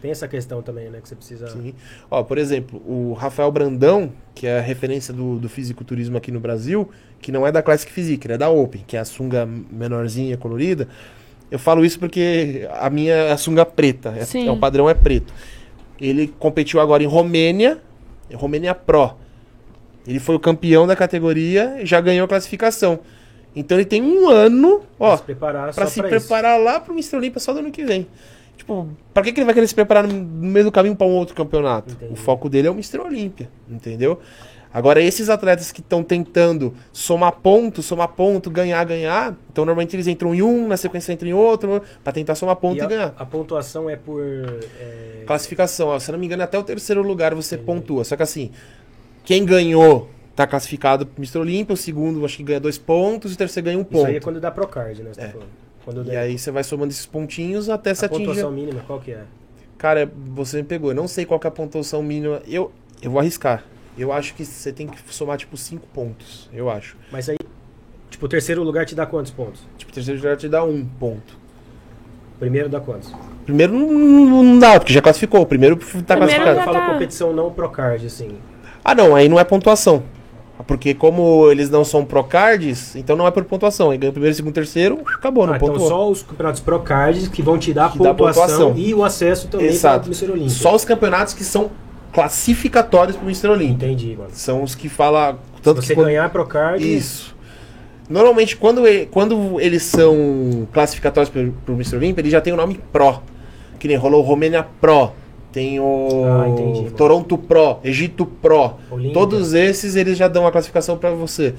Tem 0.00 0.10
essa 0.10 0.28
questão 0.28 0.62
também, 0.62 0.90
né? 0.90 1.00
Que 1.00 1.08
você 1.08 1.16
precisa. 1.16 1.48
Sim. 1.48 1.74
Ó, 2.10 2.22
por 2.22 2.38
exemplo, 2.38 2.82
o 2.86 3.14
Rafael 3.14 3.50
Brandão, 3.50 4.12
que 4.34 4.46
é 4.46 4.58
a 4.58 4.62
referência 4.62 5.12
do, 5.12 5.38
do 5.38 5.48
fisiculturismo 5.48 6.16
aqui 6.16 6.30
no 6.30 6.38
Brasil, 6.38 6.88
que 7.20 7.32
não 7.32 7.46
é 7.46 7.50
da 7.50 7.62
Classic 7.62 7.90
Physique, 7.90 8.26
ele 8.26 8.34
é 8.34 8.38
da 8.38 8.48
Open, 8.50 8.84
que 8.86 8.96
é 8.96 9.00
a 9.00 9.04
sunga 9.04 9.46
menorzinha, 9.46 10.36
colorida. 10.36 10.86
Eu 11.50 11.58
falo 11.58 11.84
isso 11.84 11.98
porque 11.98 12.68
a 12.72 12.90
minha 12.90 13.14
é 13.14 13.32
a 13.32 13.36
sunga 13.36 13.64
preta, 13.64 14.14
é, 14.16 14.46
é 14.46 14.50
o 14.50 14.56
padrão 14.56 14.90
é 14.90 14.94
preto. 14.94 15.32
Ele 16.00 16.28
competiu 16.38 16.80
agora 16.80 17.02
em 17.02 17.06
Romênia, 17.06 17.78
Romênia 18.34 18.74
Pro. 18.74 19.14
Ele 20.06 20.18
foi 20.18 20.34
o 20.34 20.40
campeão 20.40 20.86
da 20.86 20.94
categoria 20.94 21.78
e 21.80 21.86
já 21.86 22.00
ganhou 22.00 22.24
a 22.24 22.28
classificação. 22.28 23.00
Então 23.54 23.78
ele 23.78 23.86
tem 23.86 24.02
um 24.02 24.28
ano, 24.28 24.82
ó, 24.98 25.08
pra 25.08 25.16
se 25.16 25.22
preparar 25.22 25.74
Pra 25.74 25.84
só 25.86 25.90
se 25.90 26.00
pra 26.00 26.08
preparar 26.10 26.60
lá 26.60 26.78
pro 26.78 26.92
Mr. 26.92 27.16
Olímpia 27.16 27.40
só 27.40 27.52
do 27.52 27.60
ano 27.60 27.70
que 27.70 27.84
vem. 27.84 28.06
Tipo, 28.56 28.88
pra 29.12 29.22
que, 29.22 29.32
que 29.32 29.40
ele 29.40 29.44
vai 29.44 29.54
querer 29.54 29.66
se 29.66 29.74
preparar 29.74 30.06
no, 30.06 30.14
meio 30.14 30.64
do 30.64 30.72
caminho 30.72 30.94
pra 30.94 31.06
um 31.06 31.14
outro 31.14 31.34
campeonato? 31.34 31.92
Entendi. 31.94 32.12
O 32.12 32.16
foco 32.16 32.48
dele 32.48 32.68
é 32.68 32.70
o 32.70 32.74
Mr. 32.74 32.98
Olímpia, 32.98 33.48
entendeu? 33.68 34.20
Agora, 34.76 35.00
esses 35.00 35.30
atletas 35.30 35.72
que 35.72 35.80
estão 35.80 36.02
tentando 36.02 36.74
somar 36.92 37.32
ponto, 37.32 37.82
somar 37.82 38.08
ponto, 38.08 38.50
ganhar, 38.50 38.84
ganhar, 38.84 39.34
então 39.50 39.64
normalmente 39.64 39.96
eles 39.96 40.06
entram 40.06 40.34
em 40.34 40.42
um, 40.42 40.68
na 40.68 40.76
sequência 40.76 41.14
entram 41.14 41.30
em 41.30 41.32
outro, 41.32 41.80
pra 42.04 42.12
tentar 42.12 42.34
somar 42.34 42.56
ponto 42.56 42.76
isso. 42.76 42.84
e, 42.84 42.90
E 42.90 42.94
a, 42.94 42.96
ganhar. 42.98 43.14
a 43.18 43.24
pontuação 43.24 43.88
é 43.88 43.96
por. 43.96 44.20
é, 44.22 45.22
Classificação, 45.26 45.88
ó, 45.88 45.98
se 45.98 46.12
não 46.12 46.18
me 46.18 46.26
engano, 46.26 46.42
até 46.42 46.58
o 46.58 46.62
terceiro 46.62 47.00
lugar 47.02 47.34
você 47.34 47.54
Entendi. 47.54 47.66
pontua. 47.66 48.04
Só 48.04 48.16
que 48.16 48.22
assim, 48.22 48.50
quem 49.24 49.46
ganhou 49.46 50.10
tá 50.34 50.46
classificado 50.46 51.06
pro 51.06 51.22
Mr. 51.22 51.38
Olímpia, 51.38 51.72
o 51.72 51.76
segundo 51.76 52.22
acho 52.26 52.36
que 52.36 52.42
ganha 52.42 52.60
dois 52.60 52.76
pontos, 52.76 53.32
o 53.32 53.36
terceiro 53.38 53.64
ganha 53.64 53.78
um 53.78 53.80
Isso 53.80 53.90
ponto. 53.90 54.06
aí 54.08 54.16
é 54.16 54.20
quando 54.20 54.38
dá 54.38 54.50
Procard, 54.50 55.02
né? 55.02 55.10
você 55.14 55.20
tá 55.22 55.26
É. 55.28 55.32
Quando 55.86 56.02
E 56.02 56.04
der- 56.04 56.18
aí 56.18 56.38
você 56.38 56.50
vai 56.50 56.62
somando 56.62 56.90
esses 56.92 57.06
pontinhos 57.06 57.70
até 57.70 57.92
a 57.92 57.94
você 57.94 58.04
atingir. 58.04 58.26
pontuação 58.26 58.50
mínima, 58.50 58.82
qual 58.86 59.00
que 59.00 59.12
é? 59.12 59.22
Cara, 59.78 60.10
você 60.34 60.58
me 60.58 60.64
pegou. 60.64 60.90
Eu 60.90 60.94
não 60.96 61.08
sei 61.08 61.24
qual 61.24 61.40
que 61.40 61.46
é 61.46 61.48
a 61.48 61.50
pontuação 61.50 62.02
mínima. 62.02 62.42
Eu, 62.46 62.70
eu 63.00 63.10
vou 63.10 63.20
arriscar. 63.20 63.64
Eu 63.96 64.12
acho 64.12 64.34
que 64.34 64.44
você 64.44 64.72
tem 64.72 64.86
que 64.86 64.98
somar, 65.12 65.38
tipo, 65.38 65.56
5 65.56 65.86
pontos. 65.94 66.48
Eu 66.52 66.68
acho. 66.70 66.96
Mas 67.10 67.28
aí, 67.28 67.36
tipo, 68.10 68.26
o 68.26 68.28
terceiro 68.28 68.62
lugar 68.62 68.84
te 68.84 68.94
dá 68.94 69.06
quantos 69.06 69.30
pontos? 69.32 69.60
Tipo, 69.78 69.90
o 69.90 69.94
terceiro 69.94 70.20
lugar 70.20 70.36
te 70.36 70.48
dá 70.48 70.62
um 70.64 70.84
ponto. 70.84 71.36
O 72.36 72.38
primeiro 72.38 72.68
dá 72.68 72.78
quantos? 72.80 73.10
Primeiro 73.46 73.72
não, 73.72 73.86
não- 73.92 74.42
não 74.44 74.58
dá, 74.58 74.78
porque 74.78 74.92
já 74.92 75.00
classificou. 75.00 75.40
O 75.40 75.46
primeiro 75.46 75.76
tá 75.76 75.82
Primeiro 76.16 76.16
classificado. 76.16 76.60
Falo 76.64 76.78
tá. 76.78 76.92
competição 76.92 77.32
não 77.32 77.50
Procard, 77.50 78.04
assim. 78.04 78.36
Ah, 78.84 78.94
não. 78.94 79.14
Aí 79.16 79.28
não 79.28 79.40
é 79.40 79.44
pontuação. 79.44 80.02
Porque 80.66 80.94
como 80.94 81.50
eles 81.50 81.68
não 81.70 81.84
são 81.84 82.04
procards, 82.04 82.96
então 82.96 83.14
não 83.14 83.26
é 83.26 83.30
por 83.30 83.44
pontuação. 83.44 83.90
Aí 83.90 83.98
ganha 83.98 84.08
o 84.10 84.12
primeiro, 84.12 84.34
segundo, 84.34 84.54
terceiro, 84.54 85.00
acabou, 85.06 85.46
não 85.46 85.52
Ah, 85.52 85.56
então 85.56 85.68
pontuou. 85.68 85.88
só 85.88 86.10
os 86.10 86.22
campeonatos 86.22 86.60
Procards 86.60 87.28
que 87.28 87.42
vão 87.42 87.58
te 87.58 87.72
dar 87.74 87.92
Que 87.92 87.98
pontuação, 87.98 88.42
pontuação. 88.42 88.74
e 88.76 88.94
o 88.94 89.04
acesso 89.04 89.48
também 89.48 89.66
Exato. 89.66 90.10
para 90.10 90.32
o. 90.34 90.50
Só 90.50 90.74
os 90.74 90.84
campeonatos 90.84 91.34
que 91.34 91.44
são 91.44 91.70
classificatórios 92.16 93.16
pro 93.16 93.26
Mr. 93.26 93.48
Olímpia. 93.48 93.86
Entendi, 93.86 94.16
mano. 94.16 94.30
São 94.32 94.62
os 94.62 94.74
que 94.74 94.88
fala 94.88 95.38
Se 95.56 95.62
tanto 95.62 95.82
você 95.82 95.88
que 95.88 95.94
quando- 95.94 96.06
ganhar 96.06 96.28
Procard, 96.30 96.82
Isso. 96.96 97.34
Normalmente, 98.08 98.56
quando, 98.56 98.86
e- 98.86 99.06
quando 99.06 99.60
eles 99.60 99.82
são 99.82 100.68
classificatórios 100.72 101.28
pro, 101.28 101.52
pro 101.64 101.74
Mr. 101.74 101.96
Olympia, 101.96 102.22
ele 102.22 102.30
já 102.30 102.40
tem 102.40 102.52
o 102.52 102.56
nome 102.56 102.80
Pro. 102.92 103.20
Que 103.80 103.88
nem 103.88 103.96
rolou 103.96 104.22
o 104.22 104.24
Romênia 104.26 104.64
Pro. 104.80 105.10
Tem 105.52 105.80
o 105.80 106.22
Ah, 106.24 106.48
entendi, 106.48 106.80
mano. 106.82 106.90
Toronto 106.92 107.36
Pro, 107.36 107.78
Egito 107.82 108.24
Pro. 108.24 108.74
Olímpia. 108.90 109.12
Todos 109.12 109.54
esses 109.54 109.96
eles 109.96 110.16
já 110.16 110.28
dão 110.28 110.46
a 110.46 110.52
classificação 110.52 110.96
pra 110.96 111.10
você. 111.10 111.54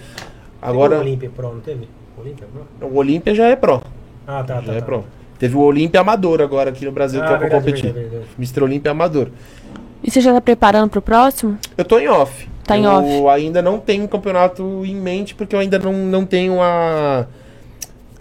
Agora... 0.61 0.97
O 0.97 1.01
Olímpia 1.01 1.29
Pro, 1.35 1.53
não 1.53 1.59
teve? 1.59 1.87
Olímpia 2.17 2.47
Pro? 2.79 2.87
o 2.87 2.95
Olímpia 2.97 3.35
já 3.35 3.47
é 3.47 3.55
Pro. 3.55 3.81
Ah, 4.25 4.41
tá, 4.43 4.55
tá. 4.55 4.61
Já 4.61 4.73
é 4.73 4.79
tá. 4.79 4.85
Pro. 4.85 5.03
Teve 5.37 5.55
o 5.55 5.59
Olímpia 5.59 5.99
Amador 6.01 6.41
agora 6.41 6.69
aqui 6.69 6.85
no 6.85 6.91
Brasil, 6.91 7.19
que 7.19 7.25
Ah, 7.27 7.29
é 7.29 7.37
pra 7.37 7.39
verdade, 7.39 7.65
competir. 7.65 7.91
verdade, 7.93 8.07
verdade. 8.07 8.31
Mr. 8.39 8.63
Olímpia 8.63 8.91
Amador. 8.91 9.27
E 10.03 10.11
você 10.11 10.21
já 10.21 10.33
tá 10.33 10.41
preparando 10.41 10.89
pro 10.89 11.01
próximo? 11.01 11.57
Eu 11.77 11.83
tô 11.85 11.99
em 11.99 12.07
off. 12.07 12.47
Tá 12.63 12.77
em 12.77 12.83
eu 12.85 12.91
off. 12.91 13.27
ainda 13.29 13.61
não 13.61 13.79
tenho 13.79 14.03
um 14.03 14.07
campeonato 14.07 14.83
em 14.85 14.95
mente, 14.95 15.33
porque 15.35 15.55
eu 15.55 15.59
ainda 15.59 15.79
não, 15.79 15.93
não 15.93 16.25
tenho 16.25 16.61
a, 16.61 17.25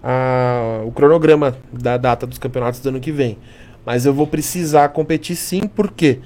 a- 0.03 0.83
o 0.85 0.93
cronograma 0.93 1.57
da 1.73 1.97
data 1.97 2.27
dos 2.27 2.39
campeonatos 2.39 2.81
do 2.81 2.89
ano 2.89 3.01
que 3.01 3.13
vem. 3.13 3.39
Mas 3.85 4.05
eu 4.07 4.13
vou 4.15 4.27
precisar 4.27 4.89
competir 4.89 5.37
sim, 5.37 5.61
por 5.67 5.91
quê? 5.93 6.19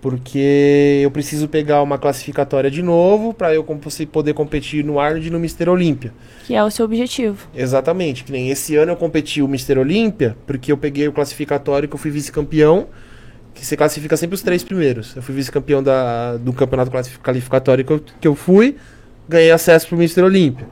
Porque 0.00 1.00
eu 1.02 1.10
preciso 1.12 1.46
pegar 1.46 1.80
uma 1.80 1.96
classificatória 1.96 2.68
de 2.70 2.82
novo 2.82 3.32
para 3.32 3.54
eu 3.54 3.64
poder 4.10 4.34
competir 4.34 4.84
no 4.84 4.98
Arnold 4.98 5.26
e 5.28 5.30
no 5.30 5.38
Mr. 5.38 5.68
Olímpia. 5.70 6.12
Que 6.44 6.54
é 6.56 6.64
o 6.64 6.70
seu 6.70 6.84
objetivo. 6.84 7.46
Exatamente, 7.54 8.24
que 8.24 8.32
nem 8.32 8.50
esse 8.50 8.74
ano 8.76 8.92
eu 8.92 8.96
competi 8.96 9.40
o 9.40 9.46
Mr. 9.46 9.78
Olímpia, 9.78 10.36
porque 10.44 10.72
eu 10.72 10.76
peguei 10.76 11.06
o 11.06 11.12
classificatório 11.12 11.88
que 11.88 11.94
eu 11.94 11.98
fui 11.98 12.10
vice-campeão, 12.10 12.88
que 13.54 13.64
você 13.64 13.76
classifica 13.76 14.16
sempre 14.16 14.34
os 14.34 14.42
três 14.42 14.62
primeiros. 14.64 15.14
Eu 15.16 15.22
fui 15.22 15.34
vice-campeão 15.34 15.82
da- 15.82 16.36
do 16.38 16.52
campeonato 16.52 16.90
qualificatório 17.22 17.84
que 17.84 17.92
eu, 17.92 18.00
que 18.20 18.28
eu 18.28 18.34
fui, 18.34 18.76
ganhei 19.28 19.50
acesso 19.50 19.86
pro 19.88 19.96
Mr. 19.96 20.22
Olímpia. 20.22 20.66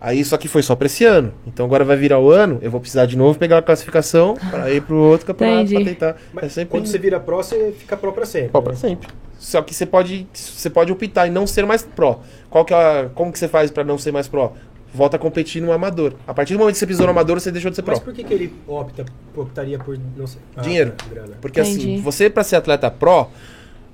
Aí 0.00 0.22
só 0.24 0.36
que 0.36 0.46
foi 0.46 0.62
só 0.62 0.76
pra 0.76 0.86
esse 0.86 1.04
ano. 1.04 1.32
Então 1.46 1.64
agora 1.64 1.82
vai 1.84 1.96
virar 1.96 2.18
o 2.20 2.30
ano, 2.30 2.58
eu 2.60 2.70
vou 2.70 2.78
precisar 2.80 3.06
de 3.06 3.16
novo 3.16 3.38
pegar 3.38 3.58
a 3.58 3.62
classificação 3.62 4.34
para 4.50 4.70
ir 4.70 4.82
pro 4.82 4.96
outro 4.96 5.26
campeonato 5.26 5.72
Entendi. 5.72 5.94
pra 5.96 6.12
tentar. 6.12 6.22
Mas 6.32 6.44
é 6.44 6.48
sempre 6.50 6.70
quando 6.70 6.86
você 6.86 6.98
vira 6.98 7.18
Pro, 7.18 7.36
você 7.36 7.74
fica 7.76 7.96
Pro 7.96 8.12
pra 8.12 8.26
sempre. 8.26 8.50
Pro 8.50 8.60
né? 8.60 8.64
pra 8.66 8.74
sempre. 8.76 9.08
Só 9.38 9.62
que 9.62 9.74
você 9.74 9.84
pode, 9.86 10.26
você 10.32 10.68
pode 10.70 10.92
optar 10.92 11.26
em 11.26 11.30
não 11.30 11.46
ser 11.46 11.64
mais 11.66 11.82
pro. 11.82 12.18
Qual 12.50 12.64
que 12.64 12.72
é 12.74 12.76
a, 12.76 13.08
como 13.14 13.32
que 13.32 13.38
você 13.38 13.48
faz 13.48 13.70
pra 13.70 13.82
não 13.84 13.96
ser 13.98 14.12
mais 14.12 14.28
pro? 14.28 14.52
Volta 14.96 15.16
a 15.16 15.18
competir 15.20 15.60
no 15.60 15.72
amador. 15.72 16.14
A 16.26 16.32
partir 16.32 16.54
do 16.54 16.58
momento 16.58 16.72
que 16.74 16.78
você 16.78 16.86
pisou 16.86 17.04
no 17.04 17.10
amador, 17.10 17.38
você 17.38 17.52
deixou 17.52 17.70
de 17.70 17.76
ser 17.76 17.82
pro. 17.82 17.92
Mas 17.94 18.02
por 18.02 18.14
que, 18.14 18.24
que 18.24 18.32
ele 18.32 18.50
opta, 18.66 19.04
optaria 19.36 19.78
por 19.78 19.98
não 20.16 20.26
sei. 20.26 20.40
Ah, 20.56 20.62
Dinheiro. 20.62 20.94
grana. 21.10 21.36
Porque 21.40 21.60
assim, 21.60 21.74
Entendi. 21.74 22.00
você 22.00 22.30
pra 22.30 22.42
ser 22.42 22.56
atleta 22.56 22.90
pro, 22.90 23.26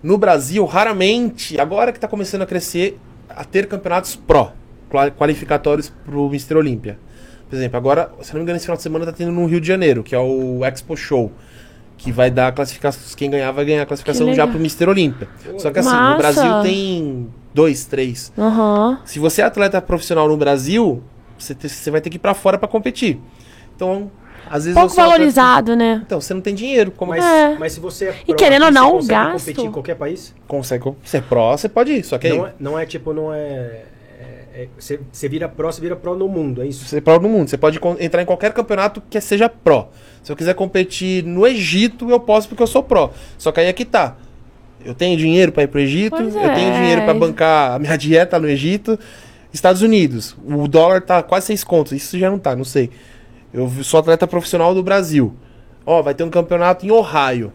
no 0.03 0.16
Brasil, 0.16 0.64
raramente, 0.64 1.61
agora 1.61 1.90
que 1.92 1.98
tá 1.98 2.07
começando 2.07 2.42
a 2.42 2.46
crescer, 2.46 2.98
a 3.28 3.42
ter 3.44 3.66
campeonatos 3.66 4.14
pro, 4.14 4.50
qual- 4.88 5.11
qualificatórios 5.11 5.88
pro 6.05 6.26
Mr. 6.28 6.55
Olímpia. 6.57 6.96
Por 7.50 7.57
exemplo, 7.57 7.76
agora, 7.76 8.11
se 8.22 8.32
não 8.32 8.38
me 8.38 8.44
engano, 8.44 8.57
esse 8.57 8.64
final 8.66 8.76
de 8.76 8.82
semana 8.82 9.05
tá 9.05 9.12
tendo 9.12 9.32
no 9.32 9.44
Rio 9.46 9.61
de 9.61 9.66
Janeiro, 9.66 10.03
que 10.05 10.14
é 10.14 10.18
o 10.18 10.64
Expo 10.64 10.96
Show. 10.96 11.32
Que 11.98 12.11
vai 12.11 12.30
dar 12.30 12.48
a 12.48 12.53
classificação. 12.53 13.03
Quem 13.16 13.30
ganhar 13.30 13.50
vai 13.53 13.64
ganhar 13.64 13.82
a 13.82 13.86
classificação 13.86 14.34
já 14.34 14.46
pro 14.46 14.59
Mr. 14.59 14.88
Olímpia. 14.88 15.28
Só 15.59 15.70
que 15.70 15.78
assim, 15.78 15.88
Massa. 15.90 16.11
no 16.12 16.16
Brasil 16.18 16.62
tem 16.62 17.28
dois, 17.55 17.84
três. 17.84 18.32
Aham. 18.38 18.98
Se 19.05 19.18
você 19.18 19.42
é 19.42 19.44
atleta 19.44 19.80
profissional 19.80 20.28
no 20.28 20.36
Brasil, 20.36 21.03
você, 21.38 21.55
te- 21.55 21.68
você 21.68 21.90
vai 21.90 22.00
ter 22.00 22.11
que 22.11 22.16
ir 22.16 22.18
pra 22.20 22.34
fora 22.34 22.57
pra 22.59 22.68
competir. 22.68 23.20
Então, 23.74 24.11
às 24.50 24.64
vezes 24.64 24.74
Pouco 24.74 24.90
eu 24.92 24.94
sou 24.94 25.05
atleta- 25.05 25.18
valorizado, 25.18 25.76
né? 25.76 26.03
Então, 26.05 26.20
você 26.20 26.34
não 26.34 26.40
tem 26.40 26.55
dinheiro. 26.55 26.90
Como 26.92 27.11
Mas, 27.12 27.24
É. 27.24 27.57
mas 27.59 27.72
se 27.72 27.80
você 27.80 28.07
é 28.07 28.16
E 28.22 28.26
pro 28.26 28.36
querendo 28.36 28.64
ou 28.66 28.70
não, 28.70 29.00
você 29.00 29.09
gasto- 29.09 29.38
competir 29.46 29.64
em 29.66 29.72
qualquer 29.72 29.94
país? 29.96 30.34
consegue 30.46 30.92
ser 31.05 31.22
pró, 31.22 31.57
você 31.57 31.68
pode 31.68 31.92
ir. 31.92 32.05
Só 32.05 32.18
que 32.18 32.26
aí, 32.28 32.36
Não 32.36 32.46
é, 32.46 32.53
não 32.59 32.78
é 32.78 32.86
tipo, 32.86 33.12
não 33.12 33.32
é. 33.32 33.38
é- 33.38 33.84
é- 34.55 34.68
você, 34.78 35.00
você 35.11 35.28
vira 35.28 35.48
Pro, 35.48 35.72
você 35.72 35.80
vira 35.80 35.96
Pro 35.96 36.14
no 36.16 36.28
mundo, 36.28 36.62
é 36.62 36.66
isso? 36.66 36.84
você 36.86 36.98
é 36.98 37.00
pró 37.00 37.18
no 37.18 37.28
mundo. 37.28 37.48
Você 37.48 37.57
pode 37.57 37.80
entrar 37.98 38.22
em 38.22 38.26
qualquer 38.26 38.53
campeonato 38.53 39.03
que 39.09 39.20
seja 39.20 39.48
pró. 39.48 39.88
Se 40.22 40.30
eu 40.30 40.36
quiser 40.36 40.55
competir 40.55 41.24
no 41.24 41.46
Egito, 41.46 42.11
eu 42.11 42.20
posso 42.20 42.48
porque 42.48 42.62
eu 42.62 42.66
sou 42.66 42.82
pró. 42.82 43.11
Só 43.38 43.50
que 43.50 43.61
aí 43.61 43.66
é 43.66 43.72
que 43.72 43.84
tá. 43.84 44.16
Eu 44.84 44.94
tenho 44.94 45.16
dinheiro 45.16 45.52
pra 45.52 45.62
ir 45.62 45.68
pro 45.68 45.80
Egito, 45.80 46.16
Pois 46.16 46.34
eu 46.34 46.40
tenho 46.40 46.72
é. 46.72 46.80
dinheiro 46.80 47.02
pra 47.02 47.14
bancar 47.14 47.72
a 47.72 47.78
minha 47.78 47.96
dieta 47.98 48.38
no 48.38 48.48
Egito. 48.48 48.98
Estados 49.52 49.82
Unidos, 49.82 50.34
o 50.46 50.66
dólar 50.66 51.02
tá 51.02 51.22
quase 51.22 51.46
6 51.48 51.64
contos. 51.64 51.92
Isso 51.92 52.18
já 52.18 52.30
não 52.30 52.38
tá, 52.38 52.56
não 52.56 52.64
sei. 52.64 52.90
Eu 53.52 53.70
sou 53.82 54.00
atleta 54.00 54.26
profissional 54.26 54.74
do 54.74 54.82
Brasil. 54.82 55.34
Ó, 55.84 56.00
vai 56.00 56.14
ter 56.14 56.24
um 56.24 56.30
campeonato 56.30 56.86
em 56.86 56.90
Ohio. 56.90 57.52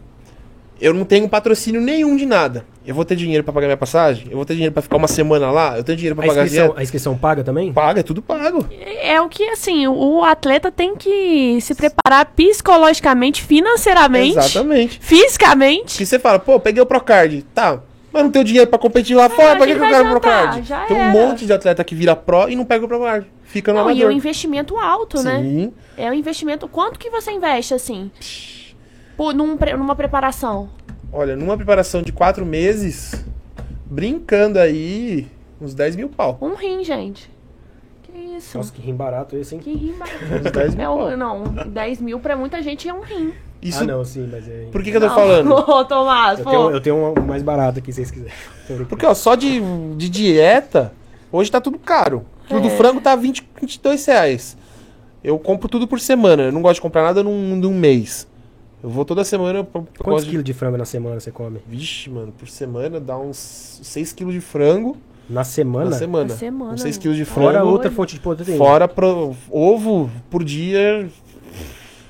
Eu 0.80 0.94
não 0.94 1.04
tenho 1.04 1.28
patrocínio 1.28 1.80
nenhum 1.80 2.16
de 2.16 2.24
nada. 2.24 2.64
Eu 2.88 2.94
vou 2.94 3.04
ter 3.04 3.16
dinheiro 3.16 3.44
pra 3.44 3.52
pagar 3.52 3.66
minha 3.66 3.76
passagem? 3.76 4.28
Eu 4.30 4.36
vou 4.36 4.46
ter 4.46 4.54
dinheiro 4.54 4.72
pra 4.72 4.80
ficar 4.80 4.96
uma 4.96 5.06
semana 5.06 5.50
lá? 5.50 5.76
Eu 5.76 5.84
tenho 5.84 5.94
dinheiro 5.98 6.16
pra 6.16 6.24
A 6.24 6.28
pagar 6.28 6.40
a 6.40 6.44
inscrição, 6.46 6.74
a 6.74 6.82
inscrição 6.82 7.18
paga 7.18 7.44
também? 7.44 7.70
Paga, 7.70 8.00
é 8.00 8.02
tudo 8.02 8.22
pago. 8.22 8.66
É 9.02 9.20
o 9.20 9.28
que, 9.28 9.44
assim, 9.50 9.86
o 9.86 10.24
atleta 10.24 10.72
tem 10.72 10.96
que 10.96 11.60
se 11.60 11.74
preparar 11.74 12.24
psicologicamente, 12.34 13.42
financeiramente, 13.42 14.38
Exatamente. 14.38 14.98
fisicamente. 15.02 15.92
Se 15.92 16.06
você 16.06 16.18
fala, 16.18 16.38
pô, 16.38 16.58
peguei 16.58 16.82
o 16.82 16.86
Procard, 16.86 17.42
tá, 17.54 17.78
mas 18.10 18.22
não 18.22 18.30
tenho 18.30 18.46
dinheiro 18.46 18.70
pra 18.70 18.78
competir 18.78 19.14
lá 19.14 19.28
fora, 19.28 19.54
pra 19.56 19.66
que, 19.66 19.74
que 19.74 19.78
que 19.78 19.84
eu 19.84 19.88
quero 19.90 20.04
o 20.04 20.06
adiantar? 20.08 20.20
Procard? 20.44 20.66
Já 20.66 20.86
Tem 20.86 20.96
um 20.96 21.00
era. 21.00 21.10
monte 21.12 21.44
de 21.44 21.52
atleta 21.52 21.84
que 21.84 21.94
vira 21.94 22.16
Pro 22.16 22.48
e 22.48 22.56
não 22.56 22.64
pega 22.64 22.86
o 22.86 22.88
Procard. 22.88 23.26
Fica 23.44 23.70
no 23.70 23.80
Não, 23.80 23.90
e 23.90 23.92
é 23.92 23.92
amador. 23.96 24.10
um 24.10 24.16
investimento 24.16 24.78
alto, 24.78 25.22
né? 25.22 25.40
Sim. 25.42 25.72
É 25.94 26.10
um 26.10 26.14
investimento. 26.14 26.66
Quanto 26.66 26.98
que 26.98 27.10
você 27.10 27.32
investe, 27.32 27.74
assim? 27.74 28.10
Pô, 29.14 29.32
num 29.34 29.58
numa 29.76 29.94
preparação? 29.94 30.70
Olha, 31.12 31.34
numa 31.36 31.56
preparação 31.56 32.02
de 32.02 32.12
quatro 32.12 32.44
meses, 32.44 33.24
brincando 33.86 34.58
aí, 34.58 35.26
uns 35.60 35.74
10 35.74 35.96
mil 35.96 36.08
pau. 36.08 36.36
Um 36.40 36.54
rim, 36.54 36.84
gente. 36.84 37.30
Que 38.02 38.12
isso? 38.36 38.56
Nossa, 38.56 38.72
que 38.72 38.80
rim 38.82 38.94
barato 38.94 39.36
esse, 39.36 39.54
hein? 39.54 39.60
Que 39.60 39.72
rim, 39.72 39.94
Uns 40.44 40.50
10 40.52 40.74
mil 40.74 40.82
é 40.82 40.86
pau. 40.86 41.06
o, 41.08 41.16
Não, 41.16 41.44
10 41.44 42.00
mil 42.00 42.20
pra 42.20 42.36
muita 42.36 42.62
gente 42.62 42.88
é 42.88 42.92
um 42.94 43.00
rim. 43.00 43.32
Isso, 43.60 43.82
Ah, 43.82 43.86
não, 43.86 44.04
sim, 44.04 44.28
mas 44.30 44.46
é. 44.48 44.68
por 44.70 44.82
que, 44.82 44.90
que 44.90 44.96
eu 44.96 45.00
tô 45.00 45.08
Não. 45.08 45.14
falando? 45.14 45.50
Ô, 45.68 45.84
Tomás, 45.84 46.38
Eu 46.38 46.44
pô. 46.44 46.50
tenho, 46.50 46.70
eu 46.70 46.80
tenho 46.80 46.96
um 47.18 47.22
mais 47.26 47.42
barato 47.42 47.78
aqui, 47.80 47.90
se 47.92 48.04
vocês 48.04 48.10
quiserem. 48.10 48.84
Porque, 48.88 49.04
ó, 49.04 49.14
só 49.14 49.34
de, 49.34 49.60
de 49.96 50.08
dieta, 50.08 50.92
hoje 51.32 51.50
tá 51.50 51.60
tudo 51.60 51.78
caro. 51.78 52.24
O 52.44 52.48
quilo 52.48 52.60
do 52.60 52.68
É. 52.68 52.76
frango 52.76 53.00
tá 53.00 53.16
20, 53.16 53.48
22 53.60 54.04
reais. 54.06 54.56
Eu 55.24 55.38
compro 55.38 55.68
tudo 55.68 55.88
por 55.88 55.98
semana. 55.98 56.44
Eu 56.44 56.52
não 56.52 56.62
gosto 56.62 56.76
de 56.76 56.80
comprar 56.82 57.02
nada 57.02 57.22
num, 57.24 57.56
num 57.56 57.74
mês. 57.74 58.28
Eu 58.82 58.88
vou 58.90 59.04
toda 59.04 59.24
semana. 59.24 59.64
Pra, 59.64 59.82
pra 59.82 60.04
Quantos 60.04 60.24
de- 60.24 60.30
quilos 60.30 60.44
de 60.44 60.52
frango 60.52 60.76
na 60.76 60.84
semana 60.84 61.18
você 61.20 61.30
come? 61.30 61.58
Vixe, 61.66 62.08
mano, 62.10 62.32
por 62.36 62.48
semana 62.48 63.00
dá 63.00 63.18
uns 63.18 63.80
6 63.82 64.12
quilos 64.12 64.32
de 64.34 64.40
frango 64.40 64.96
Na 65.28 65.42
semana? 65.44 65.90
na 65.90 65.96
semana. 65.96 66.28
Na 66.28 66.36
semana, 66.36 66.72
Uns 66.74 66.82
6 66.82 66.96
né? 66.96 67.02
quilos 67.02 67.16
de 67.16 67.24
Fora 67.24 67.58
frango. 67.58 67.70
outra 67.72 67.90
fonte 67.90 68.14
de 68.14 68.20
proteína. 68.20 68.56
Fora 68.56 68.86
pro, 68.86 69.34
ovo 69.50 70.10
por 70.30 70.44
dia. 70.44 71.08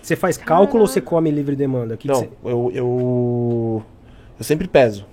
Você 0.03 0.17
faz 0.17 0.37
cálculo 0.37 0.83
ou 0.83 0.87
você 0.87 1.01
come 1.01 1.31
livre 1.31 1.55
demanda? 1.57 1.95
O 1.95 1.99
que 1.99 2.09
que 2.09 2.09
não, 2.15 2.21
você- 2.21 2.31
eu, 2.45 2.71
eu. 2.75 3.83
Eu 4.39 4.45
sempre 4.45 4.67
peso. 4.69 5.05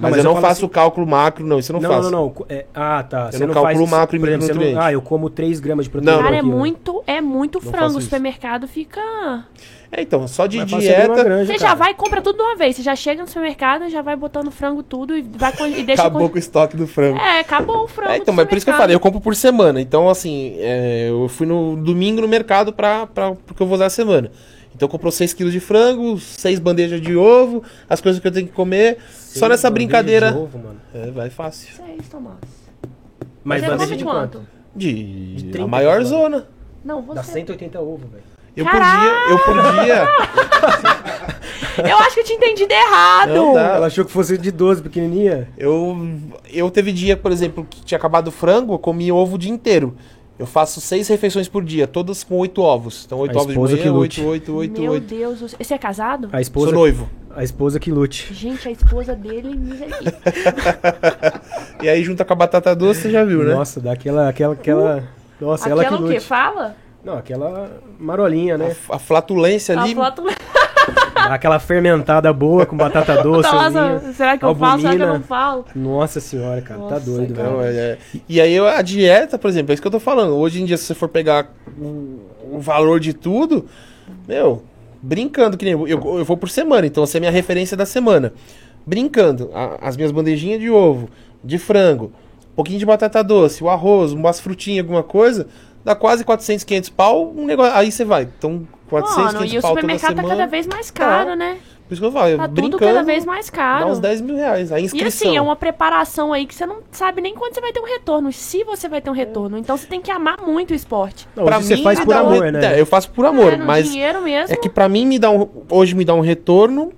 Mas, 0.00 0.10
mas 0.16 0.24
eu 0.24 0.30
eu 0.30 0.34
não 0.34 0.40
faço 0.40 0.64
assim- 0.64 0.72
cálculo 0.72 1.06
macro, 1.06 1.46
não. 1.46 1.58
Isso 1.60 1.70
eu 1.70 1.74
não, 1.74 1.80
Não, 1.82 1.90
faço. 1.96 2.10
não, 2.10 2.24
não. 2.36 2.46
É, 2.48 2.66
ah, 2.74 3.02
tá. 3.04 3.26
Eu 3.26 3.32
você 3.32 3.38
não 3.38 3.46
não 3.48 3.54
calculo 3.54 3.86
faz 3.86 3.90
macro 3.90 4.16
e 4.16 4.36
você 4.36 4.52
não-. 4.54 4.80
Ah, 4.80 4.92
eu 4.92 5.00
como 5.00 5.30
3 5.30 5.60
gramas 5.60 5.84
de 5.84 5.90
proteína. 5.90 6.16
Não. 6.16 6.22
Cara, 6.24 6.36
é 6.36 6.42
muito, 6.42 7.04
é 7.06 7.20
muito 7.20 7.60
Não 7.62 7.70
frango. 7.70 7.98
O 7.98 8.00
supermercado 8.00 8.66
fica. 8.66 9.00
É, 9.94 10.00
então, 10.00 10.26
só 10.26 10.46
de 10.46 10.56
Mas 10.56 10.68
dieta. 10.70 11.22
granja, 11.22 11.52
Você 11.52 11.58
já 11.58 11.66
cara. 11.66 11.74
vai 11.74 11.90
e 11.90 11.94
compra 11.94 12.22
tudo 12.22 12.36
de 12.38 12.42
uma 12.42 12.56
vez. 12.56 12.74
Você 12.76 12.82
já 12.82 12.96
chega 12.96 13.20
no 13.20 13.28
supermercado, 13.28 13.90
já 13.90 14.00
vai 14.00 14.16
botando 14.16 14.50
frango 14.50 14.82
tudo 14.82 15.14
e 15.14 15.20
vai 15.20 15.54
con- 15.54 15.66
e 15.66 15.82
deixa 15.82 16.00
Acabou 16.02 16.30
com 16.30 16.36
o 16.36 16.38
estoque 16.38 16.76
do 16.78 16.86
frango. 16.86 17.18
É, 17.18 17.40
acabou 17.40 17.84
o 17.84 17.86
frango. 17.88 18.10
É, 18.12 18.16
então, 18.16 18.32
do 18.32 18.36
mas 18.38 18.48
por 18.48 18.56
isso 18.56 18.64
que 18.64 18.72
eu 18.72 18.76
falei, 18.76 18.96
eu 18.96 19.00
compro 19.00 19.20
por 19.20 19.36
semana. 19.36 19.82
Então, 19.82 20.08
assim, 20.08 20.54
é, 20.60 21.08
eu 21.10 21.28
fui 21.28 21.46
no 21.46 21.76
domingo 21.76 22.22
no 22.22 22.26
mercado 22.28 22.72
pra, 22.72 23.06
pra, 23.06 23.32
porque 23.46 23.62
eu 23.62 23.66
vou 23.66 23.74
usar 23.74 23.86
a 23.86 23.90
semana. 23.90 24.30
Então, 24.74 24.88
comprou 24.88 25.12
6 25.12 25.34
quilos 25.34 25.52
de 25.52 25.60
frango, 25.60 26.18
6 26.18 26.58
bandejas 26.58 26.98
de 26.98 27.14
ovo, 27.14 27.62
as 27.86 28.00
coisas 28.00 28.18
que 28.18 28.26
eu 28.26 28.32
tenho 28.32 28.46
que 28.46 28.52
comer. 28.54 28.96
Só 29.10 29.40
Seis 29.40 29.50
nessa 29.50 29.68
bandejas 29.68 29.72
brincadeira. 29.74 30.32
de 30.32 30.38
ovo, 30.38 30.58
mano. 30.58 30.80
É, 30.94 31.10
vai 31.10 31.28
fácil. 31.28 31.74
Seis, 31.76 32.08
Tomás. 32.08 32.36
Mas 33.44 33.60
Você 33.60 33.68
bandeja 33.68 33.94
de 33.96 34.04
quanto? 34.04 34.40
De, 34.74 35.34
De 35.34 35.48
a 35.48 35.52
30 35.52 35.66
maior 35.68 35.98
que 35.98 36.04
zona. 36.06 36.46
Não, 36.82 37.02
Dá 37.02 37.22
você. 37.22 37.32
180 37.32 37.78
ovos, 37.78 38.10
velho. 38.10 38.31
Eu 38.56 38.64
por 38.66 38.80
dia, 38.80 39.12
eu 39.30 39.38
por 39.38 39.62
dia. 39.84 40.08
Eu 41.88 41.96
acho 41.98 42.14
que 42.14 42.20
eu 42.20 42.24
tinha 42.24 42.36
entendido 42.36 42.72
errado. 42.72 43.30
Não 43.34 43.54
dá. 43.54 43.74
Ela 43.76 43.86
achou 43.86 44.04
que 44.04 44.10
fosse 44.12 44.36
de 44.36 44.50
12, 44.50 44.82
pequenininha. 44.82 45.48
Eu, 45.56 45.96
eu 46.52 46.70
teve 46.70 46.92
dia, 46.92 47.16
por 47.16 47.32
exemplo, 47.32 47.66
que 47.68 47.82
tinha 47.82 47.96
acabado 47.96 48.28
o 48.28 48.30
frango, 48.30 48.74
eu 48.74 48.78
comi 48.78 49.10
ovo 49.10 49.36
o 49.36 49.38
dia 49.38 49.50
inteiro. 49.50 49.96
Eu 50.38 50.46
faço 50.46 50.80
seis 50.80 51.08
refeições 51.08 51.48
por 51.48 51.62
dia, 51.64 51.86
todas 51.86 52.22
com 52.24 52.36
oito 52.38 52.60
ovos. 52.62 53.04
Então, 53.06 53.18
oito 53.20 53.32
A 53.38 53.40
ovos 53.42 53.46
de 53.46 53.52
esposa 53.52 53.72
manhã, 53.72 53.82
que 53.84 53.88
oito, 53.90 53.98
lute. 54.00 54.20
oito, 54.22 54.54
oito, 54.56 54.80
Meu 54.80 54.92
oito. 54.92 55.06
Deus. 55.14 55.54
Você 55.58 55.74
é 55.74 55.78
casado? 55.78 56.28
A 56.32 56.40
esposa, 56.40 56.66
Sou 56.70 56.74
noivo. 56.78 57.08
a 57.34 57.44
esposa 57.44 57.78
que 57.80 57.90
lute. 57.92 58.32
Gente, 58.34 58.68
a 58.68 58.70
esposa 58.70 59.14
dele. 59.14 59.54
misericórdia. 59.56 60.14
E 61.82 61.88
aí, 61.88 62.02
junto 62.04 62.24
com 62.24 62.32
a 62.32 62.36
batata 62.36 62.74
doce, 62.76 63.02
você 63.02 63.10
já 63.10 63.24
viu, 63.24 63.42
né? 63.44 63.54
Nossa, 63.54 63.80
dá 63.80 63.92
aquela. 63.92 64.28
aquela, 64.28 64.54
aquela 64.54 65.04
Nossa, 65.40 65.68
ela 65.68 65.80
que 65.82 65.86
Aquela 65.88 66.00
o 66.00 66.08
quê? 66.08 66.14
lute. 66.14 66.26
Fala? 66.26 66.76
Não, 67.04 67.14
aquela 67.18 67.70
marolinha, 67.98 68.56
né? 68.56 68.76
A, 68.88 68.96
a 68.96 68.98
flatulência 68.98 69.76
A 69.78 69.82
ali. 69.82 69.94
foto. 69.94 70.22
Dá 70.24 71.34
aquela 71.34 71.58
fermentada 71.58 72.32
boa 72.32 72.64
com 72.64 72.76
batata 72.76 73.22
doce. 73.22 73.50
Nossa, 73.52 74.12
será 74.12 74.38
que 74.38 74.44
eu 74.44 74.54
falo? 74.54 74.80
Será 74.80 74.96
que 74.96 75.02
eu 75.02 75.06
não 75.08 75.22
falo? 75.22 75.64
Nossa 75.74 76.20
senhora, 76.20 76.62
cara, 76.62 76.80
tá 76.80 76.86
Nossa, 76.94 77.00
doido, 77.10 77.34
cara. 77.34 77.48
Velho. 77.56 77.78
é- 77.78 77.80
é. 77.92 77.98
E 78.28 78.40
aí 78.40 78.58
a 78.58 78.80
dieta, 78.82 79.36
por 79.38 79.48
exemplo, 79.48 79.72
é 79.72 79.74
isso 79.74 79.82
que 79.82 79.86
eu 79.88 79.92
tô 79.92 80.00
falando. 80.00 80.34
Hoje 80.36 80.62
em 80.62 80.64
dia, 80.64 80.76
se 80.76 80.84
você 80.84 80.94
for 80.94 81.08
pegar 81.08 81.52
o, 81.78 82.20
o 82.52 82.58
valor 82.60 83.00
de 83.00 83.12
tudo, 83.12 83.66
meu, 84.28 84.62
brincando, 85.02 85.56
que 85.56 85.64
nem 85.64 85.72
eu, 85.74 85.86
eu, 85.88 86.18
eu 86.18 86.24
vou 86.24 86.36
por 86.36 86.48
semana, 86.48 86.86
então 86.86 87.02
essa 87.02 87.16
é 87.16 87.18
a 87.18 87.20
minha 87.20 87.32
referência 87.32 87.76
da 87.76 87.86
semana. 87.86 88.32
Brincando, 88.86 89.50
a- 89.54 89.78
as 89.80 89.96
minhas 89.96 90.12
bandejinhas 90.12 90.60
de 90.60 90.70
ovo, 90.70 91.08
de 91.42 91.58
frango, 91.58 92.06
um 92.52 92.54
pouquinho 92.56 92.78
de 92.78 92.86
batata 92.86 93.22
doce, 93.24 93.62
o 93.64 93.68
arroz, 93.70 94.12
umas 94.12 94.38
frutinhas, 94.40 94.84
alguma 94.84 95.02
coisa, 95.02 95.46
dá 95.84 95.94
quase 95.94 96.24
400, 96.24 96.64
500 96.64 96.90
pau, 96.90 97.32
um 97.36 97.44
negócio, 97.44 97.74
aí 97.74 97.90
você 97.92 98.04
vai. 98.04 98.22
Então, 98.38 98.66
400, 98.88 99.24
Mano, 99.34 99.38
500 99.46 99.54
e 99.54 99.58
o 99.58 99.62
pau 99.62 99.70
toda 99.70 99.80
supermercado 99.80 100.10
tá 100.10 100.22
semana. 100.22 100.36
cada 100.36 100.46
vez 100.50 100.66
mais 100.66 100.90
caro, 100.90 101.30
Tá. 101.30 101.36
né? 101.36 101.58
Por 101.88 101.94
isso 101.94 102.00
que 102.02 102.06
eu 102.08 102.12
falo, 102.12 102.36
Tá 102.38 102.46
brincando, 102.48 102.78
tudo 102.78 102.78
cada 102.78 103.02
vez 103.02 103.24
mais 103.24 103.50
dá 103.50 103.52
caro. 103.56 103.88
uns 103.88 103.98
10 103.98 104.20
mil 104.22 104.34
reais. 104.34 104.72
A 104.72 104.80
E 104.80 104.84
inscrição. 104.84 105.28
assim, 105.28 105.36
é 105.36 105.42
uma 105.42 105.54
preparação 105.56 106.32
aí 106.32 106.46
que 106.46 106.54
você 106.54 106.64
não 106.64 106.78
sabe 106.90 107.20
nem 107.20 107.34
quando 107.34 107.52
você 107.54 107.60
vai 107.60 107.70
ter 107.70 107.80
um 107.80 107.84
retorno, 107.84 108.30
e 108.30 108.32
se 108.32 108.64
você 108.64 108.88
vai 108.88 109.02
ter 109.02 109.10
um 109.10 109.12
retorno. 109.12 109.58
Então 109.58 109.76
você 109.76 109.86
tem 109.86 110.00
que 110.00 110.10
amar 110.10 110.38
muito 110.40 110.70
o 110.70 110.74
esporte. 110.74 111.28
Não, 111.36 111.44
Pra 111.44 111.58
hoje 111.58 111.66
você 111.66 111.76
mim, 111.76 111.82
faz 111.82 112.00
por 112.00 112.06
dá 112.14 112.22
um 112.22 112.26
amor, 112.28 112.44
re- 112.44 112.52
né? 112.52 112.76
É, 112.76 112.80
eu 112.80 112.86
faço 112.86 113.10
por 113.10 113.26
amor, 113.26 113.52
é, 113.52 113.56
no 113.56 113.66
mas 113.66 113.90
dinheiro 113.90 114.22
mesmo. 114.22 114.54
é 114.54 114.56
que 114.56 114.70
pra 114.70 114.88
mim 114.88 115.04
me 115.04 115.18
dá 115.18 115.30
um, 115.30 115.46
hoje 115.70 115.94
me 115.94 116.04
dá 116.04 116.14
um 116.14 116.20
retorno, 116.20 116.92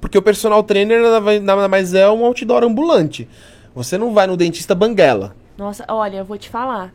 porque 0.00 0.18
o 0.18 0.22
personal 0.22 0.62
trainer 0.64 1.00
nada 1.40 1.68
mais 1.68 1.94
é 1.94 2.10
um 2.10 2.24
outdoor 2.24 2.64
ambulante. 2.64 3.28
Você 3.76 3.96
não 3.96 4.12
vai 4.12 4.26
no 4.26 4.36
dentista 4.36 4.74
banguela. 4.74 5.36
Nossa, 5.56 5.84
olha, 5.88 6.16
eu 6.18 6.24
vou 6.24 6.36
te 6.38 6.48
falar. 6.48 6.92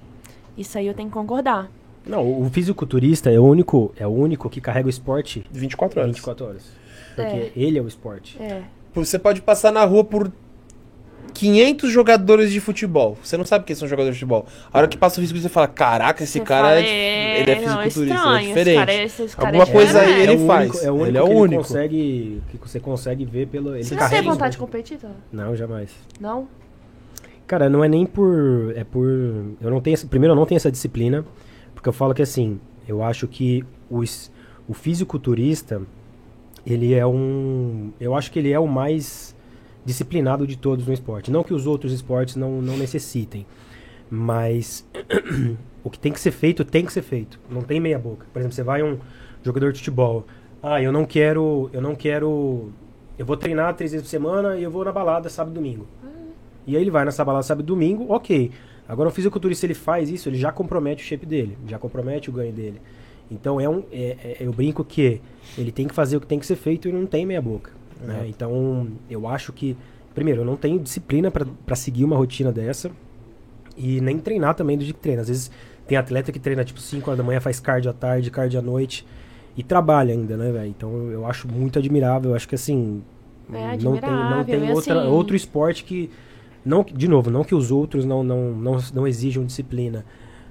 Isso 0.60 0.78
aí 0.78 0.86
eu 0.88 0.93
tenho 0.93 1.07
que 1.10 1.14
concordar. 1.14 1.72
Não, 2.05 2.22
o 2.41 2.49
fisiculturista 2.51 3.32
é 3.32 3.39
o 3.39 3.43
único, 3.43 3.93
é 3.97 4.05
o 4.05 4.10
único 4.12 4.49
que 4.49 4.60
carrega 4.62 4.88
o 4.88 4.89
esporte 4.89 5.43
24 5.51 5.99
horas. 6.01 6.12
24 6.16 6.45
horas. 6.45 6.64
Porque 7.16 7.36
É. 7.36 7.51
ele 7.55 7.78
é 7.80 7.82
o 7.82 7.88
esporte. 7.88 8.38
É. 8.41 8.62
Você 8.93 9.18
pode 9.18 9.41
passar 9.41 9.72
na 9.72 9.84
rua 9.86 10.03
por 10.03 10.32
500 11.34 11.91
jogadores 11.91 12.51
de 12.51 12.60
futebol. 12.60 13.18
Você 13.24 13.38
não 13.38 13.45
sabe 13.45 13.64
quem 13.66 13.76
são 13.76 13.88
jogadores 13.88 14.16
de 14.16 14.20
futebol. 14.20 14.45
A 14.74 14.78
hora 14.80 14.88
que 14.88 14.97
passa 14.97 15.16
o 15.20 15.22
fisiculturista, 15.22 15.49
você 15.49 15.53
fala: 15.53 15.68
Caraca, 15.68 16.24
esse 16.24 16.34
Você 16.34 16.39
cara 16.41 16.68
fala, 16.70 16.80
é, 16.80 16.82
dif- 16.82 17.41
ele 17.41 17.51
é 17.51 17.55
não, 17.55 17.62
fisiculturista, 17.84 18.16
estranho, 18.16 18.36
é 18.36 18.39
esse 18.39 18.47
diferente. 18.47 18.78
cara 18.80 18.91
é- 18.93 19.03
esse 19.03 19.28
cara 19.36 19.47
Alguma 19.47 19.64
é 19.64 19.72
coisa 19.72 19.99
aí 20.01 20.22
ele 20.24 20.36
o 20.43 20.47
faz. 20.47 20.70
Único, 20.70 20.86
é 20.86 20.91
o 20.91 20.93
único 20.95 21.07
Ele 21.10 21.18
é 21.18 21.22
o 21.22 21.28
que 21.28 21.34
único. 21.36 21.64
consegue, 21.64 22.41
que 22.51 22.57
você 22.57 22.80
consegue 22.80 23.26
ver 23.26 23.47
pelo. 23.47 23.76
Ele 23.76 23.84
Você 23.84 23.95
não 23.95 24.10
tem 24.10 24.20
o 24.20 24.24
vontade 24.24 24.51
de 24.51 24.55
esporte. 24.57 24.57
competir, 24.57 24.97
tá? 24.97 25.12
Não, 25.32 25.55
jamais. 25.55 25.91
Não? 26.20 26.47
Cara, 27.50 27.68
não 27.68 27.84
é 27.84 27.88
nem 27.89 28.06
por. 28.06 28.72
É 28.76 28.84
por. 28.84 29.08
Eu 29.60 29.72
não 29.72 29.82
tenho. 29.82 29.97
Primeiro, 30.08 30.34
eu 30.34 30.36
não 30.36 30.45
tenho 30.45 30.58
essa 30.58 30.72
disciplina. 30.72 31.26
Porque 31.74 31.89
eu 31.89 31.93
falo 31.93 32.14
que 32.14 32.22
assim. 32.22 32.60
Eu 32.88 33.02
acho 33.04 33.28
que 33.28 33.66
os, 33.89 34.32
o 34.68 34.74
fisiculturista. 34.76 35.82
Ele 36.64 36.93
é 36.93 37.04
um. 37.08 37.91
Eu 38.00 38.14
acho 38.14 38.32
que 38.32 38.38
ele 38.38 38.52
é 38.52 38.60
o 38.60 38.68
mais 38.68 39.36
disciplinado 39.84 40.45
de 40.45 40.60
todos 40.60 40.86
no 40.86 40.93
esporte. 40.93 41.32
Não 41.32 41.43
que 41.43 41.52
os 41.52 41.66
outros 41.66 41.91
esportes 41.91 42.36
não, 42.36 42.62
não 42.62 42.78
necessitem. 42.78 43.47
Mas. 44.12 44.88
o 45.84 45.89
que 45.89 45.97
tem 45.97 46.14
que 46.14 46.20
ser 46.20 46.32
feito, 46.32 46.64
tem 46.64 46.86
que 46.86 46.93
ser 46.93 47.02
feito. 47.02 47.39
Não 47.50 47.64
tem 47.64 47.80
meia 47.80 47.97
boca. 47.97 48.28
Por 48.32 48.38
exemplo, 48.38 48.54
você 48.54 48.62
vai 48.62 48.84
um 48.84 49.00
jogador 49.41 49.74
de 49.74 49.80
futebol. 49.80 50.24
Ah, 50.62 50.80
eu 50.80 50.91
não 50.91 51.04
quero. 51.04 51.68
Eu 51.74 51.82
não 51.82 51.95
quero. 51.95 52.70
Eu 53.18 53.26
vou 53.26 53.36
treinar 53.36 53.74
três 53.74 53.91
vezes 53.91 54.06
por 54.06 54.12
semana 54.12 54.56
e 54.56 54.62
eu 54.62 54.70
vou 54.70 54.86
na 54.86 54.91
balada 54.91 55.30
sábado 55.30 55.54
e 55.54 55.56
domingo. 55.56 55.88
E 56.70 56.76
aí 56.76 56.82
ele 56.84 56.91
vai 56.91 57.03
nessa 57.05 57.24
balada 57.26 57.43
sábado 57.43 57.63
e 57.63 57.67
domingo, 57.67 58.05
ok. 58.13 58.51
Agora 58.88 59.09
o 59.09 59.11
fisiculturista 59.11 59.65
ele 59.65 59.74
faz 59.74 60.09
isso, 60.09 60.30
ele 60.30 60.38
já 60.38 60.51
compromete 60.51 61.03
o 61.03 61.07
shape 61.07 61.26
dele, 61.26 61.57
já 61.67 61.78
compromete 61.78 62.30
o 62.30 62.34
ganho 62.34 62.51
dele. 62.53 62.82
Então 63.32 63.59
é 63.61 63.70
um, 63.70 63.84
é- 63.91 64.17
é- 64.24 64.38
eu 64.39 64.51
brinco 64.51 64.84
que 64.84 65.22
ele 65.57 65.72
tem 65.72 65.88
que 65.88 65.93
fazer 65.93 66.17
o 66.17 66.22
que 66.22 66.26
tem 66.28 66.39
que 66.39 66.45
ser 66.45 66.55
feito 66.55 66.88
e 66.88 66.91
não 66.91 67.05
tem 67.05 67.26
meia 67.26 67.41
boca. 67.41 67.72
né? 68.01 68.26
Então 68.30 68.88
eu 69.09 69.28
acho 69.28 69.51
que 69.51 69.76
primeiro 70.15 70.41
eu 70.41 70.45
não 70.45 70.55
tenho 70.55 70.80
disciplina 70.80 71.30
para 71.30 71.76
seguir 71.76 72.03
uma 72.05 72.15
rotina 72.15 72.49
dessa 72.51 72.89
e 73.78 74.01
nem 74.01 74.17
treinar 74.20 74.55
também 74.55 74.78
do 74.78 74.84
jeito 74.84 74.95
que 74.97 75.01
treina. 75.03 75.22
Às 75.22 75.28
vezes 75.28 75.51
tem 75.88 75.97
atleta 75.97 76.32
que 76.32 76.39
treina 76.39 76.63
tipo 76.63 76.80
5 76.80 77.09
horas 77.09 77.17
da 77.17 77.24
manhã, 77.24 77.39
faz 77.39 77.59
cardio 77.59 77.89
à 77.91 77.93
tarde, 77.93 78.30
cardio 78.32 78.59
à 78.59 78.61
noite 78.61 79.05
e 79.57 79.63
trabalha 79.63 80.13
ainda, 80.13 80.38
né, 80.38 80.51
velho? 80.51 80.67
Então 80.67 81.09
eu 81.11 81.26
acho 81.26 81.47
muito 81.47 81.78
admirável. 81.80 82.32
Eu 82.32 82.36
acho 82.36 82.47
que 82.47 82.55
assim 82.55 83.01
É 83.51 83.76
não 83.84 83.97
tem, 83.97 84.09
não 84.38 84.43
tem 84.45 84.55
outra, 84.76 84.93
assim- 85.01 85.09
outro 85.11 85.36
esporte 85.36 85.84
que 85.84 86.09
não, 86.66 86.84
de 86.84 87.07
novo, 87.07 87.30
não 87.30 87.43
que 87.43 87.55
os 87.55 87.72
outros 87.72 88.05
não, 88.05 88.24
não, 88.24 88.51
não, 88.51 88.78
não 88.93 89.07
exijam 89.07 89.45
disciplina, 89.45 90.05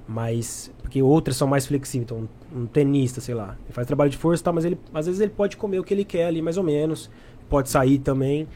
mas 0.06 0.70
porque 0.82 1.02
outras 1.02 1.36
são 1.36 1.46
mais 1.46 1.66
flexíveis. 1.66 2.04
Então, 2.11 2.28
um 2.54 2.66
tenista, 2.66 3.20
sei 3.20 3.34
lá, 3.34 3.56
ele 3.64 3.72
faz 3.72 3.86
trabalho 3.86 4.11
de 4.11 4.16
força, 4.16 4.42
e 4.42 4.44
tal, 4.44 4.54
mas 4.54 4.64
ele 4.64 4.78
às 4.94 5.06
vezes 5.06 5.20
ele 5.20 5.30
pode 5.30 5.56
comer 5.56 5.78
o 5.80 5.84
que 5.84 5.92
ele 5.92 6.04
quer 6.04 6.26
ali, 6.26 6.40
mais 6.40 6.56
ou 6.56 6.64
menos, 6.64 7.11
pode 7.48 7.68
sair 7.68 7.98
também. 7.98 8.46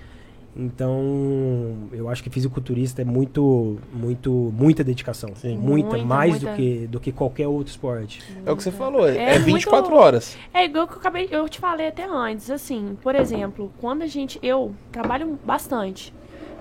Então, 0.54 1.88
eu 1.92 2.08
acho 2.08 2.22
que 2.22 2.28
fisiculturista 2.28 3.00
é 3.02 3.04
muito, 3.04 3.78
muito, 3.92 4.30
muita 4.54 4.84
dedicação, 4.84 5.30
Sim. 5.34 5.56
muita, 5.56 5.90
Muita, 5.90 6.04
mais 6.06 6.30
muita. 6.32 6.50
do 6.50 6.56
que 6.56 6.86
do 6.86 7.00
que 7.00 7.10
qualquer 7.12 7.48
outro 7.48 7.70
esporte. 7.70 8.22
É 8.44 8.52
o 8.52 8.56
que 8.56 8.62
você 8.62 8.70
falou, 8.70 9.08
é, 9.08 9.16
É 9.16 9.34
é 9.34 9.38
24 9.38 9.90
muito- 9.90 10.02
horas. 10.02 10.36
É 10.52 10.64
igual 10.64 10.86
que 10.86 10.94
eu 10.94 10.98
acabei, 10.98 11.28
eu 11.30 11.48
te 11.48 11.58
falei 11.58 11.88
até 11.88 12.04
antes, 12.04 12.50
assim, 12.50 12.96
por 13.02 13.14
exemplo, 13.14 13.72
quando 13.80 14.02
a 14.02 14.06
gente, 14.06 14.38
eu 14.42 14.72
trabalho 14.90 15.38
bastante. 15.44 16.12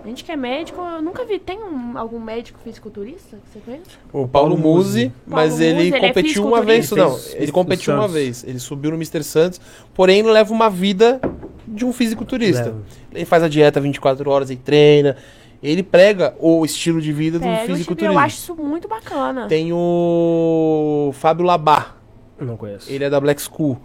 A 0.03 0.07
gente 0.07 0.23
que 0.23 0.31
é 0.31 0.35
médico, 0.35 0.81
eu 0.81 1.01
nunca 1.01 1.23
vi, 1.25 1.37
tem 1.37 1.59
um- 1.59 1.95
algum 1.97 2.19
médico 2.19 2.57
fisiculturista 2.63 3.37
que 3.37 3.53
você 3.53 3.59
conhece? 3.59 3.83
O 4.11 4.27
Paulo 4.27 4.57
Musi, 4.57 5.11
mas 5.27 5.51
Paulo 5.51 5.63
ele 5.63 5.87
ele 5.87 5.95
é 5.95 5.99
competiu 6.07 6.45
uma 6.47 6.61
vez, 6.61 6.89
fisiculturista? 6.89 7.29
não, 7.35 7.41
ele 7.43 7.51
competiu 7.51 7.93
uma 7.93 8.07
vez, 8.07 8.43
ele 8.43 8.57
subiu 8.59 8.89
no 8.91 8.97
Mr. 8.97 9.23
Santos, 9.23 9.61
porém 9.93 10.19
ele 10.19 10.31
leva 10.31 10.51
uma 10.51 10.69
vida 10.71 11.21
de 11.67 11.85
um 11.85 11.93
fisiculturista. 11.93 12.65
Leva. 12.65 12.81
Ele 13.13 13.25
faz 13.25 13.43
a 13.43 13.47
dieta 13.47 13.79
24 13.79 14.27
horas 14.29 14.49
e 14.49 14.55
treina, 14.55 15.15
ele 15.61 15.83
prega 15.83 16.33
o 16.39 16.65
estilo 16.65 16.99
de 16.99 17.13
vida 17.13 17.37
do 17.37 17.43
Pega, 17.43 17.53
eu, 17.53 17.59
tipo, 17.61 17.73
fisiculturismo. 17.73 18.15
eu 18.19 18.23
acho 18.23 18.35
isso 18.37 18.55
muito 18.55 18.87
bacana. 18.87 19.47
Tem 19.47 19.71
o 19.71 21.11
Fábio 21.13 21.45
Labar, 21.45 21.95
Não 22.39 22.57
conheço. 22.57 22.91
ele 22.91 23.03
é 23.03 23.09
da 23.09 23.19
Black 23.19 23.39
School. 23.39 23.77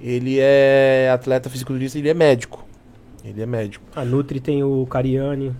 Ele 0.00 0.38
é 0.40 1.10
atleta 1.14 1.48
fisiculturista, 1.48 1.96
ele 1.96 2.08
é 2.08 2.14
médico. 2.14 2.64
Ele 3.24 3.40
é 3.40 3.46
médico. 3.46 3.84
A 3.96 4.04
Nutri 4.04 4.38
tem 4.38 4.62
o 4.62 4.86
Cariani. 4.86 5.56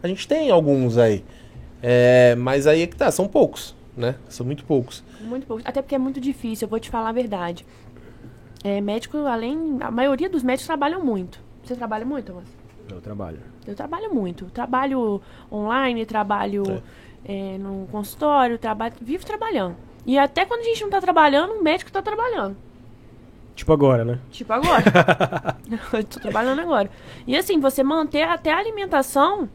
A 0.00 0.06
gente 0.06 0.28
tem 0.28 0.50
alguns 0.50 0.96
aí. 0.96 1.24
É, 1.82 2.36
mas 2.36 2.66
aí 2.66 2.82
é 2.82 2.86
que 2.86 2.96
tá, 2.96 3.10
são 3.10 3.26
poucos, 3.26 3.74
né? 3.96 4.14
São 4.28 4.46
muito 4.46 4.64
poucos. 4.64 5.02
Muito 5.20 5.46
pouco. 5.46 5.62
Até 5.64 5.82
porque 5.82 5.96
é 5.96 5.98
muito 5.98 6.20
difícil, 6.20 6.66
eu 6.66 6.70
vou 6.70 6.78
te 6.78 6.88
falar 6.88 7.08
a 7.08 7.12
verdade. 7.12 7.66
É, 8.62 8.80
médico, 8.80 9.18
além. 9.18 9.78
A 9.80 9.90
maioria 9.90 10.28
dos 10.30 10.44
médicos 10.44 10.66
trabalham 10.66 11.04
muito. 11.04 11.40
Você 11.64 11.74
trabalha 11.74 12.04
muito, 12.04 12.26
Thomas? 12.26 12.48
Eu 12.88 13.00
trabalho. 13.00 13.40
Eu 13.66 13.74
trabalho 13.74 14.14
muito. 14.14 14.46
Trabalho 14.46 15.20
online, 15.50 16.06
trabalho 16.06 16.82
é, 17.24 17.58
no 17.58 17.86
consultório, 17.90 18.58
trabalho, 18.58 18.94
vivo 19.00 19.26
trabalhando. 19.26 19.76
E 20.06 20.18
até 20.18 20.46
quando 20.46 20.60
a 20.60 20.64
gente 20.64 20.82
não 20.82 20.90
tá 20.90 21.00
trabalhando, 21.00 21.54
o 21.54 21.62
médico 21.62 21.92
tá 21.92 22.00
trabalhando. 22.00 22.56
Tipo 23.58 23.72
agora, 23.72 24.04
né? 24.04 24.20
Tipo 24.30 24.52
agora. 24.52 24.84
eu 25.92 26.04
tô 26.04 26.20
trabalhando 26.20 26.60
agora. 26.60 26.88
E 27.26 27.36
assim, 27.36 27.58
você 27.58 27.82
manter 27.82 28.22
até 28.22 28.52
a 28.52 28.56
alimentação 28.56 29.48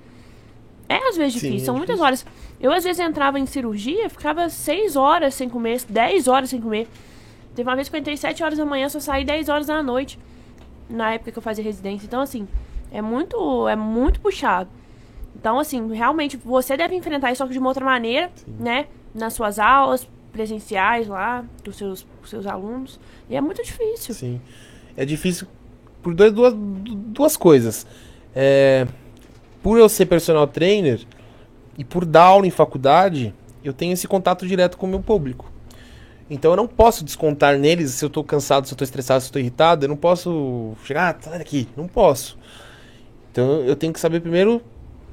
é 0.89 1.07
às 1.07 1.15
vezes 1.15 1.39
Sim, 1.39 1.47
difícil. 1.51 1.63
é 1.63 1.65
São 1.65 1.75
muitas 1.77 1.95
difícil. 1.95 2.05
horas. 2.05 2.25
Eu 2.59 2.73
às 2.73 2.83
vezes 2.83 2.99
entrava 2.99 3.39
em 3.39 3.45
cirurgia, 3.45 4.09
ficava 4.09 4.49
6 4.49 4.97
horas 4.97 5.33
sem 5.33 5.47
comer, 5.47 5.83
10 5.87 6.27
horas 6.27 6.49
sem 6.49 6.59
comer. 6.59 6.89
Teve 7.55 7.69
uma 7.69 7.75
vez 7.77 7.87
que 7.87 7.95
eu 7.95 7.99
entrei 8.01 8.17
7 8.17 8.43
horas 8.43 8.57
da 8.57 8.65
manhã, 8.65 8.89
só 8.89 8.99
saí 8.99 9.23
10 9.23 9.47
horas 9.47 9.67
da 9.67 9.81
noite. 9.81 10.19
Na 10.89 11.13
época 11.13 11.31
que 11.31 11.37
eu 11.37 11.41
fazia 11.41 11.63
residência. 11.63 12.05
Então, 12.05 12.19
assim, 12.19 12.45
é 12.91 13.01
muito, 13.01 13.69
é 13.69 13.75
muito 13.77 14.19
puxado. 14.19 14.69
Então, 15.33 15.57
assim, 15.57 15.93
realmente, 15.93 16.35
você 16.35 16.75
deve 16.75 16.93
enfrentar 16.93 17.31
isso 17.31 17.37
só 17.37 17.47
que 17.47 17.53
de 17.53 17.59
uma 17.59 17.69
outra 17.69 17.85
maneira, 17.85 18.29
né? 18.59 18.87
Nas 19.15 19.33
suas 19.33 19.59
aulas 19.59 20.05
presenciais 20.33 21.07
lá, 21.07 21.45
dos 21.63 21.77
seus, 21.77 22.05
seus 22.25 22.45
alunos. 22.45 22.99
E 23.29 23.35
é 23.37 23.39
muito 23.39 23.63
difícil. 23.63 24.13
Sim. 24.13 24.41
É 24.97 25.05
difícil 25.05 25.47
por 26.01 26.13
dois- 26.13 26.33
duas, 26.33 26.53
duas 26.53 27.37
coisas. 27.37 27.87
É, 28.35 28.85
por 29.61 29.77
eu 29.79 29.87
ser 29.87 30.07
personal 30.07 30.45
trainer 30.47 30.99
e 31.77 31.85
por 31.85 32.03
dar 32.03 32.23
aula 32.23 32.45
em 32.45 32.51
faculdade, 32.51 33.33
eu 33.63 33.71
tenho 33.71 33.93
esse 33.93 34.07
contato 34.07 34.45
direto 34.45 34.77
com 34.77 34.85
o 34.85 34.89
meu 34.89 34.99
público. 34.99 35.49
Então 36.29 36.51
eu 36.51 36.57
não 36.57 36.67
posso 36.67 37.03
descontar 37.03 37.57
neles 37.57 37.91
se 37.91 38.03
eu 38.03 38.09
tô 38.09 38.23
cansado, 38.23 38.65
se 38.67 38.73
eu 38.73 38.77
tô 38.77 38.83
estressado, 38.83 39.21
se 39.21 39.29
eu 39.29 39.33
tô 39.33 39.39
irritado. 39.39 39.85
Eu 39.85 39.89
não 39.89 39.95
posso 39.97 40.73
chegar, 40.83 41.15
ah, 41.15 41.21
sai 41.21 41.37
daqui. 41.37 41.67
Não 41.77 41.87
posso. 41.87 42.37
Então 43.31 43.61
eu 43.61 43.75
tenho 43.75 43.93
que 43.93 43.99
saber 43.99 44.19
primeiro 44.19 44.61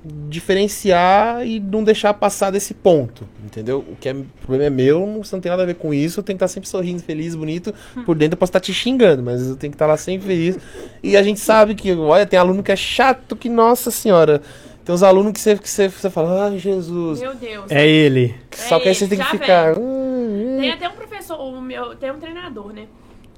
diferenciar 0.03 1.47
e 1.47 1.61
não 1.61 1.85
deixar 1.85 2.15
passar 2.15 2.51
desse 2.51 2.73
ponto, 2.73 3.29
entendeu? 3.45 3.85
O 3.87 3.97
que 3.97 4.09
é 4.09 4.13
o 4.13 4.25
problema 4.41 4.65
é 4.65 4.71
meu, 4.71 5.07
não, 5.07 5.21
isso 5.21 5.35
não 5.37 5.41
tem 5.41 5.51
nada 5.51 5.63
a 5.63 5.67
ver 5.67 5.75
com 5.75 5.93
isso, 5.93 6.21
eu 6.21 6.25
tenho 6.25 6.39
que 6.39 6.45
estar 6.45 6.53
sempre 6.53 6.69
sorrindo, 6.69 7.03
feliz, 7.03 7.35
bonito, 7.35 7.75
por 8.07 8.17
dentro 8.17 8.35
eu 8.35 8.39
posso 8.39 8.51
estar 8.51 8.61
te 8.61 8.73
xingando, 8.73 9.23
mas 9.23 9.47
eu 9.47 9.57
tenho 9.57 9.71
que 9.71 9.75
estar 9.75 9.87
lá 9.87 9.97
sempre 9.99 10.27
feliz. 10.27 10.59
E 11.03 11.17
a 11.17 11.23
gente 11.23 11.39
sabe 11.41 11.75
que, 11.75 11.93
olha, 11.93 12.25
tem 12.25 12.39
aluno 12.39 12.63
que 12.63 12.73
é 12.73 12.77
chato 12.77 13.37
que, 13.37 13.49
nossa 13.51 13.91
senhora, 13.91 14.41
tem 14.85 14.95
uns 14.95 15.03
alunos 15.03 15.33
que 15.33 15.41
você, 15.41 15.59
que 15.59 15.69
você, 15.69 15.89
você 15.89 16.09
fala, 16.09 16.47
ai 16.47 16.59
Jesus, 16.59 17.21
Meu 17.21 17.35
Deus. 17.35 17.71
É 17.71 17.87
ele. 17.87 18.35
só 18.53 18.81
que 18.81 18.89
aí 18.89 18.95
você 18.95 19.05
ele, 19.05 19.17
tem 19.17 19.25
que 19.25 19.31
ficar... 19.31 19.77
"Hum, 19.79 19.83
hum". 19.83 20.59
Tem 20.61 20.71
até 20.73 20.89
um 20.89 20.93
professor, 20.93 21.39
o 21.39 21.61
meu, 21.61 21.95
tem 21.97 22.11
um 22.11 22.19
treinador, 22.19 22.73
né? 22.73 22.87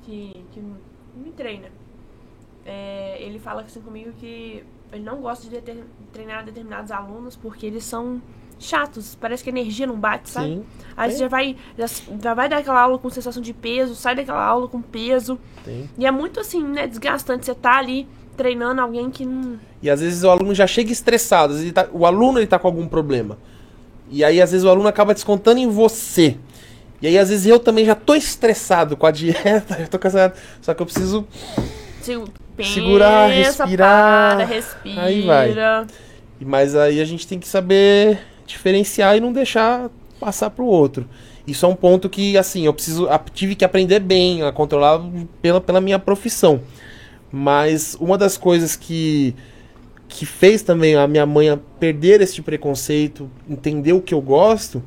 Que, 0.04 0.44
que 0.52 0.60
me 0.60 1.32
treina. 1.36 1.66
É, 2.64 3.16
ele 3.20 3.38
fala 3.38 3.62
assim 3.62 3.80
comigo 3.80 4.12
que 4.20 4.62
ele 4.92 5.02
não 5.02 5.20
gosta 5.20 5.44
de 5.44 5.50
deter- 5.50 5.84
treinar 6.12 6.44
determinados 6.44 6.90
alunos 6.90 7.34
porque 7.36 7.66
eles 7.66 7.84
são 7.84 8.20
chatos. 8.58 9.16
Parece 9.20 9.42
que 9.42 9.50
a 9.50 9.52
energia 9.52 9.86
não 9.86 9.96
bate, 9.98 10.30
sabe? 10.30 10.46
Sim, 10.46 10.64
Aí 10.96 11.10
você 11.10 11.18
já 11.18 11.28
vai, 11.28 11.56
já, 11.76 11.86
já 12.22 12.34
vai 12.34 12.48
dar 12.48 12.58
aquela 12.58 12.80
aula 12.80 12.98
com 12.98 13.10
sensação 13.10 13.42
de 13.42 13.52
peso, 13.52 13.94
sai 13.94 14.14
daquela 14.14 14.44
aula 14.44 14.68
com 14.68 14.80
peso. 14.80 15.38
tem. 15.64 15.88
E 15.98 16.06
é 16.06 16.10
muito 16.10 16.38
assim, 16.38 16.62
né, 16.62 16.86
desgastante. 16.86 17.44
Você 17.46 17.54
tá 17.54 17.78
ali 17.78 18.06
treinando 18.36 18.80
alguém 18.80 19.10
que 19.10 19.26
não. 19.26 19.58
E 19.82 19.90
às 19.90 20.00
vezes 20.00 20.22
o 20.22 20.30
aluno 20.30 20.54
já 20.54 20.66
chega 20.66 20.92
estressado, 20.92 21.58
ele 21.58 21.72
tá- 21.72 21.88
o 21.92 22.06
aluno 22.06 22.38
ele 22.38 22.46
tá 22.46 22.58
com 22.58 22.68
algum 22.68 22.86
problema. 22.86 23.36
E 24.08 24.22
aí 24.22 24.40
às 24.40 24.52
vezes 24.52 24.64
o 24.64 24.68
aluno 24.70 24.86
acaba 24.88 25.12
descontando 25.14 25.58
em 25.58 25.68
você. 25.68 26.36
E 27.00 27.06
aí 27.08 27.18
às 27.18 27.30
vezes 27.30 27.46
eu 27.46 27.58
também 27.58 27.84
já 27.84 27.96
tô 27.96 28.14
estressado 28.14 28.96
com 28.96 29.06
a 29.06 29.10
dieta, 29.10 29.74
já 29.80 29.86
tô 29.88 29.98
cansado, 29.98 30.34
só 30.60 30.72
que 30.72 30.80
eu 30.82 30.86
preciso 30.86 31.26
Se, 32.00 32.16
pensa, 32.62 32.74
Segurar, 32.74 33.26
respirar, 33.30 34.36
Para, 34.36 34.44
respira. 34.46 35.02
aí 35.02 35.22
vai. 35.22 35.50
E- 36.40 36.44
Mas 36.44 36.74
aí 36.74 37.00
a 37.00 37.04
gente 37.04 37.26
tem 37.26 37.38
que 37.38 37.46
saber 37.48 38.18
diferenciar 38.46 39.16
e 39.16 39.20
não 39.20 39.32
deixar 39.32 39.88
passar 40.18 40.50
pro 40.50 40.64
outro. 40.64 41.08
Isso 41.46 41.66
é 41.66 41.68
um 41.68 41.74
ponto 41.74 42.08
que, 42.08 42.36
assim, 42.38 42.66
eu 42.66 42.72
preciso. 42.74 43.08
Tive 43.34 43.54
que 43.54 43.64
aprender 43.64 43.98
bem 44.00 44.42
a 44.42 44.52
controlar 44.52 45.00
pela, 45.40 45.60
pela 45.60 45.80
minha 45.80 45.98
profissão. 45.98 46.60
Mas 47.30 47.96
uma 48.00 48.16
das 48.18 48.36
coisas 48.36 48.76
que, 48.76 49.34
que 50.08 50.24
fez 50.26 50.62
também 50.62 50.94
a 50.94 51.06
minha 51.08 51.26
mãe 51.26 51.58
perder 51.80 52.20
esse 52.20 52.40
preconceito, 52.42 53.28
entender 53.48 53.92
o 53.92 54.00
que 54.00 54.14
eu 54.14 54.20
gosto, 54.20 54.82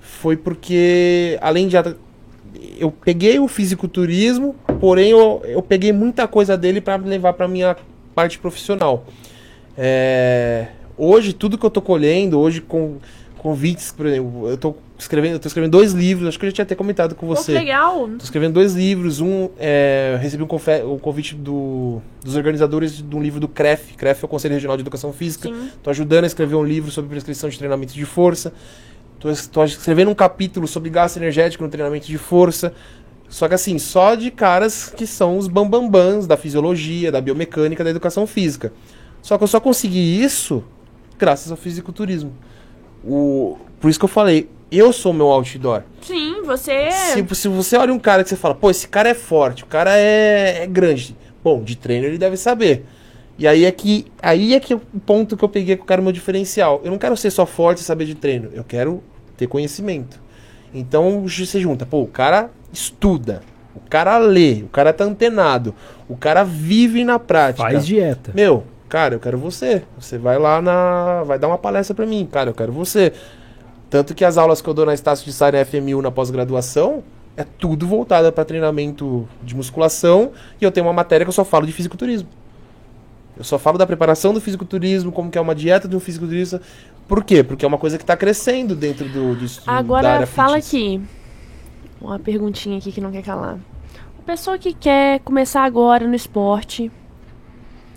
foi 0.00 0.36
porque, 0.36 1.38
além 1.40 1.68
de. 1.68 1.76
Eu 2.76 2.90
peguei 2.90 3.38
o 3.38 3.48
fisiculturismo, 3.48 4.54
porém 4.80 5.10
eu, 5.10 5.40
eu 5.44 5.62
peguei 5.62 5.92
muita 5.92 6.26
coisa 6.28 6.56
dele 6.56 6.80
para 6.80 6.96
levar 6.96 7.32
para 7.32 7.48
minha 7.48 7.76
parte 8.14 8.38
profissional. 8.38 9.04
É, 9.76 10.68
hoje, 10.96 11.32
tudo 11.32 11.58
que 11.58 11.64
eu 11.66 11.70
tô 11.70 11.82
colhendo, 11.82 12.38
hoje 12.38 12.60
com 12.60 12.96
convites, 13.38 13.92
por 13.92 14.06
exemplo, 14.06 14.48
eu 14.48 14.56
tô 14.56 14.74
escrevendo, 14.98 15.34
eu 15.34 15.38
tô 15.38 15.46
escrevendo 15.46 15.70
dois 15.72 15.92
livros, 15.92 16.26
acho 16.26 16.38
que 16.38 16.46
eu 16.46 16.50
já 16.50 16.54
tinha 16.56 16.62
até 16.64 16.74
comentado 16.74 17.14
com 17.14 17.28
que 17.28 17.34
você. 17.36 17.52
legal. 17.52 18.08
Tô 18.08 18.24
escrevendo 18.24 18.54
dois 18.54 18.74
livros. 18.74 19.20
Um, 19.20 19.50
é, 19.58 20.18
recebi 20.20 20.42
um, 20.42 20.48
um 20.94 20.98
convite 20.98 21.34
do- 21.34 22.00
dos 22.24 22.34
organizadores 22.34 22.96
de 23.02 23.14
um 23.16 23.22
livro 23.22 23.38
do 23.38 23.46
CREF. 23.46 23.94
CREF 23.96 24.22
é 24.22 24.26
o 24.26 24.28
Conselho 24.28 24.54
Regional 24.54 24.76
de 24.76 24.82
Educação 24.82 25.12
Física. 25.12 25.48
Sim. 25.48 25.70
Tô 25.82 25.90
ajudando 25.90 26.24
a 26.24 26.26
escrever 26.26 26.54
um 26.56 26.64
livro 26.64 26.90
sobre 26.90 27.10
prescrição 27.10 27.48
de 27.48 27.58
treinamento 27.58 27.92
de 27.94 28.04
força. 28.04 28.52
Tô, 29.18 29.30
es- 29.30 29.46
tô 29.46 29.64
escrevendo 29.64 30.10
um 30.10 30.14
capítulo 30.14 30.66
sobre 30.68 30.90
gasto 30.90 31.16
energético 31.16 31.64
no 31.64 31.70
treinamento 31.70 32.06
de 32.06 32.18
força. 32.18 32.72
Só 33.28 33.48
que 33.48 33.54
assim, 33.54 33.78
só 33.78 34.14
de 34.14 34.30
caras 34.30 34.92
que 34.96 35.06
são 35.06 35.36
os 35.36 35.48
bambambãs 35.48 36.26
da 36.26 36.36
fisiologia, 36.36 37.10
da 37.10 37.20
biomecânica, 37.20 37.82
da 37.82 37.90
educação 37.90 38.26
física. 38.26 38.72
Só 39.20 39.36
que 39.36 39.42
eu 39.44 39.48
só 39.48 39.58
consegui 39.58 40.22
isso 40.22 40.62
graças 41.18 41.50
ao 41.50 41.56
fisiculturismo. 41.56 42.32
O, 43.04 43.58
por 43.80 43.90
isso 43.90 43.98
que 43.98 44.04
eu 44.04 44.08
falei, 44.08 44.48
eu 44.70 44.92
sou 44.92 45.12
o 45.12 45.14
meu 45.14 45.26
outdoor. 45.26 45.82
Sim, 46.02 46.42
você. 46.44 46.90
Se, 46.92 47.34
se 47.34 47.48
você 47.48 47.76
olha 47.76 47.92
um 47.92 47.98
cara 47.98 48.22
que 48.22 48.28
você 48.28 48.36
fala, 48.36 48.54
pô, 48.54 48.70
esse 48.70 48.86
cara 48.86 49.08
é 49.08 49.14
forte, 49.14 49.64
o 49.64 49.66
cara 49.66 49.96
é, 49.96 50.62
é 50.62 50.66
grande. 50.66 51.16
Bom, 51.42 51.62
de 51.62 51.76
treino 51.76 52.06
ele 52.06 52.18
deve 52.18 52.36
saber. 52.36 52.84
E 53.38 53.46
aí 53.46 53.64
é 53.64 53.72
que 53.72 54.06
aí 54.22 54.54
é 54.54 54.60
que 54.60 54.72
é 54.72 54.76
o 54.76 55.00
ponto 55.04 55.36
que 55.36 55.44
eu 55.44 55.48
peguei 55.48 55.76
que 55.76 55.82
eu 55.82 55.86
quero 55.86 56.02
meu 56.02 56.12
diferencial. 56.12 56.80
Eu 56.82 56.90
não 56.90 56.98
quero 56.98 57.16
ser 57.16 57.30
só 57.30 57.44
forte 57.44 57.78
e 57.78 57.84
saber 57.84 58.06
de 58.06 58.14
treino, 58.14 58.50
eu 58.52 58.64
quero 58.64 59.02
ter 59.36 59.46
conhecimento. 59.46 60.20
Então 60.72 61.22
você 61.26 61.60
junta, 61.60 61.84
pô, 61.84 62.02
o 62.02 62.06
cara 62.06 62.50
estuda, 62.72 63.42
o 63.74 63.80
cara 63.88 64.18
lê, 64.18 64.62
o 64.62 64.68
cara 64.68 64.92
tá 64.92 65.04
antenado, 65.04 65.74
o 66.08 66.16
cara 66.16 66.44
vive 66.44 67.04
na 67.04 67.18
prática. 67.18 67.70
Faz 67.70 67.86
dieta. 67.86 68.32
Meu, 68.34 68.64
cara, 68.88 69.14
eu 69.14 69.20
quero 69.20 69.38
você. 69.38 69.82
Você 69.98 70.18
vai 70.18 70.38
lá 70.38 70.60
na. 70.62 71.22
Vai 71.24 71.38
dar 71.38 71.48
uma 71.48 71.58
palestra 71.58 71.94
pra 71.94 72.06
mim, 72.06 72.26
cara, 72.30 72.50
eu 72.50 72.54
quero 72.54 72.72
você. 72.72 73.12
Tanto 73.88 74.14
que 74.14 74.24
as 74.24 74.36
aulas 74.36 74.60
que 74.60 74.68
eu 74.68 74.74
dou 74.74 74.84
na 74.84 74.94
Estácio 74.94 75.24
de 75.24 75.32
Sara 75.32 75.64
FMU 75.64 76.02
na 76.02 76.10
pós-graduação 76.10 77.04
é 77.36 77.44
tudo 77.44 77.86
voltada 77.86 78.32
para 78.32 78.44
treinamento 78.44 79.28
de 79.42 79.54
musculação 79.54 80.32
e 80.60 80.64
eu 80.64 80.72
tenho 80.72 80.86
uma 80.86 80.92
matéria 80.92 81.24
que 81.24 81.28
eu 81.28 81.34
só 81.34 81.44
falo 81.44 81.66
de 81.66 81.72
fisiculturismo. 81.72 82.28
Eu 83.36 83.44
só 83.44 83.58
falo 83.58 83.76
da 83.76 83.86
preparação 83.86 84.32
do 84.32 84.40
fisiculturismo, 84.40 85.12
como 85.12 85.30
que 85.30 85.36
é 85.36 85.40
uma 85.40 85.54
dieta 85.54 85.86
de 85.86 85.94
um 85.94 86.00
fisiculturista. 86.00 86.60
Por 87.06 87.22
quê? 87.22 87.42
Porque 87.42 87.64
é 87.64 87.68
uma 87.68 87.78
coisa 87.78 87.98
que 87.98 88.02
está 88.02 88.16
crescendo 88.16 88.74
dentro 88.74 89.06
do, 89.08 89.34
do 89.34 89.46
da 89.46 89.72
Agora 89.72 90.26
fala 90.26 90.60
fitness. 90.60 90.66
aqui. 90.66 91.00
Uma 92.00 92.18
perguntinha 92.18 92.78
aqui 92.78 92.90
que 92.90 93.00
não 93.00 93.12
quer 93.12 93.22
calar. 93.22 93.54
Uma 93.54 94.24
pessoa 94.24 94.58
que 94.58 94.72
quer 94.72 95.20
começar 95.20 95.64
agora 95.64 96.06
no 96.06 96.14
esporte. 96.14 96.90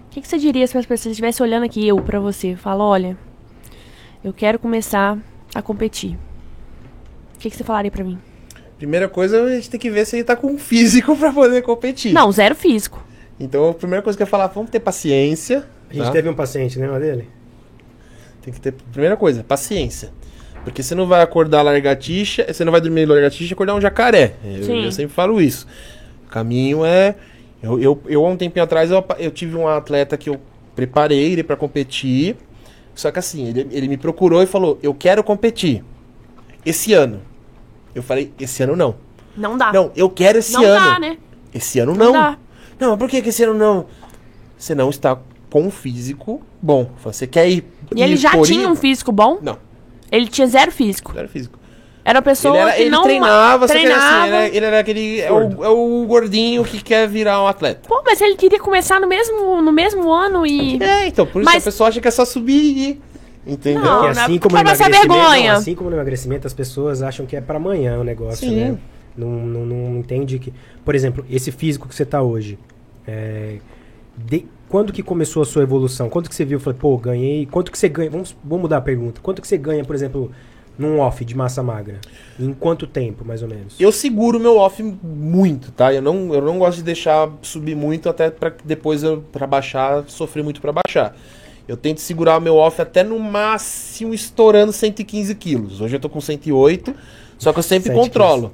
O 0.05 0.11
que, 0.11 0.21
que 0.21 0.27
você 0.27 0.37
diria 0.37 0.67
se 0.67 0.77
as 0.77 0.85
pessoas 0.85 1.11
estivessem 1.11 1.45
olhando 1.45 1.63
aqui, 1.63 1.87
eu 1.87 2.01
pra 2.01 2.19
você? 2.19 2.55
Fala, 2.55 2.83
olha, 2.83 3.17
eu 4.23 4.33
quero 4.33 4.59
começar 4.59 5.17
a 5.55 5.61
competir. 5.61 6.17
O 7.35 7.39
que, 7.39 7.49
que 7.49 7.55
você 7.55 7.63
falaria 7.63 7.91
pra 7.91 8.03
mim? 8.03 8.19
Primeira 8.77 9.07
coisa, 9.07 9.41
a 9.43 9.55
gente 9.55 9.69
tem 9.69 9.79
que 9.79 9.89
ver 9.89 10.05
se 10.05 10.17
ele 10.17 10.23
tá 10.23 10.35
com 10.35 10.47
um 10.47 10.57
físico 10.57 11.15
para 11.17 11.31
poder 11.31 11.61
competir. 11.61 12.11
Não, 12.13 12.31
zero 12.31 12.55
físico. 12.55 13.03
Então 13.39 13.69
a 13.69 13.73
primeira 13.73 14.01
coisa 14.01 14.17
que 14.17 14.23
eu 14.23 14.25
ia 14.25 14.29
falar, 14.29 14.47
vamos 14.47 14.69
ter 14.69 14.79
paciência. 14.79 15.65
A 15.89 15.93
gente 15.93 16.05
tá? 16.05 16.11
teve 16.11 16.29
um 16.29 16.35
paciente, 16.35 16.77
lembra 16.77 16.99
dele? 16.99 17.27
Tem 18.41 18.53
que 18.53 18.59
ter, 18.59 18.73
primeira 18.91 19.15
coisa, 19.17 19.43
paciência. 19.43 20.11
Porque 20.63 20.83
você 20.83 20.93
não 20.93 21.07
vai 21.07 21.21
acordar 21.21 21.61
lagartixa, 21.61 22.45
você 22.51 22.63
não 22.65 22.71
vai 22.71 22.81
dormir 22.81 23.05
lagartixa 23.05 23.51
e 23.51 23.53
acordar 23.53 23.75
um 23.75 23.81
jacaré. 23.81 24.35
Eu, 24.43 24.83
eu 24.83 24.91
sempre 24.91 25.13
falo 25.13 25.41
isso. 25.41 25.65
O 26.25 26.29
caminho 26.29 26.85
é. 26.85 27.15
Eu, 27.61 27.79
eu, 27.79 28.01
eu 28.07 28.25
há 28.25 28.29
um 28.29 28.37
tempinho 28.37 28.63
atrás, 28.63 28.91
eu, 28.91 29.03
eu 29.17 29.31
tive 29.31 29.55
um 29.55 29.67
atleta 29.67 30.17
que 30.17 30.29
eu 30.29 30.39
preparei 30.75 31.31
ele 31.31 31.43
para 31.43 31.55
competir. 31.55 32.35
Só 32.93 33.11
que 33.11 33.19
assim, 33.19 33.47
ele, 33.47 33.67
ele 33.71 33.87
me 33.87 33.97
procurou 33.97 34.43
e 34.43 34.45
falou: 34.45 34.77
Eu 34.83 34.93
quero 34.93 35.23
competir. 35.23 35.83
Esse 36.65 36.93
ano. 36.93 37.21
Eu 37.95 38.03
falei: 38.03 38.33
Esse 38.39 38.61
ano 38.63 38.75
não. 38.75 38.95
Não 39.35 39.57
dá. 39.57 39.71
Não, 39.71 39.91
eu 39.95 40.09
quero 40.09 40.39
esse 40.39 40.53
não 40.53 40.63
ano. 40.63 40.85
dá, 40.85 40.99
né? 40.99 41.17
Esse 41.53 41.79
ano 41.79 41.95
Não 41.95 42.05
não. 42.07 42.13
dá. 42.13 42.37
Não, 42.79 42.89
mas 42.91 42.99
por 42.99 43.09
que, 43.09 43.43
ano 43.43 43.53
não? 43.53 43.85
Você 44.57 44.73
não 44.73 44.89
está 44.89 45.17
com 45.49 45.63
um 45.63 45.71
físico 45.71 46.41
bom. 46.61 46.89
Você 47.03 47.25
quer 47.27 47.49
ir. 47.49 47.63
E 47.95 48.01
ele 48.01 48.15
já 48.15 48.31
tinha 48.41 48.63
ir? 48.63 48.67
um 48.67 48.75
físico 48.75 49.11
bom? 49.11 49.39
Não. 49.41 49.57
Ele 50.11 50.27
tinha 50.27 50.47
zero 50.47 50.71
físico. 50.71 51.13
Zero 51.13 51.27
físico. 51.27 51.57
Era 52.03 52.17
uma 52.19 52.23
pessoa 52.23 52.55
ele 52.55 52.61
era- 52.63 52.71
que 52.73 52.81
ele 52.81 52.89
não 52.89 53.03
treinava, 53.03 53.67
só 53.67 53.73
que 53.73 53.85
era 53.85 53.95
assim, 53.95 54.07
treinava. 54.07 54.27
ele 54.27 54.35
era, 54.35 54.55
ele 54.57 54.65
era 54.65 54.79
aquele. 54.79 55.21
É 55.21 55.31
o, 55.31 55.63
é 55.63 55.69
o 55.69 56.05
gordinho 56.07 56.63
que 56.63 56.81
quer 56.81 57.07
virar 57.07 57.41
um 57.43 57.47
atleta. 57.47 57.87
Pô, 57.87 58.01
mas 58.05 58.19
ele 58.21 58.35
queria 58.35 58.59
começar 58.59 58.99
no 58.99 59.07
mesmo, 59.07 59.61
no 59.61 59.71
mesmo 59.71 60.11
ano 60.11 60.45
e. 60.45 60.81
É, 60.81 61.07
então, 61.07 61.25
por 61.25 61.41
isso 61.41 61.51
Mas- 61.51 61.63
a 61.63 61.65
pessoa 61.65 61.89
acha 61.89 62.01
que 62.01 62.07
é 62.07 62.11
só 62.11 62.25
subir 62.25 62.53
e 62.59 62.89
ir. 62.89 63.01
Entendeu? 63.45 63.83
Não, 63.83 63.99
Porque 64.01 64.15
né? 64.15 64.21
assim 64.23 64.37
como, 64.39 64.55
no 64.55 64.61
emagrecimento, 64.61 65.07
vergonha. 65.07 65.53
não, 65.53 65.59
assim 65.59 65.75
como 65.75 65.89
no 65.89 65.95
emagrecimento, 65.95 66.45
as 66.47 66.53
pessoas 66.53 67.01
acham 67.01 67.25
que 67.25 67.35
é 67.35 67.41
para 67.41 67.57
amanhã 67.57 67.97
o 67.99 68.03
negócio, 68.03 68.47
Sim. 68.47 68.55
né? 68.55 68.77
Não, 69.19 69.45
não, 69.45 69.65
não 69.65 69.99
entende 69.99 70.39
que... 70.39 70.53
Por 70.85 70.95
exemplo, 70.95 71.25
esse 71.29 71.51
físico 71.51 71.87
que 71.87 71.95
você 71.95 72.05
tá 72.05 72.21
hoje, 72.21 72.57
é, 73.07 73.57
de- 74.17 74.45
quando 74.67 74.93
que 74.93 75.01
começou 75.03 75.41
a 75.41 75.45
sua 75.45 75.63
evolução? 75.63 76.09
Quanto 76.09 76.29
que 76.29 76.35
você 76.35 76.45
viu? 76.45 76.59
Falei, 76.59 76.79
pô, 76.79 76.97
ganhei... 76.97 77.45
Quanto 77.45 77.71
que 77.71 77.77
você 77.77 77.89
ganha? 77.89 78.09
Vamos, 78.09 78.35
vamos 78.43 78.61
mudar 78.63 78.77
a 78.77 78.81
pergunta. 78.81 79.19
Quanto 79.21 79.41
que 79.41 79.47
você 79.47 79.57
ganha, 79.57 79.83
por 79.83 79.95
exemplo, 79.95 80.31
num 80.77 80.99
off 80.99 81.25
de 81.25 81.35
massa 81.35 81.61
magra? 81.63 81.99
Em 82.39 82.53
quanto 82.53 82.85
tempo, 82.87 83.25
mais 83.25 83.41
ou 83.41 83.49
menos? 83.49 83.75
Eu 83.79 83.91
seguro 83.91 84.39
meu 84.39 84.57
off 84.57 84.81
muito, 85.03 85.71
tá? 85.71 85.93
Eu 85.93 86.01
não, 86.01 86.33
eu 86.33 86.41
não 86.41 86.57
gosto 86.59 86.77
de 86.77 86.83
deixar 86.83 87.29
subir 87.41 87.75
muito 87.75 88.07
até 88.09 88.29
pra 88.29 88.51
que 88.51 88.65
depois 88.65 89.03
eu 89.03 89.23
para 89.31 89.45
baixar, 89.47 90.03
sofrer 90.07 90.43
muito 90.43 90.61
pra 90.61 90.71
baixar. 90.71 91.15
Eu 91.67 91.75
tento 91.77 91.99
segurar 91.99 92.37
o 92.37 92.41
meu 92.41 92.55
off 92.55 92.81
até 92.81 93.03
no 93.03 93.19
máximo 93.19 94.13
estourando 94.13 94.71
115 94.71 95.35
quilos. 95.35 95.81
Hoje 95.81 95.95
eu 95.95 95.99
tô 95.99 96.09
com 96.09 96.19
108, 96.21 96.95
só 97.37 97.51
que 97.53 97.59
eu 97.59 97.63
sempre 97.63 97.89
7 97.89 97.95
controlo. 97.95 98.51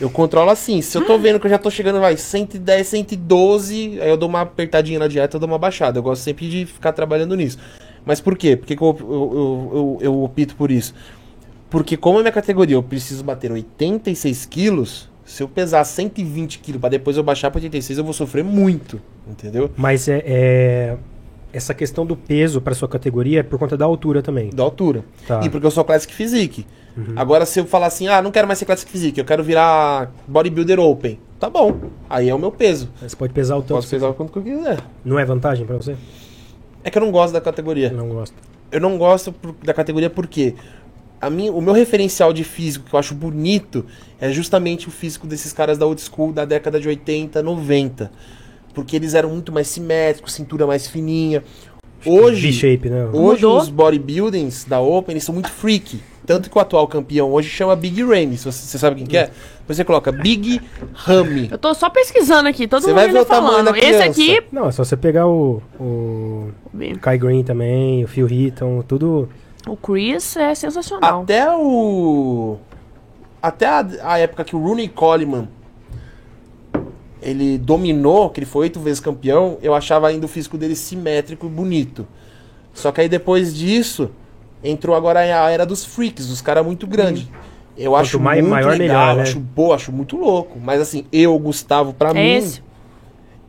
Eu 0.00 0.10
controlo 0.10 0.50
assim, 0.50 0.82
se 0.82 0.96
eu 0.98 1.06
tô 1.06 1.18
vendo 1.18 1.38
que 1.38 1.46
eu 1.46 1.50
já 1.50 1.58
tô 1.58 1.70
chegando, 1.70 2.00
vai, 2.00 2.16
110, 2.16 2.86
112, 2.86 4.00
aí 4.00 4.08
eu 4.08 4.16
dou 4.16 4.28
uma 4.28 4.40
apertadinha 4.40 4.98
na 4.98 5.06
dieta, 5.06 5.36
eu 5.36 5.40
dou 5.40 5.48
uma 5.48 5.58
baixada. 5.58 5.98
Eu 5.98 6.02
gosto 6.02 6.22
sempre 6.22 6.48
de 6.48 6.66
ficar 6.66 6.92
trabalhando 6.92 7.36
nisso. 7.36 7.58
Mas 8.04 8.20
por 8.20 8.36
quê? 8.36 8.56
Por 8.56 8.66
que, 8.66 8.76
que 8.76 8.82
eu, 8.82 8.96
eu, 9.00 9.70
eu, 9.72 9.98
eu, 10.00 10.22
opto 10.22 10.56
por 10.56 10.70
isso? 10.70 10.94
Porque 11.70 11.96
como 11.96 12.18
é 12.18 12.22
minha 12.22 12.32
categoria, 12.32 12.76
eu 12.76 12.82
preciso 12.82 13.24
bater 13.24 13.50
86 13.50 14.46
quilos, 14.46 15.08
se 15.24 15.42
eu 15.42 15.48
pesar 15.48 15.84
120 15.84 16.58
quilos 16.58 16.80
pra 16.80 16.90
depois 16.90 17.16
eu 17.16 17.22
baixar 17.22 17.50
pra 17.50 17.58
86, 17.58 17.98
eu 17.98 18.04
vou 18.04 18.12
sofrer 18.12 18.44
muito, 18.44 19.00
entendeu? 19.26 19.70
Mas 19.76 20.08
é, 20.08 20.22
é- 20.26 20.96
essa 21.52 21.72
questão 21.72 22.04
do 22.04 22.16
peso 22.16 22.60
para 22.60 22.74
sua 22.74 22.88
categoria 22.88 23.40
é 23.40 23.42
por 23.42 23.58
conta 23.58 23.76
da 23.76 23.84
altura 23.84 24.20
também. 24.22 24.50
Da 24.50 24.62
altura. 24.62 25.04
Tá. 25.26 25.40
E 25.44 25.48
porque 25.48 25.66
eu 25.66 25.70
sou 25.70 25.84
Classic 25.84 26.12
Physique. 26.12 26.66
Agora, 27.16 27.44
se 27.44 27.58
eu 27.58 27.66
falar 27.66 27.86
assim, 27.86 28.06
ah, 28.06 28.22
não 28.22 28.30
quero 28.30 28.46
mais 28.46 28.58
ser 28.58 28.64
Classic 28.66 28.90
Physique, 28.90 29.18
eu 29.18 29.24
quero 29.24 29.42
virar 29.42 30.12
Bodybuilder 30.28 30.78
Open. 30.78 31.18
Tá 31.40 31.50
bom. 31.50 31.76
Aí 32.08 32.28
é 32.28 32.34
o 32.34 32.38
meu 32.38 32.52
peso. 32.52 32.88
Você 33.02 33.16
pode 33.16 33.32
pesar 33.32 33.56
o 33.56 33.60
tanto. 33.62 33.74
Posso 33.74 33.88
pesar 33.88 34.08
o 34.08 34.14
quanto 34.14 34.32
que 34.32 34.38
eu 34.38 34.42
quiser. 34.42 34.78
Não 35.04 35.18
é 35.18 35.24
vantagem 35.24 35.66
para 35.66 35.76
você? 35.76 35.96
É 36.84 36.90
que 36.90 36.96
eu 36.98 37.02
não 37.02 37.10
gosto 37.10 37.32
da 37.32 37.40
categoria. 37.40 37.90
Não 37.90 38.08
gosto. 38.08 38.34
Eu 38.70 38.80
não 38.80 38.96
gosto 38.96 39.32
por- 39.32 39.54
da 39.62 39.74
categoria 39.74 40.08
porque 40.08 40.54
a 41.20 41.28
minha, 41.28 41.52
o 41.52 41.60
meu 41.60 41.72
referencial 41.74 42.32
de 42.32 42.44
físico 42.44 42.86
que 42.88 42.94
eu 42.94 42.98
acho 42.98 43.14
bonito 43.14 43.84
é 44.20 44.30
justamente 44.30 44.86
o 44.88 44.90
físico 44.90 45.26
desses 45.26 45.52
caras 45.52 45.76
da 45.78 45.86
old 45.86 46.00
school 46.00 46.32
da 46.32 46.44
década 46.44 46.78
de 46.78 46.86
80, 46.88 47.42
90. 47.42 48.10
Porque 48.72 48.94
eles 48.96 49.14
eram 49.14 49.30
muito 49.30 49.50
mais 49.52 49.66
simétricos, 49.68 50.32
cintura 50.32 50.66
mais 50.66 50.86
fininha. 50.86 51.42
Hoje, 52.06 52.48
V-shape, 52.50 52.90
né? 52.90 53.06
hoje 53.12 53.42
Mudou? 53.44 53.58
os 53.58 53.68
bodybuildings 53.68 54.64
da 54.64 54.80
Open 54.80 55.14
eles 55.14 55.24
são 55.24 55.32
muito 55.34 55.50
freak. 55.50 56.00
Tanto 56.26 56.48
que 56.48 56.56
o 56.56 56.60
atual 56.60 56.88
campeão 56.88 57.32
hoje 57.32 57.48
chama 57.50 57.76
Big 57.76 58.02
Ramy. 58.02 58.38
Você, 58.38 58.50
você 58.50 58.78
sabe 58.78 58.96
quem 58.96 59.06
que 59.06 59.16
é? 59.16 59.30
Você 59.68 59.84
coloca 59.84 60.10
Big 60.10 60.60
Ramy. 60.94 61.48
Eu 61.50 61.58
tô 61.58 61.74
só 61.74 61.90
pesquisando 61.90 62.48
aqui, 62.48 62.66
todo 62.66 62.82
Você 62.82 62.88
mundo 62.88 62.96
vai 62.96 63.10
ver 63.10 63.20
o 63.20 63.24
tamanho 63.24 63.64
falando. 63.64 63.72
da 63.72 63.78
Esse 63.78 64.02
aqui. 64.02 64.42
Não, 64.50 64.68
é 64.68 64.72
só 64.72 64.84
você 64.84 64.96
pegar 64.96 65.26
o, 65.26 65.62
o 65.78 66.48
Kai 67.00 67.18
Green 67.18 67.44
também, 67.44 68.04
o 68.04 68.08
Phil 68.08 68.28
Heaton, 68.28 68.82
tudo. 68.82 69.28
O 69.66 69.76
Chris 69.76 70.36
é 70.36 70.54
sensacional. 70.54 71.22
Até 71.22 71.50
o. 71.54 72.58
Até 73.42 73.66
a, 73.66 73.86
a 74.02 74.18
época 74.18 74.44
que 74.44 74.56
o 74.56 74.58
Rooney 74.58 74.88
Coleman 74.88 75.48
ele 77.20 77.56
dominou, 77.56 78.28
que 78.28 78.40
ele 78.40 78.46
foi 78.46 78.62
oito 78.62 78.78
vezes 78.78 79.00
campeão, 79.00 79.58
eu 79.62 79.74
achava 79.74 80.08
ainda 80.08 80.26
o 80.26 80.28
físico 80.28 80.58
dele 80.58 80.76
simétrico 80.76 81.46
e 81.46 81.48
bonito. 81.48 82.06
Só 82.74 82.92
que 82.92 83.00
aí 83.00 83.08
depois 83.08 83.54
disso, 83.54 84.10
entrou 84.64 84.96
agora 84.96 85.20
a 85.20 85.50
era 85.50 85.64
dos 85.66 85.84
freaks, 85.84 86.26
dos 86.28 86.40
caras 86.40 86.64
muito 86.64 86.86
grandes. 86.86 87.28
Eu 87.76 87.94
acho 87.94 88.18
mai- 88.18 88.40
muito 88.40 88.50
maior, 88.52 88.76
legal, 88.78 89.06
melhor, 89.08 89.16
né? 89.16 89.22
acho, 89.22 89.40
pô, 89.54 89.72
acho 89.72 89.92
muito 89.92 90.16
louco. 90.16 90.58
Mas 90.60 90.80
assim, 90.80 91.04
eu, 91.12 91.38
Gustavo, 91.38 91.92
pra 91.92 92.10
É 92.10 92.14
mim, 92.14 92.34
esse. 92.36 92.62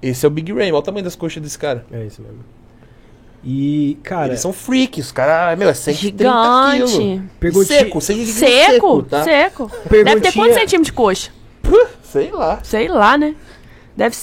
esse 0.02 0.26
é 0.26 0.28
o 0.28 0.32
Big 0.32 0.52
Ram. 0.52 0.60
Olha 0.66 0.76
o 0.76 0.82
tamanho 0.82 1.04
das 1.04 1.16
coxas 1.16 1.42
desse 1.42 1.58
cara. 1.60 1.86
É 1.92 2.04
isso 2.06 2.22
mesmo. 2.22 2.40
E, 3.44 4.00
cara, 4.02 4.30
Eles 4.30 4.40
são 4.40 4.52
freaks, 4.52 5.06
os 5.06 5.12
caras, 5.12 5.58
meu, 5.60 5.70
é 5.70 5.74
130 5.76 6.34
quilos. 6.74 6.90
Gigante. 6.92 7.24
perguntinha, 7.40 7.80
Seco, 7.80 8.02
seco, 8.02 8.26
Seco, 8.26 9.04
tá? 9.04 9.24
seco. 9.24 9.68
Deve 9.68 9.82
ter 9.82 9.90
Perguntinha- 10.04 10.32
quantos 10.34 10.56
centímetros 10.56 10.86
de 10.88 10.94
coxa? 10.94 11.32
Sei 12.02 12.32
lá. 12.32 12.60
Sei 12.64 12.88
lá, 12.88 13.16
né? 13.20 13.36
Deve 13.96 14.16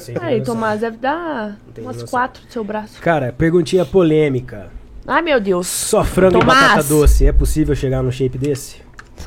sei, 0.00 0.16
Aí. 0.20 0.42
Tomás, 0.42 0.80
deve 0.80 0.96
dar 0.96 1.56
umas 1.78 1.96
noção. 1.96 2.08
quatro 2.08 2.44
do 2.44 2.52
seu 2.52 2.64
braço. 2.64 3.00
Cara, 3.00 3.32
perguntinha 3.32 3.84
polêmica. 3.84 4.70
Ai, 5.06 5.22
meu 5.22 5.40
Deus. 5.40 5.66
Só 5.66 6.02
frango 6.04 6.38
Tomás. 6.40 6.58
e 6.58 6.62
batata 6.62 6.82
doce, 6.88 7.26
é 7.26 7.32
possível 7.32 7.74
chegar 7.76 8.02
num 8.02 8.10
shape 8.10 8.36
desse? 8.36 8.76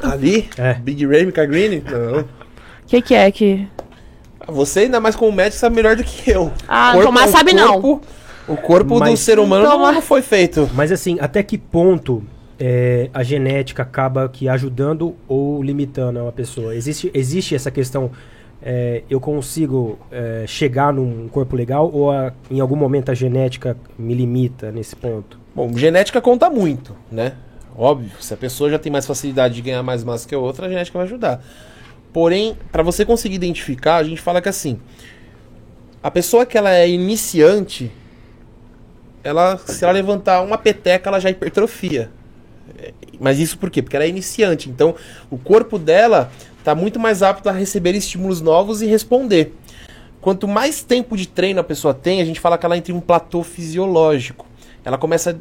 Ali? 0.04 0.50
É. 0.58 0.74
Big 0.76 1.04
a 1.06 1.46
Green? 1.46 1.82
Não. 1.90 2.22
O 2.22 2.26
que, 2.88 3.02
que 3.02 3.14
é 3.16 3.32
que. 3.32 3.68
Você, 4.48 4.82
ainda 4.82 5.00
mais 5.00 5.16
como 5.16 5.32
médico, 5.32 5.58
sabe 5.60 5.76
melhor 5.76 5.96
do 5.96 6.04
que 6.04 6.30
eu. 6.32 6.52
Ah, 6.68 6.92
Corpo- 6.94 7.08
Tomás 7.08 7.30
o 7.30 7.32
sabe 7.34 7.54
não. 7.54 7.82
corpo- 7.82 8.06
O 8.48 8.58
corpo 8.58 8.96
do 8.96 9.00
Mas- 9.02 9.20
ser 9.20 9.38
humano 9.38 9.64
não, 9.64 9.72
Toma- 9.74 9.92
não 9.92 10.02
foi 10.02 10.22
feito. 10.24 10.68
Mas 10.74 10.92
assim, 10.92 11.18
até 11.22 11.44
que 11.44 11.56
ponto 11.58 12.24
é, 12.60 13.08
a 13.14 13.22
genética 13.22 13.84
acaba 13.84 14.28
que 14.28 14.50
ajudando 14.50 15.16
ou 15.28 15.62
limitando 15.62 16.20
uma 16.20 16.32
pessoa? 16.32 16.76
Existe, 16.76 17.12
existe 17.14 17.54
essa 17.54 17.70
questão, 17.70 18.10
é, 18.62 19.04
eu 19.10 19.20
consigo 19.20 20.00
é, 20.12 20.46
chegar 20.48 20.92
num 20.92 21.28
corpo 21.28 21.56
legal 21.56 21.90
ou 21.94 22.12
a- 22.12 22.34
em 22.50 22.60
algum 22.60 22.76
momento 22.76 23.12
a 23.12 23.14
genética 23.14 23.78
me 24.00 24.16
limita 24.16 24.72
nesse 24.72 24.96
ponto? 24.96 25.39
Bom, 25.56 25.76
genética 25.78 26.22
conta 26.22 26.50
muito, 26.50 26.96
né? 27.12 27.34
Óbvio, 27.76 28.12
se 28.20 28.34
a 28.34 28.38
pessoa 28.38 28.70
já 28.70 28.78
tem 28.78 28.92
mais 28.92 29.06
facilidade 29.06 29.56
de 29.56 29.62
ganhar 29.62 29.82
mais 29.82 30.04
massa 30.04 30.28
que 30.28 30.36
a 30.36 30.40
outra, 30.40 30.66
a 30.66 30.70
genética 30.70 30.98
vai 30.98 31.08
ajudar. 31.08 31.44
Porém, 32.12 32.58
para 32.72 32.84
você 32.84 33.06
conseguir 33.06 33.36
identificar, 33.36 33.98
a 33.98 34.04
gente 34.04 34.22
fala 34.22 34.42
que 34.42 34.50
assim, 34.50 34.80
a 36.02 36.10
pessoa 36.10 36.46
que 36.46 36.58
ela 36.58 36.74
é 36.74 36.90
iniciante, 36.90 37.92
ela 39.24 39.58
se 39.58 39.84
ela 39.84 39.94
levantar 39.94 40.42
uma 40.42 40.58
peteca, 40.58 41.10
ela 41.10 41.20
já 41.20 41.30
hipertrofia. 41.30 42.10
Mas 43.20 43.40
isso 43.40 43.58
por 43.58 43.70
quê? 43.70 43.82
Porque 43.82 43.96
ela 43.96 44.06
é 44.06 44.10
iniciante. 44.10 44.70
Então, 44.70 44.96
o 45.30 45.38
corpo 45.38 45.78
dela 45.78 46.32
está 46.58 46.74
muito 46.74 47.00
mais 47.00 47.22
apto 47.22 47.50
a 47.50 47.52
receber 47.52 47.96
estímulos 47.96 48.42
novos 48.42 48.82
e 48.82 48.86
responder. 48.86 49.54
Quanto 50.22 50.48
mais 50.48 50.84
tempo 50.84 51.16
de 51.16 51.28
treino 51.28 51.60
a 51.60 51.64
pessoa 51.64 51.94
tem, 51.94 52.22
a 52.22 52.26
gente 52.26 52.40
fala 52.40 52.58
que 52.58 52.66
ela 52.66 52.78
entra 52.78 52.92
em 52.92 52.96
um 52.96 53.02
platô 53.02 53.44
fisiológico. 53.44 54.46
Ela 54.90 54.98
começa. 54.98 55.40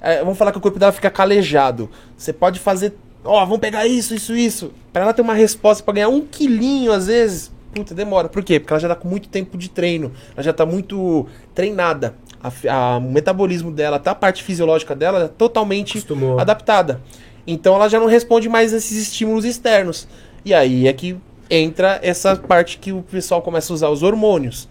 é, 0.00 0.20
vamos 0.20 0.38
falar 0.38 0.52
que 0.52 0.58
o 0.58 0.60
corpo 0.60 0.78
dela 0.78 0.92
fica 0.92 1.10
calejado. 1.10 1.90
Você 2.16 2.32
pode 2.32 2.60
fazer. 2.60 2.94
Ó, 3.24 3.38
vamos 3.44 3.58
pegar 3.58 3.86
isso, 3.86 4.14
isso, 4.14 4.34
isso. 4.36 4.72
Para 4.92 5.02
ela 5.02 5.12
ter 5.12 5.20
uma 5.22 5.34
resposta 5.34 5.82
para 5.84 5.94
ganhar 5.94 6.08
um 6.08 6.20
quilinho, 6.22 6.92
às 6.92 7.06
vezes. 7.08 7.50
Puta, 7.74 7.94
demora. 7.94 8.28
Por 8.28 8.42
quê? 8.42 8.58
Porque 8.58 8.72
ela 8.72 8.80
já 8.80 8.88
tá 8.88 8.94
com 8.94 9.08
muito 9.08 9.28
tempo 9.28 9.56
de 9.58 9.68
treino. 9.68 10.10
Ela 10.34 10.42
já 10.42 10.52
tá 10.52 10.64
muito 10.64 11.26
treinada. 11.54 12.14
A 12.42 12.48
a- 12.68 12.96
o 12.98 13.00
metabolismo 13.02 13.70
dela, 13.70 13.96
até 13.96 14.08
a 14.10 14.14
parte 14.14 14.42
fisiológica 14.42 14.94
dela, 14.96 15.24
é 15.24 15.28
totalmente 15.28 15.98
Acostumou. 15.98 16.40
adaptada. 16.40 17.00
Então 17.46 17.74
ela 17.74 17.88
já 17.88 18.00
não 18.00 18.06
responde 18.06 18.48
mais 18.48 18.72
a 18.72 18.78
esses 18.78 18.96
estímulos 19.08 19.44
externos. 19.44 20.08
E 20.44 20.54
aí 20.54 20.88
é 20.88 20.92
que 20.92 21.16
entra 21.50 21.98
essa 22.02 22.34
parte 22.36 22.78
que 22.78 22.92
o 22.92 23.02
pessoal 23.02 23.42
começa 23.42 23.72
a 23.72 23.74
usar 23.74 23.88
os 23.90 24.02
hormônios. 24.02 24.68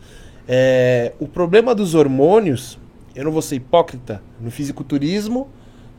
É, 0.47 1.11
o 1.19 1.27
problema 1.27 1.75
dos 1.75 1.93
hormônios, 1.93 2.79
eu 3.19 3.25
não 3.25 3.33
vou 3.33 3.41
ser 3.41 3.57
hipócrita, 3.57 4.23
no 4.39 4.49
fisiculturismo, 4.49 5.49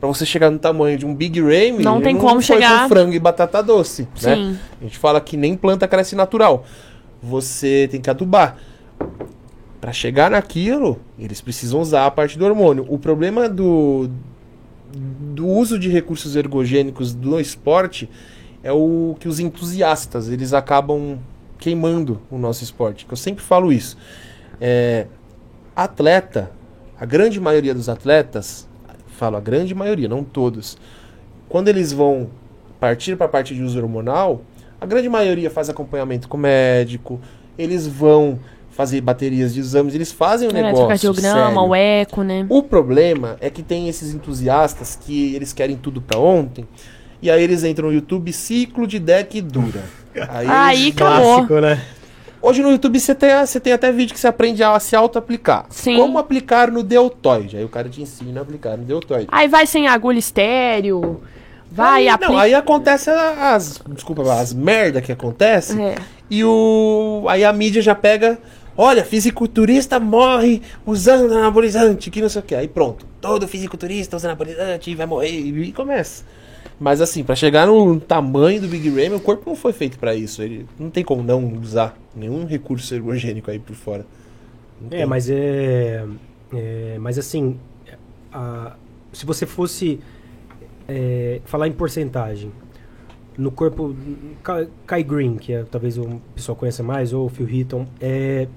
para 0.01 0.09
você 0.09 0.24
chegar 0.24 0.48
no 0.48 0.59
tamanho 0.59 0.97
de 0.97 1.05
um 1.05 1.14
Big 1.14 1.38
Ramy, 1.38 1.84
Não 1.84 2.01
tem 2.01 2.16
como 2.16 2.40
foi 2.40 2.42
chegar. 2.42 2.84
com 2.84 2.88
frango 2.88 3.12
e 3.12 3.18
batata 3.18 3.62
doce, 3.62 4.09
né? 4.22 4.34
Sim. 4.36 4.59
A 4.80 4.84
gente 4.84 4.97
fala 4.97 5.20
que 5.20 5.36
nem 5.36 5.55
planta 5.55 5.86
cresce 5.86 6.16
natural. 6.16 6.64
Você 7.22 7.86
tem 7.90 8.01
que 8.01 8.09
adubar. 8.09 8.56
Para 9.82 9.92
chegar 9.92 10.30
naquilo, 10.30 10.98
eles 11.18 11.42
precisam 11.42 11.78
usar 11.78 12.06
a 12.06 12.10
parte 12.10 12.38
do 12.38 12.44
hormônio. 12.47 12.86
O 12.88 12.98
problema 12.98 13.51
do, 13.51 14.09
do 14.94 15.47
uso 15.47 15.78
de 15.78 15.90
recursos 15.90 16.36
ergogênicos 16.36 17.14
no 17.14 17.38
esporte 17.38 18.09
é 18.62 18.72
o 18.72 19.14
que 19.20 19.28
os 19.28 19.38
entusiastas 19.38 20.30
eles 20.30 20.55
acabam 20.55 21.18
queimando 21.59 22.18
o 22.30 22.38
nosso 22.38 22.64
esporte. 22.64 23.06
Eu 23.10 23.16
sempre 23.16 23.44
falo 23.44 23.70
isso. 23.70 23.98
É, 24.59 25.06
atleta, 25.76 26.51
a 27.01 27.06
grande 27.06 27.40
maioria 27.40 27.74
dos 27.74 27.89
atletas, 27.89 28.68
falo 29.16 29.36
a 29.36 29.40
grande 29.40 29.74
maioria, 29.74 30.09
não 30.09 30.22
todos, 30.22 30.77
quando 31.48 31.68
eles 31.68 31.93
vão 31.93 32.28
partir 32.78 33.16
para 33.16 33.27
a 33.27 33.28
parte 33.28 33.55
de 33.55 33.62
uso 33.62 33.81
hormonal, 33.81 34.43
a 34.81 34.86
grande 34.86 35.09
maioria 35.09 35.51
faz 35.51 35.68
acompanhamento 35.70 36.28
com 36.28 36.36
médico, 36.36 37.18
eles 37.59 37.86
vão 37.86 38.39
fazer 38.70 39.01
baterias 39.01 39.52
de 39.52 39.60
exames, 39.60 39.94
eles 39.94 40.12
fazem 40.12 40.48
o 40.48 40.52
negócio. 40.52 40.77
Eletrocardiograma, 40.77 41.47
sério. 41.51 41.60
o 41.68 41.74
eco, 41.74 42.22
né? 42.22 42.47
O 42.48 42.62
problema 42.62 43.36
é 43.40 43.51
que 43.51 43.62
tem 43.62 43.89
esses 43.89 44.14
entusiastas 44.14 44.97
que 44.97 45.35
eles 45.35 45.52
querem 45.52 45.77
tudo 45.77 46.01
pra 46.01 46.18
ontem 46.18 46.66
E 47.20 47.31
aí 47.31 47.43
eles 47.43 47.64
entram 47.64 47.89
no 47.89 47.94
YouTube 47.94 48.32
ciclo 48.32 48.86
de 48.86 48.98
deck 48.98 49.40
dura. 49.43 49.82
Aí, 50.31 50.47
Aí 50.48 50.82
eles- 50.85 50.97
acabou. 50.97 51.47
Clássico, 51.47 51.60
né? 51.60 51.82
Hoje 52.43 52.62
no 52.62 52.71
YouTube 52.71 52.99
você 52.99 53.15
tem, 53.15 53.31
você 53.45 53.61
tem 53.61 53.73
até 53.73 53.93
vídeo 53.93 54.15
que 54.15 54.21
você 54.21 54.29
aprende 54.29 54.62
a 54.62 54.79
se 54.81 54.97
auto-aplicar. 54.97 55.67
Sim. 55.69 55.97
Como 55.97 56.19
aplicar 56.19 56.71
no 56.71 56.83
deltoide. 56.83 57.57
Aí 57.59 57.65
o 57.65 57.69
cara 57.69 57.89
te 57.89 58.01
ensina 58.01 58.41
a 58.41 58.43
aplicar 58.43 58.79
no 58.79 58.85
deltoide. 58.85 59.27
Aí 59.31 59.47
vai 59.47 59.67
sem 59.67 59.87
agulha 59.89 60.19
estéreo, 60.19 61.21
vai, 61.71 62.03
aí, 62.03 62.09
aplica... 62.09 62.33
Não, 62.33 62.39
aí 62.39 62.55
acontece 62.55 63.11
as. 63.11 63.81
Desculpa, 63.89 64.23
as 64.33 64.55
merda 64.55 65.03
que 65.03 65.12
acontece. 65.12 65.81
É. 65.81 65.97
E 66.31 66.43
o. 66.43 67.27
Aí 67.29 67.45
a 67.45 67.53
mídia 67.53 67.83
já 67.83 67.95
pega. 67.95 68.39
Olha, 68.77 69.05
fisiculturista 69.05 70.01
morre 70.01 70.62
usando 70.87 71.35
anabolizante, 71.35 72.11
que 72.11 72.23
não 72.23 72.31
sei 72.31 72.41
o 72.41 72.45
que. 72.45 72.55
Aí 72.55 72.67
pronto. 72.67 73.05
Todo 73.21 73.47
fisiculturista 73.47 74.17
usa 74.17 74.29
anabolizante 74.29 74.95
vai 74.95 75.05
morrer. 75.05 75.29
E 75.29 75.73
começa. 75.73 76.25
Mas 76.81 77.02
assim, 77.02 77.23
pra 77.23 77.35
chegar 77.36 77.66
no 77.66 78.01
tamanho 78.01 78.59
do 78.62 78.66
Big 78.66 78.89
Ram, 78.89 79.15
o 79.16 79.20
corpo 79.20 79.48
não 79.51 79.55
foi 79.55 79.73
feito 79.73 79.98
pra 79.98 80.15
isso. 80.15 80.43
Ele 80.43 80.66
não 80.78 80.89
tem 80.90 81.05
como 81.05 81.23
não 81.23 81.52
usar 81.61 81.94
nenhum 82.16 82.47
recurso 82.47 82.94
ergogênico 82.94 83.51
aí 83.51 83.59
por 83.59 83.77
fora. 83.77 84.07
É, 84.90 85.05
mas 85.05 85.28
é, 85.28 86.07
é, 86.55 86.97
mas 86.98 87.19
assim, 87.19 87.59
a- 88.32 88.77
se 89.12 89.27
você 89.27 89.44
fosse 89.44 90.01
é, 90.89 91.40
falar 91.44 91.69
em 91.69 91.73
porcentagem, 91.73 92.51
no 93.36 93.51
corpo 93.51 93.94
Kai- 94.86 95.02
Green, 95.02 95.36
que 95.36 95.52
é, 95.52 95.65
talvez 95.65 95.98
o 95.98 96.20
pessoal 96.35 96.57
conheça 96.57 96.82
mais, 96.82 97.12
ou 97.12 97.28
Phil 97.28 97.48
Hitton, 97.48 97.86
é, 98.01 98.48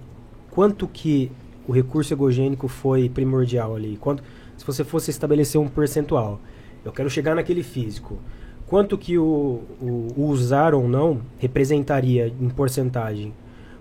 quanto 0.50 0.88
que 0.88 1.30
o 1.68 1.72
recurso 1.74 2.14
egogênico 2.14 2.68
foi 2.70 3.10
primordial 3.10 3.76
ali? 3.76 3.98
Quanto, 4.00 4.24
se 4.58 4.66
você 4.66 4.84
fosse 4.84 5.12
estabelecer 5.12 5.60
um 5.60 5.68
percentual, 5.68 6.40
eu 6.84 6.92
quero 6.92 7.10
chegar 7.10 7.36
naquele 7.36 7.64
físico. 7.64 8.18
Quanto 8.68 8.98
que 8.98 9.18
o, 9.18 9.62
o- 9.82 10.08
o 10.16 10.26
usar 10.28 10.74
ou 10.74 10.88
não 10.88 11.22
representaria 11.38 12.28
em 12.40 12.50
porcentagem? 12.50 13.34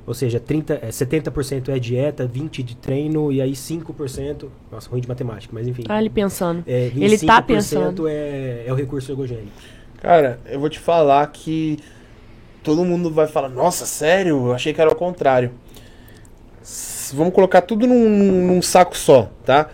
Ou 0.04 0.12
seja, 0.14 0.40
30, 0.40 0.74
é, 0.82 0.90
70% 0.90 1.68
é 1.68 1.78
dieta, 1.78 2.26
20% 2.26 2.64
de 2.64 2.76
treino 2.76 3.30
e 3.32 3.40
aí 3.40 3.52
5%. 3.54 4.48
Nossa, 4.70 4.90
ruim 4.90 5.00
de 5.00 5.08
matemática, 5.08 5.52
mas 5.54 5.66
enfim. 5.68 5.84
Olha 5.88 6.00
ele 6.00 6.10
pensando. 6.10 6.64
É, 6.66 6.86
Ele 6.94 7.18
tá 7.18 7.40
25% 7.40 7.46
pensando. 7.46 8.08
É, 8.08 8.64
é 8.66 8.72
o 8.72 8.74
recurso 8.74 9.12
ergogênico. 9.12 9.52
Cara, 10.00 10.40
eu 10.46 10.58
vou 10.58 10.68
te 10.68 10.80
falar 10.80 11.24
que 11.28 11.78
todo 12.64 12.84
mundo 12.84 13.10
vai 13.12 13.28
falar, 13.28 13.48
nossa, 13.48 13.86
sério? 13.86 14.48
Eu 14.48 14.52
achei 14.52 14.72
que 14.74 14.80
era 14.80 14.90
o 14.90 14.94
contrário. 14.96 15.52
S- 16.60 17.14
Vamos 17.14 17.32
colocar 17.32 17.62
tudo 17.62 17.86
num, 17.86 18.08
num 18.46 18.60
saco 18.62 18.96
só, 18.96 19.30
tá? 19.44 19.70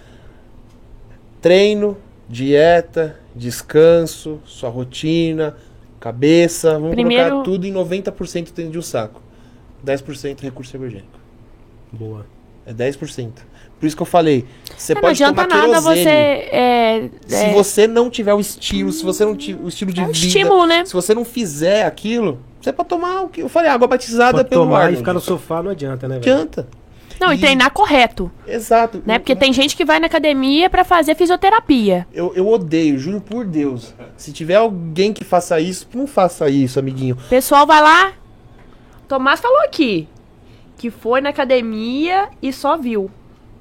Treino, 1.40 1.96
dieta, 2.28 3.18
descanso, 3.34 4.40
sua 4.44 4.68
rotina, 4.68 5.56
cabeça. 6.00 6.72
Vamos 6.74 6.90
Primeiro- 6.90 7.30
colocar 7.30 7.44
tudo 7.44 7.66
em 7.66 7.72
90% 7.72 8.52
dentro 8.54 8.72
de 8.72 8.78
um 8.78 8.82
saco. 8.82 9.20
10% 9.84 10.40
recurso 10.42 10.76
ergogênico. 10.76 11.18
Boa. 11.92 12.26
É 12.66 12.72
10%. 12.72 13.30
Por 13.80 13.86
isso 13.86 13.96
que 13.96 14.02
eu 14.02 14.06
falei, 14.06 14.44
você 14.76 14.92
É, 14.92 14.94
não 14.96 15.02
pode 15.02 15.22
adianta 15.22 15.44
tomar 15.44 15.56
nada 15.68 15.68
querosene. 15.80 16.02
você... 16.04 16.08
É, 16.10 17.10
Se 17.26 17.34
é, 17.44 17.52
você 17.54 17.86
não 17.86 18.10
tiver 18.10 18.34
o 18.34 18.40
estilo, 18.40 18.92
se 18.92 19.04
você 19.04 19.24
não 19.24 19.36
tiver 19.36 19.62
o 19.64 19.68
estilo 19.68 19.92
de 19.92 20.00
é 20.00 20.04
um 20.04 20.06
vida, 20.12 20.18
estímulo, 20.26 20.66
né? 20.66 20.84
se 20.84 20.92
você 20.92 21.14
não 21.14 21.24
fizer 21.24 21.86
aquilo, 21.86 22.40
você 22.60 22.72
pode 22.72 22.88
tomar 22.88 23.22
o 23.22 23.28
que 23.28 23.40
eu 23.40 23.48
falei, 23.48 23.70
água 23.70 23.86
batizada 23.86 24.38
Pode 24.38 24.48
pelo 24.50 24.64
tomar 24.64 24.78
Arnold. 24.78 24.94
e 24.94 24.98
ficar 24.98 25.12
no 25.14 25.20
sofá 25.20 25.62
não 25.62 25.70
adianta, 25.70 26.08
né, 26.08 26.16
Não 26.16 26.20
velho? 26.22 26.34
adianta. 26.34 26.66
Não, 27.20 27.32
e 27.32 27.36
E- 27.36 27.38
treinar 27.38 27.70
correto, 27.72 28.30
Exato. 28.46 29.02
né? 29.06 29.18
Porque 29.18 29.34
tem 29.36 29.52
gente 29.52 29.76
que 29.76 29.84
vai 29.84 29.98
na 30.00 30.06
academia 30.06 30.68
pra 30.70 30.84
fazer 30.84 31.14
fisioterapia. 31.14 32.06
Eu, 32.12 32.32
eu 32.34 32.46
odeio, 32.48 32.98
juro 32.98 33.20
por 33.20 33.44
Deus. 33.44 33.94
Se 34.16 34.32
tiver 34.32 34.54
alguém 34.56 35.12
que 35.12 35.24
faça 35.24 35.60
isso, 35.60 35.86
não 35.94 36.06
faça 36.06 36.48
isso, 36.48 36.78
amiguinho. 36.78 37.16
Pessoal 37.28 37.66
vai 37.66 37.82
lá... 37.82 38.12
Tomás 39.08 39.40
falou 39.40 39.60
aqui 39.62 40.06
que 40.76 40.90
foi 40.90 41.20
na 41.20 41.30
academia 41.30 42.28
e 42.42 42.52
só 42.52 42.76
viu. 42.76 43.10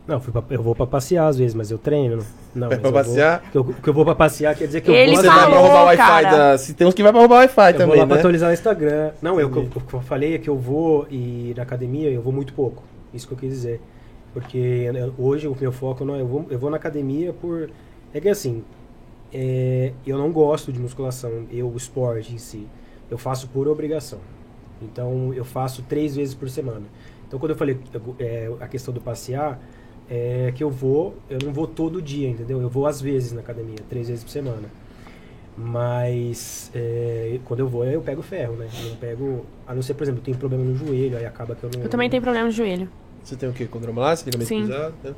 Não, 0.06 0.20
fui 0.22 0.32
pra- 0.32 0.44
eu 0.52 0.62
vou 0.62 0.76
pra 0.76 0.86
passear 0.86 1.28
às 1.28 1.38
vezes, 1.38 1.54
mas 1.54 1.72
eu 1.72 1.78
treino. 1.78 2.18
Não, 2.56 2.70
Vai 2.70 2.78
mas 2.78 2.80
pra 2.80 2.90
eu 2.90 2.94
vou- 2.94 3.04
passear? 3.04 3.44
que 3.52 3.58
eu, 3.58 3.64
que 3.66 3.88
eu 3.90 3.94
vou 3.94 4.06
pra 4.06 4.16
passear 4.16 4.56
quer 4.56 4.66
dizer 4.68 4.82
que 4.82 4.90
eu 4.90 4.94
Ele 4.96 5.12
vou 5.14 5.22
Você 5.22 5.28
lá- 5.28 5.34
vai 5.36 5.44
pra 5.46 5.54
falou, 5.56 5.66
roubar 5.66 5.82
o 5.82 5.86
Wi-Fi 5.88 6.24
da. 6.24 6.58
Se 6.58 6.74
tem 6.74 6.88
uns 6.88 6.94
que 6.94 7.04
vai 7.04 7.12
pra 7.12 7.20
roubar 7.22 7.36
o 7.36 7.38
Wi-Fi 7.40 7.62
Eu 7.62 7.66
vou 7.66 7.74
também, 7.80 8.00
lá 8.00 8.06
pra 8.08 8.16
né? 8.16 8.20
atualizar 8.22 8.50
o 8.50 8.54
Instagram. 8.54 9.12
Não, 9.22 9.40
eu, 9.40 9.48
o 9.48 9.52
que 9.52 9.58
eu- 9.58 9.84
eu 9.94 10.02
falei 10.02 10.36
é 10.36 10.38
que 10.38 10.50
eu 10.50 10.58
vou 10.58 11.08
e 11.10 11.54
na 11.58 11.64
academia 11.64 12.10
eu 12.10 12.22
vou 12.22 12.32
muito 12.34 12.54
pouco. 12.54 12.84
Isso 13.14 13.28
que 13.28 13.34
eu 13.34 13.38
quis 13.38 13.50
dizer. 13.50 13.82
Porque 14.34 14.86
hoje 15.18 15.48
o 15.48 15.56
meu 15.60 15.72
foco 15.72 16.06
não 16.06 16.16
é. 16.16 16.22
Eu 16.22 16.28
vou, 16.28 16.46
eu 16.50 16.60
vou 16.60 16.70
na 16.70 16.78
academia 16.78 17.34
por. 17.34 17.70
É 18.14 18.20
que 18.22 18.30
assim. 18.30 18.64
é, 19.34 19.94
eu 20.06 20.18
não 20.18 20.32
gosto 20.32 20.72
de 20.72 20.80
musculação, 20.80 21.46
eu, 21.52 21.70
o 21.70 21.78
esporte 21.78 22.34
em 22.34 22.38
si. 22.38 22.68
Eu 23.10 23.18
faço 23.18 23.48
por 23.50 23.68
obrigação. 23.68 24.20
Então 24.82 25.34
eu 25.34 25.44
faço 25.46 25.84
três 25.84 26.16
vezes 26.16 26.34
por 26.36 26.50
semana. 26.50 26.86
Então 27.28 27.40
quando 27.40 27.52
eu 27.52 27.58
falei 27.58 27.78
é, 28.20 28.52
a 28.60 28.68
questão 28.68 28.94
do 28.94 29.02
passear, 29.02 29.60
é 30.10 30.54
que 30.56 30.64
eu 30.64 30.70
vou, 30.70 31.16
eu 31.30 31.40
não 31.44 31.52
vou 31.52 31.68
todo 31.68 32.02
dia, 32.02 32.30
entendeu? 32.30 32.62
Eu 32.62 32.70
vou 32.70 32.86
às 32.86 33.02
vezes 33.02 33.34
na 33.34 33.42
academia, 33.42 33.78
três 33.90 34.08
vezes 34.08 34.24
por 34.24 34.30
semana. 34.30 34.70
Mas 35.58 36.70
é, 36.76 37.40
quando 37.46 37.62
eu 37.62 37.68
vou, 37.68 37.84
eu 37.84 38.00
pego 38.00 38.22
ferro, 38.22 38.56
né? 38.56 38.68
Eu 38.80 38.90
não 38.90 38.96
pego. 38.98 39.46
A 39.66 39.74
não 39.74 39.82
ser, 39.82 39.96
por 39.96 40.04
exemplo, 40.04 40.20
eu 40.20 40.26
tenho 40.26 40.38
problema 40.38 40.64
no 40.64 40.76
joelho, 40.76 41.18
aí 41.18 41.26
acaba 41.26 41.56
que 41.56 41.64
eu 41.64 41.72
não. 41.74 41.82
Eu 41.82 41.90
também 41.90 42.10
tenho 42.10 42.22
problema 42.22 42.46
no 42.46 42.52
joelho. 42.52 42.88
Você 43.24 43.36
tem 43.36 43.50
o 43.50 43.54
quê? 43.54 43.66
Condromalácia, 43.66 44.24
ligamento 44.26 44.48
Sim. 44.48 44.66
cruzado? 44.66 44.94
né? 45.04 45.16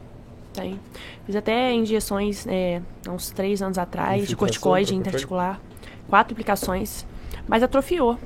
Tem. 0.54 0.80
Fiz 1.26 1.36
até 1.36 1.74
injeções 1.74 2.48
é, 2.48 2.82
há 3.06 3.12
uns 3.12 3.30
três 3.32 3.62
anos 3.62 3.78
atrás 3.78 4.28
de 4.28 4.36
corticoide 4.36 4.96
interarticular. 4.96 5.60
Quatro 6.08 6.34
aplicações. 6.34 7.06
Mas 7.46 7.62
atrofiou. 7.62 8.18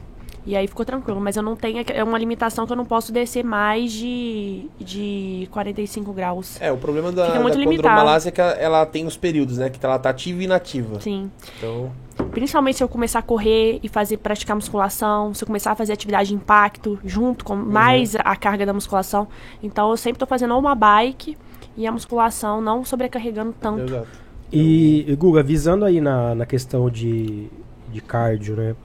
E 0.45 0.55
aí 0.55 0.67
ficou 0.67 0.85
tranquilo. 0.85 1.19
Mas 1.19 1.35
eu 1.35 1.43
não 1.43 1.55
tenho. 1.55 1.83
É 1.91 2.03
uma 2.03 2.17
limitação 2.17 2.65
que 2.65 2.71
eu 2.71 2.77
não 2.77 2.85
posso 2.85 3.11
descer 3.11 3.43
mais 3.43 3.91
de, 3.91 4.69
de 4.79 5.47
45 5.51 6.13
graus. 6.13 6.61
É, 6.61 6.71
o 6.71 6.77
problema 6.77 7.11
da, 7.11 7.27
Fica 7.27 7.39
muito 7.39 7.57
da 7.81 8.17
é 8.25 8.31
que 8.31 8.41
ela, 8.41 8.51
ela 8.51 8.85
tem 8.85 9.05
os 9.05 9.17
períodos, 9.17 9.57
né? 9.57 9.69
Que 9.69 9.83
ela 9.83 9.97
tá 9.97 10.09
ativa 10.09 10.41
e 10.41 10.45
inativa. 10.45 10.99
Sim. 10.99 11.31
Então, 11.57 11.91
Principalmente 12.31 12.77
se 12.77 12.83
eu 12.83 12.89
começar 12.89 13.19
a 13.19 13.21
correr 13.21 13.79
e 13.83 13.89
fazer 13.89 14.17
praticar 14.17 14.55
musculação, 14.55 15.33
se 15.33 15.43
eu 15.43 15.47
começar 15.47 15.71
a 15.71 15.75
fazer 15.75 15.93
atividade 15.93 16.29
de 16.29 16.35
impacto 16.35 16.99
junto 17.03 17.45
com 17.45 17.55
mais 17.55 18.15
a 18.15 18.35
carga 18.35 18.65
da 18.65 18.73
musculação. 18.73 19.27
Então 19.61 19.89
eu 19.89 19.97
sempre 19.97 20.19
tô 20.19 20.25
fazendo 20.25 20.53
ou 20.53 20.59
uma 20.59 20.75
bike 20.75 21.37
e 21.75 21.87
a 21.87 21.91
musculação 21.91 22.61
não 22.61 22.83
sobrecarregando 22.83 23.53
tanto. 23.59 23.83
exato. 23.83 24.23
E, 24.51 25.05
e, 25.07 25.15
Guga, 25.15 25.41
visando 25.41 25.83
aí 25.83 25.99
na, 25.99 26.35
na 26.35 26.45
questão 26.45 26.87
de, 26.87 27.47
de 27.91 28.01
cardio, 28.01 28.55
né? 28.55 28.75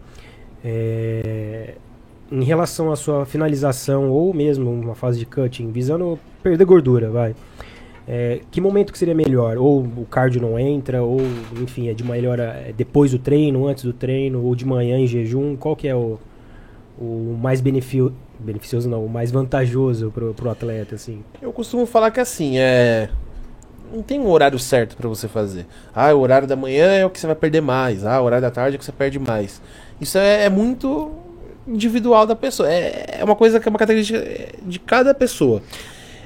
É, 0.65 1.75
em 2.33 2.43
relação 2.43 2.91
à 2.91 2.97
sua 2.97 3.27
finalização 3.27 4.11
ou 4.11 4.33
mesmo 4.33 4.71
uma 4.71 4.95
fase 4.95 5.19
de 5.19 5.27
cutting, 5.27 5.71
visando 5.71 6.19
perder 6.43 6.65
gordura, 6.65 7.11
vai. 7.11 7.35
É, 8.11 8.41
que 8.51 8.59
momento 8.59 8.91
que 8.91 8.99
seria 8.99 9.15
melhor? 9.15 9.59
Ou 9.59 9.83
o 9.83 10.07
cardio 10.11 10.41
não 10.41 10.59
entra, 10.59 11.03
ou 11.03 11.21
enfim, 11.61 11.89
é 11.89 11.93
de 11.93 12.03
melhora 12.03 12.65
é 12.67 12.73
depois 12.75 13.11
do 13.11 13.19
treino, 13.19 13.69
antes 13.69 13.85
do 13.85 13.93
treino, 13.93 14.43
ou 14.43 14.55
de 14.55 14.65
manhã 14.65 14.99
em 14.99 15.07
jejum? 15.07 15.55
Qual 15.55 15.77
que 15.77 15.87
é 15.87 15.95
o, 15.95 16.19
o 16.99 17.37
mais 17.39 17.61
benefio, 17.61 18.15
beneficioso, 18.39 18.89
não, 18.89 19.05
o 19.05 19.11
mais 19.11 19.31
vantajoso 19.31 20.11
pro, 20.11 20.33
pro 20.33 20.49
atleta, 20.49 20.95
assim? 20.95 21.23
Eu 21.43 21.53
costumo 21.53 21.85
falar 21.85 22.11
que 22.11 22.19
assim, 22.19 22.59
é. 22.59 23.11
Não 23.93 24.03
tem 24.03 24.19
um 24.19 24.29
horário 24.29 24.59
certo 24.59 24.97
pra 24.97 25.09
você 25.09 25.29
fazer. 25.29 25.67
Ah, 25.95 26.13
o 26.15 26.21
horário 26.21 26.49
da 26.49 26.57
manhã 26.57 26.87
é 26.87 27.05
o 27.05 27.11
que 27.11 27.19
você 27.21 27.27
vai 27.27 27.37
perder 27.37 27.61
mais. 27.61 28.05
Ah, 28.05 28.21
o 28.21 28.25
horário 28.25 28.43
da 28.43 28.51
tarde 28.51 28.75
é 28.75 28.77
o 28.77 28.79
que 28.79 28.85
você 28.85 28.93
perde 28.93 29.19
mais. 29.19 29.63
Isso 30.01 30.17
é, 30.19 30.45
é 30.45 30.51
muito 30.51 31.11
individual 31.67 32.27
da 32.27 32.37
pessoa. 32.37 32.71
É, 32.71 33.19
é 33.19 33.25
uma 33.25 33.37
coisa 33.37 33.61
que 33.61 33.69
é 33.69 33.71
uma 33.71 33.79
característica 33.79 34.23
de 34.63 34.79
cada 34.79 35.15
pessoa. 35.15 35.63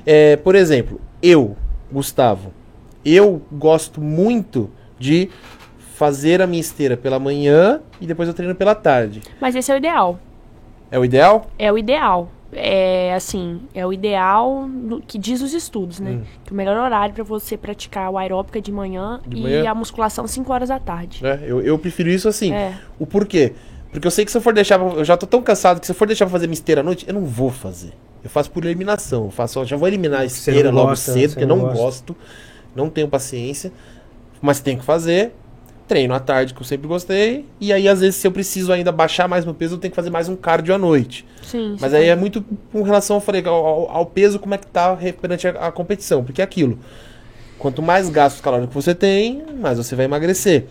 É, 0.05 0.37
por 0.37 0.57
exemplo, 0.57 1.01
eu, 1.23 1.57
Gustavo, 1.93 2.53
eu 3.05 3.43
gosto 3.53 4.01
muito 4.01 4.71
de 4.99 5.29
fazer 5.95 6.41
a 6.43 6.47
minha 6.47 6.61
esteira 6.61 6.97
pela 6.97 7.19
manhã 7.19 7.81
e 8.01 8.07
depois 8.07 8.29
eu 8.29 8.35
treino 8.35 8.55
pela 8.55 8.75
tarde. 8.75 9.21
Mas 9.41 9.55
esse 9.55 9.71
é 9.71 9.75
o 9.75 9.79
ideal. 9.79 10.19
É 10.91 10.99
o 10.99 11.05
ideal? 11.05 11.47
É 11.59 11.73
o 11.73 11.79
ideal. 11.79 12.29
É 12.55 13.15
assim, 13.15 13.63
é 13.75 13.87
o 13.87 13.93
ideal 13.95 14.67
no- 14.69 15.01
que 15.01 15.17
diz 15.19 15.41
os 15.41 15.55
estudos, 15.55 15.99
né? 16.01 16.11
Hum. 16.11 16.23
Que 16.45 16.53
o 16.53 16.55
melhor 16.55 16.77
horário 16.77 17.15
pra 17.15 17.25
você 17.25 17.57
praticar 17.57 18.11
o 18.11 18.19
aeróbica 18.19 18.59
é 18.59 18.63
de 18.63 18.71
manhã 18.71 19.21
De 19.27 19.39
e 19.39 19.43
manhã? 19.43 19.71
a 19.71 19.75
musculação 19.75 20.27
5 20.27 20.53
horas 20.53 20.69
da 20.69 20.79
tarde. 20.79 21.23
Né? 21.23 21.41
Eu, 21.45 21.63
eu 21.63 21.79
prefiro 21.79 22.11
isso 22.11 22.29
assim. 22.29 22.53
É. 22.53 22.75
O 22.99 23.07
porquê? 23.07 23.55
Porque 23.93 24.07
eu 24.07 24.11
sei 24.11 24.25
que 24.25 24.31
se 24.33 24.37
eu 24.37 24.41
for 24.43 24.53
deixar. 24.55 24.81
Eu 24.81 25.05
já 25.05 25.17
tô 25.17 25.27
tão 25.27 25.43
cansado 25.43 25.79
que 25.79 25.87
se 25.87 25.93
eu 25.93 25.97
for 25.97 26.07
deixar 26.07 26.25
pra 26.25 26.33
fazer 26.33 26.47
minha 26.47 26.55
esteira 26.55 26.81
à 26.81 26.85
noite, 26.85 27.05
eu 27.07 27.15
não 27.15 27.25
vou 27.25 27.51
fazer. 27.51 27.93
Eu 28.25 28.31
faço 28.31 28.51
por 28.51 28.65
eliminação. 28.65 29.27
Eu 29.27 29.31
faço, 29.31 29.61
ó, 29.61 29.65
já 29.65 29.77
vou 29.77 29.87
eliminar 29.87 30.21
a 30.23 30.25
esteira 30.25 30.71
logo 30.71 30.89
gosta, 30.89 31.13
cedo, 31.13 31.31
porque 31.33 31.45
não 31.47 31.57
não 31.59 31.73
gosto. 31.75 32.17
Não 32.75 32.89
tenho 32.89 33.07
paciência. 33.07 33.71
Mas 34.41 34.61
tenho 34.61 34.79
que 34.79 34.85
fazer. 34.85 35.33
Treino 35.87 36.15
à 36.15 36.21
tarde, 36.21 36.55
que 36.55 36.61
eu 36.61 36.65
sempre 36.65 36.89
gostei. 36.89 37.45
E 37.61 37.71
aí, 37.73 37.87
às 37.87 38.01
vezes, 38.01 38.17
se 38.17 38.27
eu 38.27 38.33
preciso 38.33 38.73
ainda 38.73 38.91
baixar 38.91 39.29
mais 39.29 39.45
meu 39.45 39.53
peso, 39.53 39.75
eu 39.75 39.79
tenho 39.79 39.91
que 39.91 39.97
fazer 39.97 40.09
mais 40.11 40.27
um 40.29 40.37
cardio 40.37 40.75
à 40.75 40.79
noite. 40.79 41.27
Sim. 41.43 41.77
Mas 41.79 41.91
sim. 41.91 41.99
aí 41.99 42.09
é 42.09 42.17
muito 42.17 42.43
com 42.73 42.83
relação, 42.83 43.17
eu 43.17 43.21
falei, 43.21 43.45
ao, 43.45 43.55
ao- 43.55 43.91
ao 43.91 44.07
peso, 44.07 44.39
como 44.39 44.55
é 44.55 44.59
que 44.59 44.67
tá 44.69 44.97
perante 45.21 45.49
a, 45.49 45.51
a 45.67 45.73
competição. 45.73 46.25
Porque 46.25 46.41
é 46.41 46.45
aquilo. 46.45 46.79
Quanto 47.59 47.83
mais 47.83 48.09
gastos 48.09 48.41
calóricos 48.41 48.75
você 48.75 48.95
tem, 48.95 49.43
mais 49.61 49.77
você 49.77 49.95
vai 49.95 50.07
emagrecer. 50.07 50.67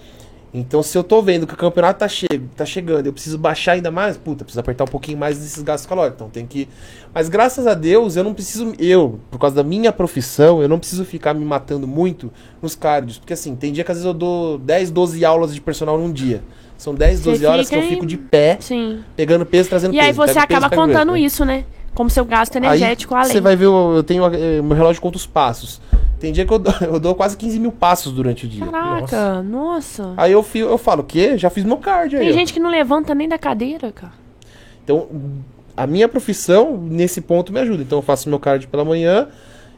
Então, 0.54 0.84
se 0.84 0.98
eu 0.98 1.04
tô 1.04 1.22
vendo 1.22 1.48
que 1.48 1.54
o 1.54 1.58
campeonato 1.58 2.00
tá, 2.00 2.08
che 2.10 2.28
tá 2.58 2.66
chegando, 2.66 3.06
eu 3.06 3.14
preciso 3.14 3.38
baixar 3.38 3.74
ainda 3.74 3.90
mais, 3.90 4.18
puta, 4.18 4.44
preciso 4.44 4.60
apertar 4.60 4.84
um 4.84 4.88
pouquinho 4.88 5.18
mais 5.18 5.38
desses 5.38 5.64
gastos 5.64 5.88
calóricos. 5.88 6.18
Então, 6.18 6.30
tem 6.30 6.46
que. 6.46 6.68
Mas 7.14 7.30
graças 7.30 7.66
a 7.66 7.74
Deus, 7.74 8.18
eu 8.18 8.24
não 8.24 8.34
preciso. 8.34 8.74
Eu, 8.78 9.20
por 9.32 9.40
causa 9.40 9.56
da 9.56 9.64
minha 9.64 9.94
profissão, 9.94 10.62
eu 10.62 10.68
não 10.68 10.78
preciso 10.78 11.06
ficar 11.06 11.34
me 11.34 11.46
matando 11.46 11.88
muito 11.88 12.30
nos 12.62 12.76
cardios. 12.76 13.18
Porque, 13.18 13.32
assim, 13.32 13.56
tem 13.56 13.72
dia 13.72 13.84
que 13.86 13.92
às 13.92 13.98
vezes 13.98 14.06
eu 14.06 14.14
dou 14.14 14.58
10, 14.58 14.92
12 14.92 15.24
aulas 15.24 15.54
de 15.56 15.62
personal 15.62 15.98
num 15.98 16.12
dia. 16.12 16.44
São 16.78 16.94
10, 16.96 17.22
12 17.22 17.40
Você 17.40 17.46
horas 17.46 17.70
que 17.70 17.76
eu 17.76 17.84
fico 17.84 18.06
de 18.06 18.18
pé, 18.18 18.58
Sim. 18.60 19.04
pegando 19.16 19.46
peso, 19.46 19.70
trazendo 19.70 19.94
E 19.94 19.98
peso. 19.98 20.08
aí 20.08 20.14
você 20.14 20.34
peso, 20.34 20.40
acaba 20.44 20.70
pego 20.70 20.82
contando 20.82 21.14
peso. 21.14 21.26
isso, 21.26 21.46
né? 21.46 21.64
Como 21.94 22.10
seu 22.10 22.26
gasto 22.26 22.56
energético 22.56 23.14
Aí, 23.14 23.22
além. 23.22 23.32
Você 23.34 23.40
vai 23.40 23.56
ver, 23.56 23.66
eu 23.66 23.94
eu 23.98 24.04
tenho 24.04 24.26
eh, 24.34 24.62
meu 24.62 24.76
relógio 24.76 25.02
conta 25.02 25.16
os 25.18 25.28
passos. 25.28 25.80
Tem 26.22 26.32
dia 26.32 26.46
que 26.46 26.54
eu 26.54 26.60
dou, 26.60 26.74
eu 26.82 27.00
dou 27.00 27.16
quase 27.16 27.36
15 27.36 27.60
mil 27.60 27.72
passos 27.72 28.14
durante 28.14 28.46
o 28.46 28.48
dia. 28.48 28.64
Caraca, 28.64 29.42
nossa. 29.42 30.14
Aí 30.16 30.32
eu, 30.32 30.44
fio, 30.44 30.70
eu 30.70 30.78
falo, 30.78 31.02
o 31.02 31.04
quê? 31.04 31.36
Já 31.36 31.50
fiz 31.50 31.64
meu 31.64 31.78
cardio 31.78 32.20
aí. 32.20 32.26
Tem 32.26 32.34
ó. 32.36 32.38
gente 32.38 32.54
que 32.54 32.60
não 32.60 32.70
levanta 32.70 33.16
nem 33.16 33.28
da 33.28 33.40
cadeira, 33.40 33.92
cara. 33.92 34.14
Então, 34.84 35.08
a 35.76 35.88
minha 35.88 36.08
profissão, 36.08 36.78
nesse 36.78 37.22
ponto, 37.22 37.52
me 37.52 37.60
ajuda. 37.60 37.82
Então, 37.82 37.98
eu 37.98 38.04
faço 38.04 38.30
meu 38.30 38.40
cardio 38.40 38.70
pela 38.70 38.86
manhã. 38.86 39.30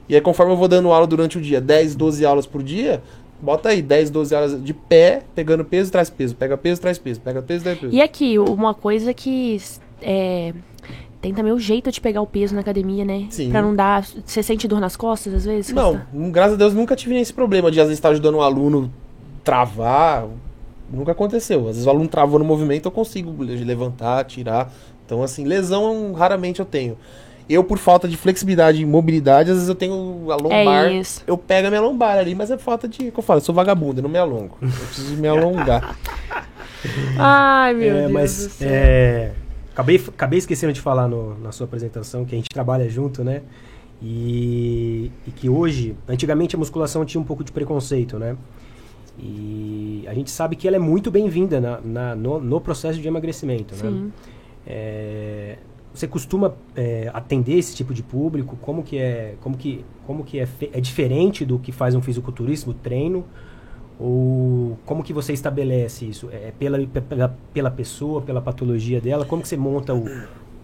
E 0.10 0.16
aí, 0.16 0.22
conforme 0.22 0.52
eu 0.52 0.58
vou 0.58 0.68
dando 0.68 0.92
aula 0.92 1.08
durante 1.08 1.38
o 1.38 1.42
dia, 1.42 1.62
10, 1.62 1.96
12 1.96 2.26
aulas 2.26 2.46
por 2.46 2.62
dia, 2.62 3.02
bota 3.42 3.70
aí 3.70 3.82
10, 3.82 4.10
12 4.10 4.36
aulas 4.36 4.64
de 4.64 4.74
pé, 4.74 5.22
pegando 5.34 5.64
peso, 5.64 5.94
traz 5.94 6.10
peso. 6.10 6.36
Pega 6.36 6.58
peso, 6.58 6.82
traz 6.82 6.98
peso. 7.00 7.22
Pega 7.22 7.42
peso, 7.42 7.64
traz 7.64 7.80
peso. 7.80 7.94
E 7.94 8.02
aqui, 8.02 8.38
uma 8.38 8.74
coisa 8.74 9.14
que 9.14 9.62
é, 10.02 10.54
tem 11.24 11.34
também 11.34 11.54
o 11.54 11.58
jeito 11.60 11.90
de 11.90 12.02
pegar 12.02 12.22
o 12.22 12.28
peso 12.28 12.54
na 12.54 12.60
academia, 12.62 13.06
né? 13.06 13.28
Sim. 13.30 13.50
Pra 13.50 13.62
não 13.62 13.74
dar. 13.74 14.06
Você 14.26 14.44
sente 14.44 14.68
dor 14.68 14.82
nas 14.82 14.96
costas 14.98 15.34
às 15.34 15.46
vezes? 15.46 15.74
Não, 15.74 16.02
graças 16.30 16.54
a 16.56 16.58
Deus 16.58 16.74
nunca 16.74 16.96
tive 16.98 17.18
esse 17.18 17.34
problema 17.34 17.72
de 17.72 17.80
às 17.80 17.86
vezes 17.88 17.98
estar 17.98 18.10
ajudando 18.10 18.36
um 18.36 18.42
aluno 18.42 18.92
travar. 19.44 20.26
Nunca 20.92 21.14
aconteceu. 21.14 21.62
Às 21.62 21.66
vezes 21.78 21.86
o 21.86 21.90
aluno 21.90 22.08
travou 22.10 22.38
no 22.38 22.46
movimento, 22.46 22.86
eu 22.88 22.92
consigo 22.92 23.34
levantar, 23.42 24.26
tirar. 24.26 24.72
Então, 25.06 25.24
assim, 25.24 25.46
lesão 25.46 26.12
raramente 26.14 26.60
eu 26.60 26.66
tenho. 26.66 26.98
Eu, 27.50 27.64
por 27.64 27.78
falta 27.78 28.08
de 28.08 28.16
flexibilidade 28.16 28.82
e 28.82 28.86
mobilidade, 28.86 29.50
às 29.50 29.56
vezes 29.58 29.70
eu 29.70 29.76
tenho 29.76 30.28
a 30.30 30.36
lombar. 30.36 30.86
É 30.88 30.94
isso. 30.94 31.24
Eu 31.26 31.38
pego 31.38 31.68
a 31.68 31.70
minha 31.70 31.82
lombar 31.82 32.18
ali, 32.18 32.36
mas 32.36 32.52
é 32.52 32.58
falta 32.58 32.88
de. 32.88 32.98
Como 33.12 33.14
eu 33.18 33.22
falo, 33.24 33.40
eu 33.40 33.44
sou 33.44 33.56
vagabundo, 33.56 34.00
eu 34.00 34.04
não 34.04 34.10
me 34.10 34.18
alongo. 34.18 34.58
Eu 34.62 34.70
preciso 34.70 35.16
me 35.16 35.28
alongar. 35.28 35.98
Ai, 37.18 37.74
meu 37.74 37.88
É, 37.90 37.94
Deus. 37.94 38.08
do 38.08 38.14
mas 38.14 38.32
céu. 38.32 38.68
é, 38.72 39.32
acabei, 39.74 39.98
acabei 40.08 40.40
esquecendo 40.40 40.72
de 40.72 40.80
falar 40.80 41.08
no- 41.08 41.38
na 41.40 41.52
sua 41.52 41.66
apresentação 41.66 42.24
que 42.24 42.34
a 42.34 42.38
gente 42.38 42.50
trabalha 42.50 42.88
junto, 42.90 43.24
né? 43.24 43.42
E, 44.02 45.12
e 45.28 45.32
que 45.32 45.50
hoje, 45.50 45.96
antigamente 46.08 46.56
a 46.56 46.60
musculação 46.60 47.04
tinha 47.06 47.20
um 47.20 47.24
pouco 47.24 47.44
de 47.44 47.52
preconceito, 47.52 48.18
né? 48.18 48.36
E 49.20 50.04
a 50.08 50.14
gente 50.14 50.32
sabe 50.32 50.56
que 50.56 50.68
ela 50.68 50.76
é 50.78 50.80
muito 50.80 51.12
bem-vinda 51.12 51.62
na, 51.62 51.80
na- 51.82 52.16
no, 52.16 52.40
no 52.40 52.60
processo 52.62 53.00
de 53.00 53.08
emagrecimento, 53.08 53.76
né? 53.76 53.82
Sim. 53.90 54.12
É, 54.66 55.58
você 55.94 56.08
costuma 56.08 56.56
é, 56.76 57.10
atender 57.14 57.58
esse 57.58 57.76
tipo 57.76 57.94
de 57.94 58.02
público? 58.02 58.58
Como 58.62 58.82
que 58.84 58.98
é, 58.98 59.36
como 59.42 59.56
que, 59.56 59.86
como 60.08 60.24
que 60.24 60.40
é, 60.40 60.48
é 60.74 60.82
diferente 60.82 61.46
do 61.46 61.60
que 61.60 61.72
faz 61.72 61.94
um 61.94 62.02
fisiculturista, 62.02 62.70
o 62.70 62.74
treino? 62.74 63.24
Ou 64.00 64.78
como 64.86 65.04
que 65.04 65.14
você 65.14 65.34
estabelece 65.34 66.06
isso? 66.06 66.30
É 66.32 66.52
pela, 66.58 66.80
pela, 66.88 67.38
pela 67.54 67.72
pessoa, 67.72 68.22
pela 68.22 68.42
patologia 68.42 69.00
dela? 69.00 69.26
Como 69.26 69.42
que 69.42 69.48
você 69.48 69.58
monta 69.58 69.94
o, 69.94 70.08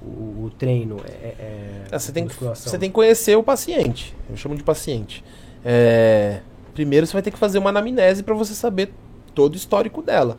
o, 0.01 0.45
o 0.45 0.51
treino? 0.57 0.97
É, 1.05 1.35
é, 1.39 1.83
Ah, 1.91 1.99
você, 1.99 2.11
tem 2.11 2.27
que, 2.27 2.33
você 2.35 2.77
tem 2.77 2.89
que 2.89 2.95
conhecer 2.95 3.35
o 3.37 3.43
paciente. 3.43 4.15
Eu 4.29 4.35
chamo 4.35 4.55
de 4.55 4.63
paciente. 4.63 5.23
É, 5.63 6.41
primeiro 6.73 7.05
você 7.05 7.13
vai 7.13 7.21
ter 7.21 7.31
que 7.31 7.37
fazer 7.37 7.59
uma 7.59 7.69
anamnese 7.69 8.23
para 8.23 8.33
você 8.33 8.53
saber 8.53 8.91
todo 9.35 9.53
o 9.53 9.57
histórico 9.57 10.01
dela. 10.01 10.37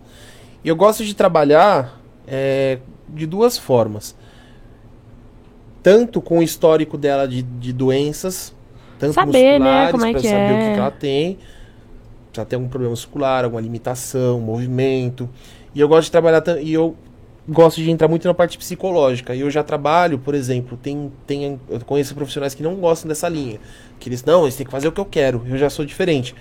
E 0.64 0.68
eu 0.68 0.76
gosto 0.76 1.04
de 1.04 1.14
trabalhar 1.14 2.00
é, 2.26 2.78
de 3.08 3.26
duas 3.26 3.56
formas. 3.56 4.16
Tanto 5.82 6.20
com 6.20 6.40
o 6.40 6.42
histórico 6.42 6.98
dela 6.98 7.26
de, 7.26 7.40
de 7.40 7.72
doenças, 7.72 8.54
tanto 8.98 9.14
Saber, 9.14 9.58
né, 9.58 9.88
musculares, 9.88 9.92
como 9.92 10.04
é 10.04 10.12
pra 10.12 10.20
saber 10.20 10.34
o 10.34 10.36
é. 10.36 10.68
que, 10.68 10.74
que 10.74 10.78
ela 10.78 10.90
tem. 10.90 11.38
Ela 12.36 12.46
tem 12.46 12.56
algum 12.56 12.68
problema 12.68 12.90
muscular, 12.90 13.44
alguma 13.44 13.60
limitação, 13.60 14.40
movimento. 14.40 15.28
E 15.74 15.80
eu 15.80 15.88
gosto 15.88 16.06
de 16.06 16.10
trabalhar 16.12 16.42
e 16.62 16.72
eu 16.72 16.96
gosto 17.48 17.80
de 17.80 17.90
entrar 17.90 18.08
muito 18.08 18.26
na 18.26 18.34
parte 18.34 18.56
psicológica. 18.56 19.34
E 19.34 19.40
eu 19.40 19.50
já 19.50 19.62
trabalho, 19.62 20.18
por 20.18 20.34
exemplo, 20.34 20.76
tem, 20.76 21.12
tem 21.26 21.60
eu 21.68 21.80
conheço 21.80 22.14
profissionais 22.14 22.54
que 22.54 22.62
não 22.62 22.76
gostam 22.76 23.08
dessa 23.08 23.28
linha. 23.28 23.58
Que 23.98 24.08
eles, 24.08 24.24
não, 24.24 24.42
eles 24.42 24.56
têm 24.56 24.64
que 24.64 24.72
fazer 24.72 24.88
o 24.88 24.92
que 24.92 25.00
eu 25.00 25.04
quero. 25.04 25.42
Eu 25.48 25.58
já 25.58 25.68
sou 25.68 25.84
diferente. 25.84 26.34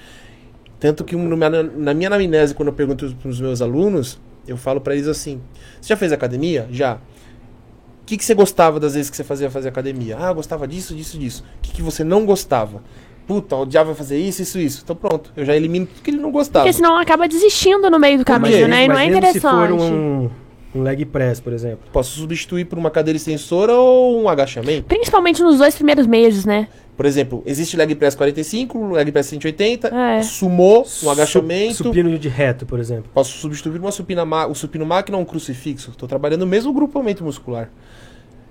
Tanto 0.80 1.04
que 1.04 1.16
na 1.16 1.94
minha 1.94 2.08
anamnese, 2.08 2.54
quando 2.56 2.70
eu 2.70 2.74
pergunto 2.74 3.14
para 3.16 3.30
os 3.30 3.42
meus 3.42 3.62
alunos, 3.62 4.20
eu 4.48 4.56
falo 4.58 4.80
para 4.80 4.94
eles 4.94 5.08
assim: 5.08 5.42
Você 5.82 5.90
já 5.90 5.98
fez 5.98 6.12
academia? 6.12 6.68
Já. 6.72 6.96
O 6.96 8.06
que, 8.10 8.18
que 8.18 8.26
você 8.26 8.34
gostava 8.34 8.80
das 8.80 8.96
vezes 8.96 9.10
que 9.10 9.18
você 9.18 9.24
fazia 9.24 9.52
fazer 9.52 9.70
academia? 9.70 10.18
Ah, 10.18 10.34
gostava 10.34 10.68
disso, 10.68 10.96
disso, 10.96 11.20
disso. 11.20 11.44
O 11.58 11.62
que, 11.62 11.74
que 11.74 11.82
você 11.82 12.04
não 12.04 12.26
gostava? 12.26 12.82
Puta, 13.30 13.54
eu 13.54 13.60
odiava 13.60 13.94
fazer 13.94 14.18
isso, 14.18 14.42
isso, 14.42 14.58
isso. 14.58 14.82
Então 14.84 14.96
pronto, 14.96 15.32
eu 15.38 15.46
já 15.46 15.56
elimino 15.56 15.86
tudo 15.86 16.02
que 16.02 16.10
ele 16.10 16.18
não 16.18 16.32
gostava. 16.32 16.66
Porque 16.66 16.74
senão 16.76 16.98
acaba 16.98 17.28
desistindo 17.28 17.88
no 17.88 18.00
meio 18.00 18.18
do 18.18 18.26
caminho, 18.26 18.68
né? 18.68 18.86
E 18.86 18.88
não 18.88 18.98
é 18.98 19.08
mesmo 19.08 19.28
se 19.32 19.40
for 19.40 19.70
interessante. 19.70 19.94
um, 19.94 20.30
um 20.74 20.82
leg 20.82 21.06
press, 21.06 21.40
por 21.40 21.54
exemplo. 21.54 21.88
Posso 21.94 22.18
substituir 22.20 22.66
por 22.66 22.80
uma 22.80 22.90
cadeira 22.90 23.18
extensora 23.18 23.72
ou 23.76 24.20
um 24.20 24.28
agachamento? 24.28 24.86
Principalmente 24.88 25.44
nos 25.44 25.60
dois 25.60 25.76
primeiros 25.76 26.08
meses, 26.08 26.44
né? 26.44 26.68
Por 26.98 27.06
exemplo, 27.06 27.44
existe 27.46 27.78
leg 27.78 27.94
press 27.94 28.16
45, 28.16 28.94
leg 28.94 29.12
press 29.12 29.28
180, 29.28 29.88
É. 29.88 30.24
sumô, 30.24 30.84
um 31.04 31.10
agachamento. 31.12 31.76
Su- 31.76 31.84
supino 31.84 32.18
de 32.18 32.28
reto, 32.28 32.66
por 32.66 32.80
exemplo. 32.80 33.12
Posso 33.14 33.38
substituir 33.38 33.80
uma 33.80 33.92
supina 33.92 34.24
o 34.48 34.56
supino 34.56 34.88
máquina 34.88 35.18
ou 35.18 35.24
um 35.24 35.26
crucifixo. 35.26 35.92
Estou 35.92 36.10
trabalhando 36.10 36.42
o 36.42 36.48
mesmo 36.48 36.74
grupamento 36.74 37.24
muscular. 37.24 37.70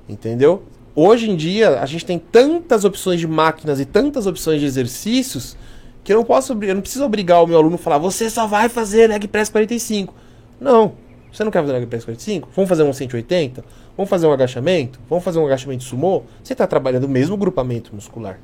Entendeu? 0.09 0.63
Hoje 1.01 1.31
em 1.31 1.37
dia, 1.37 1.79
a 1.79 1.87
gente 1.87 2.05
tem 2.05 2.19
tantas 2.19 2.85
opções 2.85 3.21
de 3.21 3.29
máquinas 3.29 3.79
e 3.79 3.85
tantas 3.85 4.27
opções 4.27 4.59
de 4.59 4.67
exercícios 4.67 5.57
que 6.03 6.13
eu 6.13 6.17
não 6.17 6.25
posso, 6.25 6.55
eu 6.61 6.75
não 6.75 6.81
preciso 6.81 7.05
obrigar 7.05 7.41
o 7.41 7.47
meu 7.47 7.57
aluno 7.57 7.77
a 7.77 7.79
falar, 7.79 7.99
você 7.99 8.29
só 8.29 8.49
vai 8.49 8.69
fazer 8.69 9.07
leg 9.07 9.29
press 9.29 9.49
45. 9.49 10.13
Não. 10.61 10.95
Você 11.33 11.45
não 11.45 11.53
quer 11.53 11.61
fazer 11.61 11.73
leg 11.75 11.87
press 11.87 12.05
45? 12.05 12.49
Vamos 12.53 12.69
fazer 12.69 12.83
um 12.83 12.93
180? 12.93 13.65
Vamos 13.97 14.11
fazer 14.11 14.27
um 14.27 14.33
agachamento? 14.33 14.99
Vamos 15.09 15.23
fazer 15.23 15.39
um 15.39 15.47
agachamento 15.47 15.85
sumô? 15.85 16.25
Você 16.43 16.53
está 16.53 16.67
trabalhando 16.67 17.05
o 17.05 17.09
mesmo 17.09 17.37
grupamento 17.37 17.95
muscular. 17.95 18.41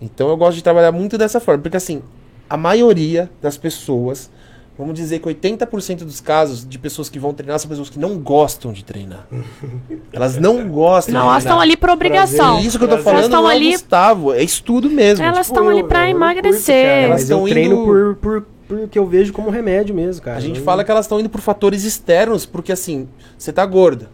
Então 0.00 0.28
eu 0.28 0.36
gosto 0.36 0.54
de 0.54 0.62
trabalhar 0.62 0.92
muito 0.92 1.18
dessa 1.18 1.40
forma, 1.40 1.64
porque 1.64 1.78
assim, 1.78 2.00
a 2.48 2.56
maioria 2.56 3.28
das 3.42 3.58
pessoas, 3.58 4.30
vamos 4.78 4.94
dizer 4.94 5.18
que 5.18 5.28
80% 5.28 5.98
dos 6.04 6.20
casos 6.20 6.66
de 6.66 6.78
pessoas 6.78 7.08
que 7.08 7.18
vão 7.18 7.34
treinar 7.34 7.58
são 7.58 7.68
pessoas 7.68 7.90
que 7.90 7.98
não 7.98 8.16
gostam 8.18 8.72
de 8.72 8.84
treinar. 8.84 9.26
Elas 10.12 10.36
não 10.36 10.68
gostam 10.68 11.12
Não, 11.14 11.22
de 11.22 11.26
elas 11.28 11.42
estão 11.44 11.60
ali 11.60 11.76
por 11.76 11.90
obrigação. 11.90 12.58
É 12.58 12.62
isso 12.62 12.78
que 12.78 12.84
eu 12.84 12.88
tô 12.88 12.94
Elas 12.94 13.04
falando, 13.04 13.24
estão 13.24 13.42
não 13.42 13.50
é 13.50 13.54
ali- 13.54 13.72
Gustavo, 13.72 14.32
é 14.32 14.42
estudo 14.42 14.88
mesmo. 14.88 15.24
Elas 15.24 15.46
Tipo, 15.46 15.58
estão 15.58 15.68
ali 15.68 15.80
eu- 15.80 15.86
pra 15.88 15.98
eu 16.08 16.14
não 16.14 16.22
emagrecer. 16.22 16.74
curto, 16.74 16.86
cara, 16.88 17.02
Elas 17.02 17.10
mas 17.20 17.30
eu 17.30 17.36
estão 17.38 17.48
treino 17.50 17.74
indo- 17.76 17.84
por, 17.84 18.16
por, 18.16 18.46
por 18.68 18.88
que 18.88 18.98
eu 18.98 19.06
vejo 19.06 19.32
como 19.32 19.50
remédio 19.50 19.94
mesmo, 19.94 20.22
cara. 20.22 20.36
A 20.36 20.40
gente 20.40 20.58
Não- 20.58 20.64
fala 20.64 20.84
que 20.84 20.90
elas 20.90 21.04
estão 21.06 21.18
indo 21.20 21.28
por 21.28 21.40
fatores 21.40 21.84
externos, 21.84 22.46
porque 22.46 22.72
assim, 22.72 23.08
você 23.36 23.52
tá 23.52 23.64
gorda. 23.66 24.08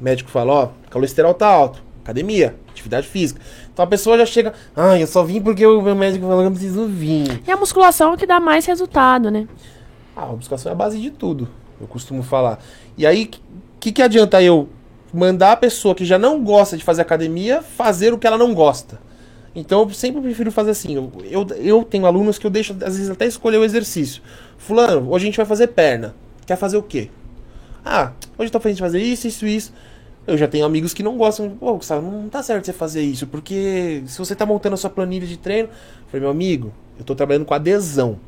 O 0.00 0.04
médico 0.04 0.30
fala, 0.30 0.52
ó, 0.52 0.68
colesterol 0.90 1.32
tá 1.34 1.46
alto. 1.48 1.82
Academia, 2.02 2.56
atividade 2.70 3.06
física. 3.06 3.40
Então 3.72 3.84
a 3.84 3.86
pessoa 3.86 4.18
já 4.18 4.26
chega, 4.26 4.52
ah, 4.74 4.98
eu 4.98 5.06
só 5.06 5.22
vim 5.22 5.40
porque 5.40 5.64
o 5.64 5.80
meu 5.80 5.94
médico 5.94 6.26
falou 6.26 6.40
que 6.42 6.46
eu 6.48 6.50
preciso 6.50 6.86
vir. 6.86 7.40
E 7.46 7.50
a 7.50 7.56
musculação 7.56 8.10
é 8.10 8.14
o 8.14 8.18
que 8.18 8.26
dá 8.26 8.40
mais 8.40 8.66
resultado, 8.66 9.30
né? 9.30 9.46
Ah, 10.16 10.24
a 10.24 10.32
musculação 10.32 10.70
é 10.70 10.74
a 10.74 10.76
base 10.76 11.00
de 11.00 11.10
tudo, 11.10 11.48
eu 11.80 11.86
costumo 11.86 12.22
falar. 12.22 12.58
E 12.96 13.06
aí, 13.06 13.30
o 13.76 13.80
que, 13.80 13.92
que 13.92 14.02
adianta 14.02 14.42
eu 14.42 14.68
mandar 15.12 15.52
a 15.52 15.56
pessoa 15.56 15.94
que 15.94 16.04
já 16.04 16.18
não 16.18 16.42
gosta 16.42 16.76
de 16.76 16.84
fazer 16.84 17.02
academia 17.02 17.62
fazer 17.62 18.12
o 18.12 18.18
que 18.18 18.26
ela 18.26 18.38
não 18.38 18.54
gosta? 18.54 19.00
Então 19.54 19.82
eu 19.82 19.90
sempre 19.90 20.20
prefiro 20.20 20.50
fazer 20.50 20.70
assim. 20.70 20.94
Eu, 20.94 21.12
eu, 21.24 21.46
eu 21.56 21.84
tenho 21.84 22.06
alunos 22.06 22.38
que 22.38 22.46
eu 22.46 22.50
deixo, 22.50 22.72
às 22.72 22.96
vezes, 22.96 23.10
até 23.10 23.26
escolher 23.26 23.58
o 23.58 23.64
exercício. 23.64 24.22
Fulano, 24.56 25.10
hoje 25.10 25.24
a 25.24 25.26
gente 25.26 25.36
vai 25.36 25.46
fazer 25.46 25.68
perna. 25.68 26.14
Quer 26.46 26.56
fazer 26.56 26.76
o 26.76 26.82
quê? 26.82 27.10
Ah, 27.84 28.12
hoje 28.38 28.48
eu 28.48 28.50
tô 28.50 28.60
fazendo 28.60 28.78
fazer 28.78 29.00
isso, 29.00 29.26
isso, 29.26 29.46
isso. 29.46 29.72
Eu 30.26 30.38
já 30.38 30.46
tenho 30.46 30.64
amigos 30.64 30.94
que 30.94 31.02
não 31.02 31.16
gostam. 31.18 31.50
Pô, 31.50 31.74
Gustavo, 31.74 32.10
não 32.10 32.28
tá 32.28 32.42
certo 32.42 32.64
você 32.64 32.72
fazer 32.72 33.02
isso, 33.02 33.26
porque 33.26 34.02
se 34.06 34.18
você 34.18 34.34
tá 34.34 34.46
montando 34.46 34.74
a 34.74 34.78
sua 34.78 34.88
planilha 34.88 35.26
de 35.26 35.36
treino. 35.36 35.68
Eu 35.68 36.06
falei, 36.06 36.20
meu 36.20 36.30
amigo, 36.30 36.72
eu 36.98 37.04
tô 37.04 37.14
trabalhando 37.14 37.44
com 37.44 37.54
adesão. 37.54 38.18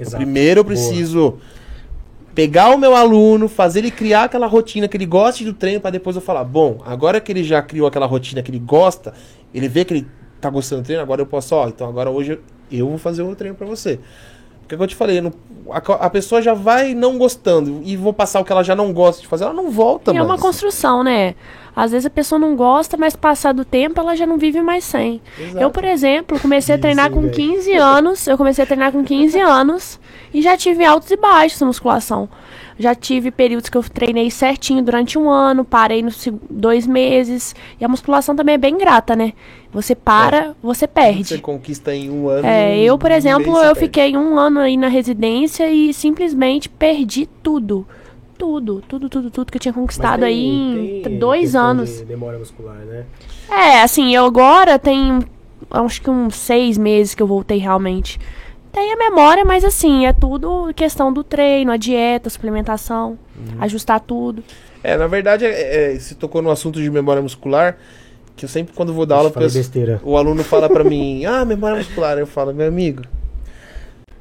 Exato. 0.00 0.16
Primeiro 0.16 0.60
eu 0.60 0.64
Boa. 0.64 0.74
preciso 0.74 1.38
pegar 2.34 2.70
o 2.70 2.78
meu 2.78 2.94
aluno, 2.94 3.48
fazer 3.48 3.80
ele 3.80 3.90
criar 3.90 4.24
aquela 4.24 4.46
rotina 4.46 4.86
que 4.88 4.96
ele 4.96 5.06
goste 5.06 5.44
do 5.44 5.52
treino, 5.52 5.80
para 5.80 5.90
depois 5.90 6.16
eu 6.16 6.22
falar, 6.22 6.44
bom, 6.44 6.78
agora 6.86 7.20
que 7.20 7.30
ele 7.32 7.42
já 7.44 7.60
criou 7.60 7.86
aquela 7.86 8.06
rotina 8.06 8.42
que 8.42 8.50
ele 8.50 8.58
gosta, 8.60 9.12
ele 9.52 9.68
vê 9.68 9.84
que 9.84 9.92
ele 9.94 10.06
tá 10.40 10.48
gostando 10.48 10.82
do 10.82 10.84
treino, 10.86 11.02
agora 11.02 11.20
eu 11.20 11.26
posso, 11.26 11.54
ó, 11.54 11.68
então 11.68 11.88
agora 11.88 12.08
hoje 12.10 12.38
eu- 12.70 12.88
vou 12.88 12.98
fazer 12.98 13.22
o 13.22 13.34
treino 13.34 13.56
para 13.56 13.66
você. 13.66 13.98
Porque 14.60 14.76
como 14.76 14.84
eu 14.84 14.88
te 14.88 14.94
falei, 14.94 15.20
não- 15.20 15.32
a, 15.70 15.78
a 16.06 16.08
pessoa 16.10 16.40
já 16.40 16.54
vai 16.54 16.94
não 16.94 17.18
gostando 17.18 17.80
e 17.84 17.96
vou 17.96 18.12
passar 18.12 18.40
o 18.40 18.44
que 18.44 18.52
ela 18.52 18.62
já 18.62 18.76
não 18.76 18.92
gosta 18.92 19.20
de 19.20 19.26
fazer, 19.28 19.44
ela 19.44 19.52
não 19.52 19.70
volta 19.70 20.12
E 20.12 20.16
é 20.16 20.18
mais. 20.20 20.30
uma 20.30 20.38
construção, 20.38 21.02
né? 21.02 21.34
Às 21.74 21.92
vezes 21.92 22.06
a 22.06 22.10
pessoa 22.10 22.38
não 22.38 22.56
gosta, 22.56 22.96
mas 22.96 23.14
passar 23.16 23.52
do 23.52 23.64
tempo 23.64 24.00
ela 24.00 24.16
já 24.16 24.26
não 24.26 24.36
vive 24.38 24.60
mais 24.60 24.84
sem. 24.84 25.20
Exato. 25.38 25.58
Eu, 25.58 25.70
por 25.70 25.84
exemplo, 25.84 26.38
comecei 26.40 26.74
a 26.74 26.78
treinar 26.78 27.06
sem, 27.06 27.14
com 27.14 27.20
velho. 27.22 27.34
15 27.34 27.72
anos. 27.74 28.26
Eu 28.26 28.36
comecei 28.36 28.64
a 28.64 28.66
treinar 28.66 28.92
com 28.92 29.04
15 29.04 29.38
anos 29.40 30.00
e 30.34 30.42
já 30.42 30.56
tive 30.56 30.84
altos 30.84 31.10
e 31.10 31.16
baixos 31.16 31.60
na 31.60 31.66
musculação. 31.66 32.28
Já 32.78 32.94
tive 32.94 33.30
períodos 33.30 33.68
que 33.68 33.76
eu 33.76 33.82
treinei 33.82 34.30
certinho 34.30 34.82
durante 34.82 35.18
um 35.18 35.28
ano, 35.28 35.66
parei 35.66 36.02
nos 36.02 36.26
dois 36.48 36.86
meses. 36.86 37.54
E 37.78 37.84
a 37.84 37.88
musculação 37.88 38.34
também 38.34 38.54
é 38.54 38.58
bem 38.58 38.78
grata, 38.78 39.14
né? 39.14 39.34
Você 39.70 39.94
para, 39.94 40.54
você 40.62 40.80
Você 40.80 40.86
perde. 40.88 41.38
conquista 41.38 41.94
em 41.94 42.10
um 42.10 42.28
ano. 42.28 42.46
É, 42.46 42.78
eu, 42.78 42.96
por 42.98 43.10
exemplo, 43.10 43.52
você 43.52 43.58
eu 43.66 43.74
perde. 43.74 43.80
fiquei 43.80 44.16
um 44.16 44.38
ano 44.38 44.60
aí 44.60 44.78
na 44.78 44.88
residência 44.88 45.70
e 45.70 45.92
simplesmente 45.92 46.68
perdi 46.70 47.28
tudo. 47.42 47.86
Tudo, 48.40 48.82
tudo, 48.88 49.08
tudo, 49.10 49.30
tudo 49.30 49.52
que 49.52 49.58
eu 49.58 49.60
tinha 49.60 49.74
conquistado 49.74 50.20
tem- 50.20 50.28
aí 50.28 50.98
em 50.98 51.02
tem 51.02 51.18
dois 51.18 51.54
anos. 51.54 51.98
de 51.98 52.06
memória 52.06 52.38
muscular, 52.38 52.78
né? 52.78 53.04
É, 53.50 53.82
assim, 53.82 54.14
eu 54.14 54.24
agora 54.24 54.78
tenho 54.78 55.20
acho 55.70 56.00
que 56.00 56.08
uns 56.08 56.34
seis 56.36 56.78
meses 56.78 57.14
que 57.14 57.22
eu 57.22 57.26
voltei 57.26 57.58
realmente. 57.58 58.18
Tem 58.72 58.92
a 58.92 58.96
memória, 58.96 59.44
mas 59.44 59.62
assim, 59.62 60.06
é 60.06 60.12
tudo 60.14 60.72
questão 60.74 61.12
do 61.12 61.22
treino, 61.22 61.70
a 61.70 61.76
dieta, 61.76 62.28
a 62.28 62.30
suplementação, 62.30 63.18
Uhum. 63.36 63.62
ajustar 63.62 64.00
tudo. 64.00 64.42
É, 64.82 64.96
na 64.96 65.06
verdade, 65.06 65.44
é, 65.44 65.92
é, 65.94 65.98
você 65.98 66.14
tocou 66.14 66.40
no 66.40 66.50
assunto 66.50 66.80
de 66.80 66.88
memória 66.88 67.20
muscular, 67.20 67.76
que 68.34 68.46
eu 68.46 68.48
sempre, 68.48 68.72
quando 68.74 68.94
vou 68.94 69.04
dar 69.04 69.16
aula, 69.16 69.30
penso- 69.30 69.58
besteira. 69.58 70.00
o 70.02 70.16
aluno 70.16 70.42
fala 70.42 70.66
pra 70.70 70.82
mim, 70.82 71.24
ah, 71.26 71.44
memória 71.44 71.76
muscular. 71.76 72.16
Eu 72.16 72.26
falo, 72.26 72.54
meu 72.54 72.68
amigo, 72.68 73.02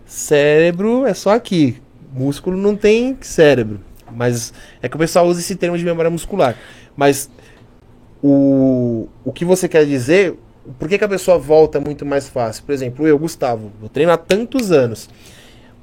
cérebro 0.05 1.05
é 1.05 1.13
só 1.13 1.29
aqui. 1.31 1.77
Músculo 2.13 2.57
não 2.57 2.75
tem 2.75 3.15
cérebro. 3.21 3.79
Mas 4.15 4.53
é 4.81 4.87
que 4.89 4.95
o 4.95 4.99
pessoal 4.99 5.25
usa 5.27 5.39
esse 5.39 5.55
termo 5.55 5.77
de 5.77 5.83
memória 5.85 6.09
muscular. 6.09 6.55
Mas 6.95 7.29
o, 8.23 9.07
o 9.23 9.31
que 9.31 9.45
você 9.45 9.67
quer 9.67 9.85
dizer, 9.85 10.35
por 10.77 10.87
que, 10.89 10.97
que 10.97 11.03
a 11.03 11.09
pessoa 11.09 11.37
volta 11.37 11.79
muito 11.79 12.05
mais 12.05 12.27
fácil? 12.27 12.63
Por 12.63 12.73
exemplo, 12.73 13.07
eu, 13.07 13.17
Gustavo, 13.17 13.71
eu 13.81 13.89
treino 13.89 14.11
há 14.11 14.17
tantos 14.17 14.71
anos. 14.71 15.09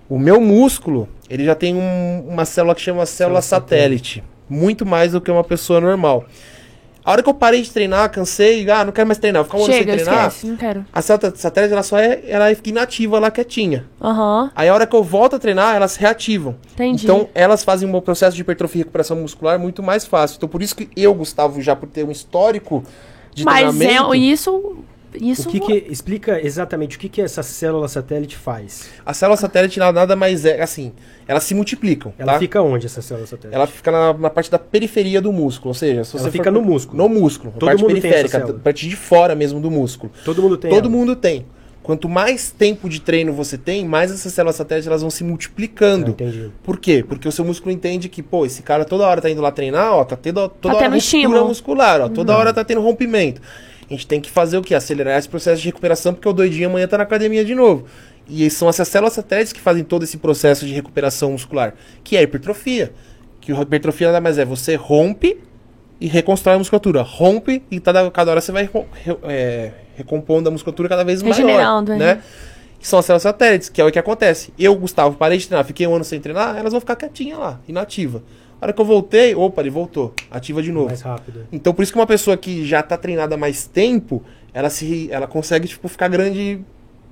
O 0.09 0.19
meu 0.19 0.41
músculo, 0.41 1.09
ele 1.29 1.45
já 1.45 1.55
tem 1.55 1.75
um- 1.75 2.25
uma 2.29 2.45
célula 2.45 2.75
que 2.75 2.81
chama 2.81 3.05
célula 3.07 3.41
Célula 3.41 3.43
satélite. 3.43 4.23
Muito 4.49 4.87
mais 4.87 5.13
do 5.13 5.21
que 5.21 5.31
uma 5.31 5.43
pessoa 5.43 5.81
normal. 5.81 6.25
A 7.07 7.13
hora 7.13 7.23
que 7.23 7.29
eu 7.29 7.35
parei 7.35 7.63
de 7.63 7.71
treinar, 7.71 8.11
cansei, 8.11 8.69
ah, 8.69 8.85
não 8.85 8.91
quero 8.91 9.07
mais 9.07 9.17
treinar, 9.19 9.45
vou 9.45 9.49
ficar 9.49 9.59
um 9.59 9.65
ano 9.65 9.73
Chega, 9.73 9.93
sem 9.97 10.03
treinar. 10.05 10.27
esquece, 10.27 10.47
não 10.49 10.57
quero. 10.57 10.85
A 10.93 11.01
célula 11.01 11.33
satélite, 11.37 11.73
ela 11.73 11.83
só 11.85 11.97
é, 11.97 12.21
ela 12.27 12.53
fica 12.53 12.69
inativa 12.71 13.21
lá, 13.21 13.31
quietinha. 13.31 13.85
Aham, 14.03 14.51
Aí 14.57 14.69
a 14.69 14.75
hora 14.75 14.89
que 14.89 14.97
eu 14.97 15.05
volto 15.05 15.37
a 15.37 15.39
treinar, 15.39 15.77
elas 15.77 15.95
reativam. 15.95 16.57
entendi. 16.73 17.05
Então, 17.05 17.29
elas 17.33 17.63
fazem 17.63 17.89
um 17.89 18.01
processo 18.01 18.35
de 18.35 18.43
hipertrofia 18.43 18.81
e 18.81 18.83
recuperação 18.83 19.17
muscular 19.19 19.57
muito 19.57 19.85
mais 19.85 20.05
fácil. 20.05 20.37
Então, 20.37 20.49
por 20.49 20.61
isso 20.61 20.75
que 20.75 20.89
eu, 20.97 21.15
Gustavo, 21.15 21.63
já 21.63 21.77
por 21.77 21.89
ter 21.89 22.05
um 22.05 22.11
histórico 22.11 22.83
de 23.33 23.45
mas 23.45 23.73
treinamento, 23.77 24.13
é 24.13 24.19
isso. 24.19 24.77
Isso 25.21 25.49
O 25.49 25.53
que, 25.53 25.61
que 25.61 25.87
explica 25.91 26.41
exatamente 26.45 26.97
o 26.97 27.01
que, 27.01 27.09
que 27.09 27.21
essa 27.23 27.43
célula 27.43 27.89
satélite 27.89 28.37
faz? 28.37 28.89
a 29.05 29.13
célula 29.15 29.37
satélite 29.37 29.79
nada 29.79 30.15
mais 30.17 30.45
é, 30.45 30.61
assim, 30.63 30.93
elas 31.27 31.45
se 31.45 31.55
multiplicam, 31.55 32.13
Ela 32.19 32.35
tá? 32.35 32.39
fica 32.39 32.61
onde 32.63 32.87
essa 32.87 33.01
célula 33.03 33.27
satélite? 33.27 33.55
Ela 33.55 33.67
fica 33.67 33.91
na, 33.91 34.13
na 34.15 34.31
parte 34.31 34.51
da 34.51 34.59
periferia 34.59 35.21
do 35.21 35.33
músculo, 35.33 35.71
ou 35.71 35.75
seja, 35.75 36.05
se 36.05 36.17
Ela 36.17 36.25
você 36.25 36.31
fica 36.31 36.45
for- 36.45 36.53
no 36.53 36.63
músculo. 36.63 36.99
No 37.03 37.09
músculo, 37.09 37.53
na 37.53 37.59
Todo 37.59 37.69
parte 37.69 37.81
mundo 37.83 37.89
tem 37.93 37.97
essa 37.99 38.09
periférica, 38.09 38.39
célula. 38.39 38.59
a 38.59 38.63
parte 38.63 38.89
de 38.89 38.97
fora 38.97 39.35
mesmo 39.35 39.61
do 39.61 39.71
músculo. 39.71 40.13
Todo 40.25 40.43
mundo 40.43 40.57
tem. 40.57 40.71
Todo 40.71 40.89
ela. 40.89 40.91
mundo 40.97 41.17
tem. 41.17 41.47
Quanto 41.83 42.09
mais 42.09 42.51
tempo 42.51 42.89
de 42.89 43.01
treino 43.01 43.33
você 43.33 43.57
tem, 43.57 43.85
mais 43.87 44.11
essas 44.11 44.33
células 44.33 44.57
satélites 44.57 44.89
elas 44.89 45.03
vão 45.03 45.11
se 45.11 45.23
Ah, 45.23 45.27
multiplicando. 45.29 46.11
entendi. 46.11 46.51
Por 46.65 46.81
quê? 46.81 47.05
Porque 47.09 47.29
o 47.29 47.31
seu 47.33 47.45
músculo 47.45 47.71
entende 47.71 48.09
que, 48.09 48.25
pô, 48.25 48.45
esse 48.45 48.61
cara 48.63 48.85
toda 48.85 49.07
hora 49.07 49.21
tá 49.23 49.31
indo 49.31 49.41
lá 49.41 49.53
treinar, 49.53 49.93
ó, 49.93 50.05
tá 50.05 50.17
tendo 50.17 50.49
toda 50.49 50.75
Tá 50.75 50.81
hora 50.81 50.91
tendo 50.91 51.01
ruptura 51.01 51.45
muscular, 51.45 52.01
ó, 52.01 52.09
toda 52.09 52.37
hora 52.37 52.53
tá 52.53 52.65
tendo 52.65 52.81
rompimento. 52.81 53.41
A 53.89 53.93
gente 53.93 54.07
tem 54.07 54.21
que 54.21 54.31
fazer 54.31 54.59
o 54.59 54.63
quê? 54.63 54.75
Acelerar 54.75 55.19
esse 55.19 55.29
processo 55.29 55.63
de 55.63 55.69
recuperação, 55.69 56.13
porque 56.13 56.29
o 56.29 56.33
doidinho 56.33 56.69
amanhã 56.69 56.89
tá 56.89 56.99
na 56.99 57.05
academia 57.05 57.45
de 57.45 57.55
novo. 57.55 57.87
E 58.29 58.51
são 58.51 58.69
essas 58.69 58.89
células 58.89 59.13
satélites 59.13 59.53
que 59.53 59.61
fazem 59.61 59.85
todo 59.85 60.03
esse 60.03 60.17
processo 60.17 60.67
de 60.67 60.73
recuperação 60.73 61.33
muscular, 61.33 61.75
que 62.03 62.17
é 62.17 62.21
a 62.21 62.23
hipertrofia. 62.23 62.93
Que 63.41 63.53
a 63.53 63.61
hipertrofia 63.61 64.09
nada 64.09 64.21
mais 64.21 64.39
é, 64.39 64.45
você 64.45 64.75
rompe 64.75 65.39
e 66.01 66.09
reconstrói 66.09 66.57
a 66.57 66.59
musculatura. 66.59 67.03
Rompe 67.03 67.63
e 67.71 67.79
cada, 67.79 68.11
cada 68.11 68.33
hora 68.33 68.41
você 68.41 68.51
vai 68.51 68.69
é, 69.25 69.71
recompondo 69.95 70.49
a 70.49 70.53
musculatura 70.53 70.89
cada 70.89 71.05
vez 71.05 71.23
maior. 71.23 71.37
Regenerando, 71.37 71.93
é. 71.93 71.97
né? 71.97 72.23
Que 72.81 72.87
são 72.87 72.99
as 72.99 73.07
células 73.07 73.23
satélites, 73.23 73.69
que 73.69 73.81
é 73.81 73.85
o 73.85 73.93
que 73.93 73.99
acontece. 73.99 74.53
Eu, 74.59 74.75
Gustavo, 74.75 75.17
parei 75.17 75.39
de 75.39 75.47
treinar, 75.47 75.65
fiquei 75.65 75.87
um 75.87 75.95
ano 75.95 76.05
sem 76.05 76.21
treinar, 76.21 76.57
elas 76.57 76.73
vão 76.73 76.81
ficar 76.81 76.97
quietinhas 76.97 77.39
lá, 77.39 77.61
inativa. 77.69 78.23
Hora 78.67 78.73
que 78.73 78.81
eu 78.81 78.85
voltei, 78.85 79.33
opa, 79.33 79.63
ele 79.63 79.71
voltou, 79.71 80.13
ativa 80.29 80.61
de 80.61 80.73
novo. 80.73 80.87
Mais 80.87 81.01
rápido. 81.01 81.47
Então, 81.53 81.73
por 81.73 81.85
isso 81.85 81.93
que 81.93 81.99
uma 82.01 82.07
pessoa 82.07 82.37
que 82.37 82.65
já 82.67 82.83
tá 82.83 82.97
treinada 82.97 83.37
há 83.37 83.39
mais 83.39 83.65
tempo, 83.65 84.25
ela 84.53 84.69
se 84.69 85.09
ela 85.13 85.29
consegue 85.29 85.69
tipo 85.69 85.87
ficar 85.87 86.09
grande 86.09 86.61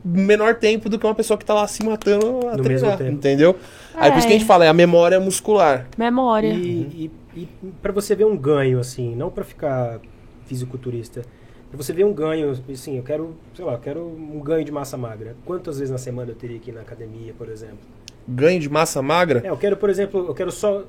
menor 0.05 0.57
tempo 0.57 0.89
do 0.89 0.99
que 0.99 1.07
uma 1.07 1.15
pessoa 1.15 1.39
que 1.39 1.45
tá 1.45 1.55
lá 1.55 1.69
se 1.69 1.85
matando 1.85 2.41
a 2.49 2.57
No 2.57 2.63
treinar, 2.65 2.83
mesmo 2.91 2.99
tempo. 2.99 3.13
entendeu? 3.13 3.57
Aí 3.95 4.11
por 4.11 4.19
isso 4.19 4.27
que 4.27 4.33
a 4.33 4.37
gente 4.37 4.49
fala, 4.49 4.65
é 4.65 4.69
a 4.69 4.73
memória 4.73 5.21
muscular. 5.21 5.87
Memória. 5.97 6.49
E, 6.53 7.09
e, 7.37 7.39
e 7.43 7.49
para 7.81 7.93
você 7.93 8.17
ver 8.17 8.25
um 8.25 8.37
ganho, 8.37 8.81
assim, 8.81 9.15
não 9.15 9.31
para 9.31 9.45
ficar 9.45 10.01
fisiculturista, 10.47 11.23
para 11.71 11.77
você 11.81 11.93
ver 11.93 12.03
um 12.05 12.13
ganho, 12.13 12.51
assim, 12.73 12.97
eu 12.97 13.05
quero, 13.05 13.37
sei 13.55 13.65
lá, 13.65 13.75
eu 13.75 13.79
quero 13.79 14.05
um 14.05 14.41
ganho 14.41 14.65
de 14.65 14.73
massa 14.73 14.97
magra. 14.97 15.37
Quantas 15.45 15.79
vezes 15.79 15.93
na 15.93 15.99
semana 15.99 16.33
eu 16.33 16.35
teria 16.35 16.59
que 16.59 16.73
ir 16.73 16.75
na 16.75 16.81
academia, 16.81 17.33
por 17.39 17.49
exemplo? 17.49 17.79
Ganho 18.27 18.59
de 18.59 18.69
massa 18.69 19.01
magra? 19.01 19.41
É, 19.45 19.51
eu 19.51 19.57
quero, 19.57 19.77
por 19.77 19.89
exemplo, 19.89 20.27
eu 20.27 20.35
quero 20.35 20.51
só 20.51 20.83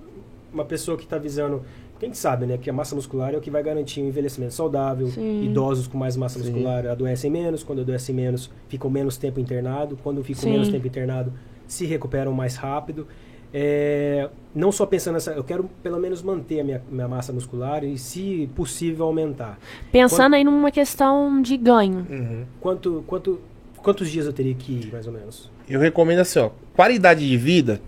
uma 0.55 0.65
pessoa 0.65 0.97
que 0.97 1.03
está 1.03 1.17
visando. 1.17 1.63
Quem 1.99 2.13
sabe, 2.13 2.45
né? 2.45 2.57
Que 2.57 2.69
a 2.69 2.73
massa 2.73 2.95
muscular 2.95 3.33
é 3.33 3.37
o 3.37 3.41
que 3.41 3.51
vai 3.51 3.61
garantir 3.61 4.01
um 4.01 4.07
envelhecimento 4.07 4.53
saudável. 4.53 5.07
Sim. 5.07 5.45
Idosos 5.45 5.87
com 5.87 5.97
mais 5.97 6.17
massa 6.17 6.39
Sim. 6.39 6.45
muscular 6.49 6.87
adoecem 6.87 7.29
menos. 7.29 7.63
Quando 7.63 7.81
adoecem 7.81 8.15
menos, 8.15 8.49
ficam 8.67 8.89
menos 8.89 9.17
tempo 9.17 9.39
internado. 9.39 9.97
Quando 10.01 10.23
ficam 10.23 10.43
Sim. 10.43 10.51
menos 10.51 10.69
tempo 10.69 10.87
internado, 10.87 11.31
se 11.67 11.85
recuperam 11.85 12.33
mais 12.33 12.55
rápido. 12.55 13.07
É, 13.53 14.29
não 14.53 14.71
só 14.71 14.85
pensando 14.85 15.13
nessa. 15.13 15.31
Eu 15.31 15.43
quero 15.43 15.69
pelo 15.81 15.97
menos 15.97 16.21
manter 16.21 16.59
a 16.59 16.63
minha, 16.63 16.83
minha 16.89 17.07
massa 17.07 17.31
muscular 17.31 17.83
e, 17.85 17.97
se 17.97 18.49
possível, 18.55 19.05
aumentar. 19.05 19.57
Pensando 19.91 20.35
aí 20.35 20.43
numa 20.43 20.71
questão 20.71 21.41
de 21.41 21.55
ganho. 21.55 22.05
Uhum. 22.09 22.43
Quanto, 22.59 23.03
quanto, 23.07 23.39
quantos 23.77 24.09
dias 24.09 24.25
eu 24.25 24.33
teria 24.33 24.53
que 24.53 24.73
ir, 24.73 24.91
mais 24.91 25.07
ou 25.07 25.13
menos? 25.13 25.49
Eu 25.69 25.79
recomendo 25.79 26.19
assim, 26.19 26.39
ó, 26.39 26.49
qualidade 26.75 27.25
de 27.25 27.37
vida, 27.37 27.79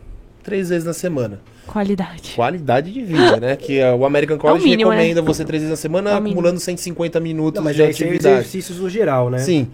três 0.48 0.70
vezes 0.70 0.86
na 0.86 0.94
semana. 0.94 1.42
Qualidade. 1.68 2.32
Qualidade 2.34 2.90
de 2.94 3.02
vida, 3.04 3.38
né? 3.38 3.58
Que 3.58 3.80
é, 3.80 3.94
o 3.94 4.06
American 4.06 4.38
College 4.38 4.64
mínimo, 4.66 4.90
né? 4.92 4.96
recomenda 4.96 5.22
você 5.22 5.44
três 5.44 5.62
vezes 5.62 5.72
na 5.72 5.76
semana, 5.76 6.12
É 6.12 6.14
mínimo. 6.14 6.30
acumulando 6.30 6.58
150 6.62 7.20
minutos 7.20 7.58
Não, 7.58 7.64
mas 7.66 7.76
de 7.76 7.82
aí 7.84 7.94
são 7.94 8.08
atividade. 8.08 8.36
exercícios 8.36 8.80
no 8.80 8.90
geral, 8.90 9.30
né? 9.30 9.40
Sim. 9.40 9.68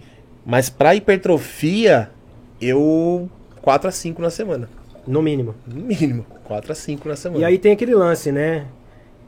Mas 0.44 0.68
pra 0.68 0.96
hipertrofia, 0.96 2.10
eu 2.60 3.30
4 3.62 3.88
a 3.88 3.92
5 3.92 4.20
na 4.20 4.30
semana. 4.30 4.68
No 5.06 5.22
mínimo. 5.22 5.54
No 5.64 5.84
mínimo. 5.84 6.26
4 6.42 6.72
a 6.72 6.74
5 6.74 7.08
na 7.08 7.14
semana. 7.16 7.40
E 7.40 7.44
aí 7.44 7.56
tem 7.56 7.70
aquele 7.72 7.94
lance, 7.94 8.32
né? 8.32 8.64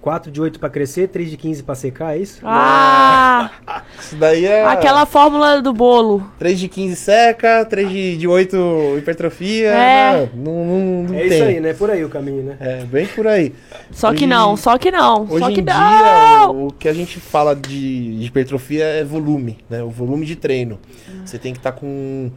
4 0.06 0.30
de 0.30 0.40
8 0.40 0.60
para 0.60 0.70
crescer, 0.70 1.08
3 1.08 1.30
de 1.30 1.36
15 1.36 1.64
para 1.64 1.74
secar, 1.74 2.16
é 2.16 2.20
isso? 2.20 2.40
Ah! 2.44 3.50
Isso 3.98 4.14
daí 4.14 4.46
é. 4.46 4.64
Aquela 4.64 5.04
fórmula 5.04 5.60
do 5.60 5.72
bolo. 5.72 6.24
3 6.38 6.60
de 6.60 6.68
15 6.68 6.94
seca, 6.94 7.64
3 7.64 7.88
de, 7.88 8.16
de 8.16 8.28
8 8.28 8.98
hipertrofia. 8.98 9.70
É. 9.70 10.30
Não, 10.32 10.64
não, 10.64 10.64
não, 10.64 11.02
não 11.02 11.14
é 11.16 11.18
tem. 11.18 11.26
isso 11.26 11.42
aí, 11.42 11.60
né? 11.60 11.72
Por 11.72 11.90
aí 11.90 12.04
o 12.04 12.08
caminho, 12.08 12.44
né? 12.44 12.56
É, 12.60 12.84
bem 12.84 13.08
por 13.08 13.26
aí. 13.26 13.52
Só 13.90 14.14
que 14.14 14.28
não, 14.28 14.56
só 14.56 14.78
que 14.78 14.92
não. 14.92 15.22
Hoje 15.22 15.38
só 15.40 15.50
em 15.50 15.54
que 15.54 15.62
dia, 15.62 15.74
não. 15.74 16.66
o 16.68 16.72
que 16.72 16.88
a 16.88 16.92
gente 16.92 17.18
fala 17.18 17.56
de, 17.56 18.16
de 18.16 18.26
hipertrofia 18.26 18.84
é 18.84 19.02
volume, 19.02 19.58
né? 19.68 19.82
O 19.82 19.90
volume 19.90 20.24
de 20.24 20.36
treino. 20.36 20.78
Você 21.24 21.36
tem 21.36 21.52
que 21.52 21.58
estar 21.58 21.72
com 21.72 22.30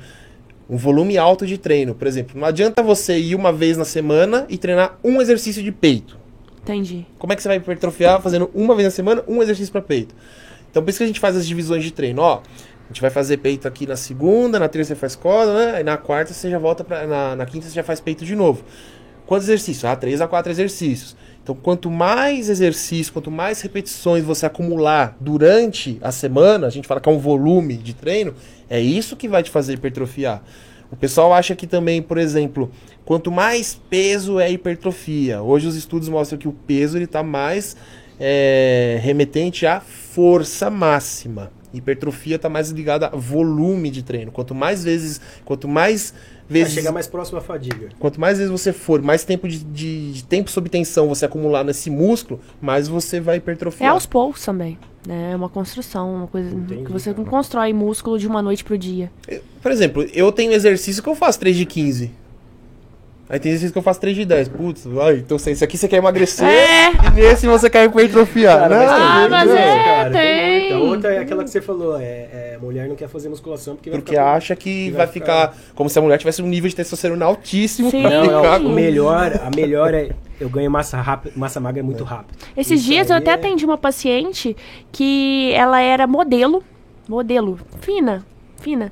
um 0.67 0.75
volume 0.75 1.19
alto 1.19 1.45
de 1.45 1.59
treino. 1.59 1.93
Por 1.93 2.07
exemplo, 2.07 2.39
não 2.39 2.47
adianta 2.47 2.81
você 2.81 3.19
ir 3.19 3.35
uma 3.35 3.53
vez 3.53 3.77
na 3.77 3.85
semana 3.85 4.47
e 4.49 4.57
treinar 4.57 4.97
um 5.03 5.21
exercício 5.21 5.61
de 5.61 5.71
peito. 5.71 6.18
Entendi. 6.63 7.05
Como 7.17 7.33
é 7.33 7.35
que 7.35 7.41
você 7.41 7.47
vai 7.47 7.57
hipertrofiar 7.57 8.21
fazendo 8.21 8.49
uma 8.53 8.75
vez 8.75 8.85
na 8.85 8.91
semana 8.91 9.23
um 9.27 9.41
exercício 9.41 9.71
para 9.71 9.81
peito? 9.81 10.13
Então 10.69 10.83
por 10.83 10.89
isso 10.89 10.99
que 10.99 11.03
a 11.03 11.07
gente 11.07 11.19
faz 11.19 11.35
as 11.35 11.47
divisões 11.47 11.83
de 11.83 11.91
treino. 11.91 12.21
Ó, 12.21 12.37
a 12.37 12.87
gente 12.87 13.01
vai 13.01 13.09
fazer 13.09 13.37
peito 13.37 13.67
aqui 13.67 13.85
na 13.85 13.95
segunda, 13.95 14.59
na 14.59 14.67
terça 14.67 14.89
você 14.89 14.99
faz 14.99 15.15
costa, 15.15 15.53
né? 15.53 15.77
Aí 15.77 15.83
na 15.83 15.97
quarta 15.97 16.33
você 16.33 16.49
já 16.49 16.59
volta 16.59 16.83
para 16.83 17.05
na, 17.07 17.35
na 17.35 17.45
quinta 17.45 17.67
você 17.67 17.73
já 17.73 17.83
faz 17.83 17.99
peito 17.99 18.25
de 18.25 18.35
novo. 18.35 18.63
Quantos 19.25 19.47
exercícios? 19.47 19.85
Ah, 19.85 19.95
três 19.95 20.21
a 20.21 20.27
quatro 20.27 20.51
exercícios. 20.51 21.15
Então 21.43 21.55
quanto 21.55 21.89
mais 21.89 22.49
exercício, 22.49 23.13
quanto 23.13 23.31
mais 23.31 23.61
repetições 23.61 24.23
você 24.23 24.45
acumular 24.45 25.15
durante 25.19 25.97
a 26.01 26.11
semana, 26.11 26.67
a 26.67 26.69
gente 26.69 26.87
fala 26.87 26.99
que 26.99 27.09
é 27.09 27.11
um 27.11 27.19
volume 27.19 27.77
de 27.77 27.93
treino, 27.93 28.33
é 28.69 28.79
isso 28.79 29.15
que 29.15 29.27
vai 29.27 29.43
te 29.43 29.49
fazer 29.49 29.73
hipertrofiar. 29.73 30.43
O 30.91 30.95
pessoal 30.95 31.33
acha 31.33 31.55
que 31.55 31.67
também, 31.67 32.01
por 32.01 32.17
exemplo, 32.17 32.71
quanto 33.05 33.31
mais 33.31 33.79
peso 33.89 34.39
é 34.39 34.51
hipertrofia. 34.51 35.41
Hoje 35.41 35.67
os 35.67 35.75
estudos 35.75 36.09
mostram 36.09 36.37
que 36.39 36.47
o 36.47 36.51
peso 36.51 36.97
ele 36.97 37.05
está 37.05 37.21
mais 37.23 37.77
é, 38.19 38.99
remetente 39.01 39.65
à 39.65 39.79
força 39.79 40.69
máxima. 40.69 41.51
Hipertrofia 41.71 42.37
está 42.37 42.49
mais 42.49 42.71
ligada 42.71 43.05
a 43.07 43.15
volume 43.15 43.91
de 43.91 44.01
treino. 44.01 44.31
Quanto 44.31 44.55
mais 44.55 44.83
vezes, 44.83 45.21
quanto 45.45 45.67
mais 45.67 46.11
Vai 46.49 46.61
vezes, 46.63 46.73
chegar 46.73 46.91
mais 46.91 47.05
próximo 47.05 47.37
à 47.37 47.41
fadiga. 47.41 47.89
quanto 47.99 48.19
mais 48.19 48.39
vezes 48.39 48.51
você 48.51 48.73
for, 48.73 49.03
mais 49.03 49.23
tempo 49.23 49.47
de, 49.47 49.59
de- 49.63 50.13
de 50.13 50.23
tempo 50.23 50.49
sob 50.49 50.67
tensão 50.67 51.07
você 51.07 51.25
acumular 51.25 51.63
nesse 51.63 51.91
músculo, 51.91 52.39
mais 52.59 52.87
você 52.87 53.19
vai 53.19 53.35
É 53.35 53.37
hipertrofiar. 53.37 53.91
aos 53.91 54.07
poucos 54.07 54.43
também. 54.43 54.79
Né? 55.05 55.31
É 55.31 55.35
uma 55.35 55.49
construção, 55.49 56.13
uma 56.13 56.27
coisa 56.27 56.49
Entendi, 56.49 56.83
que 56.83 56.91
você 56.91 57.13
não 57.13 57.25
constrói 57.25 57.73
músculo 57.73 58.17
de 58.17 58.27
uma 58.27 58.41
noite 58.41 58.63
pro 58.63 58.77
dia. 58.77 59.11
Por 59.61 59.71
exemplo, 59.71 60.03
eu 60.13 60.31
tenho 60.31 60.51
exercício 60.51 61.01
que 61.01 61.09
eu 61.09 61.15
faço 61.15 61.39
3 61.39 61.55
de 61.55 61.65
15. 61.65 62.11
Aí 63.31 63.39
tem 63.39 63.51
exercício 63.51 63.71
que 63.73 63.77
eu 63.77 63.83
faço 63.83 63.99
3 64.01 64.15
de 64.15 64.25
10. 64.25 64.47
Putz, 64.47 64.87
ai, 64.99 65.17
então 65.17 65.37
se 65.37 65.51
esse 65.51 65.63
aqui 65.63 65.77
você 65.77 65.87
quer 65.87 65.97
emagrecer 65.97 66.47
É. 66.47 66.89
e 66.91 67.09
nesse 67.11 67.45
você 67.45 67.69
quer 67.69 67.85
hipertrofiar. 67.85 68.57
Cara, 68.61 68.69
Não, 68.75 68.85
mas 68.87 68.89
tem 68.89 69.03
Ah, 69.05 69.27
mas 69.29 69.49
né, 69.51 69.61
é, 69.61 69.83
cara? 69.85 70.09
tem. 70.11 70.73
A 70.73 70.77
outra 70.79 71.13
é 71.13 71.19
aquela 71.19 71.43
que 71.43 71.49
você 71.51 71.61
falou, 71.61 71.99
é, 71.99 72.03
é, 72.03 72.57
mulher 72.59 72.87
não 72.89 72.95
quer 72.95 73.07
fazer 73.07 73.29
musculação 73.29 73.75
porque, 73.75 73.91
vai 73.91 73.99
Porque 73.99 74.13
ficar- 74.13 74.33
acha 74.33 74.55
que 74.55 74.89
vai 74.89 75.05
vai 75.05 75.07
ficar 75.07 75.55
como 75.75 75.87
se 75.91 75.99
a 75.99 76.01
mulher 76.01 76.17
tivesse 76.17 76.41
um 76.41 76.47
nível 76.47 76.67
de 76.69 76.75
testosterona 76.75 77.23
altíssimo 77.25 77.91
Sim. 77.91 78.01
pra 78.01 78.09
Não, 78.09 78.23
ficar 78.23 78.59
não, 78.59 78.65
o 78.65 78.69
com... 78.69 78.75
melhor, 78.75 79.31
a 79.45 79.55
melhor 79.55 79.93
é 79.93 80.09
eu 80.41 80.49
ganho 80.49 80.71
massa 80.71 80.97
rápida, 80.99 81.33
massa 81.37 81.59
magra 81.59 81.81
é 81.81 81.83
muito 81.83 82.03
rápido. 82.03 82.35
Esses 82.57 82.79
Isso 82.79 82.89
dias 82.89 83.09
eu 83.11 83.15
até 83.17 83.29
é- 83.29 83.33
atendi 83.35 83.63
uma 83.63 83.77
paciente 83.77 84.57
que 84.91 85.51
ela 85.53 85.79
era 85.79 86.07
modelo, 86.07 86.63
modelo, 87.07 87.59
fina, 87.81 88.25
fina. 88.59 88.91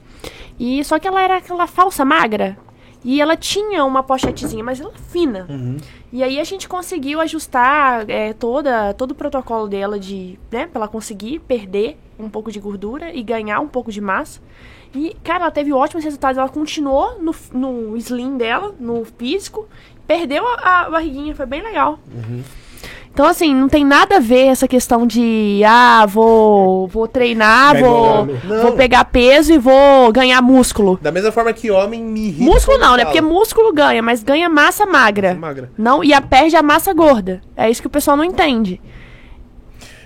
E 0.59 0.84
só 0.84 0.99
que 0.99 1.07
ela 1.07 1.23
era 1.23 1.38
aquela 1.38 1.65
falsa 1.65 2.05
magra. 2.05 2.55
E 3.03 3.22
ela 3.22 3.38
tinha 3.38 3.86
uma 3.86 4.03
pochetezinha, 4.03 4.64
mas 4.64 4.80
ela 4.80 4.91
fina. 5.10 5.45
Uhum. 5.49 5.78
E 6.11 6.24
aí 6.24 6.40
a 6.40 6.44
gente 6.44 6.68
conseguiu 6.68 7.22
ajustar 7.22 8.10
é, 8.10 8.34
toda, 8.34 8.94
todo 8.94 9.11
o 9.11 9.15
protocolo 9.15 9.68
dela 9.68 9.99
de, 9.99 10.40
né, 10.52 10.68
pra 10.68 10.80
ela 10.80 10.88
conseguir 10.88 11.40
perder 11.40 11.98
um 12.19 12.30
pouco 12.30 12.52
de 12.52 12.60
gordura 12.60 13.14
e 13.14 13.22
ganhar 13.22 13.60
um 13.60 13.68
pouco 13.68 13.91
de 13.91 14.02
massa. 14.02 14.41
E, 14.95 15.15
cara, 15.24 15.44
ela 15.44 15.52
teve 15.52 15.72
ótimos 15.72 16.03
resultados. 16.03 16.38
Ela 16.38 16.49
continuou 16.49 17.19
no, 17.22 17.36
no 17.53 17.98
slim 17.98 18.38
dela, 18.38 18.74
no 18.80 19.06
físico, 19.06 19.68
perdeu 20.07 20.45
a, 20.48 20.82
a 20.82 20.90
barriguinha, 20.90 21.36
foi 21.36 21.45
bem 21.45 21.61
legal. 21.61 21.99
Então, 23.18 23.26
assim, 23.26 23.52
não 23.52 23.68
tem 23.68 23.84
nada 23.84 24.18
a 24.18 24.19
ver 24.19 24.45
essa 24.45 24.68
questão 24.68 25.07
de, 25.07 25.64
ah, 25.65 26.06
vou, 26.06 26.85
vou 26.88 27.07
treinar, 27.07 27.73
Vai 27.73 27.81
vou, 27.81 28.27
vou 28.61 28.73
pegar 28.73 29.06
peso 29.06 29.52
e 29.52 29.57
vou 29.57 30.11
ganhar 30.11 30.39
músculo. 30.39 30.99
Da 31.02 31.11
mesma 31.11 31.31
forma 31.31 31.52
que 31.52 31.72
homem 31.72 32.03
me 32.03 32.27
irrita. 32.27 32.44
Músculo 32.52 32.77
não, 32.77 32.95
né? 32.95 33.03
Porque 33.06 33.19
músculo 33.19 33.73
ganha, 33.73 34.03
mas 34.03 34.22
ganha 34.22 34.48
massa 34.48 34.85
magra. 34.85 35.30
Massa 35.30 35.39
magra. 35.39 35.72
Não, 35.76 36.03
e 36.03 36.14
a 36.14 36.22
perde 36.22 36.56
a 36.56 36.61
massa 36.61 36.94
gorda. 36.94 37.41
É 37.56 37.68
isso 37.68 37.81
que 37.81 37.88
o 37.88 37.89
pessoal 37.89 38.15
não 38.15 38.23
entende. 38.23 38.80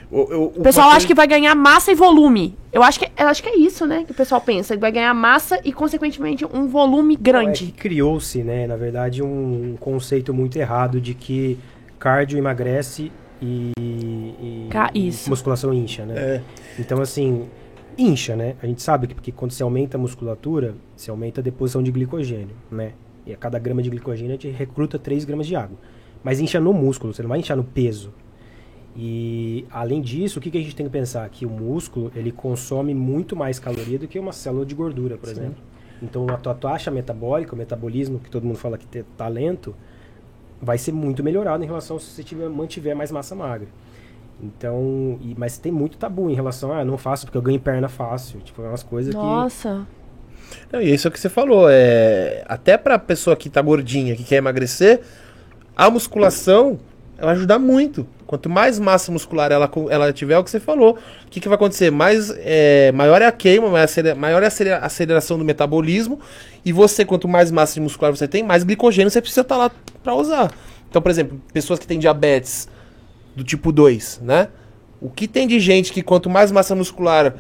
O, 0.10 0.20
o- 0.22 0.46
O 0.56 0.62
pessoal 0.62 0.90
acha 0.92 1.06
que 1.06 1.14
vai 1.14 1.28
ganhar 1.28 1.54
massa 1.54 1.92
e 1.92 1.96
volume. 1.96 2.58
Eu 2.72 2.82
acho 2.82 2.98
que, 2.98 3.10
eu 3.18 3.28
acho 3.28 3.44
que 3.44 3.50
é 3.50 3.58
isso, 3.58 3.86
né? 3.86 4.04
Que 4.06 4.12
o 4.14 4.16
pessoal 4.16 4.40
pensa. 4.40 4.74
Que 4.74 4.80
vai 4.80 4.92
ganhar 4.92 5.14
massa 5.14 5.60
e, 5.66 5.74
consequentemente, 5.74 6.46
um 6.46 6.66
volume 6.70 7.16
É 7.16 7.18
grande. 7.22 7.74
criou-se, 7.78 8.42
né, 8.42 8.68
na 8.68 8.78
verdade, 8.78 9.22
um 9.22 9.76
conceito 9.82 10.34
muito 10.34 10.56
errado 10.58 11.02
de 11.02 11.14
que 11.14 11.60
cardio 12.02 12.36
emagrece 12.36 13.11
e, 13.40 13.72
e 13.80 15.07
isso. 15.07 15.30
musculação 15.30 15.72
incha, 15.72 16.03
né? 16.03 16.15
É. 16.18 16.41
Então, 16.80 16.99
assim, 16.99 17.48
incha, 17.95 18.36
né? 18.36 18.56
A 18.61 18.65
gente 18.65 18.82
sabe 18.82 19.06
que 19.06 19.14
porque 19.14 19.32
quando 19.32 19.52
você 19.52 19.61
aumenta 19.61 19.98
a 19.98 19.99
musculatura, 19.99 20.73
você 20.95 21.11
aumenta 21.11 21.41
a 21.41 21.44
deposição 21.44 21.84
de 21.84 21.91
glicogênio, 21.91 22.56
né? 22.72 22.94
E 23.23 23.32
a 23.32 23.38
cada 23.38 23.60
grama 23.60 23.84
de 23.84 23.90
glicogênio 23.91 24.32
a 24.32 24.34
gente 24.34 24.49
recruta 24.49 24.98
3 24.98 25.26
gramas 25.26 25.45
de 25.45 25.56
água. 25.56 25.78
Mas 26.23 26.40
incha 26.40 26.60
no 26.60 26.73
músculo, 26.73 27.14
você 27.14 27.22
não 27.22 27.30
vai 27.30 27.40
inchar 27.40 27.56
no 27.56 27.64
peso. 27.64 28.11
E 28.98 29.65
além 29.69 30.02
disso, 30.02 30.40
o 30.40 30.41
que, 30.41 30.49
que 30.49 30.57
a 30.57 30.61
gente 30.61 30.76
tem 30.76 30.88
que 30.88 30.91
pensar? 30.91 31.30
Que 31.30 31.45
o 31.45 31.49
músculo 31.49 32.11
ele 32.15 32.32
consome 32.32 32.95
muito 32.95 33.36
mais 33.36 33.60
caloria 33.60 33.99
do 33.99 34.07
que 34.07 34.18
uma 34.18 34.32
célula 34.32 34.65
de 34.65 34.73
gordura, 34.73 35.18
por 35.18 35.30
exemplo. 35.30 35.64
Então 36.02 36.28
a 36.30 36.38
tua 36.38 36.56
taxa 36.56 36.90
metabólica, 36.90 37.53
o 37.53 37.57
metabolismo, 37.57 38.19
que 38.19 38.30
todo 38.30 38.44
mundo 38.44 38.57
fala 38.57 38.76
que 38.76 38.88
tem 38.88 39.03
talento, 39.15 39.76
vai 40.62 40.78
ser 40.78 40.92
muito 40.92 41.24
melhorado 41.24 41.64
em 41.64 41.68
relação 41.68 41.98
se 41.98 42.12
você 42.12 42.24
tiver, 42.24 42.50
mantiver 42.50 42.96
mais 42.96 43.12
massa 43.12 43.36
magra. 43.36 43.68
Então, 44.42 45.20
e- 45.22 45.36
mas 45.38 45.58
tem 45.58 45.72
muito 45.72 45.98
tabu 45.98 46.30
em 46.30 46.34
relação 46.34 46.72
a 46.72 46.80
ah, 46.80 46.86
não 46.86 46.98
faço 46.98 47.26
porque 47.26 47.38
eu 47.38 47.42
ganho 47.42 47.60
perna 47.60 47.88
fácil. 47.88 48.40
Tipo, 48.42 48.64
é 48.64 48.68
umas 48.68 48.84
coisas 48.84 49.14
que. 49.14 49.22
Nossa. 49.22 49.86
Não, 50.72 50.82
e 50.82 50.94
isso 50.94 51.08
é 51.08 51.10
o 51.10 51.12
que 51.12 51.20
você 51.20 51.30
falou. 51.30 51.68
É... 51.70 52.44
Até 52.48 52.78
pra 52.78 52.98
pessoa 53.00 53.36
que 53.36 53.50
tá 53.50 53.62
gordinha, 53.62 54.16
que 54.16 54.24
quer 54.24 54.38
emagrecer, 54.38 55.02
a 55.76 55.90
musculação 55.90 56.80
ela 57.22 57.34
ajuda 57.34 57.60
muito. 57.60 58.07
Quanto 58.26 58.49
mais 58.49 58.80
massa 58.80 59.11
muscular 59.11 59.52
ela, 59.52 59.69
ela 59.91 60.11
tiver, 60.11 60.34
é 60.34 60.39
o 60.39 60.43
que 60.43 60.49
você 60.49 60.60
falou. 60.60 60.98
O 61.27 61.30
que, 61.30 61.39
que 61.39 61.48
vai 61.48 61.56
acontecer? 61.56 61.91
Mais, 61.91 62.34
é, 62.38 62.91
maior 62.93 63.22
é 63.22 63.27
a 63.27 63.31
queima, 63.31 63.69
maior 64.18 64.41
é 64.41 64.48
a 64.48 64.68
é 64.68 64.73
aceleração 64.81 65.38
do 65.38 65.45
metabolismo. 65.45 66.19
E 66.65 66.73
você, 66.73 67.06
quanto 67.06 67.27
mais 67.27 67.52
massa 67.52 67.80
muscular 67.80 68.11
você 68.11 68.27
tem, 68.27 68.41
mais 68.41 68.64
glicogênio 68.64 69.11
você 69.11 69.22
precisa 69.22 69.41
estar 69.41 69.56
lá 69.56 69.72
para 70.02 70.15
usar. 70.15 70.52
Então, 70.89 70.99
por 70.99 71.11
exemplo, 71.11 71.39
pessoas 71.53 71.77
que 71.77 71.85
têm 71.85 71.99
diabetes 71.99 72.68
do 73.35 73.43
tipo 73.43 73.72
2, 73.72 74.22
né? 74.23 74.48
O 74.99 75.10
que 75.10 75.27
tem 75.27 75.48
de 75.48 75.60
gente 75.60 75.93
que 75.93 76.02
quanto 76.02 76.27
mais 76.27 76.52
massa 76.52 76.73
muscular, 76.73 77.35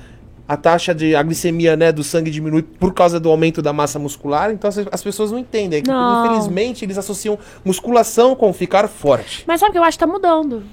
a 0.51 0.57
taxa 0.57 0.93
de 0.93 1.15
a 1.15 1.23
glicemia 1.23 1.77
né, 1.77 1.93
do 1.93 2.03
sangue 2.03 2.29
diminui 2.29 2.61
por 2.61 2.93
causa 2.93 3.21
do 3.21 3.29
aumento 3.29 3.61
da 3.61 3.71
massa 3.71 3.97
muscular, 3.97 4.51
então 4.51 4.67
as, 4.67 4.77
as 4.91 5.01
pessoas 5.01 5.31
não 5.31 5.39
entendem. 5.39 5.81
É 5.81 5.89
Não. 5.89 6.25
Infelizmente, 6.25 6.83
eles 6.83 6.97
associam 6.97 7.39
musculação 7.63 8.35
com 8.35 8.51
ficar 8.51 8.85
forte. 8.89 9.45
Mas 9.47 9.61
sabe 9.61 9.69
o 9.69 9.71
que 9.71 9.79
eu 9.79 9.83
acho 9.85 9.97
que 9.97 10.05
tá 10.05 10.11
mudando? 10.11 10.63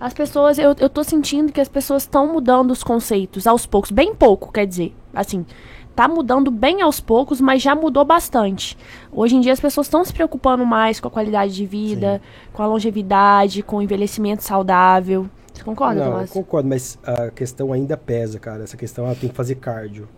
As 0.00 0.12
pessoas, 0.12 0.58
eu, 0.58 0.74
eu 0.80 0.88
tô 0.88 1.04
sentindo 1.04 1.52
que 1.52 1.60
as 1.60 1.68
pessoas 1.68 2.02
estão 2.02 2.26
mudando 2.26 2.72
os 2.72 2.82
conceitos 2.82 3.46
aos 3.46 3.66
poucos. 3.66 3.92
Bem 3.92 4.16
pouco, 4.16 4.50
quer 4.50 4.66
dizer. 4.66 4.92
Assim, 5.14 5.46
tá 5.94 6.08
mudando 6.08 6.50
bem 6.50 6.82
aos 6.82 6.98
poucos, 6.98 7.40
mas 7.40 7.62
já 7.62 7.76
mudou 7.76 8.04
bastante. 8.04 8.76
Hoje 9.12 9.36
em 9.36 9.40
dia 9.40 9.52
as 9.52 9.60
pessoas 9.60 9.86
estão 9.86 10.04
se 10.04 10.12
preocupando 10.12 10.66
mais 10.66 10.98
com 10.98 11.06
a 11.06 11.10
qualidade 11.10 11.54
de 11.54 11.64
vida, 11.64 12.20
com 12.52 12.64
a 12.64 12.66
longevidade, 12.66 13.62
com 13.62 13.76
o 13.76 13.82
envelhecimento 13.82 14.42
saudável. 14.42 15.30
Você 15.60 15.64
concorda, 15.64 16.04
Não, 16.04 16.20
eu 16.22 16.26
concordo, 16.28 16.68
mas 16.68 16.98
a 17.04 17.30
questão 17.30 17.70
ainda 17.72 17.96
pesa, 17.96 18.38
cara. 18.38 18.64
Essa 18.64 18.76
questão, 18.76 19.04
ela 19.04 19.14
tem 19.14 19.28
que 19.28 19.34
fazer 19.36 19.56
cardio. 19.56 20.08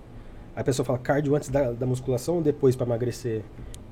A 0.55 0.63
pessoa 0.63 0.87
fala 0.87 0.99
cardio 0.99 1.35
antes 1.35 1.49
da, 1.49 1.73
da 1.73 1.85
musculação 1.87 2.37
ou 2.37 2.43
depois 2.43 2.77
pra 2.77 2.87
emagrecer? 2.87 3.43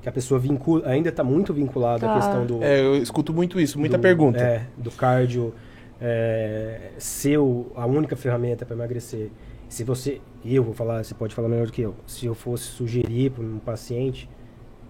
Que 0.01 0.07
a 0.07 0.11
pessoa 0.11 0.39
vincula, 0.39 0.87
ainda 0.87 1.11
tá 1.11 1.23
muito 1.23 1.53
vinculada 1.53 1.99
Tá. 2.07 2.13
à 2.13 2.15
questão 2.15 2.45
do. 2.45 2.63
É, 2.63 2.79
eu 2.81 2.95
escuto 2.95 3.33
muito 3.33 3.59
isso, 3.59 3.77
muita 3.77 3.97
do- 3.97 4.01
pergunta. 4.01 4.39
É, 4.39 4.65
do 4.77 4.89
cardio 4.91 5.53
é, 5.99 6.91
ser 6.97 7.37
a 7.75 7.85
única 7.85 8.15
ferramenta 8.15 8.65
para 8.65 8.75
emagrecer. 8.75 9.29
Se 9.69 9.83
você, 9.83 10.19
eu 10.45 10.63
vou 10.63 10.73
falar, 10.73 11.03
você 11.03 11.13
pode 11.13 11.33
falar 11.35 11.47
melhor 11.49 11.65
do 11.67 11.71
que 11.73 11.81
eu. 11.81 11.95
Se 12.07 12.25
eu 12.25 12.33
fosse 12.33 12.63
sugerir 12.63 13.31
para 13.31 13.43
um 13.43 13.59
paciente 13.59 14.29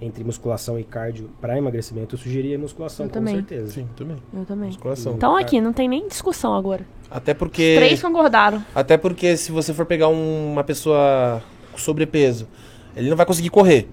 entre 0.01 0.23
musculação 0.23 0.79
e 0.79 0.83
cardio 0.83 1.29
para 1.39 1.55
emagrecimento, 1.57 2.15
eu 2.15 2.19
sugeria 2.19 2.57
musculação, 2.57 3.05
Eu 3.05 3.09
com 3.09 3.13
também. 3.13 3.35
certeza. 3.35 3.71
Sim, 3.73 3.87
também. 3.95 4.17
Eu 4.33 4.43
também. 4.45 4.67
Musculação. 4.69 5.13
Então 5.13 5.35
aqui, 5.37 5.61
não 5.61 5.71
tem 5.71 5.87
nem 5.87 6.07
discussão 6.07 6.55
agora. 6.55 6.83
Até 7.09 7.33
porque. 7.35 7.75
Três 7.77 8.01
concordaram. 8.01 8.63
Até 8.73 8.97
porque 8.97 9.37
se 9.37 9.51
você 9.51 9.73
for 9.73 9.85
pegar 9.85 10.07
um- 10.07 10.51
uma 10.53 10.63
pessoa 10.63 11.41
com 11.71 11.77
sobrepeso, 11.77 12.47
ele 12.95 13.09
não 13.09 13.15
vai 13.17 13.25
conseguir 13.27 13.49
correr. 13.49 13.87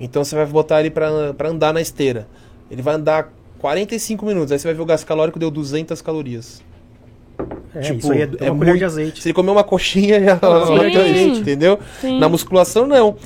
Então 0.00 0.24
você 0.24 0.34
vai 0.34 0.44
botar 0.44 0.80
ele 0.80 0.90
pra, 0.90 1.32
pra 1.34 1.48
andar 1.50 1.72
na 1.72 1.80
esteira. 1.80 2.26
Ele 2.68 2.82
vai 2.82 2.94
andar 2.96 3.32
45 3.60 4.26
minutos, 4.26 4.50
aí 4.50 4.58
você 4.58 4.66
vai 4.66 4.74
ver 4.74 4.82
o 4.82 4.86
gasto 4.86 5.06
calórico 5.06 5.38
deu 5.38 5.50
200 5.52 6.02
calorias. 6.02 6.62
É, 7.74 7.80
Tipo, 7.80 7.98
isso 7.98 8.12
aí 8.12 8.22
é, 8.22 8.24
é 8.24 8.26
é 8.46 8.50
uma 8.50 8.58
colher 8.58 8.70
muito- 8.70 8.78
de 8.78 8.84
azeite. 8.84 9.22
Se 9.22 9.28
ele 9.28 9.34
comer 9.34 9.50
uma 9.50 9.64
coxinha, 9.64 10.20
já 10.24 10.38
Sim. 11.04 11.32
entendeu? 11.38 11.78
Sim. 12.00 12.18
Na 12.20 12.28
musculação, 12.28 12.86
não. 12.86 13.16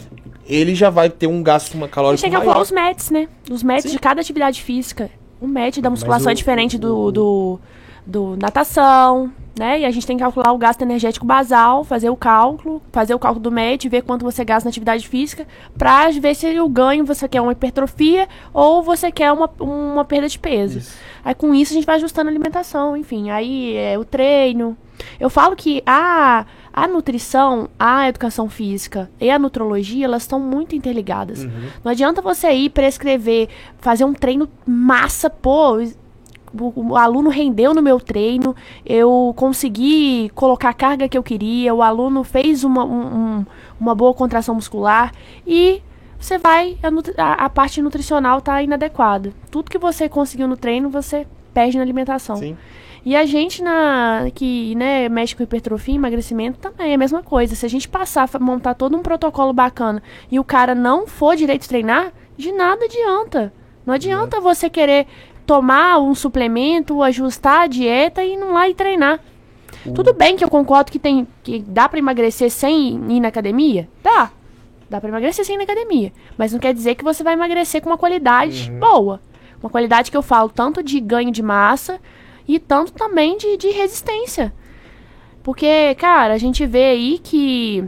Ele 0.48 0.74
já 0.74 0.88
vai 0.90 1.10
ter 1.10 1.26
um 1.26 1.42
gasto 1.42 1.74
uma 1.74 1.86
calórico 1.88 2.22
tem 2.22 2.30
que 2.30 2.36
maior. 2.36 2.46
calcular 2.54 2.62
os 2.62 2.70
METs, 2.72 3.10
né? 3.10 3.28
Os 3.50 3.62
METs 3.62 3.84
Sim. 3.84 3.90
de 3.90 3.98
cada 3.98 4.20
atividade 4.20 4.62
física. 4.62 5.10
O 5.40 5.46
MET 5.46 5.80
da 5.80 5.90
musculação 5.90 6.28
o- 6.28 6.30
é 6.30 6.34
diferente 6.34 6.78
do, 6.78 7.12
do, 7.12 7.60
do 8.06 8.36
natação, 8.36 9.30
né? 9.58 9.80
E 9.80 9.84
a 9.84 9.90
gente 9.90 10.06
tem 10.06 10.16
que 10.16 10.22
calcular 10.22 10.52
o 10.52 10.58
gasto 10.58 10.82
energético 10.82 11.26
basal, 11.26 11.84
fazer 11.84 12.10
o 12.10 12.16
cálculo, 12.16 12.80
fazer 12.92 13.14
o 13.14 13.18
cálculo 13.18 13.42
do 13.42 13.50
MET, 13.52 13.88
ver 13.88 14.02
quanto 14.02 14.24
você 14.24 14.44
gasta 14.44 14.66
na 14.66 14.70
atividade 14.70 15.06
física, 15.06 15.46
pra 15.76 16.08
ver 16.10 16.34
se 16.34 16.58
o 16.60 16.68
ganho 16.68 17.04
você 17.04 17.28
quer 17.28 17.40
uma 17.40 17.52
hipertrofia 17.52 18.26
ou 18.54 18.82
você 18.82 19.12
quer 19.12 19.30
uma, 19.32 19.50
uma 19.60 20.04
perda 20.04 20.28
de 20.28 20.38
peso. 20.38 20.78
Isso. 20.78 20.96
Aí 21.24 21.34
com 21.34 21.54
isso 21.54 21.72
a 21.72 21.74
gente 21.74 21.86
vai 21.86 21.96
ajustando 21.96 22.28
a 22.28 22.32
alimentação, 22.32 22.96
enfim. 22.96 23.30
Aí 23.30 23.76
é 23.76 23.98
o 23.98 24.04
treino. 24.04 24.76
Eu 25.20 25.28
falo 25.30 25.54
que 25.54 25.82
a, 25.86 26.46
a 26.72 26.86
nutrição, 26.86 27.68
a 27.78 28.08
educação 28.08 28.48
física 28.48 29.10
e 29.20 29.30
a 29.30 29.38
nutrologia, 29.38 30.04
elas 30.04 30.22
estão 30.22 30.38
muito 30.40 30.74
interligadas. 30.76 31.44
Não 31.84 31.90
adianta 31.92 32.20
você 32.22 32.50
ir 32.52 32.70
prescrever, 32.70 33.48
fazer 33.78 34.04
um 34.04 34.12
treino 34.14 34.48
massa, 34.66 35.28
pô. 35.30 35.78
O, 36.74 36.96
aluno 36.96 37.28
rendeu 37.28 37.74
no 37.74 37.82
meu 37.82 38.00
treino, 38.00 38.56
eu 38.84 39.34
consegui 39.36 40.30
colocar 40.34 40.70
a 40.70 40.74
carga 40.74 41.06
que 41.06 41.18
eu 41.18 41.22
queria, 41.22 41.74
o 41.74 41.82
aluno 41.82 42.24
fez 42.24 42.64
uma, 42.64 42.84
um- 42.84 43.16
um- 43.40 43.46
uma 43.78 43.94
boa 43.94 44.14
contração 44.14 44.54
muscular 44.54 45.12
e 45.46 45.82
você 46.18 46.38
vai, 46.38 46.78
a, 47.18 47.44
a- 47.44 47.50
parte 47.50 47.82
nutricional 47.82 48.40
tá 48.40 48.62
inadequada. 48.62 49.30
Tudo 49.50 49.70
que 49.70 49.76
você 49.76 50.08
conseguiu 50.08 50.48
no 50.48 50.56
treino, 50.56 50.88
você 50.88 51.26
perde 51.52 51.76
na 51.76 51.82
alimentação. 51.82 52.36
Sim. 52.36 52.56
E 53.08 53.16
a 53.16 53.24
gente 53.24 53.62
na 53.62 54.30
que 54.34 54.74
né, 54.74 55.08
mexe 55.08 55.34
com 55.34 55.42
hipertrofia 55.42 55.94
e 55.94 55.96
emagrecimento 55.96 56.58
também 56.58 56.90
é 56.90 56.94
a 56.94 56.98
mesma 56.98 57.22
coisa. 57.22 57.54
Se 57.54 57.64
a 57.64 57.68
gente 57.70 57.88
passar 57.88 58.28
a 58.30 58.38
montar 58.38 58.74
todo 58.74 58.94
um 58.94 59.02
protocolo 59.02 59.50
bacana 59.50 60.02
e 60.30 60.38
o 60.38 60.44
cara 60.44 60.74
não 60.74 61.06
for 61.06 61.34
direito 61.34 61.66
treinar, 61.66 62.12
de 62.36 62.52
nada 62.52 62.84
adianta. 62.84 63.50
Não 63.86 63.94
adianta 63.94 64.42
você 64.42 64.68
querer 64.68 65.06
tomar 65.46 65.98
um 65.98 66.14
suplemento, 66.14 67.02
ajustar 67.02 67.62
a 67.62 67.66
dieta 67.66 68.22
e 68.22 68.34
ir 68.34 68.44
lá 68.44 68.68
e 68.68 68.74
treinar. 68.74 69.20
Tudo 69.94 70.12
bem 70.12 70.36
que 70.36 70.44
eu 70.44 70.50
concordo 70.50 70.92
que 70.92 70.98
tem 70.98 71.26
que 71.42 71.60
dá 71.60 71.88
para 71.88 71.98
emagrecer 71.98 72.50
sem 72.50 73.10
ir 73.10 73.20
na 73.20 73.28
academia? 73.28 73.88
Dá. 74.02 74.30
Dá 74.90 75.00
para 75.00 75.08
emagrecer 75.08 75.46
sem 75.46 75.54
ir 75.54 75.58
na 75.58 75.64
academia, 75.64 76.12
mas 76.36 76.52
não 76.52 76.60
quer 76.60 76.74
dizer 76.74 76.94
que 76.94 77.04
você 77.04 77.24
vai 77.24 77.32
emagrecer 77.32 77.80
com 77.80 77.88
uma 77.88 77.96
qualidade 77.96 78.70
boa. 78.72 79.18
Uma 79.62 79.70
qualidade 79.70 80.10
que 80.10 80.16
eu 80.16 80.22
falo 80.22 80.50
tanto 80.50 80.82
de 80.82 81.00
ganho 81.00 81.30
de 81.30 81.42
massa 81.42 81.98
e 82.48 82.58
tanto 82.58 82.92
também 82.92 83.36
de, 83.36 83.58
de 83.58 83.68
resistência. 83.68 84.52
Porque, 85.42 85.94
cara, 85.96 86.32
a 86.34 86.38
gente 86.38 86.66
vê 86.66 86.84
aí 86.84 87.18
que 87.18 87.84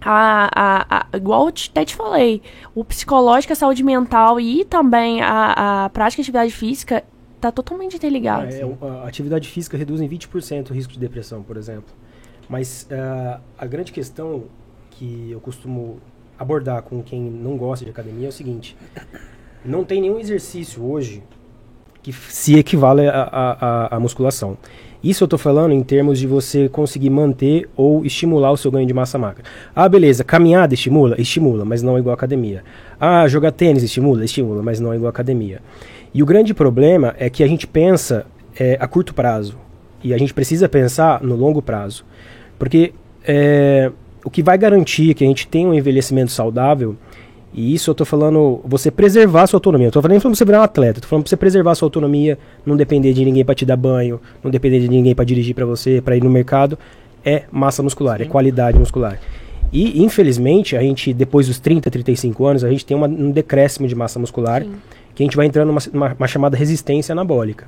a, 0.00 0.48
a, 0.54 1.00
a, 1.00 1.16
igual 1.16 1.48
eu 1.48 1.54
até 1.70 1.84
te 1.84 1.94
falei, 1.94 2.40
o 2.74 2.84
psicológico, 2.84 3.52
a 3.52 3.56
saúde 3.56 3.82
mental 3.82 4.40
e 4.40 4.64
também 4.64 5.20
a, 5.20 5.84
a 5.84 5.88
prática 5.90 6.22
de 6.22 6.26
atividade 6.26 6.52
física 6.52 7.04
tá 7.40 7.50
totalmente 7.50 7.96
interligado. 7.96 8.46
É, 8.52 8.62
a 9.02 9.08
atividade 9.08 9.48
física 9.48 9.76
reduz 9.76 10.00
em 10.00 10.08
20% 10.08 10.70
o 10.70 10.72
risco 10.72 10.92
de 10.92 10.98
depressão, 10.98 11.42
por 11.42 11.56
exemplo. 11.56 11.92
Mas 12.48 12.86
ah, 12.90 13.40
a 13.58 13.66
grande 13.66 13.92
questão 13.92 14.44
que 14.90 15.30
eu 15.30 15.40
costumo 15.40 16.00
abordar 16.38 16.82
com 16.82 17.02
quem 17.02 17.20
não 17.20 17.56
gosta 17.56 17.84
de 17.84 17.90
academia 17.90 18.26
é 18.26 18.28
o 18.28 18.32
seguinte: 18.32 18.76
não 19.64 19.84
tem 19.84 20.00
nenhum 20.00 20.18
exercício 20.18 20.84
hoje 20.84 21.22
que 22.02 22.12
se 22.12 22.58
equivale 22.58 23.06
à- 23.08 23.98
musculação. 24.00 24.56
Isso 25.02 25.24
eu 25.24 25.26
estou 25.26 25.38
falando 25.38 25.72
em 25.72 25.82
termos 25.82 26.18
de 26.18 26.26
você 26.26 26.68
conseguir 26.68 27.08
manter 27.08 27.68
ou 27.74 28.04
estimular 28.04 28.50
o 28.50 28.56
seu 28.56 28.70
ganho 28.70 28.86
de 28.86 28.92
massa 28.92 29.16
magra. 29.16 29.42
Ah, 29.74 29.88
beleza, 29.88 30.22
caminhada 30.22 30.74
estimula? 30.74 31.18
Estimula, 31.18 31.64
mas 31.64 31.82
não 31.82 31.96
é 31.96 32.00
igual 32.00 32.12
academia. 32.12 32.62
Ah, 33.00 33.26
jogar 33.26 33.50
tênis 33.52 33.82
estimula? 33.82 34.24
Estimula, 34.24 34.62
mas 34.62 34.78
não 34.78 34.92
é 34.92 34.96
igual 34.96 35.08
academia. 35.08 35.62
E 36.12 36.22
o 36.22 36.26
grande 36.26 36.52
problema 36.52 37.14
é 37.18 37.30
que 37.30 37.42
a 37.42 37.46
gente 37.46 37.66
pensa 37.66 38.26
é, 38.58 38.76
a 38.78 38.86
curto 38.86 39.14
prazo. 39.14 39.56
E 40.04 40.12
a 40.12 40.18
gente 40.18 40.34
precisa 40.34 40.68
pensar 40.68 41.22
no 41.22 41.34
longo 41.34 41.62
prazo. 41.62 42.04
Porque 42.58 42.92
é, 43.26 43.90
o 44.22 44.28
que 44.28 44.42
vai 44.42 44.58
garantir 44.58 45.14
que 45.14 45.24
a 45.24 45.26
gente 45.26 45.46
tenha 45.46 45.68
um 45.68 45.74
envelhecimento 45.74 46.30
saudável, 46.30 46.94
e 47.52 47.74
isso 47.74 47.90
eu 47.90 47.94
tô 47.94 48.04
falando, 48.04 48.60
você 48.64 48.90
preservar 48.90 49.42
a 49.42 49.46
sua 49.46 49.56
autonomia. 49.56 49.88
Eu 49.88 49.92
tô 49.92 50.00
falando 50.00 50.12
nem 50.12 50.20
falando 50.20 50.34
pra 50.34 50.38
você 50.38 50.44
virar 50.44 50.60
um 50.60 50.64
atleta, 50.64 50.98
eu 50.98 51.02
tô 51.02 51.08
falando 51.08 51.24
pra 51.24 51.30
você 51.30 51.36
preservar 51.36 51.72
a 51.72 51.74
sua 51.74 51.86
autonomia, 51.86 52.38
não 52.64 52.76
depender 52.76 53.12
de 53.12 53.24
ninguém 53.24 53.44
para 53.44 53.54
te 53.54 53.64
dar 53.66 53.76
banho, 53.76 54.20
não 54.42 54.50
depender 54.50 54.80
de 54.80 54.88
ninguém 54.88 55.14
para 55.14 55.24
dirigir 55.24 55.54
para 55.54 55.66
você, 55.66 56.00
para 56.00 56.16
ir 56.16 56.22
no 56.22 56.30
mercado, 56.30 56.78
é 57.24 57.42
massa 57.50 57.82
muscular, 57.82 58.22
é 58.22 58.24
qualidade 58.24 58.78
muscular. 58.78 59.18
E, 59.72 60.02
infelizmente, 60.02 60.76
a 60.76 60.80
gente, 60.80 61.12
depois 61.12 61.46
dos 61.46 61.58
30, 61.60 61.90
35 61.90 62.44
anos, 62.44 62.64
a 62.64 62.70
gente 62.70 62.84
tem 62.84 62.96
uma- 62.96 63.06
um 63.06 63.30
decréscimo 63.30 63.86
de 63.86 63.94
massa 63.94 64.18
muscular, 64.18 64.62
Sim. 64.62 64.72
que 65.14 65.22
a 65.22 65.26
gente 65.26 65.36
vai 65.36 65.46
entrando 65.46 65.68
numa 65.68 65.80
uma, 65.92 66.14
uma 66.18 66.26
chamada 66.26 66.56
resistência 66.56 67.12
anabólica. 67.12 67.66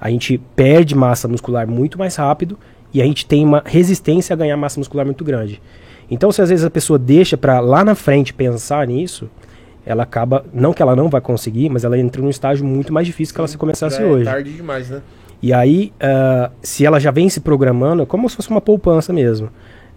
A 0.00 0.10
gente 0.10 0.38
perde 0.56 0.94
massa 0.96 1.28
muscular 1.28 1.66
muito 1.68 1.98
mais 1.98 2.16
rápido 2.16 2.58
e 2.92 3.00
a 3.00 3.04
gente 3.04 3.24
tem 3.26 3.44
uma 3.44 3.62
resistência 3.64 4.34
a 4.34 4.36
ganhar 4.36 4.56
massa 4.56 4.80
muscular 4.80 5.04
muito 5.06 5.24
grande. 5.24 5.60
Então, 6.10 6.30
se 6.30 6.40
às 6.42 6.48
vezes 6.50 6.64
a 6.64 6.70
pessoa 6.70 6.98
deixa 6.98 7.36
para 7.36 7.60
lá 7.60 7.84
na 7.84 7.94
frente 7.94 8.32
pensar 8.34 8.86
nisso, 8.86 9.28
ela 9.86 10.02
acaba, 10.02 10.44
não 10.52 10.72
que 10.72 10.82
ela 10.82 10.94
não 10.96 11.08
vai 11.08 11.20
conseguir, 11.20 11.68
mas 11.68 11.84
ela 11.84 11.98
entra 11.98 12.20
num 12.22 12.30
estágio 12.30 12.64
muito 12.64 12.92
mais 12.92 13.06
difícil 13.06 13.34
que 13.34 13.40
ela 13.40 13.48
se 13.48 13.56
começasse 13.58 14.00
é 14.02 14.04
hoje. 14.04 14.24
tarde 14.24 14.52
demais, 14.52 14.88
né? 14.90 15.02
E 15.42 15.52
aí, 15.52 15.92
ah, 16.00 16.50
se 16.62 16.86
ela 16.86 16.98
já 16.98 17.10
vem 17.10 17.28
se 17.28 17.40
programando, 17.40 18.02
é 18.02 18.06
como 18.06 18.28
se 18.30 18.36
fosse 18.36 18.48
uma 18.50 18.60
poupança 18.62 19.12
mesmo, 19.12 19.50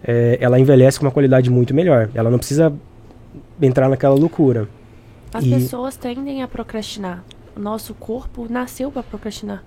é, 0.04 0.36
ela 0.40 0.58
envelhece 0.60 0.98
com 0.98 1.06
uma 1.06 1.12
qualidade 1.12 1.50
muito 1.50 1.74
melhor. 1.74 2.10
Ela 2.14 2.30
não 2.30 2.38
precisa 2.38 2.72
entrar 3.60 3.88
naquela 3.88 4.14
loucura. 4.14 4.68
As 5.32 5.44
E- 5.44 5.50
pessoas 5.50 5.96
tendem 5.96 6.42
a 6.42 6.48
procrastinar. 6.48 7.24
O 7.56 7.60
nosso 7.60 7.94
corpo 7.94 8.46
nasceu 8.48 8.90
para 8.90 9.02
procrastinar. 9.02 9.64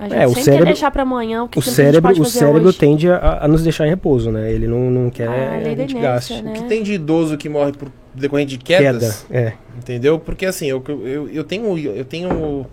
A 0.00 0.08
gente 0.08 0.14
É, 0.14 0.26
o 0.26 0.30
sempre 0.30 0.42
cérebro- 0.44 0.64
quer 0.66 0.72
deixar 0.72 0.90
para 0.90 1.02
amanhã 1.02 1.42
o 1.44 1.48
que 1.48 1.58
o 1.58 1.62
sempre 1.62 1.70
a 1.82 1.84
gente 1.84 1.86
cérebro, 1.92 2.08
pode 2.08 2.20
o 2.20 2.24
fazer 2.24 2.38
cérebro 2.38 2.68
hoje. 2.70 2.78
tende 2.78 3.10
a, 3.10 3.44
a 3.44 3.48
nos 3.48 3.62
deixar 3.62 3.86
em 3.86 3.90
repouso, 3.90 4.30
né? 4.32 4.50
Ele 4.50 4.66
não, 4.66 4.90
não 4.90 5.10
quer 5.10 5.28
Ah, 5.28 5.54
a 5.54 5.58
lei 5.58 5.72
a 5.74 5.76
gente 5.76 5.94
gaste. 5.94 6.42
né? 6.42 6.50
O 6.50 6.54
que 6.54 6.62
tem 6.64 6.82
de 6.82 6.94
idoso 6.94 7.36
que 7.36 7.48
morre 7.48 7.72
por 7.72 7.88
decorrente 8.14 8.56
de 8.56 8.64
Queda, 8.64 8.82
quedas, 8.82 9.26
é. 9.30 9.52
entendeu? 9.78 10.18
Porque 10.18 10.46
assim, 10.46 10.66
eu, 10.68 10.82
eu, 11.04 11.28
eu 11.28 11.44
tenho 11.44 11.78
eu 11.78 12.04
tenho 12.04 12.66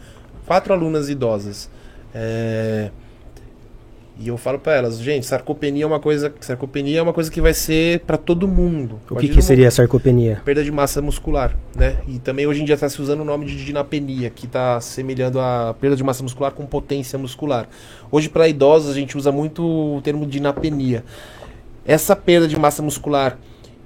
quatro 0.46 0.74
alunas 0.74 1.10
idosas. 1.10 1.70
É, 2.16 2.90
E 4.20 4.30
eu 4.30 4.38
falo 4.38 4.58
pra 4.58 4.74
elas, 4.76 4.98
gente, 5.00 5.28
sarcopenia 5.28 5.84
é 5.84 5.86
uma 5.88 6.00
coisa, 6.00 6.34
sarcopenia 6.40 6.98
é 7.00 7.02
uma 7.04 7.14
coisa 7.14 7.30
que 7.30 7.40
vai 7.40 7.54
ser 7.54 8.00
pra 8.00 8.18
todo 8.18 8.48
mundo. 8.48 9.00
O 9.12 9.16
que, 9.16 9.28
que 9.30 9.42
seria 9.44 9.70
sarcopenia? 9.70 10.42
perda 10.44 10.64
de 10.64 10.72
massa 10.72 11.02
muscular, 11.04 11.56
né? 11.76 11.98
E 12.08 12.18
também 12.18 12.48
hoje 12.48 12.62
em 12.62 12.66
dia 12.66 12.74
está 12.74 12.90
se 12.90 13.00
usando 13.00 13.22
o 13.22 13.24
nome 13.26 13.46
de 13.46 13.64
dinapenia, 13.64 14.32
que 14.32 14.48
está 14.48 14.82
semelhando 14.82 15.40
a 15.40 15.76
perda 15.80 15.96
de 15.96 16.04
massa 16.04 16.24
muscular 16.24 16.52
com 16.52 16.66
potência 16.66 17.18
muscular. 17.20 17.70
Hoje 18.12 18.28
para 18.28 18.48
idosos 18.48 18.90
a 18.90 18.94
gente 18.96 19.16
usa 19.16 19.32
muito 19.32 19.62
o 19.64 20.02
termo 20.02 20.26
dinapenia. 20.26 21.04
Essa 21.86 22.16
perda 22.16 22.48
de 22.48 22.58
massa 22.60 22.82
muscular 22.82 23.38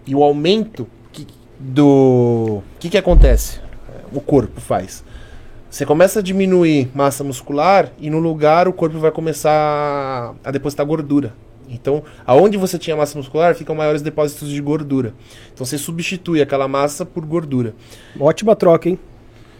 e 0.07 0.15
o 0.15 0.23
aumento 0.23 0.87
que- 1.11 1.27
do 1.59 2.61
que 2.79 2.89
que 2.89 2.97
acontece? 2.97 3.59
O 4.13 4.21
corpo 4.21 4.61
faz. 4.61 5.03
Você 5.71 5.85
começa 5.85 6.19
a 6.19 6.21
diminuir 6.21 6.89
massa 6.93 7.23
muscular 7.23 7.93
e 7.97 8.09
no 8.09 8.19
lugar 8.19 8.67
o 8.67 8.73
corpo 8.73 8.99
vai 8.99 9.09
começar 9.09 10.35
a 10.43 10.51
depositar 10.51 10.85
gordura. 10.85 11.33
Então, 11.69 12.03
aonde 12.27 12.57
você 12.57 12.77
tinha 12.77 12.93
massa 12.93 13.17
muscular, 13.17 13.55
ficam 13.55 13.73
maiores 13.73 14.01
depósitos 14.01 14.49
de 14.49 14.61
gordura. 14.61 15.13
Então 15.53 15.65
você 15.65 15.77
substitui 15.77 16.41
aquela 16.41 16.67
massa 16.67 17.05
por 17.05 17.25
gordura. 17.25 17.73
Ótima 18.19 18.53
troca, 18.53 18.89
hein? 18.89 18.99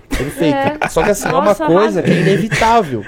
Perfeito. 0.09 0.53
É. 0.81 0.89
Só 0.89 1.01
que 1.01 1.11
assim, 1.11 1.29
é 1.29 1.31
uma 1.31 1.45
Nossa, 1.45 1.65
coisa 1.65 2.03
que 2.03 2.11
é 2.11 2.19
inevitável. 2.19 3.05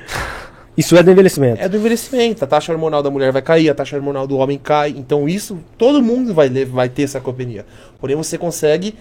Isso 0.77 0.95
é 0.95 1.03
do 1.03 1.11
envelhecimento. 1.11 1.61
É 1.61 1.67
do 1.67 1.75
envelhecimento. 1.75 2.45
A 2.45 2.47
taxa 2.47 2.71
hormonal 2.71 3.03
da 3.03 3.11
mulher 3.11 3.34
vai 3.34 3.41
cair, 3.41 3.69
a 3.69 3.75
taxa 3.75 3.97
hormonal 3.97 4.25
do 4.25 4.38
homem 4.38 4.57
cai. 4.57 4.91
Então 4.91 5.27
isso, 5.27 5.59
todo 5.77 6.01
mundo 6.01 6.34
vai, 6.34 6.47
vai 6.65 6.88
ter 6.88 7.05
sarcopenia. 7.09 7.65
Porém, 7.99 8.15
você 8.15 8.38
consegue 8.38 8.95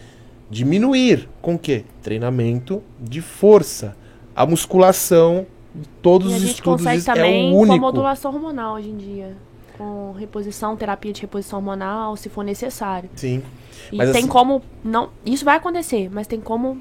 diminuir 0.53 1.29
com 1.41 1.55
o 1.55 1.59
quê? 1.59 1.85
Treinamento 2.03 2.83
de 3.01 3.21
força. 3.23 3.97
A 4.37 4.45
musculação, 4.47 5.47
todos 6.01 6.31
E 6.31 6.35
a 6.35 6.37
os 6.37 6.43
gente 6.43 6.55
estudos 6.55 6.81
consegue 6.83 6.99
isso 6.99 7.11
é 7.11 7.15
também 7.15 7.49
o 7.49 7.53
com 7.53 7.59
a 7.59 7.63
único. 7.63 7.79
modulação 7.81 8.33
hormonal 8.33 8.77
hoje 8.77 8.91
em 8.91 8.97
dia. 8.97 9.35
Com 9.79 10.13
reposição, 10.13 10.77
terapia 10.77 11.13
de 11.13 11.21
reposição 11.23 11.59
hormonal, 11.59 12.17
se 12.17 12.29
for 12.29 12.45
necessário. 12.45 13.09
Sim. 13.17 13.43
E 13.91 13.97
Mas 13.97 14.13
tem 14.13 14.21
assim- 14.21 14.29
como. 14.29 14.63
não 14.85 15.09
Isso 15.25 15.45
vai 15.45 15.57
acontecer, 15.57 16.09
mas 16.13 16.27
tem 16.27 16.39
como. 16.41 16.79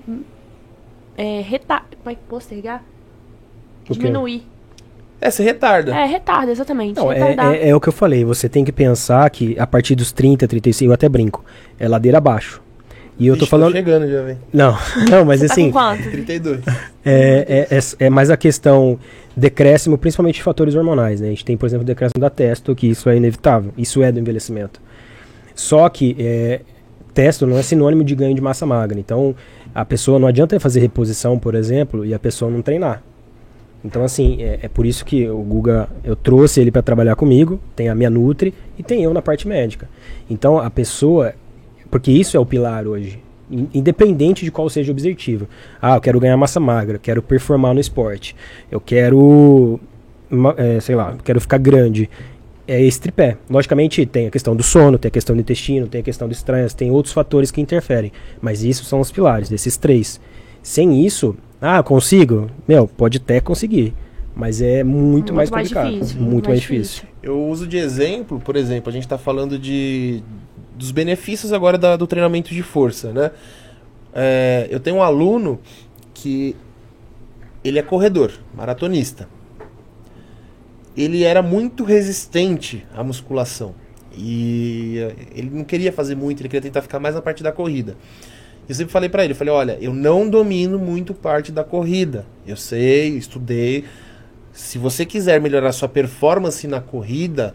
É, 1.18 1.42
reta, 1.42 1.82
como 2.04 2.12
é 2.12 2.16
que 2.16 2.22
postergar? 2.28 2.84
O? 3.90 3.94
Diminuir. 3.94 4.44
É, 5.20 5.30
você 5.30 5.44
retarda. 5.44 5.94
É, 5.96 6.06
retarda, 6.06 6.52
exatamente. 6.52 6.96
Não, 6.98 7.12
é, 7.12 7.36
é, 7.36 7.70
é 7.70 7.76
o 7.76 7.80
que 7.80 7.90
eu 7.90 7.94
falei. 7.94 8.24
Você 8.26 8.50
tem 8.50 8.64
que 8.66 8.72
pensar 8.72 9.30
que 9.30 9.58
a 9.60 9.68
partir 9.68 9.94
dos 9.96 10.12
30, 10.12 10.48
35, 10.48 10.90
eu 10.90 10.94
até 10.94 11.08
brinco, 11.08 11.44
é 11.80 11.88
ladeira 11.88 12.18
abaixo. 12.18 12.62
E 13.22 13.28
eu 13.28 13.38
tô 13.38 13.46
falando. 13.46 13.72
chegando 13.72 14.10
já, 14.10 14.24
vem. 14.24 14.36
Não, 14.52 14.76
não, 15.08 15.24
mas 15.24 15.42
Você 15.42 15.48
tá 15.48 15.54
assim, 15.54 15.66
com 15.66 15.74
quanto? 15.74 16.10
32. 16.10 16.62
é, 17.06 17.68
é, 17.70 17.78
é, 17.78 17.80
é 18.08 18.10
mais 18.10 18.32
a 18.32 18.36
questão 18.36 18.98
decréscimo, 19.38 19.96
principalmente 19.96 20.36
de 20.38 20.44
fatores 20.44 20.74
hormonais, 20.74 21.22
né? 21.22 21.28
A 21.28 21.30
gente 21.30 21.46
tem, 21.46 21.56
por 21.56 21.68
exemplo, 21.68 21.84
o 21.84 21.86
decréscimo 21.86 22.20
da 22.20 22.32
testo, 22.32 22.76
que 22.76 22.88
isso 22.88 23.08
é 23.08 23.16
inevitável. 23.16 23.72
Isso 23.78 24.02
é 24.02 24.12
do 24.12 24.20
envelhecimento. 24.20 24.82
Só 25.54 25.88
que 25.88 26.16
é, 26.18 26.62
testo 27.14 27.46
não 27.46 27.60
é 27.60 27.62
sinônimo 27.62 28.04
de 28.04 28.16
ganho 28.16 28.34
de 28.34 28.42
massa 28.42 28.66
magra. 28.66 29.00
Então, 29.00 29.36
a 29.76 29.86
pessoa 29.86 30.18
não 30.18 30.28
adianta 30.28 30.60
fazer 30.60 30.80
reposição, 30.80 31.38
por 31.38 31.54
exemplo, 31.54 32.04
e 32.04 32.16
a 32.16 32.20
pessoa 32.20 32.50
não 32.50 32.64
treinar. 32.64 33.04
Então, 33.86 34.04
assim, 34.04 34.42
é, 34.42 34.62
é 34.64 34.68
por 34.68 34.84
isso 34.84 35.06
que 35.06 35.30
o 35.30 35.44
Guga, 35.44 35.88
eu 36.04 36.16
trouxe 36.16 36.60
ele 36.60 36.72
para 36.72 36.82
trabalhar 36.82 37.16
comigo, 37.16 37.60
tem 37.76 37.88
a 37.88 37.94
minha 37.94 38.10
Nutri 38.10 38.52
e 38.80 38.82
tem 38.82 39.04
eu 39.04 39.14
na 39.14 39.22
parte 39.22 39.48
médica. 39.48 39.88
Então, 40.28 40.58
a 40.58 40.72
pessoa, 40.72 41.36
porque 41.92 42.12
isso 42.12 42.36
é 42.36 42.40
o 42.40 42.46
pilar 42.46 42.88
hoje, 42.88 43.20
in- 43.52 43.68
independente 43.74 44.44
de 44.44 44.50
qual 44.52 44.68
seja 44.70 44.92
o 44.92 44.94
objetivo. 44.94 45.48
Ah, 45.82 45.96
eu 45.98 46.02
quero 46.02 46.20
ganhar 46.20 46.38
massa 46.38 46.60
magra, 46.60 46.98
quero 46.98 47.22
performar 47.22 47.74
no 47.76 47.80
esporte, 47.80 48.36
eu 48.72 48.80
quero, 48.80 49.80
é, 50.58 50.80
sei 50.80 50.96
lá, 50.96 51.16
quero 51.24 51.40
ficar 51.42 51.58
grande. 51.60 52.10
É 52.68 52.82
esse 52.82 53.02
tripé. 53.02 53.38
Logicamente, 53.50 54.06
tem 54.06 54.28
a 54.28 54.32
questão 54.32 54.56
do 54.56 54.64
sono, 54.64 54.98
tem 54.98 55.10
a 55.10 55.12
questão 55.12 55.36
do 55.36 55.42
intestino, 55.42 55.88
tem 55.88 56.00
a 56.00 56.04
questão 56.04 56.28
do 56.28 56.32
estresse, 56.32 56.74
tem 56.76 56.90
outros 56.90 57.14
fatores 57.14 57.52
que 57.52 57.60
interferem. 57.60 58.12
Mas 58.42 58.64
isso 58.64 58.86
são 58.86 59.02
os 59.02 59.12
pilares, 59.12 59.50
desses 59.50 59.76
três. 59.76 60.22
Sem 60.64 61.06
isso, 61.06 61.36
ah, 61.60 61.84
consigo? 61.84 62.50
Meu, 62.68 62.88
pode 62.88 63.18
até 63.18 63.42
conseguir. 63.42 63.94
Mas 64.34 64.62
é 64.62 64.84
muito, 64.84 65.34
Muito 65.34 65.34
mais 65.34 65.50
mais 65.52 65.68
complicado. 65.68 65.92
difícil, 65.92 66.22
muito 66.22 66.48
mais 66.48 66.62
difícil. 66.62 67.04
Eu 67.22 67.44
uso 67.50 67.68
de 67.68 67.76
exemplo, 67.78 68.40
por 68.40 68.56
exemplo, 68.56 68.90
a 68.90 68.94
gente 68.94 69.04
está 69.04 69.18
falando 69.18 69.60
de 69.60 70.24
dos 70.82 70.90
benefícios 70.92 71.54
agora 71.54 71.78
da- 71.78 71.96
do 71.96 72.08
treinamento 72.08 72.54
de 72.56 72.64
força, 72.64 73.14
né? 73.14 73.30
É, 74.14 74.68
eu 74.72 74.80
tenho 74.80 74.98
um 74.98 75.04
aluno 75.04 75.60
que 76.12 76.56
ele 77.64 77.78
é 77.78 77.84
corredor, 77.84 78.32
maratonista. 78.54 79.28
ele 80.98 81.24
era 81.24 81.42
muito 81.42 81.86
resistente 81.86 82.86
à 82.94 83.02
musculação. 83.02 83.74
E 84.18 84.98
eh, 85.00 85.16
ele 85.34 85.50
não 85.50 85.64
queria 85.64 85.90
fazer 85.94 86.16
muito, 86.16 86.42
ele 86.42 86.50
queria 86.50 86.62
tentar 86.62 86.82
ficar 86.82 87.00
mais 87.00 87.16
na 87.16 87.22
parte 87.22 87.42
da 87.42 87.50
corrida. 87.52 87.96
Eu 88.68 88.76
sempre 88.76 88.92
falei 88.92 89.08
pra 89.08 89.24
ele, 89.24 89.34
falei, 89.34 89.54
olha, 89.54 89.78
eu 89.80 89.94
não 89.94 90.30
domino 90.30 90.78
muito 90.78 91.14
parte 91.14 91.50
da 91.50 91.64
corrida. 91.64 92.26
Eu 92.46 92.58
sei, 92.58 93.16
estudei. 93.18 93.86
Se 94.52 94.78
você 94.78 95.06
quiser 95.06 95.40
melhorar 95.40 95.72
sua 95.72 95.88
performance 95.88 96.68
na 96.68 96.82
corrida, 96.82 97.54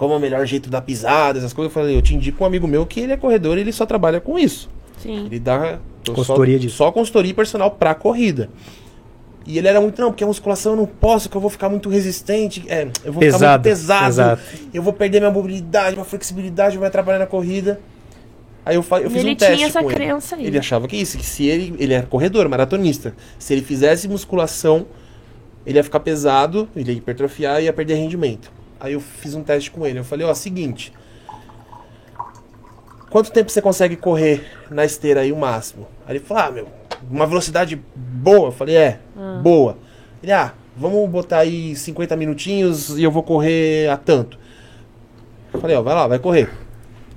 como 0.00 0.14
é 0.14 0.16
o 0.16 0.20
melhor 0.20 0.46
jeito 0.46 0.70
da 0.70 0.80
pisada, 0.80 1.38
essas 1.38 1.52
coisas, 1.52 1.70
eu 1.70 1.74
falei, 1.78 1.94
eu 1.94 2.00
te 2.00 2.14
indico 2.14 2.42
um 2.42 2.46
amigo 2.46 2.66
meu 2.66 2.86
que 2.86 3.00
ele 3.00 3.12
é 3.12 3.18
corredor 3.18 3.58
e 3.58 3.60
ele 3.60 3.70
só 3.70 3.84
trabalha 3.84 4.18
com 4.18 4.38
isso. 4.38 4.70
Sim. 4.96 5.26
Ele 5.26 5.38
dá 5.38 5.78
Consultoria 6.06 6.56
só, 6.56 6.60
disso. 6.62 6.76
só 6.76 6.90
consultoria 6.90 7.34
personal 7.34 7.70
pra 7.72 7.94
corrida. 7.94 8.48
E 9.46 9.58
ele 9.58 9.68
era 9.68 9.78
muito, 9.78 10.00
não, 10.00 10.08
porque 10.10 10.24
a 10.24 10.26
musculação 10.26 10.72
eu 10.72 10.76
não 10.76 10.86
posso, 10.86 11.28
que 11.28 11.36
eu 11.36 11.40
vou 11.40 11.50
ficar 11.50 11.68
muito 11.68 11.90
resistente, 11.90 12.64
é, 12.66 12.84
eu 13.04 13.12
vou 13.12 13.20
ficar 13.22 13.32
Pesado, 13.32 13.52
muito 13.52 13.62
pesado, 13.76 14.08
exato. 14.08 14.42
eu 14.72 14.82
vou 14.82 14.92
perder 14.94 15.20
minha 15.20 15.30
mobilidade, 15.30 15.96
minha 15.96 16.04
flexibilidade, 16.04 16.78
vai 16.78 16.88
atrapalhar 16.88 17.18
na 17.18 17.26
corrida. 17.26 17.78
Aí 18.64 18.76
eu, 18.76 18.82
fa- 18.82 19.00
eu 19.00 19.08
E 19.08 19.10
fiz 19.10 19.20
ele 19.22 19.32
um 19.32 19.36
teste 19.36 19.54
tinha 19.56 19.66
essa 19.68 19.80
com 19.82 19.90
ele. 19.90 19.94
crença 19.96 20.36
aí. 20.36 20.46
Ele 20.46 20.58
achava 20.58 20.88
que 20.88 20.96
isso, 20.96 21.18
que 21.18 21.26
se 21.26 21.44
ele, 21.46 21.74
ele 21.78 21.92
era 21.92 22.06
corredor, 22.06 22.48
maratonista, 22.48 23.14
se 23.38 23.52
ele 23.52 23.60
fizesse 23.62 24.08
musculação, 24.08 24.86
ele 25.66 25.78
ia 25.78 25.84
ficar 25.84 26.00
pesado, 26.00 26.66
ele 26.74 26.92
ia 26.92 26.98
hipertrofiar 26.98 27.60
e 27.60 27.64
ia 27.64 27.72
perder 27.72 27.96
rendimento. 27.96 28.50
Aí 28.80 28.94
eu 28.94 29.00
fiz 29.00 29.34
um 29.34 29.42
teste 29.42 29.70
com 29.70 29.86
ele, 29.86 29.98
eu 29.98 30.04
falei, 30.04 30.26
ó, 30.26 30.32
seguinte, 30.32 30.92
quanto 33.10 33.30
tempo 33.30 33.50
você 33.50 33.60
consegue 33.60 33.94
correr 33.94 34.42
na 34.70 34.84
esteira 34.84 35.20
aí 35.20 35.30
o 35.30 35.36
máximo? 35.36 35.86
Aí 36.06 36.16
ele 36.16 36.24
falou, 36.24 36.42
ah, 36.42 36.50
meu, 36.50 36.68
uma 37.08 37.26
velocidade 37.26 37.80
boa. 37.94 38.48
Eu 38.48 38.52
falei, 38.52 38.76
é, 38.76 39.00
boa. 39.42 39.76
Ele, 40.22 40.32
ah, 40.32 40.54
vamos 40.76 41.08
botar 41.10 41.38
aí 41.38 41.76
50 41.76 42.16
minutinhos 42.16 42.98
e 42.98 43.02
eu 43.02 43.10
vou 43.10 43.22
correr 43.22 43.88
a 43.88 43.96
tanto. 43.96 44.38
Eu 45.52 45.60
falei, 45.60 45.76
ó, 45.76 45.82
vai 45.82 45.94
lá, 45.94 46.06
vai 46.06 46.18
correr. 46.18 46.50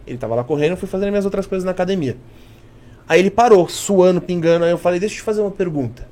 Ele 0.05 0.17
tava 0.17 0.35
lá 0.35 0.43
correndo, 0.43 0.71
eu 0.71 0.77
fui 0.77 0.87
fazendo 0.87 1.09
minhas 1.09 1.25
outras 1.25 1.47
coisas 1.47 1.63
na 1.63 1.71
academia. 1.71 2.17
Aí 3.07 3.19
ele 3.19 3.29
parou, 3.29 3.67
suando, 3.67 4.21
pingando. 4.21 4.65
Aí 4.65 4.71
eu 4.71 4.77
falei, 4.77 4.99
deixa 4.99 5.15
eu 5.15 5.19
te 5.19 5.23
fazer 5.23 5.41
uma 5.41 5.51
pergunta. 5.51 6.07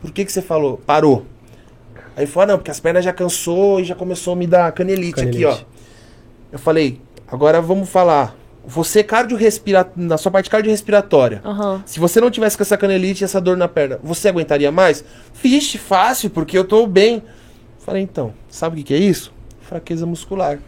Por 0.00 0.10
que 0.10 0.24
que 0.24 0.32
você 0.32 0.42
falou? 0.42 0.78
Parou. 0.78 1.24
Aí 2.16 2.24
ele 2.24 2.30
falou, 2.30 2.44
ah, 2.44 2.46
não, 2.52 2.58
porque 2.58 2.70
as 2.70 2.80
pernas 2.80 3.04
já 3.04 3.12
cansou 3.12 3.80
e 3.80 3.84
já 3.84 3.94
começou 3.94 4.34
a 4.34 4.36
me 4.36 4.46
dar 4.46 4.70
canelite, 4.72 5.20
aqui, 5.20 5.44
ó. 5.44 5.50
Canelite. 5.50 5.66
Eu 6.52 6.58
falei, 6.58 7.00
agora 7.26 7.60
vamos 7.60 7.88
falar. 7.88 8.36
Você 8.64 9.02
cardiorrespira 9.02 9.90
na 9.96 10.16
sua 10.16 10.30
parte 10.30 10.48
cardiorrespiratória. 10.48 11.40
Aham. 11.44 11.82
Se 11.84 11.98
você 11.98 12.20
não 12.20 12.30
tivesse 12.30 12.56
com 12.56 12.62
essa 12.62 12.76
canelite 12.76 13.22
e 13.22 13.24
essa 13.24 13.40
dor 13.40 13.56
na 13.56 13.66
perna, 13.66 13.98
você 14.02 14.28
aguentaria 14.28 14.70
mais? 14.70 15.04
Vixe, 15.42 15.78
fácil, 15.78 16.30
porque 16.30 16.56
eu 16.56 16.64
tô 16.64 16.86
bem. 16.86 17.22
Falei, 17.80 18.02
então, 18.02 18.32
sabe 18.48 18.74
o 18.74 18.76
que, 18.78 18.84
que 18.84 18.94
é 18.94 18.98
isso? 18.98 19.32
Fraqueza 19.62 20.06
muscular. 20.06 20.58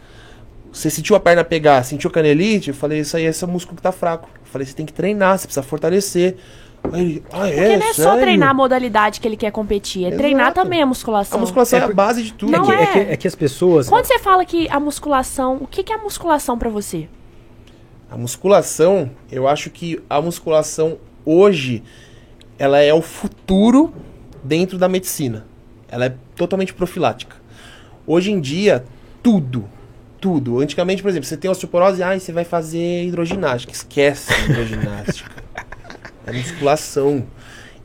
Você 0.73 0.89
sentiu 0.89 1.15
a 1.15 1.19
perna 1.21 1.41
pegar, 1.41 1.81
sentiu 1.83 2.09
canelite? 2.09 2.69
Eu 2.69 2.75
falei, 2.75 2.99
isso 2.99 3.15
aí 3.15 3.25
é 3.25 3.29
esse 3.29 3.45
músculo 3.45 3.77
que 3.77 3.81
tá 3.81 3.93
fraco. 3.93 4.27
Eu 4.33 4.51
falei, 4.51 4.67
você 4.67 4.73
tem 4.73 4.85
que 4.85 4.91
treinar, 4.91 5.37
você 5.37 5.47
precisa 5.47 5.63
fortalecer. 5.63 6.35
Aí 6.93 7.01
ele, 7.01 7.23
ah, 7.31 7.47
é? 7.47 7.55
Porque 7.55 7.77
não 7.77 7.87
é 7.87 7.93
só 7.93 8.03
Sério?" 8.03 8.21
treinar 8.21 8.49
a 8.49 8.53
modalidade 8.53 9.19
que 9.19 9.27
ele 9.27 9.37
quer 9.37 9.51
competir, 9.51 10.03
é 10.03 10.07
Exato. 10.07 10.17
treinar 10.21 10.53
também 10.53 10.81
a 10.81 10.85
musculação. 10.85 11.37
A 11.37 11.41
musculação 11.41 11.79
é, 11.79 11.81
É 11.81 11.85
a 11.85 11.93
base 11.93 12.23
de 12.23 12.33
tudo. 12.33 12.51
Não 12.51 12.71
é, 12.71 12.85
que, 12.85 12.97
é. 12.97 13.01
é. 13.01 13.05
que, 13.05 13.13
é 13.13 13.17
que 13.17 13.27
as 13.27 13.35
pessoas. 13.35 13.89
Quando 13.89 14.05
você 14.05 14.19
fala 14.19 14.45
que 14.45 14.67
a 14.69 14.79
musculação, 14.79 15.57
o 15.61 15.67
que, 15.67 15.83
que 15.83 15.93
é 15.93 15.95
a 15.95 15.99
musculação 15.99 16.57
pra 16.57 16.69
você? 16.69 17.07
A 18.09 18.17
musculação, 18.17 19.09
eu 19.31 19.47
acho 19.47 19.69
que 19.69 20.01
a 20.09 20.21
musculação 20.21 20.97
hoje, 21.25 21.83
ela 22.57 22.79
é 22.79 22.93
o 22.93 23.01
futuro 23.01 23.93
dentro 24.43 24.77
da 24.77 24.87
medicina. 24.87 25.45
Ela 25.89 26.05
é 26.05 26.15
totalmente 26.35 26.73
profilática. 26.73 27.35
Hoje 28.05 28.31
em 28.31 28.39
dia, 28.39 28.85
tudo, 29.23 29.67
tudo. 30.21 30.59
Antigamente, 30.59 31.01
por 31.01 31.09
exemplo, 31.09 31.27
você 31.27 31.35
tem 31.35 31.49
osteoporose, 31.49 32.03
ai, 32.03 32.19
você 32.19 32.31
vai 32.31 32.43
fazer 32.43 33.05
hidroginástica. 33.05 33.73
Esquece 33.73 34.31
a 34.31 34.39
hidroginástica. 34.45 35.44
É 36.25 36.31
musculação. 36.31 37.25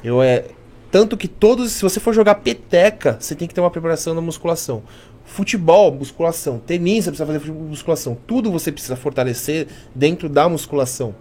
Eu 0.02 0.22
é 0.22 0.44
tanto 0.90 1.16
que 1.16 1.28
todos, 1.28 1.72
se 1.72 1.82
você 1.82 2.00
for 2.00 2.12
jogar 2.12 2.36
peteca, 2.36 3.16
você 3.20 3.34
tem 3.34 3.46
que 3.46 3.54
ter 3.54 3.60
uma 3.60 3.70
preparação 3.70 4.12
na 4.12 4.20
musculação. 4.20 4.82
Futebol, 5.24 5.92
musculação. 5.92 6.58
Tenis, 6.58 7.04
você 7.04 7.10
precisa 7.10 7.26
fazer 7.26 7.52
musculação. 7.52 8.18
Tudo 8.26 8.50
você 8.50 8.72
precisa 8.72 8.96
fortalecer 8.96 9.68
dentro 9.94 10.28
da 10.28 10.48
musculação. 10.48 11.14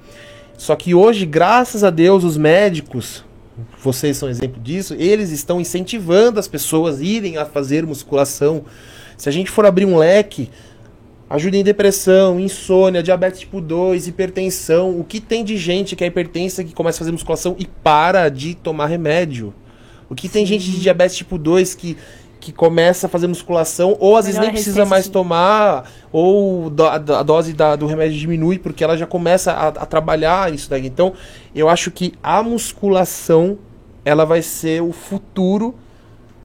Só 0.57 0.75
que 0.75 0.95
hoje, 0.95 1.25
graças 1.25 1.83
a 1.83 1.91
Deus, 1.91 2.23
os 2.23 2.35
médicos, 2.35 3.23
vocês 3.81 4.17
são 4.17 4.27
exemplo 4.27 4.59
disso, 4.61 4.95
eles 4.97 5.29
estão 5.29 5.61
incentivando 5.61 6.39
as 6.39 6.47
pessoas 6.47 6.99
a 6.99 7.03
irem 7.03 7.37
a 7.37 7.45
fazer 7.45 7.85
musculação. 7.85 8.65
Se 9.15 9.29
a 9.29 9.31
gente 9.31 9.51
for 9.51 9.65
abrir 9.65 9.85
um 9.85 9.97
leque, 9.97 10.49
ajuda 11.29 11.57
em 11.57 11.63
depressão, 11.63 12.39
insônia, 12.39 13.03
diabetes 13.03 13.41
tipo 13.41 13.61
2, 13.61 14.07
hipertensão, 14.07 14.99
o 14.99 15.03
que 15.03 15.19
tem 15.19 15.43
de 15.43 15.57
gente 15.57 15.95
que 15.95 16.03
é 16.03 16.07
hipertensa 16.07 16.63
que 16.63 16.73
começa 16.73 16.97
a 16.97 16.99
fazer 16.99 17.11
musculação 17.11 17.55
e 17.59 17.65
para 17.67 18.29
de 18.29 18.55
tomar 18.55 18.87
remédio? 18.87 19.53
O 20.09 20.15
que 20.15 20.27
tem 20.27 20.45
gente 20.45 20.65
de 20.71 20.79
diabetes 20.79 21.15
tipo 21.15 21.37
2 21.37 21.75
que, 21.75 21.95
que 22.39 22.51
começa 22.51 23.05
a 23.05 23.09
fazer 23.09 23.27
musculação 23.27 23.95
ou 23.99 24.17
às 24.17 24.25
vezes 24.25 24.39
nem 24.41 24.49
precisa 24.49 24.85
mais 24.85 25.05
sim. 25.05 25.11
tomar 25.11 25.87
ou 26.11 26.67
do- 26.69 26.83
a, 26.85 26.95
a 26.95 27.23
dose 27.23 27.53
da- 27.53 27.75
do 27.75 27.85
remédio 27.85 28.17
diminui 28.17 28.57
porque 28.57 28.83
ela 28.83 28.97
já 28.97 29.05
começa 29.05 29.51
a, 29.51 29.67
a 29.67 29.85
trabalhar 29.85 30.51
isso 30.51 30.67
daí. 30.67 30.87
Então, 30.87 31.13
eu 31.53 31.69
acho 31.69 31.91
que 31.91 32.13
a 32.23 32.41
musculação 32.41 33.59
ela 34.03 34.25
vai 34.25 34.41
ser 34.41 34.81
o 34.81 34.91
futuro 34.91 35.75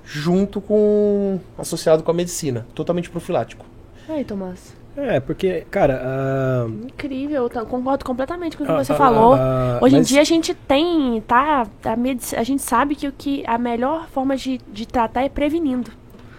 junto 0.05 0.61
com 0.61 1.41
associado 1.57 2.03
com 2.03 2.11
a 2.11 2.15
medicina, 2.15 2.67
totalmente 2.75 3.09
profilático. 3.09 3.65
Aí, 4.09 4.25
Tomás. 4.25 4.75
É, 4.97 5.19
porque, 5.19 5.67
cara. 5.71 6.01
ah, 6.05 6.67
Incrível, 6.69 7.43
eu 7.45 7.49
tá- 7.51 7.65
concordo 7.65 8.05
completamente 8.05 8.57
com 8.57 8.63
o 8.63 8.67
que 8.67 8.73
Ah, 8.73 8.85
você 8.85 8.93
ah, 8.93 8.97
falou. 8.97 9.35
ah, 9.35 9.79
Hoje 9.83 9.97
mas- 9.97 10.07
em 10.07 10.13
dia 10.13 10.21
a 10.21 10.25
gente 10.25 10.55
tem, 10.55 11.21
tá? 11.27 11.67
A, 11.85 12.41
a 12.41 12.43
gente 12.45 12.63
sabe 12.63 12.95
que 12.95 13.09
o 13.09 13.13
que 13.13 13.43
a 13.47 13.59
melhor 13.59 14.07
forma 14.09 14.37
de, 14.37 14.61
de 14.73 14.87
tratar 14.87 15.23
é 15.25 15.29
prevenindo. 15.29 15.91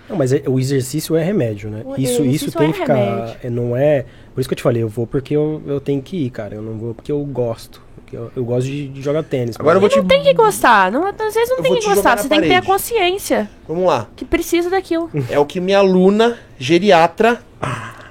Não, 0.08 0.16
mas 0.16 0.32
é- 0.32 0.44
o 0.48 0.58
exercício 0.60 1.16
é 1.18 1.24
remédio, 1.24 1.70
né? 1.70 1.82
O 1.84 2.00
Isso, 2.00 2.24
isso 2.24 2.52
tem 2.58 2.70
é 2.70 2.72
que 2.72 2.80
ficar. 2.80 2.94
remédio. 2.96 3.36
é, 3.44 3.50
Não 3.50 3.76
é. 3.76 4.06
Por 4.34 4.40
isso 4.40 4.48
que 4.48 4.54
eu 4.54 4.58
te 4.58 4.64
falei, 4.64 4.84
eu 4.84 4.88
vou 4.90 5.06
porque 5.08 5.36
eu, 5.36 5.62
eu 5.66 5.82
tenho 5.82 6.02
que 6.02 6.16
ir, 6.26 6.30
cara. 6.30 6.56
Eu 6.56 6.62
não 6.62 6.78
vou 6.78 6.94
porque 6.94 7.12
eu 7.12 7.20
gosto. 7.26 7.82
Porque 8.06 8.16
eu, 8.16 8.32
eu 8.36 8.46
gosto 8.46 8.68
de, 8.68 8.88
de 8.90 9.02
jogar 9.02 9.24
tênis. 9.24 9.56
Agora 9.60 9.78
eu 9.78 9.82
vou 9.82 9.90
te 9.90 10.00
Tem 10.04 10.22
que 10.22 10.34
gostar, 10.34 10.92
não, 10.92 11.08
às 11.08 11.16
vezes 11.34 11.50
não 11.50 11.58
Eu 11.58 11.64
tem 11.64 11.72
vou 11.72 11.74
que 11.74 11.80
te 11.80 11.84
jogar 11.90 11.96
gostar, 11.96 12.16
na 12.16 12.22
você 12.22 12.30
tem 12.30 12.40
que 12.42 12.48
ter 12.48 12.54
a 12.54 12.62
parede. 12.62 12.68
consciência 12.72 13.50
Vamos 13.68 13.86
lá. 13.88 14.08
que 14.16 14.24
precisa 14.24 14.70
daquilo. 14.70 15.10
É 15.30 15.40
o 15.40 15.46
que 15.46 15.60
minha 15.60 15.80
aluna 15.80 16.38
geriatra 16.60 17.42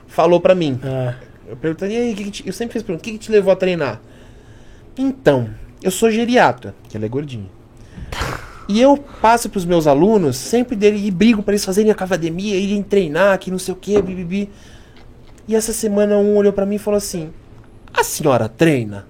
falou 0.08 0.40
pra 0.40 0.54
mim. 0.54 0.80
Ah, 0.82 1.14
Eu 1.48 1.56
perguntei, 1.56 1.90
e 1.90 1.96
aí, 1.96 2.12
o 2.12 2.16
que 2.16 2.24
que 2.24 2.30
te- 2.30 2.46
eu 2.46 2.52
sempre 2.52 2.72
fiz 2.72 2.82
pergunta, 2.82 3.02
o 3.02 3.04
que, 3.04 3.12
que 3.12 3.18
te 3.24 3.30
levou 3.30 3.52
a 3.52 3.56
treinar? 3.56 4.00
Então, 4.98 5.48
eu 5.82 5.90
sou 5.90 6.10
geriatra, 6.10 6.74
que 6.88 6.96
ela 6.96 7.06
é 7.06 7.08
gordinha. 7.08 7.46
E 8.68 8.80
eu 8.80 8.96
passo 8.96 9.48
pros 9.50 9.64
meus 9.64 9.86
alunos, 9.86 10.36
sempre 10.36 10.74
dele 10.74 11.06
e 11.06 11.10
brigo 11.10 11.42
para 11.42 11.52
eles 11.52 11.64
fazerem 11.64 11.90
academia, 11.90 12.56
irem 12.56 12.82
treinar, 12.82 13.38
que 13.38 13.50
não 13.50 13.58
sei 13.58 13.74
o 13.74 13.76
que, 13.76 14.00
bibibi. 14.00 14.48
E 15.46 15.54
essa 15.54 15.72
semana 15.72 16.16
um 16.16 16.34
olhou 16.36 16.52
pra 16.52 16.64
mim 16.64 16.76
e 16.76 16.78
falou 16.78 16.96
assim: 16.96 17.30
A 17.92 18.02
senhora 18.02 18.48
treina? 18.48 19.06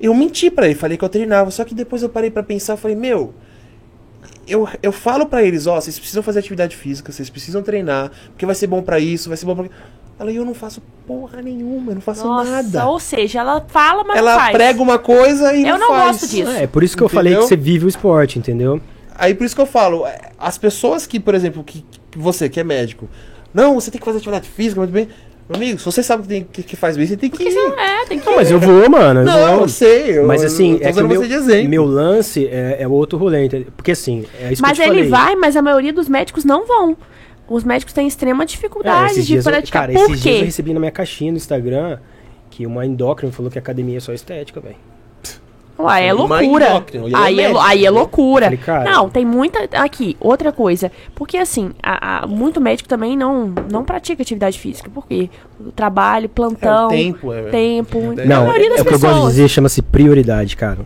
Eu 0.00 0.14
menti 0.14 0.50
pra 0.50 0.66
ele, 0.66 0.74
falei 0.74 0.96
que 0.96 1.04
eu 1.04 1.08
treinava, 1.08 1.50
só 1.50 1.64
que 1.64 1.74
depois 1.74 2.02
eu 2.02 2.08
parei 2.08 2.30
pra 2.30 2.42
pensar, 2.42 2.76
falei: 2.76 2.96
Meu, 2.96 3.32
eu, 4.46 4.68
eu 4.82 4.92
falo 4.92 5.26
pra 5.26 5.42
eles: 5.42 5.66
Ó, 5.66 5.80
vocês 5.80 5.98
precisam 5.98 6.22
fazer 6.22 6.40
atividade 6.40 6.76
física, 6.76 7.10
vocês 7.12 7.30
precisam 7.30 7.62
treinar, 7.62 8.10
porque 8.28 8.44
vai 8.46 8.54
ser 8.54 8.66
bom 8.66 8.82
pra 8.82 8.98
isso, 8.98 9.28
vai 9.28 9.36
ser 9.36 9.46
bom 9.46 9.54
pra. 9.56 9.66
Ela, 10.18 10.32
eu 10.32 10.44
não 10.46 10.54
faço 10.54 10.82
porra 11.06 11.42
nenhuma, 11.42 11.90
eu 11.90 11.96
não 11.96 12.00
faço 12.00 12.24
Nossa, 12.26 12.50
nada. 12.50 12.86
ou 12.86 12.98
seja, 12.98 13.40
ela 13.40 13.64
fala, 13.68 14.02
mas 14.02 14.16
não 14.16 14.28
Ela 14.30 14.36
faz. 14.38 14.52
prega 14.56 14.82
uma 14.82 14.98
coisa 14.98 15.52
e 15.54 15.62
Eu 15.62 15.78
não 15.78 15.88
não 15.88 15.88
faz. 15.88 16.20
gosto 16.20 16.30
disso. 16.30 16.50
é, 16.50 16.62
é 16.62 16.66
por 16.66 16.82
isso 16.82 16.96
que 16.96 17.02
eu 17.02 17.08
falei 17.08 17.32
que 17.34 17.38
Entendeu? 17.40 17.48
você 17.48 17.56
vive 17.56 17.84
o 17.84 17.88
esporte, 17.88 18.38
entendeu? 18.38 18.80
Aí 19.14 19.34
por 19.34 19.44
isso 19.44 19.54
que 19.54 19.60
eu 19.60 19.66
falo, 19.66 20.06
é, 20.06 20.18
as 20.38 20.56
pessoas 20.56 21.06
que, 21.06 21.20
por 21.20 21.34
exemplo, 21.34 21.62
que, 21.62 21.84
que 22.10 22.18
você 22.18 22.48
que 22.48 22.58
é 22.58 22.64
médico, 22.64 23.08
não, 23.52 23.74
você 23.74 23.90
tem 23.90 23.98
que 23.98 24.04
fazer 24.06 24.16
atividade 24.18 24.48
física, 24.48 24.80
muito 24.80 24.90
bem. 24.90 25.06
Meu 25.48 25.56
amigo, 25.56 25.78
se 25.78 25.84
você 25.84 26.02
sabe 26.02 26.22
que, 26.24 26.28
tem, 26.28 26.44
que, 26.44 26.62
que 26.62 26.76
faz 26.76 26.96
bem, 26.96 27.06
você 27.06 27.16
tem 27.16 27.30
que 27.30 27.36
Porque 27.36 27.50
ir. 27.50 27.54
não 27.54 27.78
é, 27.78 28.04
tem 28.06 28.18
que 28.18 28.26
Não, 28.26 28.34
mas 28.34 28.50
eu 28.50 28.58
vou, 28.58 28.88
mano. 28.90 29.20
Eu 29.20 29.24
Não, 29.24 29.52
vou. 29.54 29.60
eu 29.62 29.68
sei. 29.68 30.18
Eu, 30.18 30.26
Mas 30.26 30.42
assim, 30.42 30.72
eu 30.72 30.78
tô 30.80 30.84
é 30.86 30.92
que 30.92 31.00
o 31.02 31.06
meu, 31.08 31.68
meu 31.68 31.84
lance 31.84 32.46
é, 32.48 32.78
é 32.80 32.88
outro 32.88 33.16
rolê? 33.16 33.48
Porque 33.76 33.92
assim, 33.92 34.24
é 34.40 34.52
isso 34.52 34.60
Mas 34.62 34.76
que 34.76 34.82
eu 34.82 34.86
te 34.86 34.90
ele 34.98 35.08
falei. 35.08 35.10
vai, 35.10 35.36
mas 35.36 35.56
a 35.56 35.62
maioria 35.62 35.92
dos 35.92 36.08
médicos 36.08 36.44
não 36.44 36.66
vão. 36.66 36.96
Os 37.48 37.62
médicos 37.62 37.92
têm 37.94 38.08
extrema 38.08 38.42
É, 38.42 38.46
dificuldade 38.46 39.12
esses 39.12 39.24
de 39.26 39.32
dias, 39.34 39.46
eu- 39.46 39.52
praticar. 39.52 39.82
cara, 39.82 39.92
Por 39.92 40.10
esses 40.10 40.20
dias 40.20 40.34
eu 40.34 40.40
quê? 40.40 40.44
recebi 40.46 40.72
na 40.74 40.80
minha 40.80 40.90
caixinha 40.90 41.30
no 41.30 41.36
Instagram 41.36 41.98
que 42.50 42.66
uma 42.66 42.84
endócrina 42.84 43.30
falou 43.32 43.48
que 43.50 43.58
academia 43.58 43.98
é 43.98 44.00
só 44.00 44.12
estética, 44.12 44.60
velho. 44.60 44.74
Ué, 45.78 46.06
é 46.06 46.12
loucura. 46.12 46.84
e 46.94 47.12
é 47.12 47.16
Aí 47.16 47.40
é, 47.40 47.48
médica, 47.48 47.64
aí 47.66 47.80
é 47.86 47.90
né? 47.90 47.98
loucura. 47.98 48.50
Não, 48.84 49.10
tem 49.10 49.26
muita. 49.26 49.68
Aqui, 49.78 50.16
outra 50.18 50.50
coisa. 50.50 50.90
Porque 51.14 51.36
assim, 51.36 51.70
a- 51.82 52.24
a- 52.24 52.26
muito 52.26 52.60
médico 52.60 52.88
também 52.88 53.16
não, 53.16 53.52
não 53.70 53.84
pratica 53.84 54.22
atividade 54.22 54.58
física. 54.58 54.88
Por 54.88 55.06
quê? 55.06 55.28
Trabalho, 55.74 56.24
É 56.24 56.28
plantão, 56.28 56.86
o 56.86 56.90
tempo, 56.90 57.32
é. 57.32 57.42
tempo. 57.50 57.98
É, 58.16 58.22
a 58.22 58.26
Não, 58.26 58.46
das 58.46 58.56
é 58.56 58.82
o 58.82 58.84
que 58.86 58.94
eu 58.94 58.98
gosto 58.98 59.20
de 59.22 59.26
dizer, 59.28 59.48
chama-se 59.48 59.82
prioridade, 59.82 60.56
cara. 60.56 60.78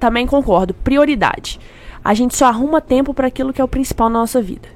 Também 0.00 0.26
concordo. 0.26 0.74
Prioridade. 0.74 1.60
A 2.04 2.12
gente 2.12 2.36
só 2.36 2.46
arruma 2.46 2.80
tempo 2.80 3.14
para 3.14 3.28
aquilo 3.28 3.52
que 3.52 3.60
é 3.60 3.64
o 3.64 3.68
principal 3.68 4.08
na 4.08 4.18
nossa 4.18 4.42
vida. 4.42 4.68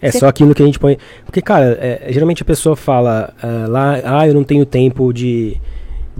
É 0.00 0.10
Você- 0.10 0.20
só 0.20 0.28
aquilo 0.28 0.54
que 0.54 0.62
a 0.62 0.66
gente 0.66 0.78
põe. 0.78 0.96
Porque, 1.26 1.42
cara, 1.42 1.76
é, 1.80 2.06
geralmente 2.10 2.42
a 2.42 2.46
pessoa 2.46 2.76
fala 2.76 3.34
ah, 3.42 3.66
lá, 3.68 3.94
ah, 4.04 4.26
eu 4.28 4.32
não 4.34 4.44
tenho 4.44 4.64
tempo 4.64 5.12
de, 5.12 5.60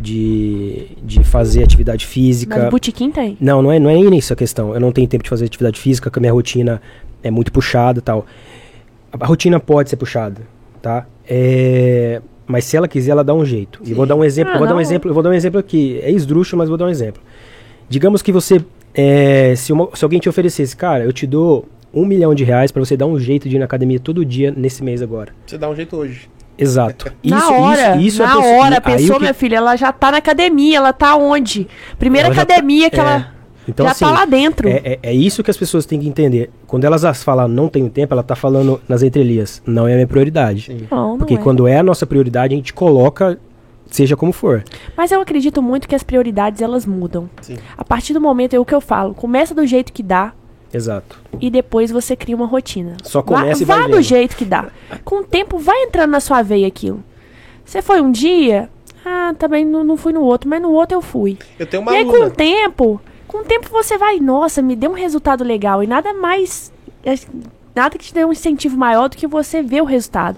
de, 0.01 0.89
de 1.03 1.23
fazer 1.23 1.63
atividade 1.63 2.07
física. 2.07 2.57
Mas 2.57 2.67
o 2.67 2.71
botequim 2.71 3.11
tem. 3.11 3.37
Não, 3.41 3.61
não 3.63 3.71
é, 3.71 3.79
não 3.79 3.91
é 3.91 3.95
nem 3.95 4.17
isso 4.19 4.33
a 4.33 4.37
questão. 4.37 4.75
Eu 4.75 4.81
não 4.81 4.93
tenho 4.93 5.07
tempo 5.07 5.23
de 5.25 5.31
fazer 5.31 5.45
atividade 5.45 5.79
física, 5.79 6.11
que 6.11 6.19
a 6.19 6.21
minha 6.21 6.33
rotina 6.33 6.81
é 7.23 7.31
muito 7.31 7.53
puxada 7.53 7.99
e 7.99 8.03
tal. 8.03 8.25
A, 9.13 9.25
a 9.25 9.27
rotina 9.27 9.61
pode 9.61 9.91
ser 9.91 9.97
puxada, 9.97 10.41
tá? 10.81 11.07
É, 11.29 12.21
mas 12.47 12.65
se 12.65 12.77
ela 12.77 12.89
quiser, 12.89 13.11
ela 13.13 13.23
dá 13.23 13.35
um 13.35 13.45
jeito. 13.45 13.81
E 13.85 13.93
vou 13.95 14.07
dar 14.07 14.17
um 14.17 14.25
exemplo, 14.25 14.53
Ah, 14.53 14.57
eu 14.57 14.59
vou 14.59 14.67
dar 14.67 14.73
um 14.73 14.77
não. 14.77 14.83
exemplo, 14.83 15.11
eu 15.11 15.15
vou 15.15 15.23
dar 15.23 15.31
um 15.31 15.35
exemplo 15.35 15.61
aqui. 15.61 16.01
É 16.03 16.11
esdrúxulo, 16.11 16.59
mas 16.59 16.69
vou 16.69 16.79
dar 16.79 16.87
um 16.87 16.91
exemplo. 16.91 17.23
Digamos 17.89 18.23
que 18.23 18.33
você, 18.33 18.65
é, 18.95 19.55
se, 19.57 19.73
uma- 19.73 19.89
se 19.95 20.05
alguém 20.05 20.19
te 20.21 20.29
oferecesse, 20.29 20.77
cara, 20.77 21.05
eu 21.05 21.13
te 21.13 21.27
dou 21.27 21.69
um 21.93 22.05
milhão 22.07 22.35
de 22.35 22.45
reais 22.45 22.71
pra 22.73 22.83
você 22.85 22.97
dar 22.97 23.07
um 23.07 23.19
jeito 23.19 23.49
de 23.49 23.57
ir 23.57 23.59
na 23.59 23.65
academia 23.65 23.99
todo 24.01 24.25
dia 24.25 24.53
nesse 24.57 24.83
mês 24.83 25.03
agora. 25.03 25.33
Você 25.47 25.59
dá 25.59 25.69
um 25.69 25.75
jeito 25.75 25.97
hoje. 25.97 26.29
Exato. 26.63 27.13
na 27.25 27.51
hora, 27.51 27.97
isso, 27.97 28.07
isso 28.07 28.23
é 28.23 28.27
na 28.27 28.37
pessoa- 28.37 28.55
hora, 28.55 28.77
a 28.77 28.89
aí 28.89 28.95
o 28.95 28.99
pessoa, 28.99 29.15
que- 29.19 29.23
minha 29.25 29.35
filha, 29.35 29.57
ela 29.57 29.77
já 29.77 29.93
tá 29.93 30.11
na 30.13 30.19
academia, 30.19 30.77
ela 30.77 30.93
tá 30.93 31.17
onde? 31.17 31.67
Primeira 31.99 32.29
Ela 32.29 32.35
tá- 32.37 32.43
academia 32.43 32.91
que 32.91 32.97
é. 32.97 33.01
ela 33.01 33.33
Então, 33.69 33.87
já 33.87 33.93
assim, 33.93 34.05
tá 34.05 34.11
lá 34.11 34.25
dentro. 34.25 34.69
É, 34.69 34.81
é, 34.85 34.99
é 35.03 35.13
isso 35.15 35.43
que 35.45 35.51
as 35.51 35.57
pessoas 35.57 35.87
têm 35.87 36.01
que 36.01 36.09
entender. 36.09 36.51
Quando 36.67 36.85
elas 36.85 37.05
as 37.05 37.23
falam 37.23 37.47
não 37.49 37.69
tenho 37.69 37.89
tempo, 37.89 38.13
ela 38.15 38.23
tá 38.23 38.35
falando 38.35 38.81
nas 38.89 39.03
entrelinhas. 39.03 39.63
Não 39.67 39.87
é 39.87 39.93
a 39.93 39.95
minha 39.97 40.07
prioridade. 40.09 40.87
Não, 40.91 41.11
não 41.11 41.19
Porque 41.19 41.35
é. 41.35 41.39
quando 41.39 41.69
é 41.69 41.79
a 41.79 41.83
nossa 41.83 42.05
prioridade, 42.07 42.53
a 42.55 42.57
gente 42.57 42.73
coloca, 42.73 43.39
seja 43.91 44.17
como 44.17 44.33
for. 44.33 44.65
Mas 44.97 45.13
eu 45.13 45.21
acredito 45.21 45.63
muito 45.63 45.87
que 45.89 45.95
as 45.95 46.03
prioridades 46.03 46.61
elas 46.63 46.85
mudam. 46.87 47.29
Sim. 47.43 47.57
A 47.77 47.85
partir 47.85 48.13
do 48.13 48.21
momento, 48.21 48.55
é 48.55 48.59
o 48.59 48.65
que 48.65 48.75
eu 48.75 48.81
falo, 48.81 49.15
começa 49.15 49.55
do 49.55 49.65
jeito 49.67 49.93
que 49.93 50.03
dá 50.03 50.33
Exato. 50.73 51.19
e 51.41 51.51
depois 51.51 51.91
você 51.91 52.15
cria 52.15 52.37
uma 52.37 52.47
rotina. 52.47 52.97
Só 53.03 53.21
Vá- 53.23 53.41
começa 53.41 53.63
e 53.63 53.67
vá 53.67 53.77
vai 53.77 53.85
do 53.89 53.95
vendo. 53.95 54.03
jeito 54.03 54.37
que 54.37 54.45
dá. 54.45 54.69
Com 55.05 55.17
o 55.21 55.25
tempo 55.25 55.59
vai 55.59 55.83
entrando 55.85 56.11
na 56.11 56.21
sua 56.21 56.43
veia 56.43 56.67
aquilo. 56.67 57.03
Você 57.65 57.83
foi 57.83 58.01
um 58.01 58.11
dia, 58.11 58.69
ah, 59.05 59.35
também 59.39 59.65
não, 59.65 59.83
não 59.85 59.97
fui 59.97 60.13
no 60.13 60.23
outro, 60.23 60.49
mas 60.49 60.61
no 60.63 60.71
outro 60.73 60.97
eu 60.97 61.03
fui. 61.03 61.39
Eu 61.59 61.67
tenho 61.67 61.83
uma 61.83 61.93
e 61.93 61.97
aí 61.97 62.05
com 62.05 62.25
o 62.25 62.31
tempo, 62.31 63.01
com 63.29 63.39
o 63.39 63.45
tempo 63.45 63.69
você 63.71 63.97
vai, 63.99 64.19
nossa, 64.21 64.61
me 64.63 64.75
deu 64.77 64.91
um 64.91 64.95
resultado 64.95 65.45
legal 65.45 65.83
e 65.83 65.87
nada 65.87 66.13
mais 66.13 66.73
é, 67.05 67.15
nada 67.75 67.97
que 67.97 68.05
te 68.07 68.15
dê 68.15 68.25
um 68.25 68.33
incentivo 68.33 68.77
maior 68.77 69.09
do 69.09 69.17
que 69.17 69.27
você 69.27 69.63
ver 69.63 69.81
o 69.83 69.87
resultado. 69.87 70.37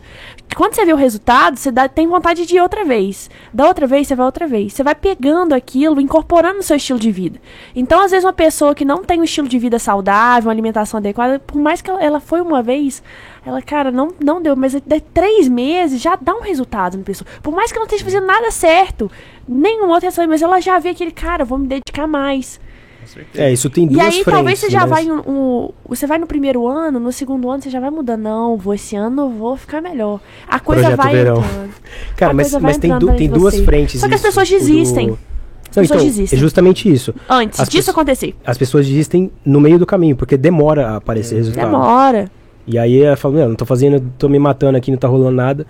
Quando 0.55 0.74
você 0.74 0.85
vê 0.85 0.93
o 0.93 0.97
resultado, 0.97 1.57
você 1.57 1.70
dá- 1.70 1.89
tem 1.89 2.07
vontade 2.07 2.45
de 2.47 2.57
ir 2.57 2.61
outra 2.61 2.85
vez. 2.85 3.31
Da 3.53 3.66
outra 3.66 3.87
vez, 3.87 4.07
você 4.07 4.15
vai 4.15 4.27
outra 4.27 4.47
vez. 4.47 4.73
Você 4.73 4.83
vai 4.83 4.95
pegando 4.95 5.55
aquilo, 5.55 6.01
incorporando 6.01 6.57
no 6.59 6.62
seu 6.62 6.77
estilo 6.77 6.99
de 6.99 7.11
vida. 7.11 7.41
Então, 7.74 8.01
às 8.01 8.11
vezes, 8.11 8.24
uma 8.24 8.33
pessoa 8.33 8.74
que 8.74 8.85
não 8.85 9.03
tem 9.03 9.20
um 9.20 9.24
estilo 9.24 9.49
de 9.49 9.59
vida 9.59 9.79
saudável, 9.79 10.49
uma 10.49 10.53
alimentação 10.53 10.99
adequada, 10.99 11.39
por 11.39 11.59
mais 11.59 11.81
que 11.81 11.91
ela, 11.91 12.03
ela 12.03 12.20
foi 12.20 12.41
uma 12.41 12.62
vez, 12.62 13.03
ela, 13.47 13.62
cara, 13.62 13.91
não, 13.91 14.09
não 14.23 14.43
deu, 14.43 14.55
mas 14.55 14.73
de 14.74 15.01
três 15.01 15.49
meses 15.49 16.01
já 16.01 16.16
dá 16.20 16.35
um 16.35 16.43
resultado 16.43 16.99
na 16.99 17.05
pessoa. 17.05 17.27
Por 17.43 17.55
mais 17.55 17.73
que 17.73 17.79
ela 17.79 17.87
não 17.87 17.87
esteja 17.87 18.05
fazendo 18.05 18.27
nada 18.27 18.51
certo, 18.51 19.11
nenhum 19.49 19.89
outro 19.89 20.07
resultado, 20.07 20.29
mas 20.29 20.43
ela 20.43 20.61
já 20.61 20.79
vê 20.79 20.91
aquele, 20.91 21.12
cara, 21.12 21.45
vou 21.45 21.59
me 21.59 21.66
dedicar 21.66 22.07
mais. 22.07 22.61
Com 23.03 23.07
certeza. 23.09 23.45
É, 23.45 23.53
isso 23.53 23.69
tem 23.69 23.85
E 23.85 23.89
duas 23.89 24.01
aí, 24.07 24.11
frentes. 24.12 24.33
talvez 24.33 24.59
você 24.61 24.70
já 24.70 24.87
mas- 24.87 24.91
vai 24.91 25.11
um, 25.11 25.19
um- 25.29 25.70
Você 25.89 26.07
vai 26.07 26.19
no 26.19 26.27
primeiro 26.27 26.66
ano, 26.69 26.99
no 27.01 27.12
segundo 27.12 27.51
ano 27.51 27.61
você 27.62 27.69
já 27.69 27.81
vai 27.81 27.91
mudando. 27.91 28.20
Não, 28.23 28.57
vou 28.57 28.73
esse 28.74 28.95
ano 28.97 29.23
eu 29.23 29.29
vou 29.31 29.57
ficar 29.57 29.81
melhor. 29.83 30.20
A 30.49 30.59
coisa 30.61 30.83
Projeto 30.83 30.97
vai 31.03 31.12
verão. 31.12 31.37
entrando. 31.39 31.70
Cara, 32.16 32.33
mas, 32.33 32.53
mas 32.55 32.79
tem, 32.79 32.97
du- 32.99 33.12
tem 33.15 33.29
duas 33.29 33.55
você. 33.55 33.65
frentes. 33.65 34.01
Só 34.01 34.09
que 34.09 34.15
as 34.15 34.23
pessoas 34.23 34.49
O 34.49 34.53
do- 34.53 34.59
desistem. 34.59 35.09
Não, 35.09 35.19
pessoas 35.66 35.91
então, 35.91 36.05
desistem. 36.07 36.37
É 36.37 36.41
justamente 36.41 36.91
isso. 36.93 37.15
Antes 37.29 37.59
As 37.59 37.69
disso 37.69 37.91
acontecer. 37.91 38.35
As 38.47 38.57
pessoas 38.57 38.87
desistem 38.87 39.31
no 39.45 39.61
meio 39.61 39.79
do 39.79 39.87
caminho, 39.87 40.15
porque 40.16 40.37
demora 40.37 40.89
a 40.91 40.97
aparecer 40.97 41.35
resultado. 41.37 41.65
Demora. 41.65 42.31
E 42.66 42.79
aí 42.79 43.03
ela 43.03 43.16
fala, 43.16 43.41
não, 43.41 43.49
não 43.49 43.55
tô 43.57 43.65
fazendo, 43.65 44.01
tô 44.16 44.29
me 44.29 44.39
matando 44.39 44.79
aqui, 44.79 44.91
não 44.91 44.99
tá 44.99 45.09
rolando 45.09 45.33
nada. 45.37 45.66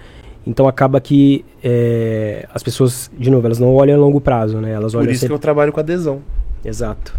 Então 0.47 0.67
acaba 0.69 1.01
que 1.01 1.45
é, 1.63 2.47
as 2.53 2.63
pessoas, 2.65 3.11
de 3.17 3.31
novo, 3.31 3.47
elas 3.47 3.59
não 3.61 3.73
olham 3.75 3.97
a 3.97 3.99
longo 4.01 4.21
prazo, 4.21 4.59
né? 4.59 4.73
Elas 4.73 4.93
Por 4.93 4.99
olham 4.99 5.11
isso 5.13 5.21
que 5.21 5.27
sempre... 5.27 5.35
eu 5.37 5.39
trabalho 5.39 5.73
com 5.73 5.79
adesão. 5.81 6.21
Exato. 6.65 7.15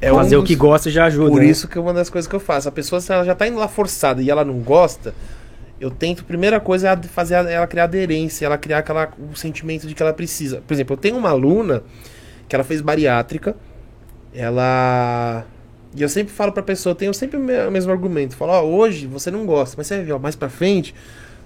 É 0.00 0.10
Fazer 0.12 0.36
um 0.36 0.40
o 0.40 0.44
que 0.44 0.54
gosta 0.54 0.90
já 0.90 1.06
ajuda. 1.06 1.30
Por 1.30 1.40
né? 1.40 1.46
isso 1.46 1.66
que 1.68 1.78
é 1.78 1.80
uma 1.80 1.92
das 1.94 2.10
coisas 2.10 2.28
que 2.28 2.34
eu 2.36 2.40
faço. 2.40 2.68
A 2.68 2.72
pessoa, 2.72 3.00
se 3.00 3.12
ela 3.12 3.24
já 3.24 3.34
tá 3.34 3.46
indo 3.46 3.56
lá 3.58 3.68
forçada 3.68 4.20
e 4.20 4.28
ela 4.28 4.44
não 4.44 4.58
gosta, 4.58 5.14
eu 5.80 5.90
tento, 5.90 6.24
primeira 6.24 6.60
coisa, 6.60 6.88
é 6.88 6.90
a- 6.92 7.02
fazer 7.02 7.34
a- 7.36 7.50
ela 7.50 7.66
criar 7.66 7.84
aderência, 7.84 8.44
ela 8.44 8.58
criar 8.58 8.78
aquela, 8.78 9.10
o 9.32 9.34
sentimento 9.36 9.86
de 9.86 9.94
que 9.94 10.02
ela 10.02 10.12
precisa. 10.12 10.62
Por 10.66 10.74
exemplo, 10.74 10.94
eu 10.94 10.98
tenho 10.98 11.16
uma 11.16 11.30
aluna 11.30 11.82
que 12.48 12.54
ela 12.54 12.64
fez 12.64 12.80
bariátrica, 12.80 13.56
ela. 14.32 15.44
E 15.96 16.02
eu 16.02 16.08
sempre 16.08 16.32
falo 16.34 16.50
pra 16.52 16.62
pessoa, 16.62 16.90
eu 16.90 16.96
tenho 16.96 17.14
sempre 17.14 17.36
o 17.36 17.40
me- 17.40 17.66
o 17.66 17.70
mesmo 17.70 17.92
argumento. 17.92 18.36
Falo, 18.36 18.52
ó, 18.52 18.62
hoje 18.62 19.06
você 19.06 19.30
não 19.30 19.46
gosta, 19.46 19.76
mas 19.78 19.86
você 19.86 19.96
vai 19.96 20.04
ver, 20.04 20.12
ó, 20.12 20.18
mais 20.18 20.34
pra 20.34 20.48
frente, 20.48 20.92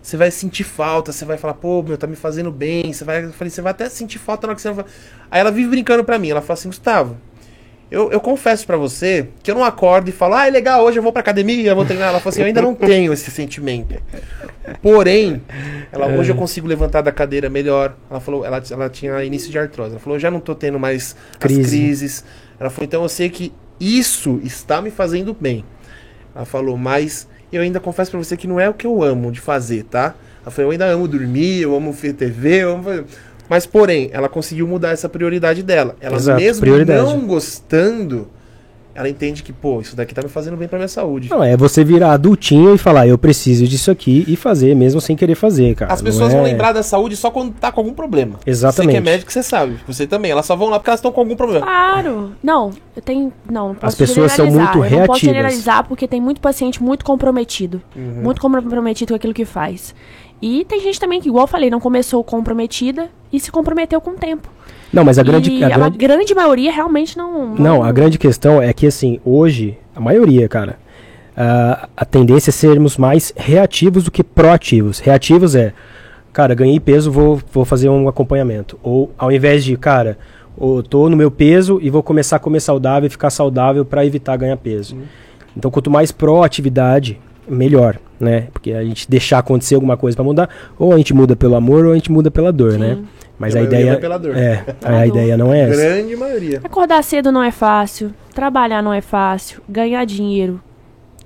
você 0.02 0.16
vai 0.16 0.30
sentir 0.30 0.64
falta, 0.64 1.12
você 1.12 1.24
vai 1.24 1.36
falar, 1.36 1.54
pô, 1.54 1.82
meu, 1.82 1.98
tá 1.98 2.06
me 2.06 2.16
fazendo 2.16 2.50
bem, 2.50 2.92
você 2.92 3.04
vai, 3.04 3.24
eu 3.26 3.32
falei, 3.32 3.50
você 3.50 3.60
vai 3.60 3.72
até 3.72 3.88
sentir 3.90 4.18
falta 4.18 4.46
na 4.46 4.52
hora 4.52 4.56
que 4.56 4.62
você 4.62 4.68
não 4.68 4.74
vai. 4.76 4.86
Aí 5.30 5.40
ela 5.40 5.50
vive 5.50 5.68
brincando 5.68 6.02
pra 6.02 6.18
mim, 6.18 6.30
ela 6.30 6.40
fala 6.40 6.54
assim, 6.58 6.68
Gustavo, 6.68 7.16
eu, 7.90 8.12
eu 8.12 8.20
confesso 8.20 8.66
pra 8.66 8.76
você 8.76 9.28
que 9.42 9.50
eu 9.50 9.54
não 9.54 9.64
acordo 9.64 10.08
e 10.08 10.12
falo, 10.12 10.34
ah, 10.34 10.46
é 10.46 10.50
legal, 10.50 10.84
hoje 10.84 10.98
eu 10.98 11.02
vou 11.02 11.10
pra 11.10 11.20
academia, 11.20 11.70
eu 11.70 11.74
vou 11.74 11.86
treinar. 11.86 12.08
Ela 12.08 12.18
falou 12.18 12.30
assim, 12.30 12.42
eu 12.42 12.46
ainda 12.46 12.60
não 12.60 12.74
tenho 12.74 13.12
esse 13.12 13.30
sentimento. 13.30 13.94
Porém, 14.82 15.40
ela, 15.90 16.06
hoje 16.08 16.30
eu 16.30 16.36
consigo 16.36 16.66
levantar 16.66 17.00
da 17.00 17.10
cadeira 17.10 17.48
melhor. 17.48 17.96
Ela 18.10 18.20
falou, 18.20 18.44
ela, 18.44 18.62
ela 18.70 18.90
tinha 18.90 19.24
início 19.24 19.50
de 19.50 19.58
artrose. 19.58 19.92
Ela 19.92 20.00
falou, 20.00 20.16
eu 20.16 20.20
já 20.20 20.30
não 20.30 20.40
tô 20.40 20.54
tendo 20.54 20.78
mais 20.78 21.16
Crise. 21.38 21.60
as 21.60 21.66
crises. 21.66 22.24
Ela 22.60 22.68
falou, 22.68 22.84
então 22.84 23.02
eu 23.02 23.08
sei 23.08 23.30
que 23.30 23.52
isso 23.80 24.38
está 24.42 24.82
me 24.82 24.90
fazendo 24.90 25.34
bem. 25.38 25.64
Ela 26.34 26.44
falou, 26.44 26.76
mas 26.76 27.26
eu 27.50 27.62
ainda 27.62 27.80
confesso 27.80 28.10
pra 28.10 28.18
você 28.18 28.36
que 28.36 28.46
não 28.46 28.60
é 28.60 28.68
o 28.68 28.74
que 28.74 28.86
eu 28.86 29.02
amo 29.02 29.32
de 29.32 29.40
fazer, 29.40 29.84
tá? 29.84 30.14
Ela 30.42 30.50
falou, 30.50 30.68
eu 30.68 30.72
ainda 30.72 30.86
amo 30.86 31.08
dormir, 31.08 31.62
eu 31.62 31.74
amo 31.74 31.92
ver 31.92 32.12
TV, 32.12 32.64
eu 32.64 32.72
amo 32.72 32.82
fazer... 32.84 33.04
Mas, 33.48 33.66
porém, 33.66 34.10
ela 34.12 34.28
conseguiu 34.28 34.66
mudar 34.68 34.90
essa 34.90 35.08
prioridade 35.08 35.62
dela. 35.62 35.96
Ela 36.00 36.16
Exato, 36.16 36.40
mesmo 36.40 36.60
prioridade. 36.60 37.00
não 37.02 37.20
gostando, 37.26 38.28
ela 38.94 39.08
entende 39.08 39.42
que, 39.44 39.52
pô, 39.52 39.80
isso 39.80 39.94
daqui 39.94 40.12
tá 40.12 40.20
me 40.22 40.28
fazendo 40.28 40.56
bem 40.56 40.66
pra 40.66 40.76
minha 40.76 40.88
saúde. 40.88 41.30
Não, 41.30 41.42
é 41.42 41.56
você 41.56 41.84
virar 41.84 42.12
adultinho 42.12 42.74
e 42.74 42.78
falar, 42.78 43.06
eu 43.06 43.16
preciso 43.16 43.64
disso 43.66 43.90
aqui 43.92 44.24
e 44.26 44.34
fazer, 44.34 44.74
mesmo 44.74 45.00
sem 45.00 45.14
querer 45.16 45.36
fazer, 45.36 45.74
cara. 45.76 45.92
As 45.92 46.02
Não 46.02 46.06
pessoas 46.10 46.32
é- 46.32 46.36
vão 46.36 46.44
lembrar 46.44 46.72
da 46.72 46.82
saúde 46.82 47.16
só 47.16 47.30
quando 47.30 47.52
tá 47.54 47.70
com 47.70 47.80
algum 47.80 47.94
problema. 47.94 48.40
Exatamente. 48.44 48.86
Você 48.86 48.90
que 49.02 49.08
é 49.08 49.12
médico, 49.12 49.32
você 49.32 49.42
sabe. 49.42 49.78
Você 49.86 50.06
também. 50.06 50.30
Elas 50.32 50.44
só 50.46 50.56
vão 50.56 50.68
lá 50.68 50.78
porque 50.78 50.90
elas 50.90 50.98
estão 50.98 51.12
com 51.12 51.20
algum 51.20 51.36
problema. 51.36 51.64
Claro. 51.64 52.32
Não, 52.42 52.70
eu 52.96 53.00
tenho. 53.02 53.32
Não, 53.48 53.68
não 53.68 53.74
posso 53.76 53.96
pessoas 53.96 54.32
são 54.32 54.46
muito 54.46 54.60
Eu 54.60 54.66
não 54.66 54.80
posso 54.80 54.84
reativas. 54.96 55.20
generalizar 55.20 55.84
porque 55.86 56.08
tem 56.08 56.20
muito 56.20 56.40
paciente 56.40 56.82
muito 56.82 57.04
comprometido. 57.04 57.80
Uhum. 57.96 58.22
Muito 58.24 58.40
comprometido 58.40 59.12
com 59.12 59.16
aquilo 59.16 59.32
que 59.32 59.44
faz. 59.44 59.94
E 60.40 60.64
tem 60.64 60.80
gente 60.80 61.00
também 61.00 61.20
que, 61.20 61.28
igual 61.28 61.44
eu 61.44 61.48
falei, 61.48 61.70
não 61.70 61.80
começou 61.80 62.22
comprometida 62.22 63.10
e 63.32 63.40
se 63.40 63.50
comprometeu 63.50 64.00
com 64.00 64.10
o 64.10 64.14
tempo. 64.14 64.48
Não, 64.92 65.04
mas 65.04 65.18
a 65.18 65.22
grande... 65.22 65.50
e 65.50 65.62
a 65.62 65.66
a 65.66 65.70
grande... 65.70 65.98
grande 65.98 66.34
maioria 66.34 66.72
realmente 66.72 67.16
não. 67.18 67.54
Não, 67.54 67.82
a 67.82 67.92
grande 67.92 68.18
questão 68.18 68.62
é 68.62 68.72
que, 68.72 68.86
assim, 68.86 69.20
hoje, 69.24 69.76
a 69.94 70.00
maioria, 70.00 70.48
cara, 70.48 70.78
a, 71.36 71.88
a 71.96 72.04
tendência 72.04 72.50
é 72.50 72.52
sermos 72.52 72.96
mais 72.96 73.32
reativos 73.36 74.04
do 74.04 74.10
que 74.10 74.24
proativos. 74.24 74.98
Reativos 74.98 75.54
é, 75.54 75.72
cara, 76.32 76.54
ganhei 76.54 76.80
peso, 76.80 77.12
vou, 77.12 77.40
vou 77.52 77.64
fazer 77.64 77.88
um 77.88 78.08
acompanhamento. 78.08 78.78
Ou 78.82 79.12
ao 79.18 79.30
invés 79.30 79.64
de, 79.64 79.76
cara, 79.76 80.18
eu 80.60 80.82
tô 80.82 81.08
no 81.08 81.16
meu 81.16 81.30
peso 81.30 81.78
e 81.82 81.90
vou 81.90 82.02
começar 82.02 82.36
a 82.36 82.40
comer 82.40 82.60
saudável 82.60 83.06
e 83.06 83.10
ficar 83.10 83.30
saudável 83.30 83.84
para 83.84 84.06
evitar 84.06 84.36
ganhar 84.36 84.56
peso. 84.56 84.96
Então, 85.56 85.70
quanto 85.70 85.90
mais 85.90 86.12
proatividade, 86.12 87.20
melhor, 87.48 87.98
né? 88.20 88.48
Porque 88.52 88.72
a 88.72 88.84
gente 88.84 89.08
deixar 89.10 89.38
acontecer 89.38 89.74
alguma 89.74 89.96
coisa 89.96 90.16
para 90.16 90.24
mudar, 90.24 90.48
ou 90.78 90.92
a 90.92 90.96
gente 90.98 91.12
muda 91.14 91.34
pelo 91.36 91.54
amor 91.54 91.84
ou 91.86 91.92
a 91.92 91.94
gente 91.94 92.10
muda 92.12 92.30
pela 92.30 92.52
dor, 92.52 92.72
Sim. 92.72 92.78
né? 92.78 92.98
Mas 93.38 93.54
a 93.54 93.60
a 93.60 93.62
ideia 93.62 93.96
pela 93.98 94.18
dor. 94.18 94.36
é, 94.36 94.64
a 94.84 94.90
dor. 94.90 95.06
ideia 95.06 95.36
não 95.36 95.52
é 95.54 95.60
essa. 95.60 95.76
Grande 95.76 96.16
maioria. 96.16 96.60
Acordar 96.64 97.02
cedo 97.04 97.30
não 97.30 97.42
é 97.42 97.50
fácil, 97.52 98.12
trabalhar 98.34 98.82
não 98.82 98.92
é 98.92 99.00
fácil, 99.00 99.62
ganhar 99.68 100.04
dinheiro 100.04 100.60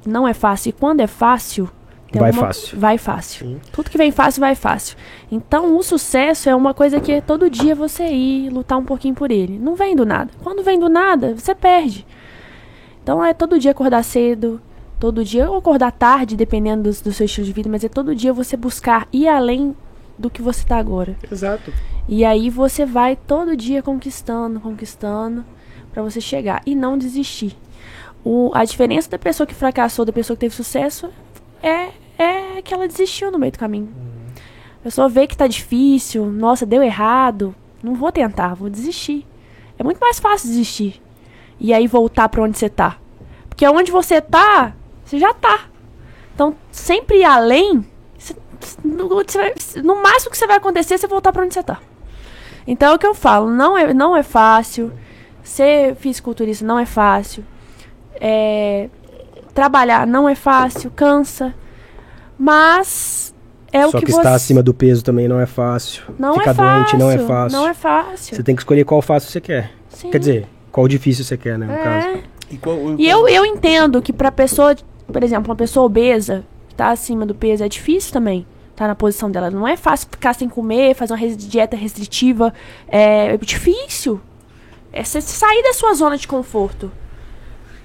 não 0.07 0.27
é 0.29 0.35
fácil. 0.35 0.71
E 0.71 0.73
quando 0.73 1.01
é 1.01 1.07
fácil, 1.07 1.71
tem 2.11 2.21
Vai 2.21 2.31
alguma- 2.31 2.49
fácil. 2.49 2.79
Vai 2.79 2.99
fácil. 2.99 3.47
Sim. 3.47 3.61
Tudo 3.73 3.89
que 3.89 3.97
vem 3.97 4.11
fácil, 4.11 4.41
vai 4.41 4.55
fácil. 4.55 4.97
Então, 5.31 5.75
o 5.79 5.83
sucesso 5.83 6.51
é 6.51 6.55
uma 6.55 6.75
coisa 6.75 7.01
que 7.01 7.13
é 7.13 7.21
todo 7.23 7.49
dia 7.49 7.75
você 7.75 8.05
ir 8.09 8.51
lutar 8.51 8.77
um 8.79 8.85
pouquinho 8.85 9.15
por 9.15 9.31
ele. 9.31 9.59
Não 9.59 9.75
vem 9.75 9.97
do 9.97 10.05
nada. 10.05 10.31
Quando 10.43 10.63
vem 10.63 10.79
do 10.79 10.91
nada, 10.91 11.35
você 11.35 11.55
perde. 11.55 12.05
Então, 13.03 13.25
é 13.25 13.33
todo 13.33 13.59
dia 13.59 13.71
acordar 13.71 14.03
cedo, 14.05 14.61
todo 15.03 15.25
dia, 15.25 15.51
ou 15.51 15.57
acordar 15.57 15.91
tarde, 15.91 16.37
dependendo 16.37 16.85
do, 16.85 17.03
do 17.03 17.13
seu 17.13 17.27
estilo 17.27 17.45
de 17.45 17.53
vida, 17.53 17.69
mas 17.69 17.83
é 17.83 17.89
todo 17.89 18.15
dia 18.15 18.33
você 18.33 18.57
buscar 18.57 19.09
ir 19.13 19.27
além 19.27 19.75
do 20.17 20.31
que 20.31 20.41
você 20.41 20.61
está 20.61 20.77
agora. 20.77 21.17
Exato. 21.29 21.73
E 22.09 22.25
aí 22.25 22.49
você 22.49 22.87
vai 22.87 23.17
todo 23.17 23.57
dia 23.57 23.83
conquistando, 23.83 24.61
conquistando, 24.61 25.45
pra 25.93 26.05
você 26.05 26.21
chegar 26.21 26.63
e 26.65 26.77
não 26.77 26.97
desistir. 26.97 27.57
O, 28.25 28.53
a 28.55 28.65
diferença 28.65 29.11
da 29.11 29.19
pessoa 29.19 29.45
que 29.45 29.57
fracassou 29.57 30.05
da 30.05 30.13
pessoa 30.13 30.37
que 30.37 30.43
teve 30.43 30.55
sucesso 30.55 31.11
é, 31.61 31.89
é 32.17 32.63
que 32.63 32.73
ela 32.73 32.87
desistiu 32.87 33.33
no 33.33 33.41
meio 33.41 33.51
do 33.51 33.59
caminho. 33.59 33.93
A 34.79 34.85
pessoa 34.85 35.09
vê 35.09 35.27
que 35.27 35.37
tá 35.37 35.49
difícil, 35.49 36.27
nossa, 36.27 36.65
deu 36.65 36.81
errado, 36.81 37.53
não 37.83 37.97
vou 37.97 38.13
tentar, 38.13 38.55
vou 38.55 38.71
desistir. 38.71 39.27
É 39.77 39.83
muito 39.83 39.99
mais 39.99 40.21
fácil 40.21 40.49
desistir. 40.49 41.03
E 41.59 41.75
aí 41.75 41.89
voltar 41.89 42.29
pra 42.29 42.45
onde 42.45 42.57
você 42.57 42.69
tá. 42.69 42.99
Porque 43.49 43.67
onde 43.67 43.91
você 43.91 44.21
tá, 44.21 44.77
você 45.13 45.19
já 45.19 45.33
tá. 45.35 45.61
Então, 46.35 46.55
sempre 46.71 47.19
ir 47.19 47.25
além, 47.25 47.87
cê- 48.19 48.35
no, 48.85 49.09
você 49.09 49.39
vai- 49.39 49.55
no 49.83 50.03
máximo 50.03 50.31
que 50.31 50.39
você 50.39 50.47
vai 50.47 50.57
acontecer 50.57 50.95
é 50.95 50.99
você 50.99 51.07
voltar 51.07 51.33
pra 51.33 51.43
onde 51.45 51.55
você 51.55 51.63
tá. 51.63 51.79
Então 52.67 52.93
é 52.93 52.95
o 52.95 52.99
que 52.99 53.07
eu 53.07 53.15
falo, 53.15 53.51
não 53.51 53.77
é, 53.77 53.93
não 53.93 54.17
é 54.17 54.23
fácil. 54.23 54.93
Ser 55.43 55.95
fisiculturista 55.97 56.65
não 56.65 56.79
é 56.79 56.87
fácil. 56.87 57.45
É, 58.21 58.89
trabalhar 59.53 60.07
não 60.07 60.29
é 60.29 60.35
fácil, 60.35 60.91
cansa. 60.93 61.53
Mas 62.39 63.35
é 63.73 63.87
o 63.87 63.91
Só 63.91 63.99
que, 63.99 64.07
que, 64.07 64.13
você. 64.13 64.19
estar 64.19 64.35
acima 64.35 64.63
do 64.63 64.73
peso 64.73 65.03
também 65.05 65.29
não 65.29 65.41
é 65.41 65.47
fácil. 65.47 66.03
Não 66.19 66.35
Ficar 66.35 66.51
é 66.51 66.55
fácil. 66.55 66.75
doente 66.85 66.97
não 66.97 67.11
é 67.11 67.19
fácil. 67.19 67.59
Não 67.59 67.69
é 67.69 67.75
fácil. 67.75 68.37
Você 68.37 68.43
tem 68.43 68.55
que 68.55 68.61
escolher 68.63 68.85
qual 68.85 69.03
fácil 69.03 69.31
você 69.31 69.41
quer. 69.41 69.73
Sim. 69.89 70.11
Quer 70.11 70.19
dizer, 70.19 70.47
qual 70.71 70.87
difícil 70.89 71.25
você 71.25 71.37
quer, 71.37 71.59
né? 71.59 71.67
No 71.67 71.83
caso. 71.83 72.07
é. 72.09 72.23
E, 72.51 72.57
qual- 72.59 72.79
E 72.99 73.09
eu, 73.09 73.29
eu 73.29 73.45
entendo 73.47 74.01
que 74.03 74.13
pra 74.13 74.31
pessoa, 74.31 74.75
por 75.13 75.23
exemplo, 75.23 75.51
uma 75.51 75.57
pessoa 75.57 75.87
obesa, 75.87 76.45
que 76.69 76.75
tá 76.75 76.91
acima 76.91 77.25
do 77.27 77.35
peso, 77.35 77.63
é 77.63 77.69
difícil 77.69 78.13
também 78.13 78.47
tá 78.83 78.89
na 78.89 78.95
posição 78.95 79.31
dela. 79.31 79.51
Não 79.51 79.67
é 79.67 79.77
fácil 79.77 80.09
ficar 80.11 80.35
sem 80.35 80.49
comer, 80.49 80.95
fazer 80.95 81.15
uma 81.15 81.29
dieta 81.37 81.77
restritiva. 81.77 82.53
É 82.89 83.37
difícil. 83.39 84.21
É 84.93 85.05
sair 85.05 85.63
da 85.63 85.73
sua 85.73 85.95
zona 85.95 86.17
de 86.17 86.27
conforto. 86.27 86.91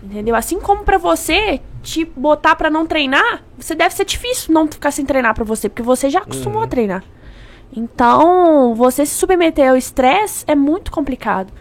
Entendeu? 0.01 0.35
Assim 0.35 0.59
como 0.59 0.83
pra 0.83 0.97
você 0.97 1.61
te 1.81 2.05
botar 2.05 2.55
pra 2.55 2.69
não 2.69 2.85
treinar, 2.85 3.43
você 3.57 3.73
deve 3.73 3.95
ser 3.95 4.05
difícil 4.05 4.53
não 4.53 4.67
ficar 4.67 4.91
sem 4.91 5.05
treinar 5.05 5.33
pra 5.33 5.43
você, 5.43 5.69
porque 5.69 5.81
você 5.81 6.09
já 6.09 6.19
acostumou 6.19 6.61
a 6.61 6.67
treinar. 6.67 7.03
Então, 7.75 8.73
você 8.75 9.05
se 9.05 9.15
submeter 9.15 9.69
ao 9.69 9.77
estresse 9.77 10.43
é 10.47 10.55
muito 10.55 10.91
complicado. 10.91 11.51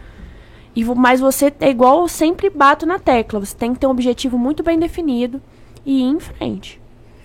E, 0.75 0.83
mas 0.83 1.19
você 1.19 1.53
é 1.59 1.69
igual 1.69 2.01
eu 2.01 2.07
sempre 2.07 2.49
bato 2.49 2.85
na 2.85 2.99
tecla. 2.99 3.39
Você 3.39 3.55
tem 3.55 3.73
que 3.73 3.79
ter 3.79 3.87
um 3.87 3.91
objetivo 3.91 4.37
muito 4.37 4.63
bem 4.63 4.77
definido 4.77 5.41
e 5.87 6.01
ir 6.01 6.03
em 6.03 6.19
frente. 6.19 6.79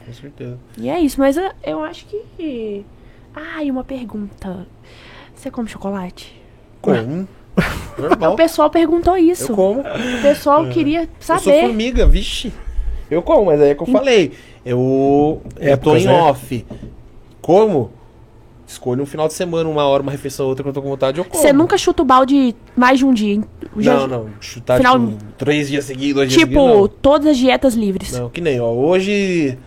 Com 0.06 0.12
certeza. 0.12 0.58
E 0.78 0.88
é 0.88 1.00
isso, 1.00 1.18
mas 1.18 1.36
eu, 1.36 1.50
eu 1.64 1.82
acho 1.82 2.06
que. 2.06 2.86
Ah, 3.34 3.62
e 3.62 3.70
uma 3.70 3.82
pergunta. 3.84 4.66
Você 5.34 5.50
come 5.50 5.68
chocolate? 5.68 6.40
Como? 6.80 7.28
O 7.98 8.00
Normal. 8.00 8.36
pessoal 8.36 8.70
perguntou 8.70 9.14
isso. 9.18 9.52
Eu 9.52 9.56
como. 9.56 9.80
O 9.80 10.22
pessoal 10.22 10.66
queria 10.70 11.02
Eu 11.02 11.08
sou 11.20 11.38
saber. 11.38 11.60
formiga, 11.60 12.06
vixe. 12.06 12.50
Eu 13.10 13.20
como, 13.20 13.44
mas 13.44 13.60
aí 13.60 13.70
é 13.70 13.74
que 13.74 13.82
eu 13.82 13.86
falei. 13.86 14.32
Eu, 14.64 15.42
eu 15.60 15.76
tô 15.76 15.94
em 15.94 16.06
né? 16.06 16.12
off. 16.22 16.64
Como? 17.42 17.90
Escolho 18.72 19.02
um 19.02 19.06
final 19.06 19.28
de 19.28 19.34
semana, 19.34 19.68
uma 19.68 19.84
hora, 19.84 20.02
uma 20.02 20.10
refeição, 20.10 20.46
outra 20.46 20.62
que 20.62 20.68
eu 20.70 20.72
tô 20.72 20.80
com 20.82 20.88
vontade, 20.88 21.18
eu 21.18 21.24
como. 21.24 21.40
Você 21.42 21.52
nunca 21.52 21.76
chuta 21.76 22.02
o 22.02 22.04
balde 22.06 22.54
mais 22.76 22.98
de 22.98 23.04
um 23.04 23.12
dia. 23.12 23.34
hein? 23.34 23.44
Já- 23.76 23.94
Não, 23.94 24.06
não. 24.06 24.28
Chutar, 24.40 24.78
Final- 24.78 24.98
tipo, 24.98 25.24
três 25.36 25.68
dias 25.68 25.84
seguidos, 25.84 26.14
dois 26.14 26.28
dias 26.30 26.40
Tipo, 26.40 26.68
seguidos, 26.68 26.90
todas 27.02 27.26
as 27.28 27.36
dietas 27.36 27.74
livres. 27.74 28.12
não. 28.12 28.30
Que 28.30 28.40
nem, 28.40 28.58
ó. 28.60 28.70
Hoje... 28.70 29.58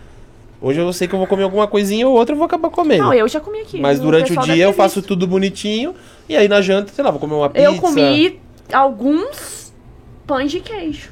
Hoje 0.60 0.80
eu 0.80 0.92
sei 0.92 1.06
que 1.06 1.14
eu 1.14 1.18
vou 1.18 1.28
comer 1.28 1.44
alguma 1.44 1.66
coisinha 1.68 2.08
ou 2.08 2.14
outra, 2.16 2.32
eu 2.34 2.38
vou 2.38 2.46
acabar 2.46 2.70
comendo. 2.70 3.04
Não, 3.04 3.12
eu 3.14 3.28
já 3.28 3.38
comi 3.38 3.60
aqui. 3.60 3.78
Mas 3.78 4.00
durante 4.00 4.32
o 4.32 4.34
pessoal 4.34 4.46
dia 4.46 4.64
eu 4.64 4.72
faço 4.72 4.96
visto. 4.96 5.06
tudo 5.08 5.26
bonitinho. 5.26 5.94
E 6.28 6.34
aí 6.36 6.48
na 6.48 6.60
janta, 6.62 6.90
sei 6.92 7.04
lá, 7.04 7.10
vou 7.10 7.20
comer 7.20 7.34
uma 7.34 7.48
pizza. 7.50 7.64
Eu 7.66 7.74
comi 7.76 8.40
alguns 8.72 9.72
pães 10.26 10.50
de 10.50 10.60
queijo. 10.60 11.10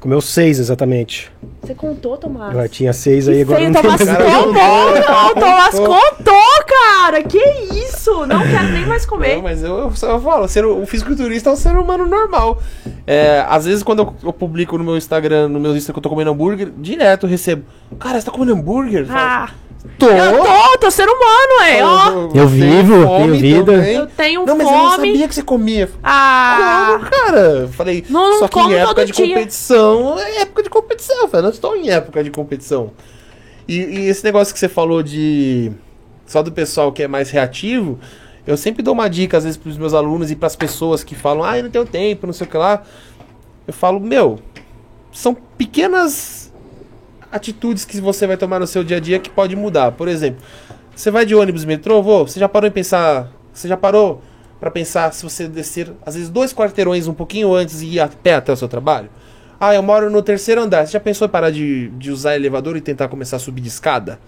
Comeu 0.00 0.20
seis 0.20 0.60
exatamente. 0.60 1.30
Você 1.60 1.74
contou, 1.74 2.16
Tomás? 2.16 2.54
Vai, 2.54 2.68
tinha 2.68 2.92
seis 2.92 3.28
aí, 3.28 3.42
agora 3.42 3.58
feio, 3.58 3.70
não 3.72 3.80
tem 3.80 3.90
Tomás 3.90 4.04
mais. 4.06 4.18
Cara, 4.18 4.30
contou, 4.30 4.52
não, 5.14 5.34
Tomás 5.34 5.74
contou. 5.80 6.34
cara! 6.66 7.22
Que 7.24 7.38
isso? 7.74 8.24
Não 8.26 8.40
quero 8.40 8.68
nem 8.68 8.86
mais 8.86 9.04
comer. 9.04 9.34
Não, 9.36 9.42
mas 9.42 9.62
eu, 9.62 9.76
eu, 9.76 9.90
só- 9.96 10.10
eu 10.10 10.20
falo, 10.20 10.46
ser, 10.46 10.64
o 10.64 10.86
fisiculturista 10.86 11.50
é 11.50 11.52
um 11.52 11.56
ser 11.56 11.76
humano 11.76 12.06
normal. 12.06 12.62
É, 13.06 13.44
às 13.48 13.64
vezes, 13.64 13.82
quando 13.82 14.00
eu, 14.02 14.14
eu 14.22 14.32
publico 14.32 14.78
no 14.78 14.84
meu 14.84 14.96
Instagram, 14.96 15.48
no 15.48 15.58
meu 15.58 15.76
Insta 15.76 15.92
que 15.92 15.98
eu 15.98 16.02
tô 16.02 16.08
comendo 16.08 16.30
hambúrguer, 16.30 16.70
direto 16.76 17.26
eu 17.26 17.30
recebo. 17.30 17.64
Cara, 17.98 18.20
você 18.20 18.26
tá 18.26 18.30
comendo 18.32 18.52
hambúrguer? 18.52 19.00
Eu 19.00 19.06
falo, 19.06 19.18
Ah, 19.18 19.50
tô! 19.98 20.06
eu 20.08 20.38
tô, 20.44 20.78
tô 20.80 20.90
ser 20.90 21.06
humano, 21.08 21.62
é, 21.66 21.84
ó. 21.84 22.30
Eu 22.34 22.46
vivo, 22.48 23.02
fome 23.04 23.22
tenho 23.22 23.34
vida. 23.40 23.72
também. 23.72 23.94
Eu 23.96 24.06
tenho 24.06 24.46
Não, 24.46 24.56
mas 24.56 24.66
eu 24.66 24.72
não 24.72 24.90
fome. 24.90 24.96
sabia 25.08 25.28
que 25.28 25.34
você 25.34 25.42
comia. 25.42 25.90
Ah, 26.02 26.96
Como, 26.98 27.10
cara? 27.10 27.38
Eu 27.40 27.68
Falei, 27.68 28.04
Não, 28.08 28.30
não 28.30 28.38
só 28.40 28.48
que 28.48 28.58
em 28.60 28.74
época 28.74 29.04
de 29.04 29.12
dia. 29.12 29.26
competição, 29.34 30.18
é 30.18 30.40
época 30.42 30.62
de 30.62 30.70
competição, 30.70 31.16
eu 31.22 31.28
falei, 31.28 31.42
não 31.44 31.50
estou 31.50 31.76
em 31.76 31.90
época 31.90 32.22
de 32.24 32.30
competição. 32.30 32.92
E, 33.66 33.76
e 33.76 34.08
esse 34.08 34.24
negócio 34.24 34.52
que 34.52 34.58
você 34.60 34.68
falou 34.68 35.02
de 35.02 35.70
só 36.26 36.42
do 36.42 36.52
pessoal 36.52 36.92
que 36.92 37.02
é 37.02 37.08
mais 37.08 37.30
reativo, 37.30 37.98
eu 38.46 38.56
sempre 38.56 38.82
dou 38.82 38.94
uma 38.94 39.08
dica 39.08 39.36
às 39.36 39.44
vezes 39.44 39.56
pros 39.56 39.76
meus 39.78 39.94
alunos 39.94 40.30
e 40.30 40.36
pras 40.36 40.54
pessoas 40.56 41.02
que 41.04 41.14
falam, 41.14 41.44
ah, 41.44 41.56
eu 41.58 41.64
não 41.64 41.70
tenho 41.70 41.84
tempo, 41.86 42.26
não 42.26 42.32
sei 42.32 42.46
o 42.46 42.50
que 42.50 42.56
lá. 42.56 42.82
Eu 43.66 43.72
falo, 43.74 44.00
meu, 44.00 44.38
são 45.12 45.34
pequenas 45.34 46.47
atitudes 47.30 47.84
que 47.84 48.00
você 48.00 48.26
vai 48.26 48.36
tomar 48.36 48.58
no 48.58 48.66
seu 48.66 48.82
dia 48.82 48.96
a 48.96 49.00
dia 49.00 49.18
que 49.18 49.30
pode 49.30 49.54
mudar. 49.54 49.92
Por 49.92 50.08
exemplo, 50.08 50.42
você 50.94 51.10
vai 51.10 51.24
de 51.24 51.34
ônibus, 51.34 51.64
metrô, 51.64 52.02
vou, 52.02 52.26
você 52.26 52.40
já 52.40 52.48
parou 52.48 52.68
em 52.68 52.72
pensar, 52.72 53.30
você 53.52 53.68
já 53.68 53.76
parou 53.76 54.22
pra 54.58 54.70
pensar 54.70 55.12
se 55.12 55.22
você 55.22 55.46
descer 55.46 55.92
às 56.04 56.14
vezes 56.14 56.28
dois 56.28 56.52
quarteirões 56.52 57.06
um 57.06 57.14
pouquinho 57.14 57.54
antes 57.54 57.82
e 57.82 57.94
ir 57.94 58.00
a 58.00 58.08
pé 58.08 58.34
até 58.34 58.52
o 58.52 58.56
seu 58.56 58.68
trabalho? 58.68 59.08
Ah, 59.60 59.74
eu 59.74 59.82
moro 59.82 60.08
no 60.08 60.22
terceiro 60.22 60.60
andar. 60.60 60.86
Você 60.86 60.92
já 60.92 61.00
pensou 61.00 61.26
em 61.26 61.30
parar 61.30 61.50
de, 61.50 61.88
de 61.90 62.10
usar 62.12 62.36
elevador 62.36 62.76
e 62.76 62.80
tentar 62.80 63.08
começar 63.08 63.36
a 63.36 63.40
subir 63.40 63.60
de 63.60 63.68
escada? 63.68 64.20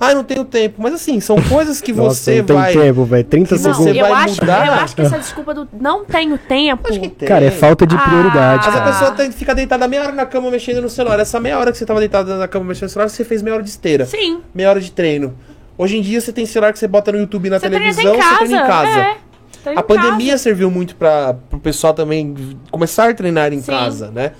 Ah, 0.00 0.12
eu 0.12 0.16
não 0.16 0.24
tenho 0.24 0.44
tempo. 0.46 0.80
Mas 0.82 0.94
assim, 0.94 1.20
são 1.20 1.36
coisas 1.46 1.80
que 1.80 1.92
Nossa, 1.92 2.14
você 2.16 2.38
não 2.38 2.44
tem 2.46 2.56
vai. 2.56 2.72
tempo, 2.72 3.04
velho. 3.04 3.24
30 3.24 3.56
que 3.56 3.62
não, 3.62 3.74
segundos. 3.74 3.96
eu 3.96 4.02
vai 4.08 4.12
acho, 4.24 4.40
mudar? 4.40 4.66
eu 4.66 4.72
acho 4.72 4.96
que 4.96 5.02
essa 5.02 5.18
desculpa 5.18 5.52
do 5.54 5.68
não 5.78 6.04
tenho 6.06 6.38
tempo. 6.38 6.88
Acho 6.88 6.98
que 7.00 7.08
tem. 7.10 7.28
Cara, 7.28 7.44
é 7.44 7.50
falta 7.50 7.86
de 7.86 7.94
Ah, 7.94 7.98
prioridade. 7.98 8.66
Mas 8.66 8.76
a 8.76 8.80
pessoa 8.80 9.10
tem- 9.10 9.30
fica 9.30 9.54
deitada 9.54 9.86
meia 9.86 10.02
hora 10.04 10.12
na 10.12 10.24
cama 10.24 10.50
mexendo 10.50 10.80
no 10.80 10.88
celular. 10.88 11.20
Essa 11.20 11.38
meia 11.38 11.58
hora 11.58 11.70
que 11.70 11.76
você 11.78 11.84
tava 11.84 12.00
deitada 12.00 12.36
na 12.38 12.48
cama 12.48 12.64
mexendo 12.64 12.84
no 12.84 12.88
celular, 12.88 13.08
você 13.10 13.24
fez 13.24 13.42
meia 13.42 13.54
hora 13.54 13.62
de 13.62 13.68
esteira. 13.68 14.06
Sim. 14.06 14.40
Meia 14.54 14.70
hora 14.70 14.80
de 14.80 14.90
treino. 14.90 15.34
Hoje 15.76 15.98
em 15.98 16.00
dia 16.02 16.20
você 16.20 16.32
tem 16.32 16.46
celular 16.46 16.72
que 16.72 16.78
você 16.78 16.88
bota 16.88 17.12
no 17.12 17.18
YouTube 17.18 17.46
e 17.46 17.50
na 17.50 17.58
Você 17.58 17.68
treina 17.68 17.84
televisão, 17.92 18.14
em 18.14 18.18
casa. 18.18 18.30
você 18.30 18.38
treina 18.46 18.64
em 18.64 18.66
casa. 18.66 18.88
É, 19.00 19.16
treina 19.62 19.80
A 19.80 19.82
em 19.82 19.86
pandemia 19.86 20.38
serviu 20.38 20.70
muito 20.70 20.96
para 20.96 21.36
o 21.52 21.58
pessoal 21.58 21.92
também 21.94 22.34
começar 22.70 23.10
a 23.10 23.14
treinar 23.14 23.52
em 23.52 23.60
Sim. 23.60 23.70
casa, 23.70 24.10
né? 24.10 24.32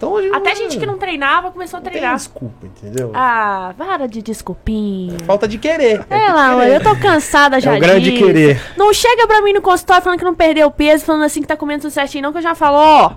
Então 0.00 0.12
hoje 0.12 0.30
casa. 0.30 0.40
Até 0.40 0.50
não- 0.50 0.56
gente 0.56 0.78
que 0.78 0.86
não 0.86 0.96
treinava 0.96 1.50
começou 1.50 1.76
a 1.76 1.80
não 1.80 1.84
tem 1.84 1.92
treinar. 1.92 2.16
desculpa, 2.16 2.64
entendeu? 2.66 3.10
Ah, 3.14 3.74
para 3.76 4.08
de 4.08 4.22
desculpinha. 4.22 5.18
Falta 5.26 5.46
de 5.46 5.58
querer. 5.58 6.06
É 6.08 6.32
lá, 6.32 6.56
mano, 6.56 6.72
eu 6.72 6.82
tô 6.82 6.96
cansada 6.96 7.60
já 7.60 7.74
É 7.74 7.76
o 7.76 7.80
grande 7.80 8.10
disso. 8.10 8.24
querer. 8.24 8.62
Não 8.78 8.94
chega 8.94 9.26
pra 9.26 9.42
mim 9.42 9.52
no 9.52 9.60
consultório 9.60 10.02
falando 10.02 10.18
que 10.18 10.24
não 10.24 10.34
perdeu 10.34 10.70
peso, 10.70 11.04
falando 11.04 11.24
assim 11.24 11.42
que 11.42 11.46
tá 11.48 11.54
comendo 11.54 11.82
tudo 11.82 11.90
certinho, 11.90 12.22
não, 12.22 12.32
que 12.32 12.38
eu 12.38 12.42
já 12.42 12.54
falo, 12.54 12.78
ó. 12.78 13.12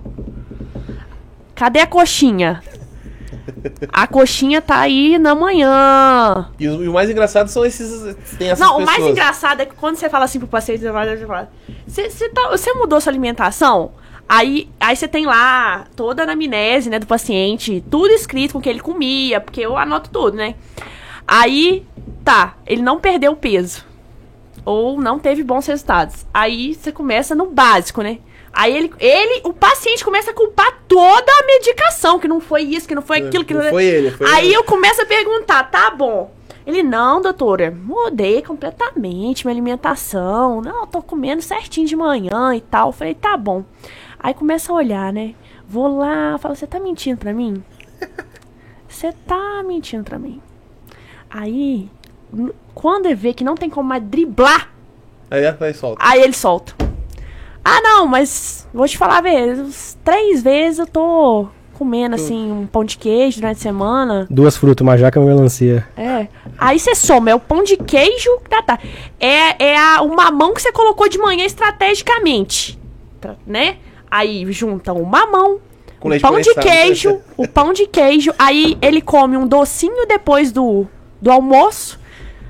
Cadê 1.55 1.79
a 1.79 1.87
coxinha? 1.87 2.61
A 3.91 4.05
coxinha 4.05 4.61
tá 4.61 4.79
aí 4.79 5.17
na 5.17 5.33
manhã. 5.33 6.49
E, 6.59 6.67
o, 6.67 6.83
e 6.83 6.87
o 6.89 6.93
mais 6.93 7.09
engraçado 7.09 7.47
são 7.47 7.65
esses. 7.65 8.13
Tem 8.37 8.49
essas 8.49 8.59
Não, 8.59 8.75
o 8.75 8.79
pessoas. 8.79 8.97
mais 8.97 9.09
engraçado 9.11 9.61
é 9.61 9.65
que 9.65 9.75
quando 9.75 9.95
você 9.95 10.09
fala 10.09 10.25
assim 10.25 10.39
pro 10.39 10.47
paciente, 10.49 10.81
você 10.81 10.91
fala, 10.91 11.49
você 11.87 12.29
tá- 12.29 12.49
você 12.49 12.73
mudou 12.73 12.99
sua 12.99 13.11
alimentação? 13.11 13.91
Aí, 14.27 14.69
aí 14.79 14.95
você 14.95 15.07
tem 15.07 15.25
lá 15.25 15.85
toda 15.95 16.21
a 16.21 16.23
anamnese, 16.23 16.89
né, 16.89 16.97
do 16.97 17.05
paciente, 17.05 17.83
tudo 17.89 18.11
escrito 18.13 18.53
com 18.53 18.59
o 18.59 18.61
que 18.61 18.69
ele 18.69 18.79
comia, 18.79 19.39
porque 19.39 19.61
eu 19.61 19.77
anoto 19.77 20.09
tudo, 20.09 20.37
né? 20.37 20.55
Aí, 21.27 21.85
tá, 22.23 22.55
ele 22.65 22.81
não 22.81 22.99
perdeu 22.99 23.35
peso. 23.35 23.85
Ou 24.65 24.99
não 24.99 25.19
teve 25.19 25.43
bons 25.43 25.65
resultados. 25.67 26.25
Aí 26.33 26.73
você 26.73 26.91
começa 26.91 27.35
no 27.35 27.47
básico, 27.47 28.01
né? 28.01 28.19
Aí 28.53 28.75
ele, 28.75 28.93
ele, 28.99 29.41
o 29.43 29.51
paciente 29.51 30.05
começa 30.05 30.31
a 30.31 30.33
culpar 30.33 30.79
toda 30.87 31.31
a 31.31 31.45
medicação, 31.45 32.19
que 32.19 32.27
não 32.27 32.39
foi 32.39 32.61
isso, 32.61 32.87
que 32.87 32.93
não 32.93 33.01
foi 33.01 33.17
aquilo, 33.17 33.43
que 33.43 33.53
É, 33.53 33.57
Não 33.57 33.69
foi 33.71 33.83
ele, 33.83 34.11
foi 34.11 34.27
Aí 34.27 34.45
ele. 34.47 34.55
eu 34.55 34.63
começo 34.63 35.01
a 35.01 35.05
perguntar, 35.05 35.63
tá 35.71 35.89
bom. 35.89 36.31
Ele, 36.65 36.81
não, 36.81 37.21
doutora, 37.21 37.71
mudei 37.71 38.41
completamente 38.41 39.45
minha 39.45 39.53
alimentação. 39.53 40.61
Não, 40.61 40.87
tô 40.87 41.01
comendo 41.01 41.41
certinho 41.41 41.85
de 41.87 41.95
manhã 41.95 42.55
e 42.55 42.61
tal. 42.61 42.89
Eu 42.89 42.93
falei, 42.93 43.15
tá 43.15 43.35
bom. 43.35 43.65
Aí 44.23 44.33
começa 44.33 44.71
a 44.71 44.75
olhar, 44.75 45.11
né? 45.11 45.35
Vou 45.67 45.97
lá, 45.97 46.37
falo, 46.39 46.55
você 46.55 46.65
tá 46.65 46.79
mentindo 46.79 47.17
pra 47.17 47.33
mim? 47.33 47.61
Você 48.87 49.11
tá 49.27 49.63
mentindo 49.65 50.03
pra 50.03 50.19
mim. 50.19 50.39
Aí, 51.27 51.89
quando 52.75 53.07
ele 53.07 53.15
vê 53.15 53.33
que 53.33 53.43
não 53.43 53.55
tem 53.55 53.67
como 53.67 53.89
mais 53.89 54.03
driblar, 54.03 54.69
Aí, 55.31 55.43
aí 55.47 55.73
solta. 55.73 55.97
aí 56.05 56.21
ele 56.21 56.33
solta. 56.33 56.75
Ah, 57.65 57.81
não, 57.81 58.05
mas 58.05 58.67
vou 58.71 58.87
te 58.87 58.95
falar, 58.95 59.19
velho, 59.21 59.67
três 60.03 60.43
vezes 60.43 60.77
eu 60.77 60.85
tô 60.85 61.47
comendo, 61.73 62.13
assim, 62.13 62.51
um 62.51 62.67
pão 62.67 62.85
de 62.85 62.97
queijo 62.99 63.41
durante 63.41 63.57
a 63.57 63.61
semana. 63.61 64.27
Duas 64.29 64.55
frutas, 64.55 64.85
uma 64.85 64.95
jaca 64.95 65.19
e 65.19 65.23
uma 65.23 65.33
melancia. 65.33 65.87
É. 65.97 66.27
Aí 66.55 66.77
você 66.77 66.93
soma, 66.93 67.31
é 67.31 67.35
o 67.35 67.39
pão 67.39 67.63
de 67.63 67.77
queijo, 67.77 68.29
tá, 68.47 68.61
tá. 68.61 68.79
É, 69.19 69.71
é 69.71 69.77
a, 69.77 70.01
o 70.03 70.15
mamão 70.15 70.53
que 70.53 70.61
você 70.61 70.71
colocou 70.71 71.09
de 71.09 71.17
manhã 71.17 71.43
estrategicamente, 71.45 72.79
tá, 73.19 73.35
né? 73.45 73.77
Aí 74.15 74.45
junta 74.51 74.93
o 74.93 75.03
mamão, 75.03 75.59
Com 75.99 76.09
o 76.09 76.19
pão 76.21 76.39
de 76.39 76.53
queijo, 76.53 77.19
o 77.35 77.47
pão 77.49 77.73
de 77.73 77.87
queijo, 77.87 78.31
aí 78.37 78.77
ele 78.79 79.01
come 79.01 79.35
um 79.35 79.47
docinho 79.47 80.05
depois 80.05 80.51
do, 80.51 80.85
do 81.19 81.31
almoço, 81.31 81.99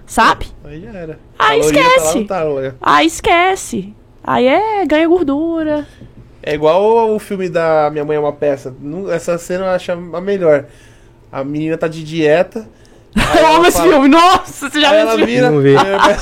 sabe? 0.05 0.47
Aí 0.65 0.81
já 0.81 0.89
era. 0.99 1.19
Aí 1.39 1.61
tá 1.61 1.79
lá, 1.79 1.85
esquece. 1.85 2.23
tá? 2.25 2.43
Aí 2.81 3.07
esquece. 3.07 3.93
Aí 4.21 4.45
é, 4.45 4.85
ganha 4.85 5.07
gordura. 5.07 5.87
É 6.41 6.53
igual 6.53 7.15
o 7.15 7.17
filme 7.19 7.47
da 7.47 7.89
Minha 7.93 8.03
Mãe 8.03 8.17
é 8.17 8.19
uma 8.19 8.33
Peça. 8.33 8.75
Não- 8.81 9.09
Essa 9.09 9.37
cena 9.37 9.63
eu 9.63 9.69
acho 9.69 9.89
a 9.93 10.19
melhor. 10.19 10.65
A 11.31 11.45
menina 11.45 11.77
tá 11.77 11.87
de 11.87 12.03
dieta. 12.03 12.67
Eu 13.15 13.47
amo 13.55 13.65
esse 13.67 13.81
filme. 13.81 14.09
Nossa, 14.09 14.69
você 14.69 14.81
já 14.81 14.89
viu 14.89 14.99
ela 14.99 15.15
esse 15.15 15.25
filme? 15.25 15.61
vira. 15.61 16.19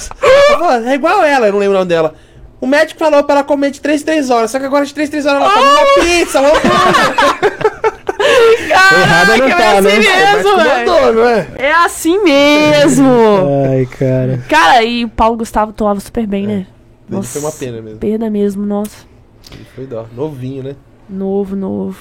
Falo, 0.59 0.87
É 0.87 0.93
igual 0.93 1.23
ela, 1.23 1.47
eu 1.47 1.53
não 1.53 1.59
lembro 1.59 1.75
o 1.75 1.79
nome 1.79 1.89
dela. 1.89 2.13
O 2.61 2.67
médico 2.67 2.99
falou 2.99 3.23
pra 3.23 3.35
ela 3.35 3.43
comer 3.43 3.71
de 3.71 3.81
3 3.81 4.03
3 4.03 4.29
horas, 4.29 4.51
só 4.51 4.59
que 4.59 4.65
agora 4.65 4.85
de 4.85 4.93
3 4.93 5.09
3 5.09 5.25
horas 5.25 5.41
ela 5.41 5.51
come 5.51 5.67
uma 5.67 6.05
pizza, 6.05 6.39
uma. 6.39 6.49
Errada 9.01 9.37
não 9.37 9.49
Caraca, 9.49 9.55
tá, 9.57 9.63
é 9.63 9.77
assim 9.77 9.87
né? 9.87 9.99
mesmo, 9.99 10.35
médico 10.35 10.57
velho. 10.57 10.77
mandou, 10.91 11.13
não 11.13 11.27
é? 11.27 11.47
É 11.57 11.73
assim 11.73 12.23
mesmo. 12.23 13.09
Ai, 13.69 13.85
cara. 13.87 14.43
Cara, 14.47 14.83
e 14.83 15.05
o 15.05 15.09
Paulo 15.09 15.37
Gustavo 15.37 15.71
atuava 15.71 15.99
super 15.99 16.27
bem, 16.27 16.45
né? 16.45 16.67
Ele 17.09 17.23
foi 17.23 17.41
uma 17.41 17.51
pena 17.51 17.81
mesmo. 17.81 17.99
Perda 17.99 18.29
mesmo, 18.29 18.65
nossa. 18.65 19.05
Ele 19.51 19.65
foi 19.75 19.85
dó. 19.85 20.05
Novinho, 20.15 20.63
né? 20.63 20.75
Novo, 21.09 21.55
novo. 21.55 21.97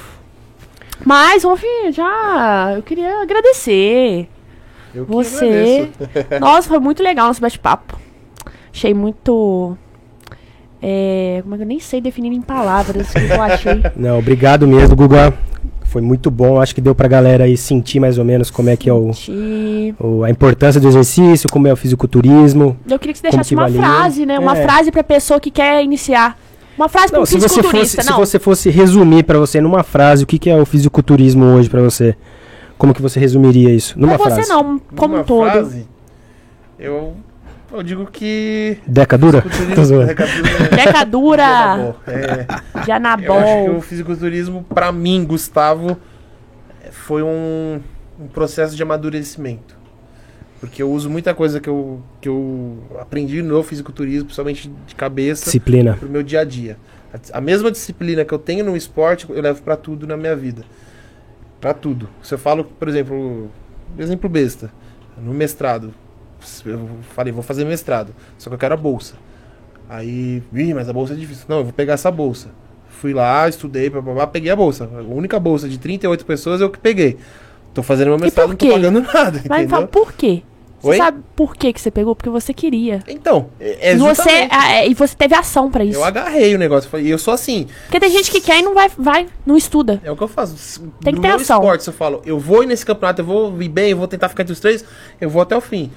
Mas, 1.04 1.42
filho, 1.42 1.92
já. 1.92 2.74
Eu 2.76 2.82
queria 2.82 3.22
agradecer. 3.22 4.28
Eu 4.94 5.06
que 5.06 5.12
Você. 5.12 5.90
agradeço. 6.04 6.40
Nossa, 6.40 6.68
foi 6.68 6.78
muito 6.78 7.02
legal 7.02 7.26
nosso 7.28 7.40
bate-papo. 7.40 7.98
Achei 8.72 8.94
muito. 8.94 9.76
É, 10.82 11.40
como 11.42 11.54
é 11.54 11.58
que 11.58 11.64
eu 11.64 11.68
nem 11.68 11.78
sei 11.80 12.00
definir 12.00 12.32
em 12.32 12.40
palavras 12.40 13.10
o 13.10 13.12
que 13.12 13.32
eu 13.32 13.42
achei. 13.42 13.82
Não, 13.96 14.18
obrigado 14.18 14.66
mesmo, 14.66 14.96
Guga. 14.96 15.34
Foi 15.84 16.00
muito 16.00 16.30
bom. 16.30 16.60
Acho 16.60 16.74
que 16.74 16.80
deu 16.80 16.94
pra 16.94 17.08
galera 17.08 17.44
aí 17.44 17.56
sentir 17.56 17.98
mais 18.00 18.16
ou 18.16 18.24
menos 18.24 18.50
como 18.50 18.70
é 18.70 18.76
que 18.76 18.88
é 18.88 18.92
o, 18.92 19.10
o- 19.98 20.22
a 20.24 20.30
importância 20.30 20.80
do 20.80 20.86
exercício, 20.88 21.48
como 21.50 21.66
é 21.66 21.72
o 21.72 21.76
fisiculturismo. 21.76 22.76
Eu 22.88 22.98
queria 22.98 23.12
que 23.12 23.18
você 23.18 23.22
deixasse 23.24 23.48
que 23.48 23.54
uma 23.54 23.64
valia? 23.64 23.80
frase, 23.82 24.24
né? 24.24 24.38
Uma 24.38 24.56
É. 24.56 24.62
frase 24.64 24.90
pra 24.92 25.02
pessoa 25.02 25.40
que 25.40 25.50
quer 25.50 25.82
iniciar. 25.84 26.38
Uma 26.78 26.88
frase 26.88 27.08
pra 27.08 27.16
Não, 27.18 27.24
um 27.24 27.26
se 27.26 27.32
você 27.34 27.40
fosse, 27.40 27.54
fisiculturista, 27.56 28.02
se 28.02 28.10
não. 28.10 28.16
você 28.18 28.38
fosse 28.38 28.70
resumir 28.70 29.24
pra 29.24 29.38
você 29.38 29.60
numa 29.60 29.82
frase 29.82 30.24
o 30.24 30.26
que, 30.26 30.38
que 30.38 30.48
é 30.48 30.56
o 30.56 30.64
fisiculturismo 30.64 31.44
hoje 31.44 31.68
pra 31.68 31.82
você, 31.82 32.16
como 32.78 32.94
que 32.94 33.02
você 33.02 33.20
resumiria 33.20 33.68
isso? 33.74 33.98
Numa 34.00 34.12
Não 34.16 34.18
frase. 34.24 34.44
você 34.44 34.48
não, 34.52 34.80
como 34.96 35.14
Numa 35.14 35.20
um 35.22 35.24
todo. 35.24 35.50
frase, 35.50 35.86
eu, 36.78 37.14
eu 37.72 37.82
digo 37.82 38.06
que. 38.06 38.78
Deca 38.86 39.16
dura? 39.18 39.42
fisiculturismo- 39.42 39.74
Tô 39.74 39.84
zoando. 39.84 40.06
Recapitulando- 40.06 40.76
Decadura, 40.76 41.94
É, 42.06 42.12
de 42.12 42.48
Eu 42.50 42.74
acho 42.74 42.84
que 42.84 42.92
anabol. 42.92 43.76
o 43.76 43.80
fisiculturismo, 43.80 44.64
pra 44.64 44.90
mim, 44.92 45.24
Gustavo, 45.24 45.96
é, 46.84 46.90
foi 46.90 47.22
um, 47.22 47.80
um 48.18 48.26
processo 48.28 48.74
de 48.76 48.82
amadurecimento. 48.82 49.78
Porque 50.60 50.82
eu 50.82 50.90
uso 50.90 51.08
muita 51.08 51.32
coisa 51.34 51.58
que 51.58 51.68
eu, 51.70 52.02
que 52.20 52.28
eu 52.28 52.78
aprendi 53.00 53.40
no 53.40 53.62
fisiculturismo, 53.62 54.24
principalmente 54.26 54.70
de 54.86 54.94
cabeça, 54.94 55.44
Disciplina. 55.46 55.94
pro 55.98 56.08
meu 56.08 56.22
dia 56.22 56.40
a 56.40 56.44
dia. 56.44 56.76
A, 57.32 57.38
a 57.38 57.40
mesma 57.40 57.70
disciplina 57.70 58.24
que 58.26 58.34
eu 58.34 58.38
tenho 58.38 58.62
no 58.64 58.76
esporte, 58.76 59.26
eu 59.30 59.40
levo 59.40 59.62
pra 59.62 59.74
tudo 59.74 60.06
na 60.06 60.16
minha 60.18 60.36
vida. 60.36 60.62
Pra 61.60 61.72
tudo. 61.72 62.08
Se 62.22 62.34
eu 62.34 62.38
falo, 62.38 62.64
por 62.64 62.88
exemplo, 62.88 63.50
exemplo 63.98 64.28
besta, 64.28 64.70
no 65.16 65.32
mestrado, 65.32 65.94
eu 66.64 66.88
falei, 67.14 67.32
vou 67.32 67.42
fazer 67.42 67.64
mestrado, 67.64 68.14
só 68.38 68.50
que 68.50 68.54
eu 68.54 68.58
quero 68.58 68.74
a 68.74 68.76
bolsa. 68.76 69.14
Aí, 69.88 70.42
ih, 70.54 70.72
mas 70.72 70.88
a 70.88 70.92
bolsa 70.92 71.14
é 71.14 71.16
difícil. 71.16 71.46
Não, 71.48 71.58
eu 71.58 71.64
vou 71.64 71.72
pegar 71.72 71.94
essa 71.94 72.10
bolsa. 72.10 72.50
Fui 72.88 73.12
lá, 73.12 73.48
estudei, 73.48 73.90
blá, 73.90 74.26
peguei 74.26 74.50
a 74.50 74.56
bolsa. 74.56 74.88
A 74.94 75.00
única 75.00 75.40
bolsa 75.40 75.68
de 75.68 75.78
38 75.78 76.24
pessoas 76.24 76.60
eu 76.60 76.70
que 76.70 76.78
peguei. 76.78 77.18
Tô 77.74 77.82
fazendo 77.82 78.08
meu 78.08 78.18
mestrado, 78.18 78.48
não 78.48 78.56
tô 78.56 78.68
pagando 78.68 79.00
nada, 79.00 79.42
Mas 79.48 79.62
me 79.62 79.68
fala, 79.68 79.84
entendeu? 79.84 79.88
por 79.88 80.12
quê? 80.12 80.42
Você 80.80 80.88
Oi? 80.88 80.96
sabe 80.96 81.20
por 81.36 81.56
que, 81.56 81.72
que 81.72 81.80
você 81.80 81.90
pegou? 81.90 82.16
Porque 82.16 82.30
você 82.30 82.54
queria. 82.54 83.02
Então, 83.06 83.50
é, 83.60 83.90
é 83.90 83.94
e, 83.94 83.98
você, 83.98 84.48
ah, 84.50 84.72
é, 84.72 84.88
e 84.88 84.94
você 84.94 85.14
teve 85.14 85.34
ação 85.34 85.70
pra 85.70 85.84
isso. 85.84 85.98
Eu 85.98 86.04
agarrei 86.04 86.54
o 86.54 86.58
negócio. 86.58 86.98
E 86.98 87.10
eu 87.10 87.18
sou 87.18 87.34
assim. 87.34 87.66
Porque 87.82 88.00
tem 88.00 88.10
gente 88.10 88.30
que 88.30 88.40
quer 88.40 88.60
e 88.60 88.62
não 88.62 88.74
vai, 88.74 88.90
vai 88.96 89.26
não 89.44 89.56
estuda. 89.56 90.00
É 90.02 90.10
o 90.10 90.16
que 90.16 90.22
eu 90.22 90.28
faço. 90.28 90.80
Tem 91.02 91.14
que 91.14 91.20
ter 91.20 91.28
ação. 91.28 91.58
esporte, 91.58 91.84
se 91.84 91.90
eu 91.90 91.94
falo, 91.94 92.22
eu 92.24 92.38
vou 92.38 92.62
ir 92.62 92.66
nesse 92.66 92.86
campeonato, 92.86 93.20
eu 93.20 93.26
vou 93.26 93.60
ir 93.60 93.68
bem, 93.68 93.90
eu 93.90 93.96
vou 93.96 94.08
tentar 94.08 94.30
ficar 94.30 94.42
entre 94.42 94.54
os 94.54 94.60
três, 94.60 94.82
eu 95.20 95.28
vou 95.28 95.42
até 95.42 95.54
o 95.54 95.60
fim. 95.60 95.90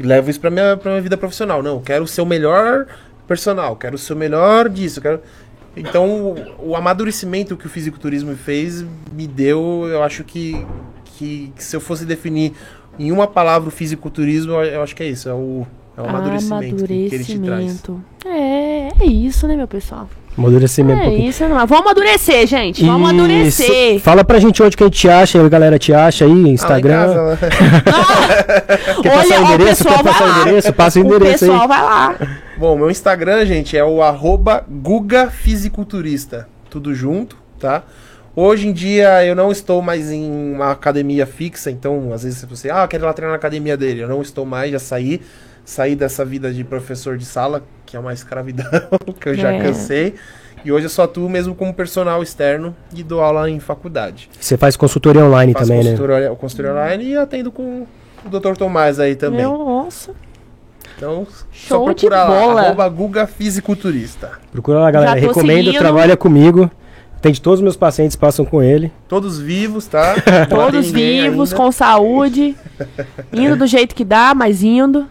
E 0.00 0.02
levo 0.02 0.30
isso 0.30 0.40
pra 0.40 0.50
minha, 0.50 0.78
pra 0.78 0.92
minha 0.92 1.02
vida 1.02 1.14
profissional. 1.18 1.62
Não, 1.62 1.78
quero 1.78 2.06
ser 2.06 2.22
o 2.22 2.26
melhor 2.26 2.86
personal, 3.28 3.76
quero 3.76 3.98
ser 3.98 4.14
o 4.14 4.16
melhor 4.16 4.66
disso, 4.70 4.98
quero... 4.98 5.20
Então, 5.76 6.34
o, 6.58 6.70
o 6.70 6.76
amadurecimento 6.76 7.54
que 7.54 7.66
o 7.66 7.68
fisiculturismo 7.68 8.34
fez 8.34 8.82
me 9.12 9.26
deu, 9.26 9.86
eu 9.88 10.02
acho 10.02 10.24
que, 10.24 10.66
que, 11.04 11.52
que 11.54 11.62
se 11.62 11.76
eu 11.76 11.80
fosse 11.80 12.06
definir 12.06 12.54
em 12.98 13.12
uma 13.12 13.26
palavra 13.26 13.68
o 13.68 13.70
fisiculturismo, 13.70 14.52
eu, 14.52 14.64
eu 14.64 14.82
acho 14.82 14.96
que 14.96 15.02
é 15.02 15.06
isso, 15.06 15.28
é 15.28 15.34
o, 15.34 15.66
é 15.96 16.00
o 16.02 16.06
amadurecimento, 16.08 16.76
que- 16.86 17.08
que 17.08 17.14
ele 17.14 17.24
te 17.24 17.38
traz. 17.38 17.48
Amadurecimento. 17.48 18.04
É, 18.26 18.88
é 19.00 19.06
isso, 19.06 19.46
né, 19.46 19.56
meu 19.56 19.68
pessoal? 19.68 20.08
Amadurecimento 20.38 20.98
um 21.00 21.02
É 21.02 21.06
pouquinho. 21.08 21.28
isso, 21.28 21.42
não. 21.48 21.66
Vamos 21.66 21.84
amadurecer, 21.86 22.46
gente. 22.46 22.84
Vamos 22.86 23.10
Isso. 23.10 23.20
amadurecer. 23.20 24.00
Fala 24.00 24.24
pra 24.24 24.38
gente 24.38 24.62
onde 24.62 24.76
que 24.76 24.82
a 24.82 24.86
gente 24.86 25.08
acha, 25.08 25.44
a 25.44 25.48
galera 25.48 25.78
te 25.78 25.92
acha 25.92 26.24
aí, 26.24 26.30
Ah, 26.30 26.48
Instagram. 26.48 27.06
casa, 27.06 27.24
né? 27.30 27.38
Quer 29.02 29.12
passar 29.12 29.40
o 29.40 29.44
endereço? 29.44 29.84
pessoal 29.84 29.96
Quer 29.96 30.04
passar 30.04 30.18
vai 30.24 30.28
o 30.28 30.32
lá. 30.36 30.40
endereço? 30.42 30.72
Passa 30.72 30.98
o 30.98 31.02
endereço 31.02 31.44
o 31.44 31.48
pessoal 31.48 31.62
aí. 31.62 31.68
vai 31.68 31.82
lá. 31.82 32.16
Bom, 32.56 32.76
meu 32.76 32.90
Instagram, 32.90 33.44
gente, 33.44 33.76
é 33.76 33.84
o 33.84 34.02
arroba 34.02 34.64
Guga 34.68 35.30
Fisiculturista. 35.30 36.48
Tudo 36.70 36.94
junto, 36.94 37.36
tá? 37.58 37.82
Hoje 38.34 38.68
em 38.68 38.72
dia 38.72 39.24
eu 39.26 39.34
não 39.34 39.50
estou 39.50 39.82
mais 39.82 40.10
em 40.10 40.30
uma 40.54 40.70
academia 40.70 41.26
fixa, 41.26 41.70
então 41.70 42.12
às 42.12 42.22
vezes 42.22 42.44
você, 42.44 42.70
ah, 42.70 42.86
quero 42.88 43.02
ir 43.02 43.06
lá 43.06 43.12
treinar 43.12 43.32
na 43.32 43.36
academia 43.36 43.76
dele. 43.76 44.00
Eu 44.02 44.08
não 44.08 44.22
estou 44.22 44.46
mais, 44.46 44.70
já 44.70 44.78
saí. 44.78 45.20
Saí 45.70 45.94
dessa 45.94 46.24
vida 46.24 46.52
de 46.52 46.64
professor 46.64 47.16
de 47.16 47.24
sala, 47.24 47.62
que 47.86 47.96
é 47.96 48.00
uma 48.00 48.12
escravidão, 48.12 48.66
que 49.20 49.28
eu 49.28 49.34
já 49.36 49.52
É. 49.52 49.62
cansei. 49.62 50.16
E 50.64 50.72
hoje 50.72 50.86
eu 50.86 50.90
só 50.90 51.04
atuo 51.04 51.28
mesmo 51.28 51.54
como 51.54 51.72
personal 51.72 52.20
externo 52.24 52.74
e 52.92 53.04
dou 53.04 53.20
aula 53.22 53.48
em 53.48 53.60
faculdade. 53.60 54.28
Você 54.40 54.56
faz 54.56 54.76
consultoria 54.76 55.24
online 55.24 55.52
Faço 55.52 55.68
também, 55.68 55.84
né? 55.84 55.90
consultoria, 55.92 56.30
consultoria 56.34 56.72
online 56.72 57.04
e 57.10 57.16
atendo 57.16 57.52
com 57.52 57.86
o 58.24 58.28
Dr. 58.28 58.56
Tomás 58.58 58.98
aí 58.98 59.14
também. 59.14 59.42
Meu, 59.42 59.56
nossa. 59.56 60.10
Então, 60.96 61.24
Show 61.52 61.86
só 61.86 61.92
de 61.92 62.00
procurar 62.00 62.26
bola. 62.26 62.52
lá, 62.54 62.62
arroba 62.62 62.88
Guga 62.88 63.26
Fisiculturista. 63.28 64.32
Procura 64.50 64.80
lá, 64.80 64.90
galera. 64.90 65.20
Recomendo, 65.20 65.66
seguindo. 65.66 65.78
trabalha 65.78 66.16
comigo. 66.16 66.68
Tem 67.22 67.30
de 67.30 67.40
todos 67.40 67.60
os 67.60 67.62
meus 67.62 67.76
pacientes 67.76 68.16
passam 68.16 68.44
com 68.44 68.60
ele. 68.60 68.90
Todos 69.06 69.38
vivos, 69.38 69.86
tá? 69.86 70.16
Todos 70.50 70.90
vivos, 70.90 71.52
ainda. 71.52 71.62
com 71.64 71.70
saúde. 71.70 72.56
Indo 73.32 73.54
do 73.56 73.68
jeito 73.68 73.94
que 73.94 74.04
dá, 74.04 74.34
mas 74.34 74.64
indo. 74.64 75.06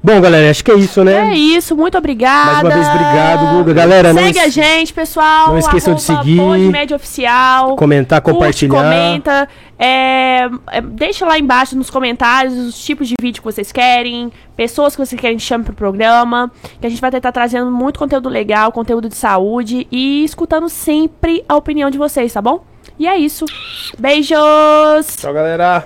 Bom, 0.00 0.20
galera, 0.20 0.48
acho 0.48 0.64
que 0.64 0.70
é 0.70 0.74
isso, 0.76 1.02
né? 1.02 1.32
É 1.32 1.34
isso, 1.36 1.76
muito 1.76 1.98
obrigada. 1.98 2.52
Mais 2.52 2.62
uma 2.64 2.70
vez, 2.70 2.86
obrigado, 2.88 3.46
Guga. 3.56 3.72
Galera, 3.74 4.12
não 4.12 4.22
Segue 4.22 4.38
es- 4.38 4.44
a 4.44 4.48
gente, 4.48 4.92
pessoal. 4.94 5.48
não 5.48 5.58
esqueçam 5.58 5.94
de 5.94 6.02
seguir. 6.02 6.36
Podmed 6.36 6.94
Oficial. 6.94 7.74
Comentar, 7.74 8.20
Curte, 8.20 8.34
compartilhar. 8.68 8.82
comenta. 8.84 9.48
É, 9.76 10.48
é, 10.70 10.80
deixa 10.80 11.26
lá 11.26 11.36
embaixo 11.36 11.76
nos 11.76 11.90
comentários 11.90 12.54
os 12.54 12.78
tipos 12.78 13.08
de 13.08 13.14
vídeo 13.20 13.40
que 13.42 13.44
vocês 13.44 13.72
querem, 13.72 14.32
pessoas 14.56 14.94
que 14.94 15.04
vocês 15.04 15.20
querem 15.20 15.36
que 15.36 15.42
chame 15.42 15.64
pro 15.64 15.74
programa. 15.74 16.50
Que 16.80 16.86
a 16.86 16.90
gente 16.90 17.00
vai 17.00 17.10
tentar 17.10 17.32
trazendo 17.32 17.68
muito 17.70 17.98
conteúdo 17.98 18.28
legal, 18.28 18.70
conteúdo 18.70 19.08
de 19.08 19.16
saúde 19.16 19.88
e 19.90 20.22
escutando 20.24 20.68
sempre 20.68 21.44
a 21.48 21.56
opinião 21.56 21.90
de 21.90 21.98
vocês, 21.98 22.32
tá 22.32 22.40
bom? 22.40 22.64
E 23.00 23.06
é 23.08 23.16
isso. 23.16 23.44
Beijos! 23.98 25.16
Tchau, 25.16 25.32
galera. 25.34 25.84